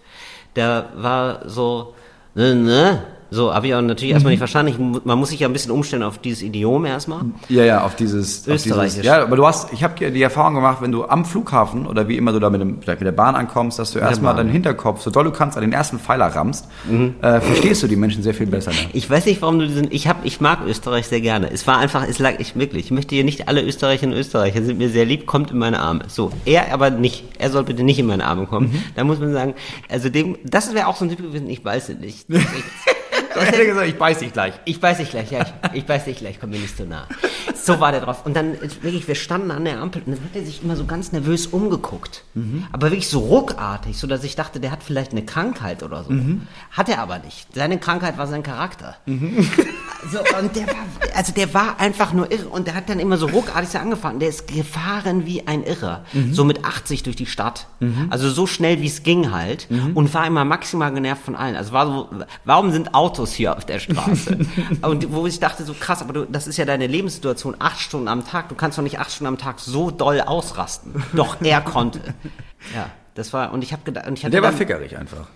Der 0.56 0.88
war 0.94 1.48
so, 1.48 1.94
ne, 2.34 2.54
ne. 2.54 3.02
So, 3.32 3.54
habe 3.54 3.66
ich 3.66 3.74
auch 3.74 3.80
natürlich 3.80 4.12
erstmal 4.12 4.32
nicht 4.32 4.40
verstanden. 4.40 4.72
Ich, 4.72 5.04
man 5.06 5.18
muss 5.18 5.30
sich 5.30 5.40
ja 5.40 5.48
ein 5.48 5.54
bisschen 5.54 5.72
umstellen 5.72 6.02
auf 6.02 6.18
dieses 6.18 6.42
Idiom 6.42 6.84
erstmal. 6.84 7.22
Ja, 7.48 7.64
ja, 7.64 7.82
auf 7.82 7.96
dieses, 7.96 8.46
auf 8.46 8.56
Österreichisch. 8.56 8.96
dieses 8.96 9.06
ja, 9.06 9.22
aber 9.22 9.36
du 9.36 9.46
hast, 9.46 9.72
ich 9.72 9.82
habe 9.82 10.10
die 10.10 10.22
Erfahrung 10.22 10.54
gemacht, 10.54 10.82
wenn 10.82 10.92
du 10.92 11.06
am 11.06 11.24
Flughafen 11.24 11.86
oder 11.86 12.08
wie 12.08 12.18
immer 12.18 12.32
du 12.32 12.40
da 12.40 12.50
mit, 12.50 12.60
dem, 12.60 12.82
vielleicht 12.82 13.00
mit 13.00 13.06
der 13.06 13.12
Bahn 13.12 13.34
ankommst, 13.34 13.78
dass 13.78 13.92
du 13.92 14.00
erstmal 14.00 14.36
deinen 14.36 14.50
Hinterkopf, 14.50 15.00
so 15.00 15.10
doll 15.10 15.24
du 15.24 15.30
kannst, 15.30 15.56
an 15.56 15.62
den 15.62 15.72
ersten 15.72 15.98
Pfeiler 15.98 16.26
rammst, 16.26 16.68
äh, 17.22 17.40
verstehst 17.40 17.82
du 17.82 17.86
die 17.86 17.96
Menschen 17.96 18.22
sehr 18.22 18.34
viel 18.34 18.46
besser. 18.46 18.70
Ne? 18.70 18.76
Ich 18.92 19.08
weiß 19.08 19.24
nicht, 19.24 19.40
warum 19.40 19.58
du 19.58 19.66
diesen. 19.66 19.90
Ich 19.90 20.08
hab, 20.08 20.26
ich 20.26 20.42
mag 20.42 20.58
Österreich 20.66 21.06
sehr 21.06 21.22
gerne. 21.22 21.50
Es 21.50 21.66
war 21.66 21.78
einfach, 21.78 22.06
es 22.06 22.18
lag 22.18 22.34
ich 22.38 22.54
wirklich. 22.56 22.84
Ich 22.84 22.90
möchte 22.90 23.14
hier 23.14 23.24
nicht 23.24 23.48
alle 23.48 23.62
Österreicherinnen 23.62 24.14
und 24.14 24.20
Österreicher 24.20 24.62
sind 24.62 24.76
mir 24.76 24.90
sehr 24.90 25.06
lieb, 25.06 25.24
kommt 25.24 25.50
in 25.50 25.58
meine 25.58 25.80
Arme. 25.80 26.04
So, 26.08 26.32
er 26.44 26.74
aber 26.74 26.90
nicht. 26.90 27.24
Er 27.38 27.50
soll 27.50 27.64
bitte 27.64 27.82
nicht 27.82 27.98
in 27.98 28.06
meine 28.06 28.26
Arme 28.26 28.46
kommen. 28.46 28.82
Da 28.94 29.04
muss 29.04 29.20
man 29.20 29.32
sagen, 29.32 29.54
also 29.88 30.10
dem, 30.10 30.36
das 30.44 30.74
wäre 30.74 30.86
auch 30.86 30.96
so 30.96 31.06
ein 31.06 31.08
Typ 31.08 31.22
gewesen. 31.22 31.48
Ich 31.48 31.64
weiß 31.64 31.88
es 31.88 31.98
nicht. 31.98 32.26
Ich 33.42 33.48
hätte 33.48 33.66
gesagt, 33.66 33.88
ich 33.88 33.98
beiß 33.98 34.18
dich 34.18 34.32
gleich. 34.32 34.54
Ich 34.64 34.82
weiß 34.82 34.98
dich 34.98 35.10
gleich, 35.10 35.30
ja, 35.30 35.40
ich, 35.72 35.82
ich 35.82 35.88
weiß 35.88 36.04
dich 36.04 36.18
gleich, 36.18 36.38
komm 36.40 36.50
mir 36.50 36.58
nicht 36.58 36.76
so 36.76 36.84
nah. 36.84 37.06
So 37.54 37.80
war 37.80 37.92
der 37.92 38.00
drauf. 38.00 38.24
Und 38.26 38.34
dann, 38.34 38.54
äh, 38.54 38.68
wirklich, 38.82 39.06
wir 39.08 39.14
standen 39.14 39.50
an 39.50 39.64
der 39.64 39.78
Ampel 39.80 40.02
und 40.04 40.16
dann 40.16 40.24
hat 40.24 40.34
er 40.34 40.44
sich 40.44 40.62
immer 40.62 40.76
so 40.76 40.84
ganz 40.84 41.12
nervös 41.12 41.46
umgeguckt. 41.46 42.24
Aber 42.72 42.88
wirklich 42.90 43.08
so 43.08 43.20
ruckartig, 43.20 43.96
so 43.98 44.06
dass 44.06 44.24
ich 44.24 44.36
dachte, 44.36 44.60
der 44.60 44.70
hat 44.70 44.82
vielleicht 44.82 45.12
eine 45.12 45.24
Krankheit 45.24 45.82
oder 45.82 46.04
so. 46.04 46.10
Hat 46.72 46.88
er 46.88 47.00
aber 47.00 47.18
nicht. 47.18 47.54
Seine 47.54 47.78
Krankheit 47.78 48.18
war 48.18 48.26
sein 48.26 48.42
Charakter. 48.42 48.96
So, 50.10 50.18
und 50.38 50.56
der 50.56 50.66
war, 50.66 50.84
also 51.14 51.32
der 51.32 51.54
war 51.54 51.78
einfach 51.78 52.12
nur 52.12 52.30
irre. 52.30 52.48
Und 52.48 52.66
der 52.66 52.74
hat 52.74 52.88
dann 52.88 52.98
immer 52.98 53.16
so 53.16 53.26
ruckartig 53.26 53.70
so 53.70 53.78
angefangen. 53.78 54.18
Der 54.18 54.28
ist 54.28 54.48
gefahren 54.48 55.26
wie 55.26 55.46
ein 55.46 55.62
Irrer. 55.62 56.04
So 56.32 56.44
mit 56.44 56.64
80 56.64 57.02
durch 57.02 57.16
die 57.16 57.26
Stadt. 57.26 57.66
Also 58.10 58.30
so 58.30 58.46
schnell 58.46 58.80
wie 58.80 58.86
es 58.86 59.02
ging 59.02 59.30
halt. 59.32 59.68
Und 59.94 60.12
war 60.14 60.26
immer 60.26 60.44
maximal 60.44 60.92
genervt 60.92 61.24
von 61.24 61.36
allen. 61.36 61.56
Also 61.56 61.72
war 61.72 61.86
so, 61.86 62.08
warum 62.44 62.72
sind 62.72 62.94
Autos 62.94 63.32
hier 63.32 63.56
auf 63.56 63.64
der 63.64 63.78
Straße? 63.78 64.38
und 64.82 65.12
wo 65.12 65.26
ich 65.26 65.38
dachte, 65.40 65.64
so 65.64 65.74
krass, 65.78 66.02
aber 66.02 66.12
du, 66.12 66.24
das 66.26 66.46
ist 66.46 66.56
ja 66.56 66.64
deine 66.64 66.86
Lebenssituation, 66.86 67.56
acht 67.58 67.80
Stunden 67.80 68.08
am 68.08 68.26
Tag. 68.26 68.48
Du 68.48 68.54
kannst 68.54 68.78
doch 68.78 68.82
nicht 68.82 68.98
acht 68.98 69.12
Stunden 69.12 69.28
am 69.28 69.38
Tag 69.38 69.60
so 69.60 69.90
doll 69.90 70.20
ausrasten. 70.20 71.02
Doch 71.14 71.36
er 71.40 71.60
konnte. 71.60 72.00
Ja. 72.74 72.90
Das 73.14 73.32
war, 73.34 73.52
und 73.52 73.62
ich 73.62 73.72
habe 73.74 73.82
gedacht, 73.84 74.06
und 74.06 74.18
ich 74.18 74.24
hatte 74.24 74.32
Der 74.32 74.42
war 74.42 74.50
dann- 74.50 74.58
fickerig 74.58 74.96
einfach. 74.96 75.26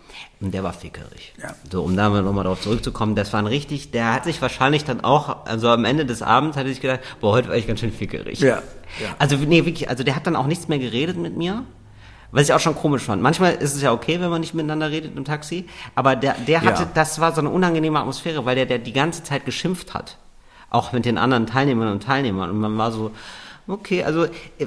und 0.41 0.55
der 0.55 0.63
war 0.65 0.73
fickerig. 0.73 1.35
Ja. 1.43 1.55
So, 1.71 1.83
um 1.83 1.95
da 1.95 2.09
nochmal 2.09 2.45
drauf 2.45 2.61
zurückzukommen, 2.63 3.15
das 3.15 3.33
war 3.35 3.41
ein 3.41 3.47
richtig, 3.47 3.91
der 3.91 4.15
hat 4.15 4.25
sich 4.25 4.41
wahrscheinlich 4.41 4.85
dann 4.85 5.03
auch, 5.03 5.45
also 5.45 5.69
am 5.69 5.85
Ende 5.85 6.07
des 6.07 6.23
Abends 6.23 6.57
hat 6.57 6.65
er 6.65 6.71
sich 6.71 6.81
gedacht, 6.81 7.01
boah, 7.21 7.33
heute 7.33 7.49
war 7.51 7.57
ich 7.57 7.67
ganz 7.67 7.81
schön 7.81 7.93
fickerig. 7.93 8.41
Ja, 8.41 8.57
ja. 8.57 8.63
Also, 9.19 9.37
nee, 9.37 9.67
wirklich, 9.67 9.91
also 9.91 10.05
der 10.05 10.17
hat 10.17 10.27
dann 10.27 10.37
auch 10.37 10.47
nichts 10.47 10.69
mehr 10.69 10.79
geredet 10.79 11.19
mit 11.19 11.37
mir. 11.37 11.65
Was 12.33 12.45
ich 12.49 12.53
auch 12.55 12.61
schon 12.61 12.75
komisch 12.75 13.03
fand. 13.03 13.23
Manchmal 13.23 13.55
ist 13.55 13.75
es 13.75 13.83
ja 13.83 13.93
okay, 13.93 14.21
wenn 14.21 14.31
man 14.31 14.41
nicht 14.41 14.53
miteinander 14.53 14.91
redet 14.91 15.17
im 15.17 15.25
Taxi. 15.25 15.67
Aber 15.95 16.17
der, 16.17 16.35
der 16.47 16.63
hatte, 16.63 16.83
Ja. 16.83 16.89
das 16.93 17.21
war 17.21 17.33
so 17.33 17.41
eine 17.41 17.51
unangenehme 17.51 17.99
Atmosphäre, 18.01 18.45
weil 18.45 18.57
der, 18.57 18.67
der 18.67 18.79
die 18.79 18.93
ganze 18.93 19.23
Zeit 19.23 19.45
geschimpft 19.45 19.95
hat. 19.95 20.17
Auch 20.69 20.93
mit 20.93 21.05
den 21.05 21.19
anderen 21.19 21.47
Teilnehmern 21.47 21.89
und 21.93 22.03
Teilnehmern. 22.03 22.51
Und 22.51 22.59
man 22.59 22.77
war 22.77 22.91
so, 22.91 23.13
okay, 23.69 24.05
also, 24.05 24.27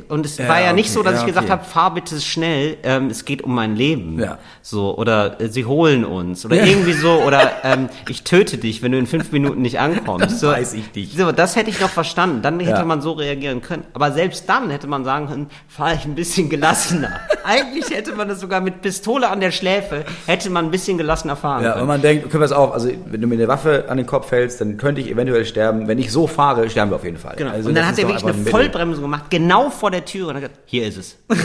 und 0.09 0.25
es 0.25 0.37
Ja, 0.37 0.47
war 0.47 0.61
ja 0.61 0.73
nicht 0.73 0.87
okay, 0.87 0.93
so, 0.95 1.03
dass 1.03 1.13
ja, 1.15 1.19
ich 1.21 1.25
gesagt 1.27 1.45
okay. 1.45 1.51
habe, 1.53 1.63
fahr 1.65 1.93
bitte 1.93 2.19
schnell, 2.19 2.77
ähm, 2.83 3.07
es 3.07 3.25
geht 3.25 3.41
um 3.41 3.53
mein 3.55 3.75
Leben. 3.75 4.19
Ja. 4.19 4.37
So, 4.61 4.97
oder 4.97 5.39
äh, 5.41 5.47
sie 5.47 5.65
holen 5.65 6.05
uns. 6.05 6.45
Oder 6.45 6.57
irgendwie 6.65 6.93
so, 6.93 7.21
oder 7.25 7.51
ähm, 7.63 7.89
ich 8.07 8.23
töte 8.23 8.57
dich, 8.57 8.81
wenn 8.83 8.91
du 8.91 8.97
in 8.97 9.07
fünf 9.07 9.31
Minuten 9.31 9.61
nicht 9.61 9.79
ankommst. 9.79 10.39
So, 10.39 10.47
weiß 10.47 10.73
ich 10.73 10.91
dich. 10.91 11.15
So, 11.15 11.31
das 11.31 11.55
hätte 11.55 11.69
ich 11.69 11.79
noch 11.79 11.89
verstanden. 11.89 12.41
Dann 12.41 12.59
hätte 12.59 12.71
Ja. 12.79 12.85
man 12.85 13.01
so 13.01 13.13
reagieren 13.13 13.61
können. 13.61 13.83
Aber 13.93 14.11
selbst 14.11 14.47
dann 14.49 14.69
hätte 14.69 14.87
man 14.87 15.03
sagen 15.05 15.27
können, 15.27 15.47
fahr 15.67 15.93
ich 15.93 16.05
ein 16.05 16.15
bisschen 16.15 16.49
gelassener. 16.49 17.19
Eigentlich 17.43 17.89
hätte 17.89 18.13
man 18.13 18.27
das 18.27 18.39
sogar 18.41 18.61
mit 18.61 18.81
Pistole 18.81 19.29
an 19.29 19.39
der 19.39 19.51
Schläfe, 19.51 20.03
hätte 20.27 20.49
man 20.49 20.65
ein 20.65 20.71
bisschen 20.71 20.97
gelassener 20.97 21.35
fahren 21.35 21.63
Ja, 21.63 21.69
und 21.71 21.75
können. 21.77 21.87
man 21.87 22.01
denkt, 22.01 22.25
okay, 22.25 22.37
pass 22.37 22.51
auf, 22.51 22.73
also 22.73 22.89
wenn 23.05 23.21
du 23.21 23.27
mir 23.27 23.35
eine 23.35 23.47
Waffe 23.47 23.85
an 23.89 23.97
den 23.97 24.05
Kopf 24.05 24.31
hältst, 24.31 24.61
dann 24.61 24.77
könnte 24.77 25.01
ich 25.01 25.09
eventuell 25.09 25.45
sterben. 25.45 25.87
Wenn 25.87 25.97
ich 25.99 26.11
so 26.11 26.27
fahre, 26.27 26.69
sterben 26.69 26.91
wir 26.91 26.95
auf 26.97 27.03
jeden 27.05 27.17
Fall. 27.17 27.35
Genau. 27.37 27.51
Also 27.51 27.69
und 27.69 27.75
dann 27.75 27.87
hat 27.87 27.97
er 27.97 28.07
wirklich 28.07 28.23
eine 28.23 28.33
ein 28.33 28.45
Vollbremsung 28.89 29.03
gemacht, 29.03 29.25
genau 29.29 29.69
vor 29.69 29.91
der 29.91 30.05
Tür. 30.05 30.29
Und 30.29 30.35
hat 30.35 30.41
gesagt, 30.41 30.59
hier 30.65 30.87
ist 30.87 30.97
es. 30.97 31.17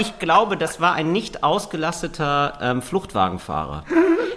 ich 0.00 0.18
glaube, 0.18 0.56
das 0.56 0.80
war 0.80 0.94
ein 0.94 1.12
nicht 1.12 1.42
ausgelasteter 1.42 2.58
ähm, 2.60 2.82
Fluchtwagenfahrer, 2.82 3.84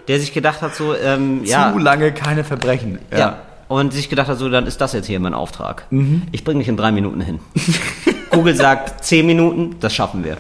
der 0.08 0.20
sich 0.20 0.34
gedacht 0.34 0.62
hat, 0.62 0.76
so, 0.76 0.96
ähm, 0.96 1.44
ja, 1.44 1.72
Zu 1.74 1.80
lange 1.80 2.12
keine 2.14 2.44
Verbrechen. 2.44 3.00
ja. 3.16 3.40
Und 3.68 3.94
sich 3.94 4.10
gedacht 4.10 4.28
hat, 4.30 4.40
so, 4.40 4.50
dann 4.50 4.66
ist 4.66 4.82
das 4.82 4.94
jetzt 4.94 5.06
hier 5.06 5.20
mein 5.20 5.36
Auftrag. 5.36 5.86
Mhm. 5.92 6.24
Ich 6.32 6.44
bringe 6.44 6.58
dich 6.58 6.68
in 6.70 6.76
drei 6.76 6.92
Minuten 6.92 7.22
hin. 7.22 7.40
Google 8.32 8.56
sagt 8.56 9.06
zehn 9.06 9.28
Minuten, 9.28 9.76
das 9.80 9.94
schaffen 9.94 10.24
wir. 10.24 10.38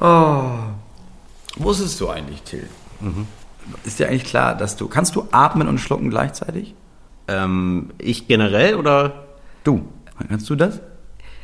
Wusstest 1.56 2.00
du 2.00 2.08
eigentlich, 2.08 2.42
Till? 2.42 2.68
Ist 3.84 4.00
dir 4.00 4.08
eigentlich 4.08 4.24
klar, 4.24 4.56
dass 4.56 4.74
du. 4.76 4.88
Kannst 4.88 5.14
du 5.14 5.28
atmen 5.30 5.68
und 5.68 5.78
schlucken 5.78 6.10
gleichzeitig? 6.10 6.74
Ähm, 7.28 7.90
ich 7.98 8.28
generell 8.28 8.74
oder 8.76 9.24
Du. 9.64 9.82
Kannst 10.28 10.48
du 10.50 10.54
das? 10.54 10.80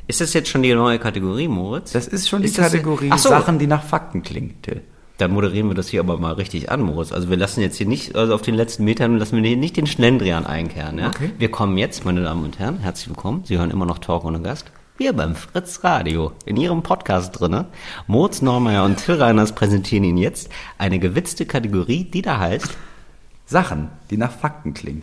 ist 0.09 0.21
das 0.21 0.33
jetzt 0.35 0.49
schon 0.51 0.63
die 0.63 0.75
neue 0.75 0.99
Kategorie, 0.99 1.49
Moritz? 1.49 1.93
Das 1.93 2.07
ist 2.09 2.29
schon 2.29 2.43
die 2.43 2.49
Ist 2.49 2.59
das- 2.59 2.71
Kategorie 2.73 3.09
Ach 3.11 3.19
so. 3.19 3.29
Sachen, 3.31 3.59
die 3.59 3.67
nach 3.67 3.83
Fakten 3.83 4.23
klingen, 4.23 4.61
Till. 4.63 4.83
Dann 5.19 5.31
moderieren 5.33 5.69
wir 5.69 5.75
das 5.75 5.89
hier 5.89 6.01
aber 6.01 6.19
mal 6.19 6.33
richtig 6.33 6.71
an, 6.71 6.83
Moritz. 6.83 7.13
Also 7.13 7.31
wir 7.31 7.37
lassen 7.37 7.61
jetzt 7.61 7.77
hier 7.77 7.87
nicht, 7.87 8.17
also 8.17 8.35
auf 8.35 8.43
den 8.43 8.55
letzten 8.55 8.85
Metern 8.85 9.17
lassen 9.19 9.37
wir 9.41 9.49
hier 9.49 9.57
nicht 9.57 9.77
den 9.77 9.87
Schlendrian 9.87 10.45
einkehren. 10.47 10.99
Ja? 10.99 11.09
Okay. 11.09 11.31
Wir 11.39 11.51
kommen 11.51 11.79
jetzt, 11.79 12.05
meine 12.05 12.23
Damen 12.23 12.45
und 12.45 12.59
Herren, 12.59 12.79
herzlich 12.79 13.09
willkommen. 13.09 13.43
Sie 13.45 13.59
hören 13.59 13.71
immer 13.71 13.87
noch 13.87 13.99
Talk 13.99 14.25
ohne 14.25 14.41
Gast. 14.41 14.71
Wir 14.99 15.13
beim 15.13 15.35
Fritz 15.35 15.85
Radio. 15.85 16.33
In 16.45 16.57
Ihrem 16.57 16.83
Podcast 16.83 17.39
drinne. 17.39 17.67
Moritz 18.07 18.43
Neumeier 18.43 18.85
und 18.85 18.97
Till 19.05 19.15
Reiners 19.15 19.53
präsentieren 19.53 20.05
Ihnen 20.05 20.19
jetzt 20.19 20.51
eine 20.79 20.99
gewitzte 20.99 21.47
Kategorie, 21.47 22.05
die 22.05 22.23
da 22.23 22.39
heißt 22.39 22.71
Sachen, 23.53 23.91
die 24.11 24.17
nach 24.17 24.33
Fakten 24.33 24.73
klingen. 24.73 25.03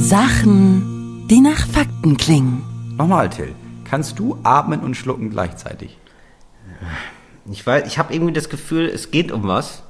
Sachen, 0.00 1.28
die 1.30 1.40
nach 1.40 1.64
Fakten 1.68 2.16
klingen. 2.16 2.64
Nochmal, 2.98 3.30
Till. 3.30 3.54
Kannst 3.84 4.18
du 4.18 4.36
atmen 4.42 4.80
und 4.80 4.96
schlucken 4.96 5.30
gleichzeitig? 5.30 5.96
Ich 7.48 7.64
weiß, 7.64 7.86
ich 7.86 7.98
habe 7.98 8.12
irgendwie 8.12 8.32
das 8.32 8.48
Gefühl, 8.48 8.86
es 8.86 9.12
geht 9.12 9.30
um 9.30 9.44
was. 9.44 9.84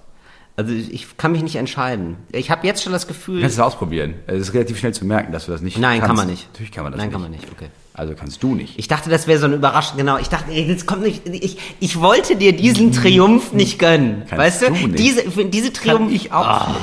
Also 0.55 0.75
ich, 0.75 1.17
kann 1.17 1.33
mich 1.33 1.43
nicht 1.43 1.57
entscheiden. 1.57 2.19
Ich 2.33 2.51
habe 2.51 2.67
jetzt 2.67 2.83
schon 2.83 2.93
das 2.93 3.07
Gefühl. 3.07 3.41
Kannst 3.41 3.57
du 3.57 3.61
das 3.63 3.67
ausprobieren? 3.69 4.17
Es 4.27 4.41
ist 4.43 4.53
relativ 4.53 4.79
schnell 4.79 4.93
zu 4.93 5.07
merken, 5.07 5.33
dass 5.33 5.47
du 5.47 5.53
das 5.53 5.63
nicht 5.63 5.79
Nein, 5.79 6.01
kannst. 6.01 6.09
kann 6.09 6.17
man 6.17 6.27
nicht. 6.29 6.47
Natürlich 6.53 6.73
kann 6.73 6.85
man 6.85 6.93
das 6.93 6.99
Nein, 6.99 7.09
nicht. 7.09 7.13
kann 7.15 7.23
man 7.23 7.31
nicht. 7.31 7.51
Okay. 7.51 7.69
Also 7.97 8.15
kannst 8.15 8.43
du 8.43 8.55
nicht. 8.55 8.79
Ich 8.79 8.89
dachte, 8.89 9.09
das 9.09 9.27
wäre 9.27 9.39
so 9.39 9.47
eine 9.47 9.55
Überraschung. 9.55 9.97
Genau, 9.97 10.19
ich 10.19 10.29
dachte, 10.29 10.53
jetzt 10.53 10.87
kommt 10.87 11.03
nicht. 11.03 11.27
Ich, 11.27 11.57
ich 11.81 11.99
wollte 11.99 12.37
dir 12.37 12.55
diesen 12.55 12.93
Triumph 12.93 13.55
nicht 13.55 13.79
gönnen. 13.79 14.25
Kannst 14.29 14.39
weißt 14.39 14.63
du? 14.63 14.67
du 14.67 14.73
nicht. 14.89 14.99
Diese, 14.99 15.47
diese 15.47 15.73
Triumph. 15.73 16.09
Kann 16.09 16.15
ich 16.15 16.31
auch 16.31 16.69
nicht. 16.69 16.81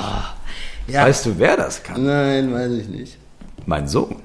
Ja. 0.87 1.05
Weißt 1.05 1.27
du, 1.27 1.37
wer 1.37 1.55
das 1.55 1.83
kann? 1.83 2.03
Nein, 2.03 2.51
weiß 2.51 2.71
ich 2.71 2.87
nicht. 2.87 3.17
Mein 3.67 3.87
Sohn. 3.87 4.15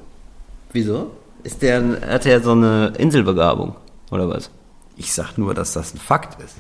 Wieso? 0.73 1.11
Ist 1.43 1.61
der, 1.61 2.01
hat 2.09 2.25
er 2.25 2.41
so 2.41 2.53
eine 2.53 2.95
Inselbegabung? 2.97 3.77
Oder 4.11 4.29
was? 4.31 4.51
Ich 4.97 5.13
sag 5.13 5.37
nur, 5.37 5.53
dass 5.53 5.75
das 5.75 5.95
ein 5.95 5.99
Fakt 5.99 6.43
ist. 6.43 6.57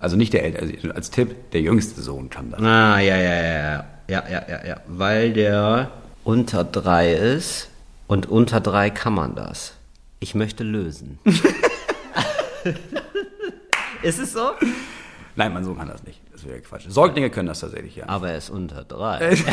Also 0.00 0.16
nicht 0.16 0.32
der 0.32 0.44
Ältere, 0.44 0.74
also 0.76 0.90
als 0.90 1.10
Tipp, 1.10 1.52
der 1.52 1.60
jüngste 1.60 2.00
Sohn 2.02 2.30
kann 2.30 2.50
das. 2.50 2.60
Ah, 2.60 2.98
ja, 2.98 3.16
ja, 3.16 3.34
ja, 3.34 3.42
ja. 3.42 3.84
Ja, 4.08 4.24
ja, 4.28 4.42
ja, 4.48 4.66
ja. 4.66 4.76
Weil 4.88 5.32
der 5.32 5.90
unter 6.24 6.64
drei 6.64 7.12
ist 7.12 7.67
und 8.08 8.26
unter 8.26 8.60
drei 8.60 8.90
kann 8.90 9.14
man 9.14 9.36
das. 9.36 9.74
Ich 10.18 10.34
möchte 10.34 10.64
lösen. 10.64 11.20
ist 14.02 14.18
es 14.18 14.32
so? 14.32 14.50
Nein, 15.36 15.54
mein 15.54 15.62
Sohn 15.62 15.78
kann 15.78 15.86
das 15.86 16.02
nicht. 16.02 16.20
Das 16.32 16.44
wäre 16.44 16.60
Quatsch. 16.60 16.86
Säuglinge 16.88 17.30
können 17.30 17.46
das 17.46 17.60
tatsächlich, 17.60 17.94
ja. 17.94 18.08
Aber 18.08 18.30
er 18.30 18.38
ist 18.38 18.50
unter 18.50 18.82
drei. 18.82 19.36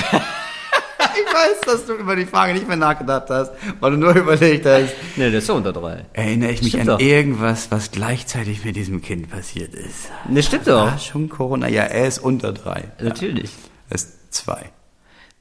Ich 1.17 1.33
weiß, 1.33 1.61
dass 1.61 1.85
du 1.85 1.93
über 1.93 2.17
die 2.17 2.25
Frage 2.25 2.53
nicht 2.53 2.67
mehr 2.67 2.75
nachgedacht 2.75 3.29
hast, 3.29 3.53
weil 3.79 3.91
du 3.91 3.97
nur 3.97 4.13
überlegt 4.15 4.65
hast. 4.65 4.93
Ne, 5.15 5.29
der 5.29 5.39
ist 5.39 5.47
so 5.47 5.53
unter 5.55 5.71
drei. 5.71 6.05
Erinnere 6.11 6.51
ich 6.51 6.61
mich 6.61 6.71
Stimmt 6.73 6.89
an 6.89 6.97
doch. 6.97 6.99
irgendwas, 6.99 7.71
was 7.71 7.91
gleichzeitig 7.91 8.65
mit 8.65 8.75
diesem 8.75 9.01
Kind 9.01 9.29
passiert 9.29 9.73
ist? 9.75 10.09
Ne, 10.27 10.43
stimmt 10.43 10.67
doch. 10.67 10.91
Ah, 10.91 10.97
schon 10.97 11.29
Corona. 11.29 11.69
Ja, 11.69 11.83
er 11.83 12.07
ist 12.07 12.19
unter 12.19 12.51
drei. 12.51 12.91
Natürlich. 12.99 13.51
Er 13.89 13.95
ist 13.95 14.33
zwei. 14.33 14.71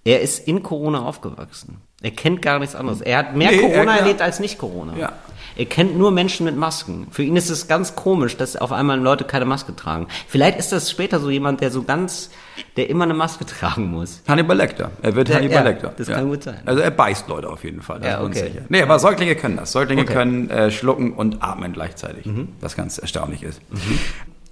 Er 0.04 0.20
ist 0.20 0.46
in 0.46 0.62
Corona 0.62 1.02
aufgewachsen. 1.02 1.80
Er 2.04 2.10
kennt 2.10 2.42
gar 2.42 2.58
nichts 2.58 2.74
anderes. 2.76 3.00
Er 3.00 3.16
hat 3.18 3.34
mehr 3.34 3.50
Nee, 3.50 3.58
Corona 3.58 3.76
er- 3.78 3.84
ja. 3.86 3.96
erlebt 3.96 4.20
als 4.22 4.38
nicht 4.38 4.58
Corona. 4.58 4.94
Ja. 4.96 5.12
Er 5.56 5.64
kennt 5.66 5.96
nur 5.96 6.10
Menschen 6.10 6.44
mit 6.46 6.56
Masken. 6.56 7.06
Für 7.12 7.22
ihn 7.22 7.36
ist 7.36 7.48
es 7.48 7.68
ganz 7.68 7.94
komisch, 7.94 8.36
dass 8.36 8.56
auf 8.56 8.72
einmal 8.72 8.98
Leute 9.00 9.24
keine 9.24 9.44
Maske 9.44 9.74
tragen. 9.74 10.08
Vielleicht 10.28 10.58
ist 10.58 10.72
das 10.72 10.90
später 10.90 11.20
so 11.20 11.30
jemand, 11.30 11.60
der 11.60 11.70
so 11.70 11.82
ganz, 11.84 12.30
der 12.76 12.90
immer 12.90 13.04
eine 13.04 13.14
Maske 13.14 13.46
tragen 13.46 13.86
muss. 13.90 14.20
Hannibal 14.28 14.56
Lecter. 14.56 14.90
Er 15.00 15.14
wird 15.14 15.28
Ja, 15.28 15.36
Hannibal 15.36 15.58
ja, 15.64 15.70
Lecter. 15.70 15.94
das 15.96 16.08
kann 16.08 16.28
gut 16.28 16.42
sein. 16.42 16.60
Also 16.66 16.80
er 16.80 16.90
beißt 16.90 17.28
Leute 17.28 17.48
auf 17.48 17.64
jeden 17.64 17.82
Fall. 17.82 18.00
Das 18.00 18.08
Ja, 18.10 18.18
ist 18.18 18.24
okay. 18.26 18.48
sicher. 18.52 18.64
Nee, 18.68 18.82
aber 18.82 18.98
Säuglinge 18.98 19.34
können 19.36 19.56
das. 19.56 19.72
Säuglinge 19.72 20.02
Okay. 20.02 20.10
Mhm. 20.12 20.16
können 20.16 20.50
äh, 20.50 20.70
schlucken 20.70 21.12
und 21.14 21.42
atmen 21.42 21.72
gleichzeitig. 21.72 22.28
Was 22.60 22.76
ganz 22.76 22.98
erstaunlich 22.98 23.42
ist. 23.44 23.60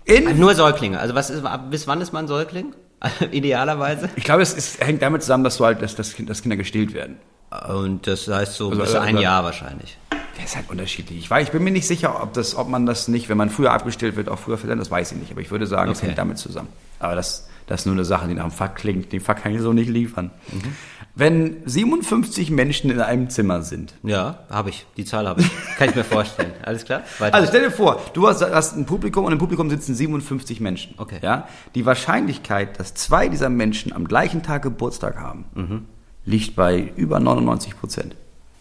In, 0.04 0.38
Nur 0.38 0.54
Säuglinge. 0.54 0.98
Also 0.98 1.14
was 1.14 1.28
ist, 1.30 1.42
bis 1.70 1.86
wann 1.86 2.00
ist 2.00 2.12
man 2.12 2.26
Säugling? 2.28 2.74
Idealerweise. 3.32 4.08
ich 4.14 4.22
glaube, 4.24 4.42
es 4.42 4.54
ist, 4.54 4.80
hängt 4.84 5.02
damit 5.02 5.22
zusammen, 5.22 5.42
dass 5.42 5.56
du 5.56 5.64
halt, 5.64 5.82
dass, 5.82 5.96
dass, 5.96 6.14
dass 6.16 6.42
Kinder 6.42 6.56
gestillt 6.56 6.94
werden. 6.94 7.16
Und 7.68 8.06
das 8.06 8.28
heißt 8.28 8.54
so 8.54 8.70
Also, 8.70 8.82
bis 8.82 8.94
äh, 8.94 8.98
ein 8.98 9.18
Jahr 9.18 9.44
wahrscheinlich. 9.44 9.98
Der 10.38 10.44
ist 10.44 10.56
halt 10.56 10.70
unterschiedlich. 10.70 11.18
Ich, 11.18 11.30
weiß, 11.30 11.46
ich 11.46 11.52
bin 11.52 11.62
mir 11.62 11.70
nicht 11.70 11.86
sicher, 11.86 12.22
ob, 12.22 12.32
das, 12.32 12.54
ob 12.56 12.68
man 12.68 12.86
das 12.86 13.08
nicht, 13.08 13.28
wenn 13.28 13.36
man 13.36 13.50
früher 13.50 13.72
abgestillt 13.72 14.16
wird, 14.16 14.28
auch 14.28 14.38
früher 14.38 14.56
versendet. 14.58 14.86
Das 14.86 14.90
weiß 14.90 15.12
ich 15.12 15.18
nicht. 15.18 15.30
Aber 15.32 15.40
ich 15.40 15.50
würde 15.50 15.66
sagen, 15.66 15.90
es 15.92 15.98
Okay. 15.98 16.06
hängt 16.06 16.18
damit 16.18 16.38
zusammen. 16.38 16.68
Aber 16.98 17.14
das, 17.14 17.48
das 17.66 17.80
ist 17.82 17.86
nur 17.86 17.94
eine 17.94 18.04
Sache, 18.04 18.28
die 18.28 18.34
nach 18.34 18.44
dem 18.44 18.50
Fakt 18.50 18.76
klingt. 18.76 19.12
Den 19.12 19.20
Fakt 19.20 19.42
kann 19.42 19.54
ich 19.54 19.60
so 19.60 19.72
nicht 19.72 19.90
liefern. 19.90 20.30
Mhm. 20.50 20.72
Wenn 21.14 21.56
57 21.66 22.50
Menschen 22.50 22.90
in 22.90 22.98
einem 22.98 23.28
Zimmer 23.28 23.60
sind, 23.60 23.92
Ja, 24.02 24.38
habe 24.48 24.70
ich. 24.70 24.86
Die 24.96 25.04
Zahl 25.04 25.28
habe 25.28 25.42
ich. 25.42 25.50
Kann 25.76 25.90
ich 25.90 25.94
mir 25.94 26.04
vorstellen. 26.04 26.52
Alles 26.64 26.86
klar? 26.86 27.02
Weiter. 27.18 27.34
Also 27.34 27.48
stell 27.48 27.60
dir 27.64 27.70
vor, 27.70 28.00
du 28.14 28.26
hast, 28.26 28.40
hast 28.42 28.74
ein 28.78 28.86
Publikum 28.86 29.26
und 29.26 29.32
im 29.32 29.38
Publikum 29.38 29.68
sitzen 29.68 29.94
57 29.94 30.60
Menschen. 30.60 30.94
Okay. 30.96 31.18
Ja? 31.20 31.46
Die 31.74 31.84
Wahrscheinlichkeit, 31.84 32.80
dass 32.80 32.94
zwei 32.94 33.28
dieser 33.28 33.50
Menschen 33.50 33.92
am 33.92 34.08
gleichen 34.08 34.42
Tag 34.42 34.62
Geburtstag 34.62 35.18
haben, 35.20 35.44
Mhm. 35.54 35.84
Liegt 36.24 36.56
bei 36.56 36.92
über 36.96 37.20
99 37.20 37.78
Prozent. 37.78 38.14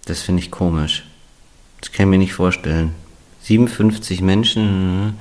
Das 0.06 0.22
finde 0.22 0.42
ich 0.42 0.52
komisch. 0.52 1.06
Das 1.80 1.92
kann 1.92 2.08
ich 2.08 2.10
mir 2.10 2.18
nicht 2.18 2.34
vorstellen. 2.34 2.96
57 3.44 4.22
Menschen. 4.22 5.20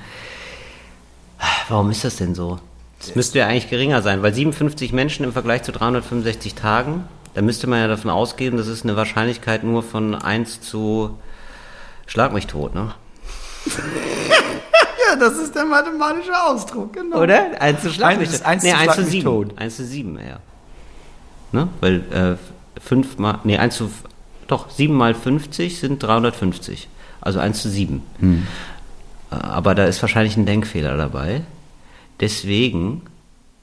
Warum 1.69 1.89
ist 1.89 2.03
das 2.03 2.17
denn 2.17 2.35
so? 2.35 2.59
Das 2.99 3.15
müsste 3.15 3.39
ja 3.39 3.47
eigentlich 3.47 3.69
geringer 3.69 4.03
sein, 4.03 4.21
weil 4.21 4.33
57 4.33 4.93
Menschen 4.93 5.25
im 5.25 5.33
Vergleich 5.33 5.63
zu 5.63 5.71
365 5.71 6.53
Tagen, 6.53 7.05
da 7.33 7.41
müsste 7.41 7.65
man 7.65 7.79
ja 7.79 7.87
davon 7.87 8.11
ausgehen, 8.11 8.57
das 8.57 8.67
ist 8.67 8.83
eine 8.83 8.95
Wahrscheinlichkeit 8.95 9.63
nur 9.63 9.81
von 9.81 10.13
1 10.13 10.61
zu 10.61 11.17
Schlag 12.05 12.33
mich 12.33 12.47
tot, 12.47 12.75
ne? 12.75 12.93
Ja, 15.07 15.15
das 15.17 15.37
ist 15.39 15.55
der 15.55 15.65
mathematische 15.65 16.31
Ausdruck, 16.41 16.93
genau. 16.93 17.21
Oder? 17.21 17.59
1 17.59 17.81
zu 17.81 17.89
Schlag 17.89 18.19
mich 18.19 18.29
tot. 18.29 18.43
eins 18.43 18.63
nee, 18.63 18.69
zu 18.69 18.77
1 18.77 18.83
Schlag 18.83 18.95
zu 18.95 19.01
mich 19.01 19.11
7. 19.11 19.23
tot. 19.23 19.57
1 19.57 19.75
zu 19.75 19.85
7, 19.85 20.19
ja. 20.19 20.39
Ne? 21.51 21.67
Weil 21.79 22.37
äh, 22.77 22.79
5 22.81 23.17
mal, 23.17 23.39
nee, 23.43 23.57
1 23.57 23.75
zu, 23.75 23.91
doch, 24.47 24.69
7 24.69 24.93
mal 24.93 25.13
50 25.13 25.79
sind 25.79 26.01
350. 26.01 26.87
Also 27.21 27.39
1 27.39 27.61
zu 27.61 27.69
7. 27.69 28.01
Hm. 28.19 28.47
Äh, 29.31 29.35
Aber 29.35 29.75
da 29.75 29.85
ist 29.85 30.01
wahrscheinlich 30.01 30.37
ein 30.37 30.45
Denkfehler 30.45 30.97
dabei. 30.97 31.41
Deswegen 32.19 33.01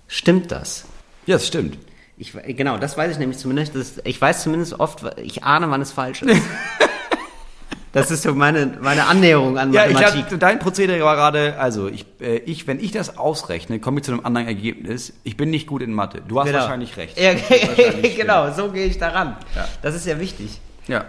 stimmt 0.06 0.50
das. 0.52 0.84
Ja, 1.26 1.36
das 1.36 1.46
stimmt. 1.46 1.78
Ich, 2.16 2.34
we- 2.34 2.42
genau, 2.54 2.78
das 2.78 2.96
weiß 2.96 3.12
ich 3.12 3.18
nämlich 3.18 3.38
zumindest. 3.38 3.74
Das, 3.74 3.94
ich 4.04 4.20
weiß 4.20 4.42
zumindest 4.42 4.80
oft, 4.80 5.04
ich 5.22 5.44
ahne, 5.44 5.70
wann 5.70 5.80
es 5.80 5.92
falsch 5.92 6.22
ist. 6.22 6.42
das 7.92 8.10
ist 8.10 8.22
so 8.22 8.34
meine, 8.34 8.78
meine 8.80 9.06
Annäherung 9.06 9.58
an 9.58 9.72
Ja, 9.72 9.86
ich 9.86 9.94
Mathematik. 9.94 10.32
hab, 10.32 10.40
dein 10.40 10.58
Prozedere 10.58 11.00
war 11.04 11.16
gerade, 11.16 11.58
also 11.58 11.88
ich, 11.88 12.04
äh, 12.20 12.36
ich, 12.38 12.66
wenn 12.66 12.80
ich 12.80 12.92
das 12.92 13.16
ausrechne, 13.18 13.80
komme 13.80 13.98
ich 14.00 14.04
zu 14.04 14.12
einem 14.12 14.24
anderen 14.24 14.46
Ergebnis. 14.46 15.12
Ich 15.24 15.36
bin 15.36 15.50
nicht 15.50 15.66
gut 15.66 15.82
in 15.82 15.92
Mathe. 15.94 16.22
Du 16.26 16.38
hast 16.40 16.46
Genau. 16.46 16.60
wahrscheinlich 16.60 16.96
recht. 16.96 17.18
Ja, 17.18 17.32
wahrscheinlich 17.34 18.16
genau, 18.20 18.52
so 18.52 18.70
gehe 18.70 18.86
ich 18.86 18.98
daran. 18.98 19.36
Ja. 19.56 19.66
Das 19.82 19.94
ist 19.94 20.06
ja 20.06 20.18
wichtig. 20.20 20.60
Ja. 20.86 21.04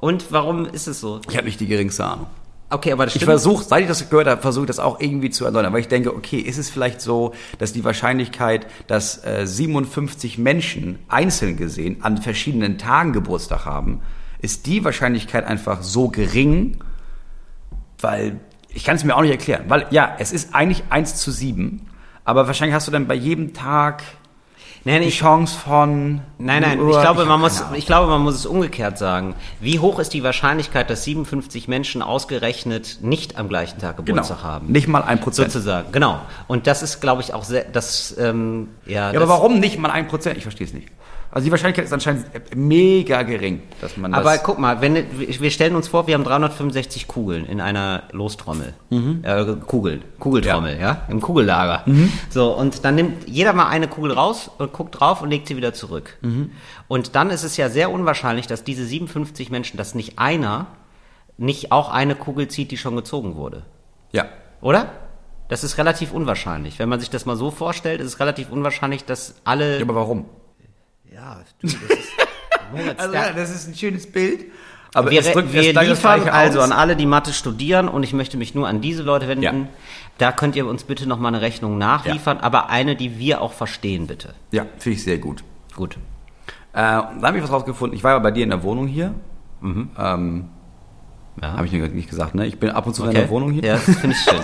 Und 0.00 0.32
warum 0.32 0.66
ist 0.66 0.86
es 0.88 1.00
so? 1.00 1.20
Ich 1.28 1.36
habe 1.36 1.46
nicht 1.46 1.60
die 1.60 1.66
geringste 1.68 2.04
Ahnung. 2.04 2.26
Okay, 2.70 2.90
aber 2.92 3.04
das 3.04 3.14
Ich 3.14 3.20
stimmt. 3.20 3.30
versuche, 3.32 3.62
seit 3.64 3.82
ich 3.82 3.88
das 3.88 4.08
gehört 4.08 4.26
habe, 4.26 4.40
versuche 4.40 4.64
ich 4.64 4.68
das 4.68 4.78
auch 4.78 4.98
irgendwie 4.98 5.28
zu 5.28 5.44
erläutern. 5.44 5.74
Weil 5.74 5.80
ich 5.80 5.88
denke, 5.88 6.14
okay, 6.16 6.38
ist 6.38 6.56
es 6.56 6.70
vielleicht 6.70 7.02
so, 7.02 7.34
dass 7.58 7.74
die 7.74 7.84
Wahrscheinlichkeit, 7.84 8.66
dass 8.86 9.22
äh, 9.26 9.46
57 9.46 10.38
Menschen 10.38 10.98
einzeln 11.08 11.58
gesehen 11.58 11.98
an 12.02 12.16
verschiedenen 12.16 12.78
Tagen 12.78 13.12
Geburtstag 13.12 13.66
haben, 13.66 14.00
ist 14.42 14.66
die 14.66 14.84
Wahrscheinlichkeit 14.84 15.46
einfach 15.46 15.82
so 15.82 16.08
gering, 16.08 16.78
weil 18.00 18.40
ich 18.68 18.84
kann 18.84 18.96
es 18.96 19.04
mir 19.04 19.16
auch 19.16 19.22
nicht 19.22 19.30
erklären. 19.30 19.64
Weil 19.68 19.86
ja, 19.90 20.16
es 20.18 20.32
ist 20.32 20.54
eigentlich 20.54 20.84
1 20.90 21.16
zu 21.16 21.30
7, 21.30 21.80
aber 22.24 22.46
wahrscheinlich 22.46 22.74
hast 22.74 22.86
du 22.86 22.92
dann 22.92 23.06
bei 23.06 23.14
jedem 23.14 23.54
Tag 23.54 24.02
Nein, 24.84 25.02
die 25.02 25.08
ich, 25.08 25.18
Chance 25.18 25.56
von. 25.56 26.22
nein, 26.38 26.62
nein, 26.62 26.80
ich 26.80 27.00
glaube, 27.00 27.20
hab 27.20 27.28
man 27.28 27.40
muss, 27.40 27.62
Ahnung. 27.62 27.74
ich 27.76 27.86
glaube, 27.86 28.08
man 28.08 28.20
muss 28.20 28.34
es 28.34 28.46
umgekehrt 28.46 28.98
sagen. 28.98 29.34
Wie 29.60 29.78
hoch 29.78 30.00
ist 30.00 30.12
die 30.12 30.24
Wahrscheinlichkeit, 30.24 30.90
dass 30.90 31.04
57 31.04 31.68
Menschen 31.68 32.02
ausgerechnet 32.02 32.98
nicht 33.00 33.38
am 33.38 33.48
gleichen 33.48 33.78
Tag 33.78 33.98
Geburtstag 33.98 34.38
genau. 34.38 34.48
haben? 34.48 34.72
Nicht 34.72 34.88
mal 34.88 35.02
ein 35.02 35.20
Prozent. 35.20 35.52
Sozusagen, 35.52 35.92
genau. 35.92 36.20
Und 36.48 36.66
das 36.66 36.82
ist, 36.82 37.00
glaube 37.00 37.22
ich, 37.22 37.32
auch 37.32 37.44
sehr, 37.44 37.64
das, 37.64 38.16
ähm, 38.18 38.70
ja, 38.84 38.92
Ja, 38.92 39.12
das, 39.12 39.22
aber 39.22 39.30
warum 39.30 39.60
nicht 39.60 39.78
mal 39.78 39.90
ein 39.90 40.08
Prozent? 40.08 40.36
Ich 40.36 40.42
verstehe 40.42 40.66
es 40.66 40.72
nicht. 40.72 40.88
Also 41.32 41.46
die 41.46 41.50
Wahrscheinlichkeit 41.50 41.86
ist 41.86 41.92
anscheinend 41.92 42.26
mega 42.54 43.22
gering, 43.22 43.62
dass 43.80 43.96
man 43.96 44.12
das... 44.12 44.20
Aber 44.20 44.36
guck 44.38 44.58
mal, 44.58 44.82
wenn 44.82 45.06
wir 45.18 45.50
stellen 45.50 45.74
uns 45.74 45.88
vor, 45.88 46.06
wir 46.06 46.14
haben 46.14 46.24
365 46.24 47.08
Kugeln 47.08 47.46
in 47.46 47.60
einer 47.60 48.02
Lostrommel. 48.12 48.74
Äh, 48.90 49.44
Kugeln, 49.66 50.04
Kugeltrommel, 50.18 50.78
ja. 50.78 51.02
im 51.08 51.22
Kugellager. 51.22 51.84
So, 52.28 52.54
und 52.54 52.84
dann 52.84 52.96
nimmt 52.96 53.26
jeder 53.26 53.54
mal 53.54 53.68
eine 53.68 53.88
Kugel 53.88 54.12
raus 54.12 54.50
und 54.58 54.74
guckt 54.74 55.00
drauf 55.00 55.22
und 55.22 55.30
legt 55.30 55.48
sie 55.48 55.56
wieder 55.56 55.72
zurück. 55.72 56.18
Und 56.86 57.16
dann 57.16 57.30
ist 57.30 57.44
es 57.44 57.56
ja 57.56 57.70
sehr 57.70 57.90
unwahrscheinlich, 57.90 58.46
dass 58.46 58.62
diese 58.62 58.84
57 58.84 59.50
Menschen, 59.50 59.78
dass 59.78 59.94
nicht 59.94 60.18
einer 60.18 60.66
nicht 61.38 61.72
auch 61.72 61.90
eine 61.90 62.14
Kugel 62.14 62.48
zieht, 62.48 62.70
die 62.70 62.76
schon 62.76 62.94
gezogen 62.94 63.36
wurde. 63.36 63.64
ja. 64.12 64.26
Oder? 64.60 64.92
Das 65.48 65.64
ist 65.64 65.76
relativ 65.76 66.12
unwahrscheinlich. 66.12 66.78
Wenn 66.78 66.88
man 66.88 66.98
sich 66.98 67.10
das 67.10 67.26
mal 67.26 67.36
so 67.36 67.50
vorstellt, 67.50 68.00
ist 68.00 68.06
es 68.06 68.20
relativ 68.20 68.50
unwahrscheinlich, 68.50 69.04
dass 69.04 69.34
alle. 69.44 69.76
Ja, 69.76 69.82
aber 69.82 69.96
warum? 69.96 70.24
Ja, 71.14 71.40
du, 71.60 71.66
das 71.66 71.74
ist, 71.74 72.12
Also 72.98 73.14
ja, 73.14 73.32
das 73.32 73.50
ist 73.50 73.68
ein 73.68 73.74
schönes 73.74 74.10
Bild. 74.10 74.46
Aber 74.94 75.10
wir, 75.10 75.20
es 75.20 75.32
drückt 75.32 75.52
wir 75.52 75.72
liefern 75.80 76.28
also 76.28 76.60
an 76.60 76.72
alle, 76.72 76.96
die 76.96 77.06
Mathe 77.06 77.32
studieren, 77.32 77.88
und 77.88 78.02
ich 78.02 78.12
möchte 78.12 78.36
mich 78.36 78.54
nur 78.54 78.68
an 78.68 78.80
diese 78.80 79.02
Leute 79.02 79.26
wenden. 79.28 79.42
Ja. 79.44 79.68
Da 80.18 80.32
könnt 80.32 80.54
ihr 80.54 80.66
uns 80.66 80.84
bitte 80.84 81.06
nochmal 81.08 81.32
eine 81.34 81.40
Rechnung 81.42 81.78
nachliefern, 81.78 82.38
aber 82.38 82.68
eine, 82.68 82.94
die 82.94 83.18
wir 83.18 83.40
auch 83.40 83.52
verstehen, 83.52 84.06
bitte. 84.06 84.34
Ja, 84.50 84.66
finde 84.78 84.96
ich 84.96 85.04
sehr 85.04 85.18
gut. 85.18 85.42
Gut. 85.74 85.96
Äh, 86.74 86.76
da 86.76 87.08
habe 87.22 87.38
ich 87.38 87.42
was 87.42 87.50
rausgefunden. 87.52 87.96
Ich 87.96 88.04
war 88.04 88.12
ja 88.12 88.18
bei 88.18 88.30
dir 88.30 88.44
in 88.44 88.50
der 88.50 88.62
Wohnung 88.62 88.86
hier. 88.86 89.14
Ähm, 89.62 90.48
Ja. 91.40 91.52
habe 91.54 91.64
ich 91.64 91.70
dir 91.70 91.88
nicht 91.88 92.10
gesagt, 92.10 92.34
ne? 92.34 92.46
Ich 92.46 92.58
bin 92.58 92.70
ab 92.70 92.86
und 92.86 92.94
zu 92.94 93.02
in 93.04 93.08
Okay. 93.08 93.18
deiner 93.18 93.30
Wohnung 93.30 93.52
hier. 93.52 93.64
Ja, 93.64 93.74
das 93.74 93.96
finde 93.96 94.14
ich 94.16 94.22
schön. 94.22 94.40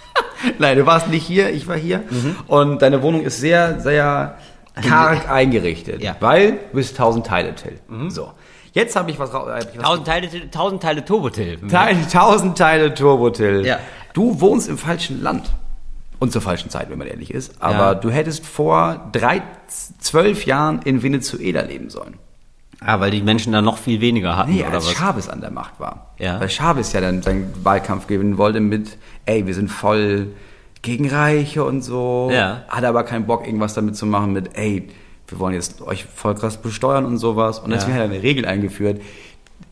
Nein, 0.60 0.78
du 0.78 0.86
warst 0.86 1.08
nicht 1.08 1.26
hier, 1.26 1.50
ich 1.52 1.66
war 1.66 1.76
hier. 1.76 2.04
Mhm. 2.10 2.36
Und 2.46 2.82
deine 2.82 3.02
Wohnung 3.02 3.22
ist 3.22 3.40
sehr, 3.40 3.80
sehr 3.80 4.38
karg 4.82 5.30
eingerichtet. 5.30 6.02
Ja. 6.02 6.12
Mhm. 6.12 6.16
Weil 6.20 6.52
du 6.52 6.58
bist 6.74 6.96
tausend 6.96 7.26
Teile, 7.26 7.54
Till. 7.54 7.78
So. 8.10 8.32
Jetzt 8.72 8.96
habe 8.96 9.10
ich 9.10 9.18
was 9.18 9.32
raus. 9.32 9.48
Hab 9.48 9.60
ich 9.72 9.78
was 9.78 9.84
tausend 9.84 10.06
Teile, 10.06 10.50
tausend 10.50 10.82
Teile 10.82 11.04
Turbotil. 11.04 11.58
Teil, 11.68 11.96
tausend 12.12 12.58
Teile 12.58 12.94
Turbo, 12.94 13.30
Till. 13.30 13.64
Ja. 13.66 13.78
Du 14.12 14.40
wohnst 14.40 14.68
im 14.68 14.78
falschen 14.78 15.22
Land. 15.22 15.50
Und 16.20 16.32
zur 16.32 16.42
falschen 16.42 16.68
Zeit, 16.68 16.90
wenn 16.90 16.98
man 16.98 17.06
ehrlich 17.06 17.32
ist. 17.32 17.62
Aber 17.62 17.78
Ja. 17.78 17.94
du 17.94 18.10
hättest 18.10 18.44
vor 18.44 19.08
drei, 19.12 19.40
zwölf 20.00 20.46
Jahren 20.46 20.80
in 20.84 21.02
Venezuela 21.02 21.62
leben 21.62 21.90
sollen. 21.90 22.16
Ah, 22.80 23.00
weil 23.00 23.10
die 23.10 23.22
Menschen 23.22 23.52
da 23.52 23.60
noch 23.62 23.76
viel 23.78 24.00
weniger 24.00 24.36
hatten, 24.36 24.52
Nee, 24.52 24.62
oder 24.62 24.74
als 24.74 24.86
was? 24.86 24.94
Chavez 24.94 25.28
an 25.28 25.40
der 25.40 25.50
Macht 25.50 25.78
war. 25.80 26.14
Ja. 26.18 26.40
Weil 26.40 26.48
Chavez 26.48 26.92
ja 26.92 27.00
dann 27.00 27.22
seinen 27.22 27.52
Wahlkampf 27.64 28.06
gewinnen 28.06 28.38
wollte 28.38 28.60
mit, 28.60 28.98
ey, 29.26 29.46
wir 29.46 29.54
sind 29.54 29.68
voll 29.68 30.28
gegen 30.82 31.08
Reiche 31.08 31.64
und 31.64 31.82
so. 31.82 32.30
Ja. 32.32 32.64
Hatte 32.68 32.88
aber 32.88 33.04
keinen 33.04 33.26
Bock, 33.26 33.46
irgendwas 33.46 33.74
damit 33.74 33.96
zu 33.96 34.06
machen 34.06 34.32
mit, 34.32 34.56
ey, 34.56 34.88
wir 35.26 35.38
wollen 35.38 35.54
jetzt 35.54 35.82
euch 35.82 36.04
voll 36.04 36.34
krass 36.34 36.56
besteuern 36.56 37.04
und 37.04 37.18
sowas. 37.18 37.58
Und 37.58 37.70
deswegen 37.70 37.96
Ja. 37.96 38.02
hat 38.04 38.10
er 38.10 38.14
eine 38.14 38.22
Regel 38.22 38.46
eingeführt. 38.46 39.00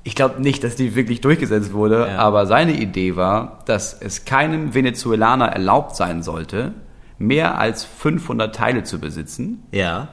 Ich 0.04 0.14
glaube 0.14 0.40
nicht, 0.42 0.62
dass 0.62 0.76
die 0.76 0.94
wirklich 0.94 1.20
durchgesetzt 1.20 1.72
wurde, 1.72 2.06
Ja. 2.08 2.18
aber 2.18 2.46
seine 2.46 2.72
Idee 2.72 3.16
war, 3.16 3.60
dass 3.66 3.94
es 3.98 4.24
keinem 4.24 4.74
Venezuelaner 4.74 5.46
erlaubt 5.46 5.96
sein 5.96 6.22
sollte, 6.22 6.74
mehr 7.18 7.58
als 7.58 7.84
500 7.84 8.54
Teile 8.54 8.82
zu 8.84 8.98
besitzen. 9.00 9.62
Ja. 9.72 10.08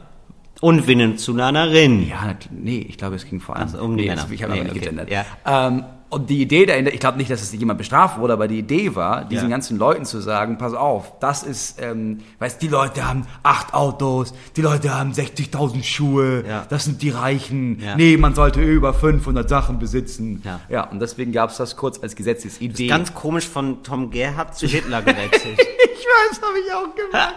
Und 0.61 0.87
Venezuelanerin. 0.87 2.07
Ja, 2.07 2.35
nee, 2.51 2.85
ich 2.87 2.97
glaube, 2.97 3.15
es 3.15 3.25
ging 3.25 3.41
vor 3.41 3.55
allem 3.57 3.65
Ach 3.67 3.71
so, 3.77 3.83
um 3.83 3.97
die 3.97 4.03
nee, 4.03 4.09
Männer. 4.09 4.25
Ich 4.31 4.43
habe 4.43 4.53
Nee, 4.53 4.59
aber 4.59 4.69
nicht 4.69 4.77
okay. 4.77 4.79
gegendert. 4.91 5.09
Ja. 5.11 5.25
Ähm, 5.45 5.83
und 6.13 6.29
die 6.29 6.41
Idee 6.41 6.65
dahinter, 6.65 6.93
ich 6.93 6.99
glaube 6.99 7.17
nicht, 7.17 7.29
dass 7.29 7.41
es 7.41 7.51
jemand 7.53 7.77
bestraft 7.77 8.19
wurde, 8.19 8.33
aber 8.33 8.47
die 8.47 8.59
Idee 8.59 8.95
war, 8.95 9.25
diesen 9.25 9.49
Ja. 9.49 9.55
ganzen 9.55 9.77
Leuten 9.77 10.05
zu 10.05 10.19
sagen, 10.21 10.57
pass 10.57 10.73
auf, 10.73 11.19
das 11.19 11.43
ist, 11.43 11.81
ähm, 11.81 12.19
weißt 12.39 12.61
die 12.61 12.67
Leute 12.67 13.07
haben 13.07 13.25
acht 13.43 13.73
Autos, 13.73 14.33
die 14.55 14.61
Leute 14.61 14.93
haben 14.93 15.13
60.000 15.13 15.83
Schuhe, 15.83 16.43
Ja. 16.47 16.65
das 16.69 16.85
sind 16.85 17.01
die 17.01 17.09
Reichen. 17.09 17.79
Ja. 17.79 17.95
Nee, 17.95 18.17
man 18.17 18.35
sollte 18.35 18.61
über 18.61 18.93
500 18.93 19.49
Sachen 19.49 19.79
besitzen. 19.79 20.41
Ja. 20.43 20.59
ja 20.69 20.83
und 20.89 20.99
deswegen 20.99 21.31
gab 21.31 21.49
es 21.49 21.57
das 21.57 21.75
kurz 21.75 21.99
als 22.01 22.15
Gesetzesidee. 22.15 22.87
Ganz 22.87 23.13
komisch 23.13 23.47
von 23.47 23.83
Tom 23.83 24.11
Gerhardt 24.11 24.55
zu 24.55 24.67
Hitler 24.67 25.01
gewechselt. 25.01 25.59
ich 25.59 26.05
weiß, 26.05 26.41
habe 26.41 26.59
ich 26.59 26.73
auch 26.73 26.95
gemacht. 26.95 27.35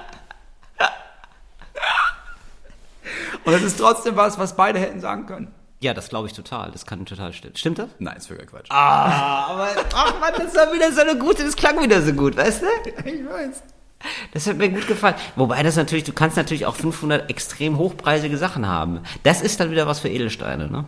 und 3.44 3.52
es 3.54 3.62
ist 3.62 3.78
trotzdem 3.78 4.16
was, 4.16 4.38
was 4.38 4.56
beide 4.56 4.78
hätten 4.78 5.00
sagen 5.00 5.26
können. 5.26 5.48
Ja, 5.86 5.94
das 5.94 6.08
glaube 6.08 6.26
ich 6.26 6.32
total. 6.34 6.70
Das 6.72 6.84
kann 6.84 7.06
total 7.06 7.32
stimmen. 7.32 7.56
Stimmt 7.56 7.78
das? 7.78 7.88
Nein, 7.98 8.16
ist 8.16 8.26
völliger 8.26 8.46
Quatsch. 8.46 8.66
Ah, 8.70 9.46
aber 9.52 9.68
ach 9.94 10.20
Mann, 10.20 10.32
das 10.36 10.54
war 10.54 10.72
wieder 10.72 10.92
so 10.92 11.00
eine 11.00 11.16
gute, 11.16 11.44
das 11.44 11.56
klang 11.56 11.80
wieder 11.80 12.02
so 12.02 12.12
gut, 12.12 12.36
weißt 12.36 12.62
du? 12.62 12.66
Ich 13.04 13.24
weiß. 13.24 13.62
Das 14.34 14.46
hat 14.46 14.56
mir 14.58 14.68
gut 14.68 14.86
gefallen. 14.86 15.14
Wobei 15.36 15.62
das 15.62 15.76
natürlich, 15.76 16.04
du 16.04 16.12
kannst 16.12 16.36
natürlich 16.36 16.66
auch 16.66 16.76
500 16.76 17.30
extrem 17.30 17.78
hochpreisige 17.78 18.36
Sachen 18.36 18.68
haben. 18.68 19.00
Das 19.22 19.40
ist 19.40 19.58
dann 19.58 19.70
wieder 19.70 19.86
was 19.86 20.00
für 20.00 20.08
Edelsteine, 20.08 20.68
ne? 20.70 20.84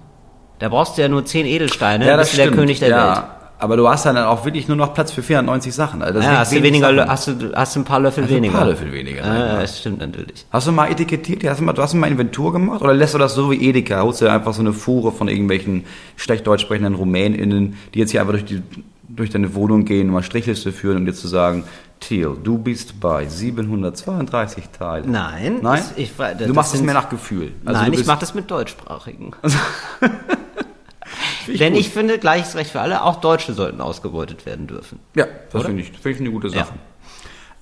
Da 0.59 0.68
brauchst 0.68 0.99
du 0.99 1.03
ja 1.03 1.09
nur 1.09 1.24
10 1.24 1.46
Edelsteine, 1.46 2.07
Ja, 2.07 2.16
bist 2.16 2.32
das 2.32 2.36
du 2.36 2.42
der. 2.51 2.53
König 2.53 2.80
der 2.80 2.88
ja, 2.88 3.16
Welt. 3.16 3.24
Aber 3.61 3.76
du 3.76 3.88
hast 3.88 4.06
dann 4.06 4.16
auch 4.16 4.44
wirklich 4.44 4.68
nur 4.68 4.76
noch 4.76 4.94
Platz 4.94 5.11
für 5.11 5.22
490 5.22 5.74
Sachen. 5.74 6.00
Also 6.02 6.20
Ja, 6.20 6.38
hast 6.38 6.52
du 6.52 6.56
wenig 6.56 6.80
weniger, 6.80 6.94
Sachen. 6.94 7.11
hast 7.11 7.26
du, 7.28 7.52
hast 7.56 7.74
du 7.76 7.80
ein 7.80 7.84
paar 7.84 7.98
Löffel 8.00 8.22
Hast 8.22 8.30
du 8.30 8.36
ein 8.36 8.42
weniger. 8.42 8.56
paar 8.59 8.66
Löffel 8.68 8.92
weniger, 8.92 9.26
Ja, 9.26 9.61
das 9.61 9.80
stimmt 9.80 9.98
natürlich. 9.98 10.46
Hast 10.52 10.66
du 10.68 10.72
mal 10.72 10.90
etikettiert? 10.90 11.42
Hast 11.44 11.59
du 11.61 11.64
mal, 11.64 11.72
du 11.72 11.82
hast 11.82 11.92
mal 11.94 12.06
Inventur 12.09 12.52
gemacht? 12.52 12.80
Oder 12.82 12.94
lässt 12.94 13.14
du 13.14 13.18
das 13.18 13.34
so 13.34 13.50
wie 13.50 13.68
Edeka? 13.68 14.00
Holst 14.02 14.20
du 14.20 14.30
einfach 14.30 14.54
so 14.54 14.61
eine 14.61 14.72
Fuhre 14.72 15.11
von 15.11 15.26
irgendwelchen 15.28 15.84
schlecht 16.16 16.46
deutsch 16.46 16.62
sprechenden 16.62 16.94
RumänInnen, 16.94 17.76
die 17.94 17.98
jetzt 17.98 18.12
hier 18.12 18.20
einfach 18.20 18.34
durch, 18.34 18.44
die, 18.44 18.62
durch 19.09 19.30
deine 19.30 19.52
Wohnung 19.56 19.84
gehen, 19.84 20.09
mal 20.09 20.22
Strichliste 20.22 20.70
führen 20.70 20.98
und 20.98 21.06
dir 21.06 21.14
zu 21.14 21.26
sagen, 21.26 21.64
Thiel, 21.98 22.36
du 22.40 22.59
bist 22.59 23.00
bei 23.00 23.26
732 23.26 24.64
Teilen. 24.78 25.11
Nein, 25.11 25.59
Nein? 25.62 25.78
das- 25.80 25.94
ich, 25.96 26.12
das 26.16 26.38
du 26.38 26.54
machst 26.54 26.74
es 26.76 26.80
mehr 26.82 26.94
nach 26.94 27.09
Gefühl. 27.09 27.50
Also 27.64 27.80
Nein, 27.80 27.92
ich 27.92 28.06
mache 28.06 28.20
das 28.20 28.34
mit 28.34 28.48
Deutschsprachigen. 28.48 29.32
Finde 31.49 31.59
Denn 31.64 31.72
gut. 31.74 31.80
ich 31.80 31.88
finde, 31.90 32.18
gleiches 32.18 32.55
Recht 32.57 32.70
für 32.70 32.80
alle, 32.80 33.03
auch 33.03 33.16
Deutsche 33.20 33.53
sollten 33.55 33.80
ausgebeutet 33.80 34.46
werden 34.46 34.66
dürfen. 34.66 34.99
Ja, 35.14 35.26
das 35.53 35.64
finde 35.64 35.82
ich, 35.82 35.90
finde 35.90 36.11
ich 36.11 36.20
eine 36.20 36.30
gute 36.30 36.49
Ja. 36.49 36.59
Sache. 36.64 36.74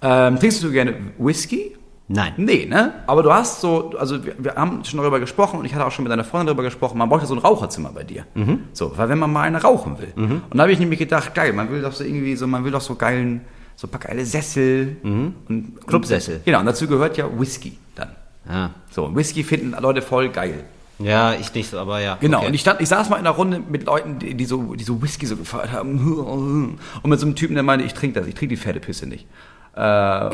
Ähm, 0.02 0.38
trinkst 0.38 0.62
du 0.62 0.70
gerne 0.70 0.94
Whisky? 1.18 1.76
Nein. 2.08 2.34
Nee, 2.36 2.66
ne? 2.66 2.94
Aber 3.08 3.22
du 3.24 3.32
hast 3.32 3.60
so, 3.60 3.92
also 3.98 4.24
wir, 4.24 4.34
wir 4.38 4.54
haben 4.54 4.84
schon 4.84 5.00
darüber 5.00 5.18
gesprochen 5.18 5.58
und 5.58 5.64
ich 5.64 5.74
hatte 5.74 5.84
auch 5.84 5.90
schon 5.90 6.04
mit 6.04 6.12
deiner 6.12 6.22
Freundin 6.22 6.46
darüber 6.48 6.62
gesprochen, 6.62 6.98
man 6.98 7.08
braucht 7.08 7.22
ja 7.22 7.26
so 7.26 7.34
ein 7.34 7.40
Raucherzimmer 7.40 7.90
bei 7.92 8.04
dir. 8.04 8.24
Mhm. 8.34 8.60
So, 8.72 8.96
weil 8.96 9.08
wenn 9.08 9.18
man 9.18 9.32
mal 9.32 9.42
eine 9.42 9.60
rauchen 9.60 9.98
will. 9.98 10.12
Und 10.16 10.42
da 10.54 10.62
habe 10.62 10.72
ich 10.72 10.78
nämlich 10.78 10.98
gedacht, 11.00 11.34
geil, 11.34 11.52
man 11.52 11.68
will 11.70 11.82
doch 11.82 11.92
so 11.92 12.04
irgendwie 12.04 12.36
so, 12.36 12.46
man 12.46 12.64
will 12.64 12.70
doch 12.70 12.80
so 12.80 12.94
geilen, 12.94 13.40
so 13.74 13.88
ein 13.88 13.90
paar 13.90 14.00
geile 14.00 14.24
Sessel 14.24 14.96
und 15.02 15.48
Mhm. 15.48 15.78
Clubsessel. 15.86 16.36
Und, 16.36 16.44
genau, 16.44 16.60
und 16.60 16.66
dazu 16.66 16.86
gehört 16.86 17.16
ja 17.16 17.26
Whisky 17.38 17.76
dann. 17.96 18.10
Ja, 18.48 18.70
So, 18.90 19.12
Whisky 19.16 19.42
finden 19.42 19.74
Leute 19.80 20.00
voll 20.02 20.28
geil. 20.28 20.62
Ja 20.98 21.34
ich 21.34 21.52
nicht 21.54 21.74
aber 21.74 22.00
ja. 22.00 22.16
Genau, 22.20 22.38
okay. 22.38 22.46
und 22.48 22.54
ich, 22.54 22.60
stand, 22.60 22.80
ich 22.80 22.88
saß 22.88 23.08
mal 23.08 23.16
in 23.16 23.26
einer 23.26 23.36
Runde 23.36 23.60
mit 23.60 23.84
Leuten, 23.84 24.18
die, 24.18 24.34
die, 24.34 24.44
so, 24.44 24.74
die 24.74 24.84
so 24.84 25.02
Whisky 25.02 25.26
so 25.26 25.36
gefeiert 25.36 25.72
haben. 25.72 26.78
Und 27.02 27.10
mit 27.10 27.20
so 27.20 27.26
einem 27.26 27.36
Typen, 27.36 27.54
der 27.54 27.62
meinte, 27.62 27.84
ich 27.84 27.94
trinke 27.94 28.20
das, 28.20 28.28
ich 28.28 28.34
trinke 28.34 28.54
die 28.54 28.60
Pferdepisse 28.60 29.06
nicht. 29.06 29.26
Äh, 29.74 29.80
ja, 29.80 30.32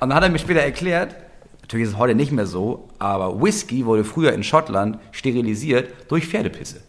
und 0.00 0.08
dann 0.08 0.14
hat 0.14 0.22
er 0.22 0.30
mir 0.30 0.38
später 0.38 0.60
erklärt, 0.60 1.14
natürlich 1.62 1.84
ist 1.84 1.92
es 1.92 1.98
heute 1.98 2.14
nicht 2.14 2.32
mehr 2.32 2.46
so, 2.46 2.88
aber 2.98 3.42
Whisky 3.42 3.84
wurde 3.84 4.04
früher 4.04 4.32
in 4.32 4.42
Schottland 4.42 4.98
sterilisiert 5.12 5.90
durch 6.08 6.26
Pferdepisse. 6.26 6.80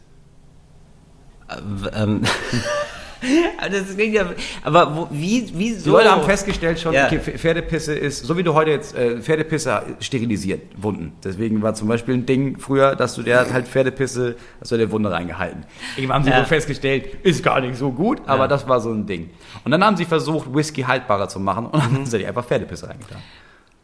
ähm, 1.94 2.22
aber 2.22 2.24
das 2.24 2.24
klingt 2.50 3.09
ja, 4.12 4.26
aber 4.64 4.96
wo, 4.96 5.08
wie, 5.12 5.50
wie 5.54 5.74
so? 5.74 5.84
Die 5.86 5.90
Leute 5.90 6.12
haben 6.12 6.24
festgestellt 6.24 6.80
schon, 6.80 6.94
Ja. 6.94 7.06
okay, 7.08 7.20
Pferdepisse 7.20 7.94
ist, 7.94 8.26
so 8.26 8.38
wie 8.38 8.44
du 8.44 8.54
heute 8.54 8.72
jetzt, 8.72 8.96
äh, 8.96 9.20
Pferdepisse 9.22 9.84
sterilisiert 10.00 10.62
Wunden. 10.78 11.14
Deswegen 11.24 11.62
war 11.62 11.74
zum 11.74 11.88
Beispiel 11.88 12.16
ein 12.16 12.26
Ding 12.26 12.58
früher, 12.60 12.96
dass 12.96 13.16
du 13.16 13.24
der 13.24 13.52
halt 13.52 13.68
Pferdepisse, 13.68 14.36
hast 14.62 14.72
du 14.72 14.78
der 14.78 14.92
Wunde 14.92 15.12
reingehalten. 15.12 15.66
Irgendwann 15.98 16.16
haben 16.18 16.24
sie 16.24 16.30
Ja. 16.32 16.40
so 16.40 16.46
festgestellt, 16.46 17.18
ist 17.24 17.44
gar 17.44 17.60
nicht 17.62 17.76
so 17.78 17.92
gut, 17.92 18.22
aber 18.26 18.44
Ja. 18.44 18.48
das 18.48 18.68
war 18.68 18.80
so 18.80 18.92
ein 18.92 19.06
Ding. 19.06 19.30
Und 19.64 19.72
dann 19.72 19.84
haben 19.84 19.98
sie 19.98 20.06
versucht, 20.06 20.54
Whisky 20.54 20.84
haltbarer 20.84 21.28
zu 21.28 21.40
machen 21.40 21.66
und 21.68 21.76
dann 21.76 21.94
haben 21.94 22.06
sie 22.06 22.26
einfach 22.26 22.46
Pferdepisse 22.46 22.88
reingetan. 22.90 23.18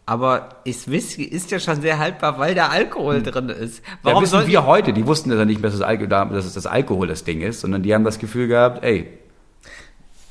Aber 0.08 0.50
ist 0.66 0.90
Whisky 0.92 1.24
ist 1.24 1.50
ja 1.50 1.60
schon 1.60 1.82
sehr 1.82 1.98
haltbar, 1.98 2.38
weil 2.38 2.54
da 2.54 2.68
Alkohol 2.68 3.24
drin 3.24 3.50
ist. 3.50 3.82
Warum 4.04 4.22
Warum 4.22 4.24
wissen 4.24 4.48
wir 4.48 4.66
heute, 4.68 4.94
die 4.94 5.08
wussten 5.08 5.32
ja 5.32 5.46
nicht 5.46 5.62
mehr, 5.62 5.72
dass, 5.72 5.80
das 5.80 5.88
Alkohol, 5.88 6.08
dass 6.08 6.46
es 6.46 6.54
das 6.54 6.68
Alkohol 6.68 7.08
das 7.08 7.24
Ding 7.24 7.42
ist, 7.42 7.62
sondern 7.62 7.82
die 7.82 7.92
haben 7.94 8.04
das 8.04 8.20
Gefühl 8.20 8.48
gehabt, 8.48 8.84
ey, 8.84 9.08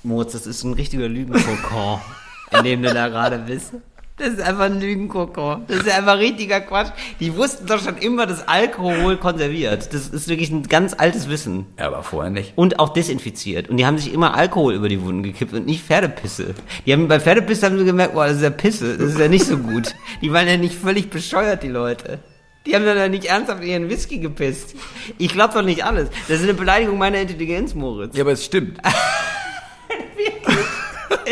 Moritz, 0.05 0.33
das 0.33 0.47
ist 0.47 0.63
ein 0.65 0.75
richtiger 0.75 1.09
Lügenkokon, 1.09 2.01
in 2.53 2.65
dem 2.65 2.83
du 2.83 2.93
da 2.93 3.09
gerade 3.09 3.39
bist. 3.39 3.73
Das 4.17 4.29
ist 4.29 4.41
einfach 4.43 4.67
ein 4.67 4.81
Lügenkokon. 4.81 5.65
Das 5.67 5.79
ist 5.79 5.91
einfach 5.91 6.19
richtiger 6.19 6.61
Quatsch. 6.61 6.93
Die 7.19 7.35
wussten 7.37 7.67
doch 7.67 7.83
schon 7.83 7.97
immer, 7.97 8.27
dass 8.27 8.47
Alkohol 8.47 9.17
konserviert. 9.17 9.93
Das 9.93 10.07
ist 10.07 10.29
wirklich 10.29 10.51
ein 10.51 10.63
ganz 10.69 10.95
altes 10.97 11.29
Wissen. 11.29 11.67
ja, 11.79 11.87
aber 11.89 12.05
vorher 12.05 12.31
nicht. 12.31 12.53
Und 12.55 12.79
auch 12.79 12.91
desinfiziert. 12.91 13.69
Und 13.69 13.79
die 13.79 13.87
haben 13.87 13.99
sich 13.99 14.15
immer 14.15 14.37
Alkohol 14.37 14.75
über 14.75 14.89
die 14.89 15.03
Wunden 15.03 15.25
gekippt 15.25 15.53
und 15.53 15.67
nicht 15.67 15.83
Pferdepisse. 15.83 16.55
Die 16.87 16.93
haben 16.93 17.09
bei 17.09 17.19
Pferdepisse 17.19 17.67
haben 17.67 17.77
sie 17.77 17.85
gemerkt, 17.85 18.15
boah, 18.15 18.29
das 18.29 18.37
ist 18.37 18.43
ja 18.43 18.51
Pisse, 18.51 18.97
das 18.97 19.11
ist 19.11 19.19
ja 19.19 19.27
nicht 19.27 19.47
so 19.47 19.59
gut. 19.59 19.97
Die 20.23 20.33
waren 20.33 20.47
ja 20.47 20.59
nicht 20.59 20.77
völlig 20.77 21.11
bescheuert, 21.11 21.65
die 21.65 21.69
Leute. 21.69 22.21
Die 22.67 22.77
haben 22.77 22.85
dann 22.85 22.97
ja 22.97 23.09
nicht 23.09 23.25
ernsthaft 23.25 23.65
in 23.65 23.69
ihren 23.69 23.91
Whisky 23.91 24.19
gepisst. 24.19 24.77
Ich 25.19 25.33
glaube 25.33 25.55
doch 25.55 25.63
nicht 25.63 25.85
alles. 25.85 26.09
Das 26.29 26.39
ist 26.39 26.45
eine 26.45 26.55
Beleidigung 26.55 26.99
meiner 26.99 27.19
Intelligenz, 27.19 27.75
Moritz. 27.75 28.17
Ja, 28.17 28.23
aber 28.23 28.33
es 28.33 28.45
stimmt. 28.45 28.79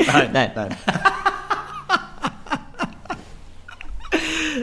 Nein, 0.07 0.31
nein, 0.33 0.51
nein. 0.55 0.69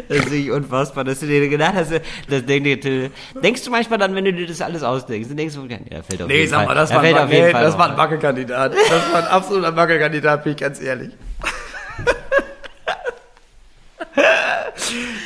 Das 0.08 0.18
ist 0.18 0.26
wirklich 0.26 0.52
unfassbar, 0.52 1.04
dass 1.04 1.20
du 1.20 1.26
dir 1.28 1.48
gedacht 1.50 1.74
hast, 1.76 1.92
das 2.30 2.46
denk, 2.46 2.64
denkst 2.64 3.64
du 3.64 3.72
manchmal 3.72 4.00
dann, 4.00 4.16
wenn 4.16 4.26
du 4.26 4.34
dir 4.34 4.48
das 4.48 4.62
alles 4.62 4.84
ausdenkst, 4.84 5.28
dann 5.30 5.38
denkst 5.38 5.56
du, 5.56 5.66
ja, 5.66 5.78
der 5.78 6.04
fällt 6.04 6.22
auf 6.22 6.28
Nee, 6.28 6.38
jeden 6.40 6.50
sag 6.50 6.58
Fall. 6.60 6.68
mal, 6.68 6.76
das, 6.76 6.94
war, 6.94 7.02
fällt 7.02 7.16
ein, 7.18 7.24
auf 7.26 7.32
jeden 7.32 7.46
nee, 7.46 7.52
Fall 7.52 7.64
das 7.64 7.78
war 7.78 7.92
ein 7.92 7.98
Wackelkandidat. 7.98 8.74
Das 8.74 9.14
war 9.14 9.24
ein 9.24 9.28
absoluter 9.28 9.76
Wackelkandidat, 9.76 10.44
bin 10.44 10.54
ich 10.54 10.60
ganz 10.60 10.82
ehrlich. 10.82 11.12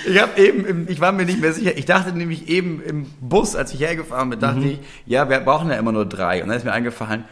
Ich 0.06 0.22
habe 0.22 0.42
eben, 0.42 0.66
im, 0.66 0.88
ich 0.90 1.00
war 1.00 1.12
mir 1.12 1.26
nicht 1.26 1.40
mehr 1.40 1.54
sicher. 1.54 1.78
Ich 1.78 1.86
dachte 1.86 2.12
nämlich 2.12 2.50
eben 2.50 2.82
im 2.84 3.06
Bus, 3.22 3.56
als 3.56 3.74
ich 3.74 3.80
hergefahren 3.80 4.30
bin, 4.30 4.40
dachte 4.40 4.60
ich, 4.60 4.80
ja, 5.06 5.30
wir 5.30 5.40
brauchen 5.40 5.70
ja 5.70 5.76
immer 5.78 5.92
nur 5.92 6.06
drei. 6.06 6.42
Und 6.44 6.50
dann 6.50 6.58
ist 6.58 6.66
mir 6.66 6.74
eingefallen, 6.74 7.24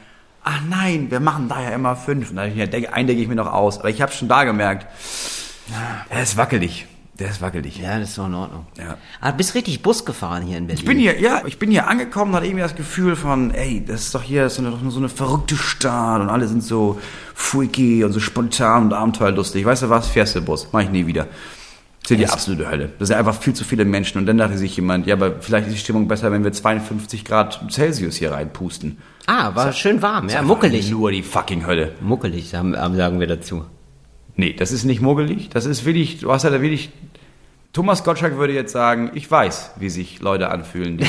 ach 0.43 0.61
nein, 0.69 1.11
wir 1.11 1.19
machen 1.19 1.49
da 1.49 1.61
ja 1.61 1.69
immer 1.69 1.95
fünf. 1.95 2.29
Und 2.29 2.37
dann 2.37 2.45
hab 2.45 2.51
ich 2.51 2.57
mir, 2.57 2.67
denk, 2.67 2.93
einen 2.93 3.07
denke 3.07 3.21
ich 3.21 3.27
mir 3.27 3.35
noch 3.35 3.51
aus. 3.51 3.79
Aber 3.79 3.89
ich 3.89 4.01
habe 4.01 4.11
schon 4.11 4.27
da 4.27 4.43
gemerkt, 4.43 4.87
der 6.09 6.23
ist 6.23 6.37
wackelig. 6.37 6.87
Der 7.19 7.29
ist 7.29 7.39
wackelig. 7.39 7.77
Ja, 7.77 7.99
das 7.99 8.09
ist 8.09 8.17
doch 8.17 8.25
in 8.25 8.33
Ordnung. 8.33 8.65
Ja. 8.79 8.97
Ah, 9.19 9.31
du 9.31 9.37
bist 9.37 9.53
richtig 9.53 9.83
Bus 9.83 10.05
gefahren 10.05 10.41
hier 10.43 10.57
in 10.57 10.65
Berlin. 10.65 10.81
Ich 10.81 10.87
bin 10.87 10.97
hier, 10.97 11.19
ja, 11.19 11.43
ich 11.45 11.59
bin 11.59 11.69
hier 11.69 11.87
angekommen 11.87 12.31
und 12.31 12.37
hatte 12.37 12.47
irgendwie 12.47 12.63
das 12.63 12.75
Gefühl 12.75 13.15
von, 13.15 13.51
ey, 13.51 13.83
das 13.85 14.01
ist 14.01 14.15
doch 14.15 14.23
hier 14.23 14.49
so 14.49 14.65
eine, 14.65 14.75
so 14.89 14.97
eine 14.97 15.09
verrückte 15.09 15.55
Stadt 15.55 16.21
und 16.21 16.29
alle 16.29 16.47
sind 16.47 16.63
so 16.63 16.99
freaky 17.35 18.03
und 18.03 18.13
so 18.13 18.19
spontan 18.19 18.85
und 18.85 18.93
abenteuerlustig. 18.93 19.63
Weißt 19.63 19.83
du 19.83 19.89
was? 19.89 20.07
Fährst 20.07 20.35
du 20.35 20.41
Bus. 20.41 20.69
Mach 20.71 20.81
ich 20.81 20.89
nie 20.89 21.05
wieder. 21.05 21.27
Das 22.01 22.09
ist 22.09 22.09
ja 22.09 22.17
die 22.17 22.27
absolute 22.27 22.71
Hölle. 22.71 22.89
Das 22.97 23.09
sind 23.09 23.17
einfach 23.17 23.35
viel 23.35 23.53
zu 23.53 23.65
viele 23.65 23.85
Menschen. 23.85 24.17
Und 24.17 24.25
dann 24.25 24.39
dachte 24.39 24.57
sich 24.57 24.75
jemand, 24.75 25.05
ja, 25.05 25.13
aber 25.13 25.41
vielleicht 25.41 25.67
ist 25.67 25.73
die 25.73 25.79
Stimmung 25.79 26.07
besser, 26.07 26.31
wenn 26.31 26.43
wir 26.43 26.51
52 26.51 27.23
Grad 27.23 27.63
Celsius 27.69 28.15
hier 28.15 28.31
reinpusten. 28.31 28.97
Ah, 29.27 29.55
war 29.55 29.71
schön 29.73 30.01
warm, 30.01 30.29
ja, 30.29 30.41
muckelig. 30.41 30.89
Nur 30.89 31.11
die 31.11 31.23
fucking 31.23 31.65
Hölle. 31.65 31.93
Muckelig, 32.01 32.49
sagen, 32.49 33.19
wir 33.19 33.27
dazu. 33.27 33.65
Nee, 34.35 34.53
das 34.53 34.71
ist 34.71 34.83
nicht 34.83 35.01
muggelig. 35.01 35.49
Das 35.49 35.65
ist 35.65 35.85
wirklich, 35.85 36.19
du 36.19 36.31
hast 36.31 36.43
ja 36.43 36.49
da 36.49 36.61
wirklich. 36.61 36.89
Thomas 37.73 38.03
Gottschalk 38.03 38.37
würde 38.37 38.53
jetzt 38.53 38.73
sagen, 38.73 39.11
ich 39.13 39.29
weiß, 39.29 39.71
wie 39.77 39.89
sich 39.89 40.19
Leute 40.19 40.49
anfühlen, 40.49 40.97
die, 40.97 41.03
äh, 41.05 41.07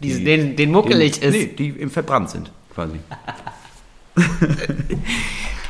Die, 0.00 0.24
den, 0.24 0.54
den 0.56 0.70
muckelig 0.70 1.20
die, 1.20 1.26
ist. 1.26 1.32
Nee, 1.32 1.46
die 1.46 1.68
im 1.70 1.90
verbrannt 1.90 2.30
sind, 2.30 2.52
quasi. 2.74 3.00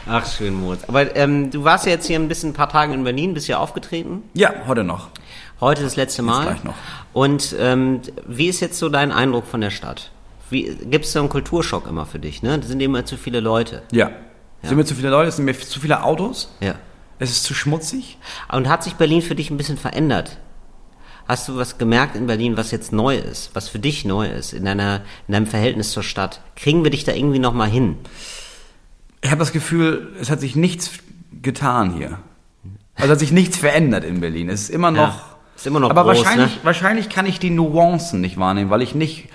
Ach, 0.06 0.26
schön, 0.26 0.54
Moritz. 0.54 0.84
Aber 0.86 1.14
ähm, 1.16 1.50
du 1.50 1.62
warst 1.64 1.86
ja 1.86 1.92
jetzt 1.92 2.06
hier 2.06 2.18
ein 2.18 2.28
bisschen 2.28 2.50
ein 2.50 2.54
paar 2.54 2.68
Tage 2.68 2.92
in 2.92 3.04
Berlin, 3.04 3.32
bist 3.32 3.48
ja 3.48 3.58
aufgetreten. 3.58 4.22
Ja, 4.34 4.52
heute 4.66 4.82
noch. 4.82 5.08
Heute 5.60 5.82
das 5.82 5.96
letzte 5.96 6.22
Mal. 6.22 6.42
gleich 6.42 6.64
noch. 6.64 6.74
Und 7.12 7.54
ähm, 7.58 8.00
wie 8.26 8.48
ist 8.48 8.60
jetzt 8.60 8.78
so 8.78 8.88
dein 8.88 9.12
Eindruck 9.12 9.46
von 9.46 9.60
der 9.60 9.70
Stadt? 9.70 10.10
Gibt 10.50 11.04
es 11.04 11.12
da 11.12 11.20
einen 11.20 11.28
Kulturschock 11.28 11.86
immer 11.86 12.06
für 12.06 12.18
dich? 12.18 12.42
Ne? 12.42 12.58
Das 12.58 12.68
sind 12.68 12.80
immer 12.80 13.04
zu 13.04 13.16
viele 13.16 13.40
Leute. 13.40 13.82
Ja. 13.92 14.10
Es 14.62 14.68
sind 14.68 14.76
mir 14.76 14.84
zu 14.84 14.94
viele 14.94 15.10
Leute, 15.10 15.28
es 15.28 15.36
sind 15.36 15.44
mir 15.46 15.58
zu 15.58 15.80
viele 15.80 16.02
Autos, 16.02 16.54
Ja. 16.60 16.74
es 17.18 17.30
ist 17.30 17.44
zu 17.44 17.54
schmutzig. 17.54 18.18
Und 18.52 18.68
hat 18.68 18.84
sich 18.84 18.94
Berlin 18.94 19.22
für 19.22 19.34
dich 19.34 19.50
ein 19.50 19.56
bisschen 19.56 19.78
verändert? 19.78 20.38
Hast 21.26 21.48
du 21.48 21.56
was 21.56 21.78
gemerkt 21.78 22.16
in 22.16 22.26
Berlin, 22.26 22.56
was 22.56 22.72
jetzt 22.72 22.92
neu 22.92 23.16
ist, 23.16 23.50
was 23.54 23.68
für 23.68 23.78
dich 23.78 24.04
neu 24.04 24.26
ist, 24.28 24.52
in, 24.52 24.64
deiner, 24.64 25.02
in 25.28 25.32
deinem 25.32 25.46
Verhältnis 25.46 25.92
zur 25.92 26.02
Stadt? 26.02 26.40
Kriegen 26.56 26.82
wir 26.82 26.90
dich 26.90 27.04
da 27.04 27.12
irgendwie 27.12 27.38
nochmal 27.38 27.68
hin? 27.70 27.96
Ich 29.22 29.30
habe 29.30 29.38
das 29.38 29.52
Gefühl, 29.52 30.08
es 30.20 30.30
hat 30.30 30.40
sich 30.40 30.56
nichts 30.56 30.90
getan 31.40 31.94
hier. 31.94 32.18
Also 32.96 33.12
hat 33.12 33.18
sich 33.20 33.32
nichts 33.32 33.56
verändert 33.56 34.04
in 34.04 34.20
Berlin. 34.20 34.48
Es 34.48 34.62
ist 34.62 34.70
immer 34.70 34.90
noch. 34.90 34.98
Ja, 35.14 35.24
ist 35.56 35.66
immer 35.66 35.80
noch 35.80 35.90
aber 35.90 36.04
groß, 36.04 36.18
wahrscheinlich, 36.18 36.56
ne? 36.56 36.60
wahrscheinlich 36.64 37.08
kann 37.08 37.26
ich 37.26 37.38
die 37.38 37.50
Nuancen 37.50 38.20
nicht 38.20 38.38
wahrnehmen, 38.38 38.70
weil 38.70 38.82
ich 38.82 38.94
nicht 38.94 39.28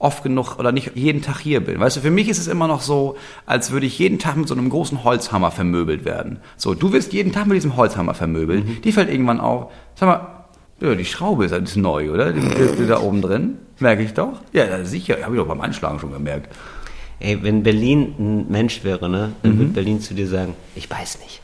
oft 0.00 0.22
genug 0.24 0.58
oder 0.58 0.72
nicht 0.72 0.92
jeden 0.96 1.22
Tag 1.22 1.38
hier 1.38 1.60
bin. 1.64 1.78
Weißt 1.78 1.96
du, 1.98 2.00
für 2.00 2.10
mich 2.10 2.28
ist 2.28 2.38
es 2.38 2.48
immer 2.48 2.66
noch 2.66 2.80
so, 2.80 3.16
als 3.46 3.70
würde 3.70 3.86
ich 3.86 3.98
jeden 3.98 4.18
Tag 4.18 4.36
mit 4.36 4.48
so 4.48 4.54
einem 4.54 4.68
großen 4.70 5.04
Holzhammer 5.04 5.50
vermöbelt 5.52 6.04
werden. 6.04 6.40
So, 6.56 6.74
du 6.74 6.92
wirst 6.92 7.12
jeden 7.12 7.32
Tag 7.32 7.46
mit 7.46 7.56
diesem 7.56 7.76
Holzhammer 7.76 8.14
vermöbelt. 8.14 8.66
Mhm. 8.66 8.82
Die 8.82 8.92
fällt 8.92 9.10
irgendwann 9.10 9.38
auf. 9.40 9.70
Sag 9.94 10.06
mal, 10.08 10.26
ja, 10.80 10.94
die 10.94 11.04
Schraube 11.04 11.44
ist 11.44 11.52
halt 11.52 11.76
neu, 11.76 12.10
oder? 12.10 12.32
Die, 12.32 12.40
die, 12.40 12.76
die 12.80 12.86
da 12.88 13.00
oben 13.00 13.20
drin. 13.20 13.58
Merke 13.78 14.02
ich 14.02 14.14
doch. 14.14 14.40
Ja, 14.52 14.82
sicher. 14.84 15.18
Habe 15.22 15.34
ich 15.36 15.40
doch 15.40 15.46
beim 15.48 15.60
Einschlagen 15.60 15.98
schon 16.00 16.12
gemerkt. 16.12 16.48
Ey, 17.18 17.42
wenn 17.42 17.62
Berlin 17.62 18.14
ein 18.18 18.46
Mensch 18.50 18.82
wäre, 18.82 19.08
ne, 19.10 19.32
dann 19.42 19.52
Mhm. 19.54 19.58
würde 19.58 19.72
Berlin 19.72 20.00
zu 20.00 20.14
dir 20.14 20.26
sagen, 20.26 20.54
ich 20.74 20.90
weiß 20.90 21.18
nicht. 21.20 21.42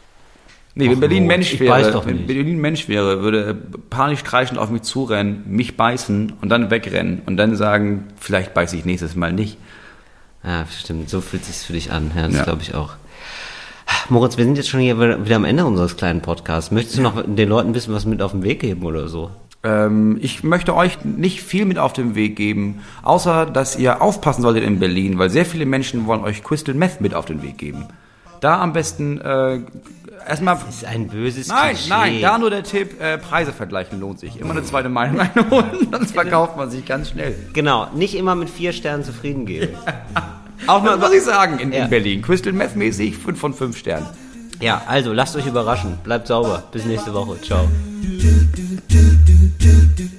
Nee, 0.78 0.88
wenn 0.90 0.96
Ach, 0.96 1.00
Berlin 1.00 1.24
Moritz, 1.24 1.38
Mensch 1.38 1.60
wäre, 1.60 2.06
wenn. 2.06 2.26
Berlin 2.26 2.60
Mensch 2.60 2.86
wäre, 2.86 3.22
würde 3.22 3.54
panisch 3.88 4.22
kreischend 4.24 4.58
auf 4.58 4.68
mich 4.68 4.82
zurennen, 4.82 5.42
mich 5.48 5.76
beißen 5.78 6.34
und 6.42 6.48
dann 6.50 6.70
wegrennen 6.70 7.22
und 7.24 7.38
dann 7.38 7.56
sagen, 7.56 8.04
vielleicht 8.20 8.52
beiße 8.52 8.76
ich 8.76 8.84
nächstes 8.84 9.16
Mal 9.16 9.32
nicht. 9.32 9.56
Ja, 10.44 10.66
stimmt, 10.66 11.08
so 11.08 11.22
fühlt 11.22 11.46
sich's 11.46 11.64
für 11.64 11.72
dich 11.72 11.90
an. 11.92 12.12
Ja, 12.14 12.26
das 12.26 12.36
Ja. 12.36 12.44
glaube 12.44 12.60
ich 12.60 12.74
auch. 12.74 12.90
Moritz, 14.10 14.36
wir 14.36 14.44
sind 14.44 14.56
jetzt 14.58 14.68
schon 14.68 14.80
hier 14.80 15.00
wieder 15.00 15.36
am 15.36 15.44
Ende 15.46 15.64
unseres 15.64 15.96
kleinen 15.96 16.20
Podcasts. 16.20 16.70
Möchtest 16.70 16.98
du 16.98 17.02
noch 17.02 17.22
den 17.26 17.48
Leuten 17.48 17.70
ein 17.70 17.72
bisschen 17.72 17.94
was 17.94 18.04
mit 18.04 18.20
auf 18.20 18.32
den 18.32 18.42
Weg 18.42 18.60
geben 18.60 18.84
oder 18.84 19.08
so? 19.08 19.30
Ähm, 19.64 20.18
ich 20.20 20.44
möchte 20.44 20.76
euch 20.76 21.04
nicht 21.04 21.40
viel 21.42 21.64
mit 21.64 21.78
auf 21.78 21.94
den 21.94 22.14
Weg 22.14 22.36
geben, 22.36 22.80
außer 23.02 23.46
dass 23.46 23.76
ihr 23.78 24.02
aufpassen 24.02 24.42
solltet 24.42 24.62
in 24.64 24.78
Berlin, 24.78 25.18
weil 25.18 25.30
sehr 25.30 25.46
viele 25.46 25.64
Menschen 25.66 26.06
wollen 26.06 26.20
euch 26.22 26.44
Crystal 26.44 26.74
Meth 26.74 27.00
mit 27.00 27.14
auf 27.14 27.24
den 27.24 27.42
Weg 27.42 27.56
geben. 27.58 27.86
Da 28.40 28.60
am 28.60 28.72
besten 28.74 29.18
äh, 29.20 29.60
erstmal. 30.28 30.56
Das 30.66 30.76
ist 30.76 30.84
ein 30.84 31.08
böses 31.08 31.48
Nein, 31.48 31.74
Klischee. 31.74 31.88
nein, 31.90 32.20
da 32.20 32.38
nur 32.38 32.50
der 32.50 32.62
Tipp, 32.62 33.00
äh, 33.00 33.18
Preise 33.18 33.52
vergleichen 33.52 34.00
lohnt 34.00 34.20
sich. 34.20 34.38
Immer 34.40 34.50
eine 34.52 34.64
zweite 34.64 34.88
Meinung 34.88 35.20
einholen, 35.20 35.88
sonst 35.92 36.12
verkauft 36.12 36.56
man 36.56 36.70
sich 36.70 36.84
ganz 36.84 37.10
schnell. 37.10 37.34
Genau, 37.52 37.88
nicht 37.94 38.14
immer 38.14 38.34
mit 38.34 38.50
vier 38.50 38.72
Sternen 38.72 39.04
zufrieden 39.04 39.46
geben. 39.46 39.74
Auch 40.66 40.82
mal, 40.82 40.96
muss 40.96 41.12
ich 41.12 41.22
sagen, 41.22 41.58
in, 41.58 41.72
Ja. 41.72 41.84
in 41.84 41.90
Berlin. 41.90 42.22
Crystal 42.22 42.52
Meth 42.52 42.76
mäßig 42.76 43.16
5 43.16 43.38
von 43.38 43.52
5 43.54 43.76
Sternen. 43.76 44.06
ja, 44.60 44.82
also 44.86 45.12
lasst 45.12 45.36
euch 45.36 45.46
überraschen. 45.46 45.98
Bleibt 46.02 46.26
sauber. 46.28 46.62
Bis 46.72 46.84
nächste 46.86 47.12
Woche. 47.12 47.40
Ciao. 47.42 47.68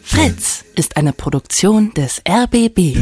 Fritz 0.03 0.64
ist 0.76 0.95
eine 0.97 1.12
Produktion 1.14 1.91
des 1.95 2.22
RBB. 2.28 2.95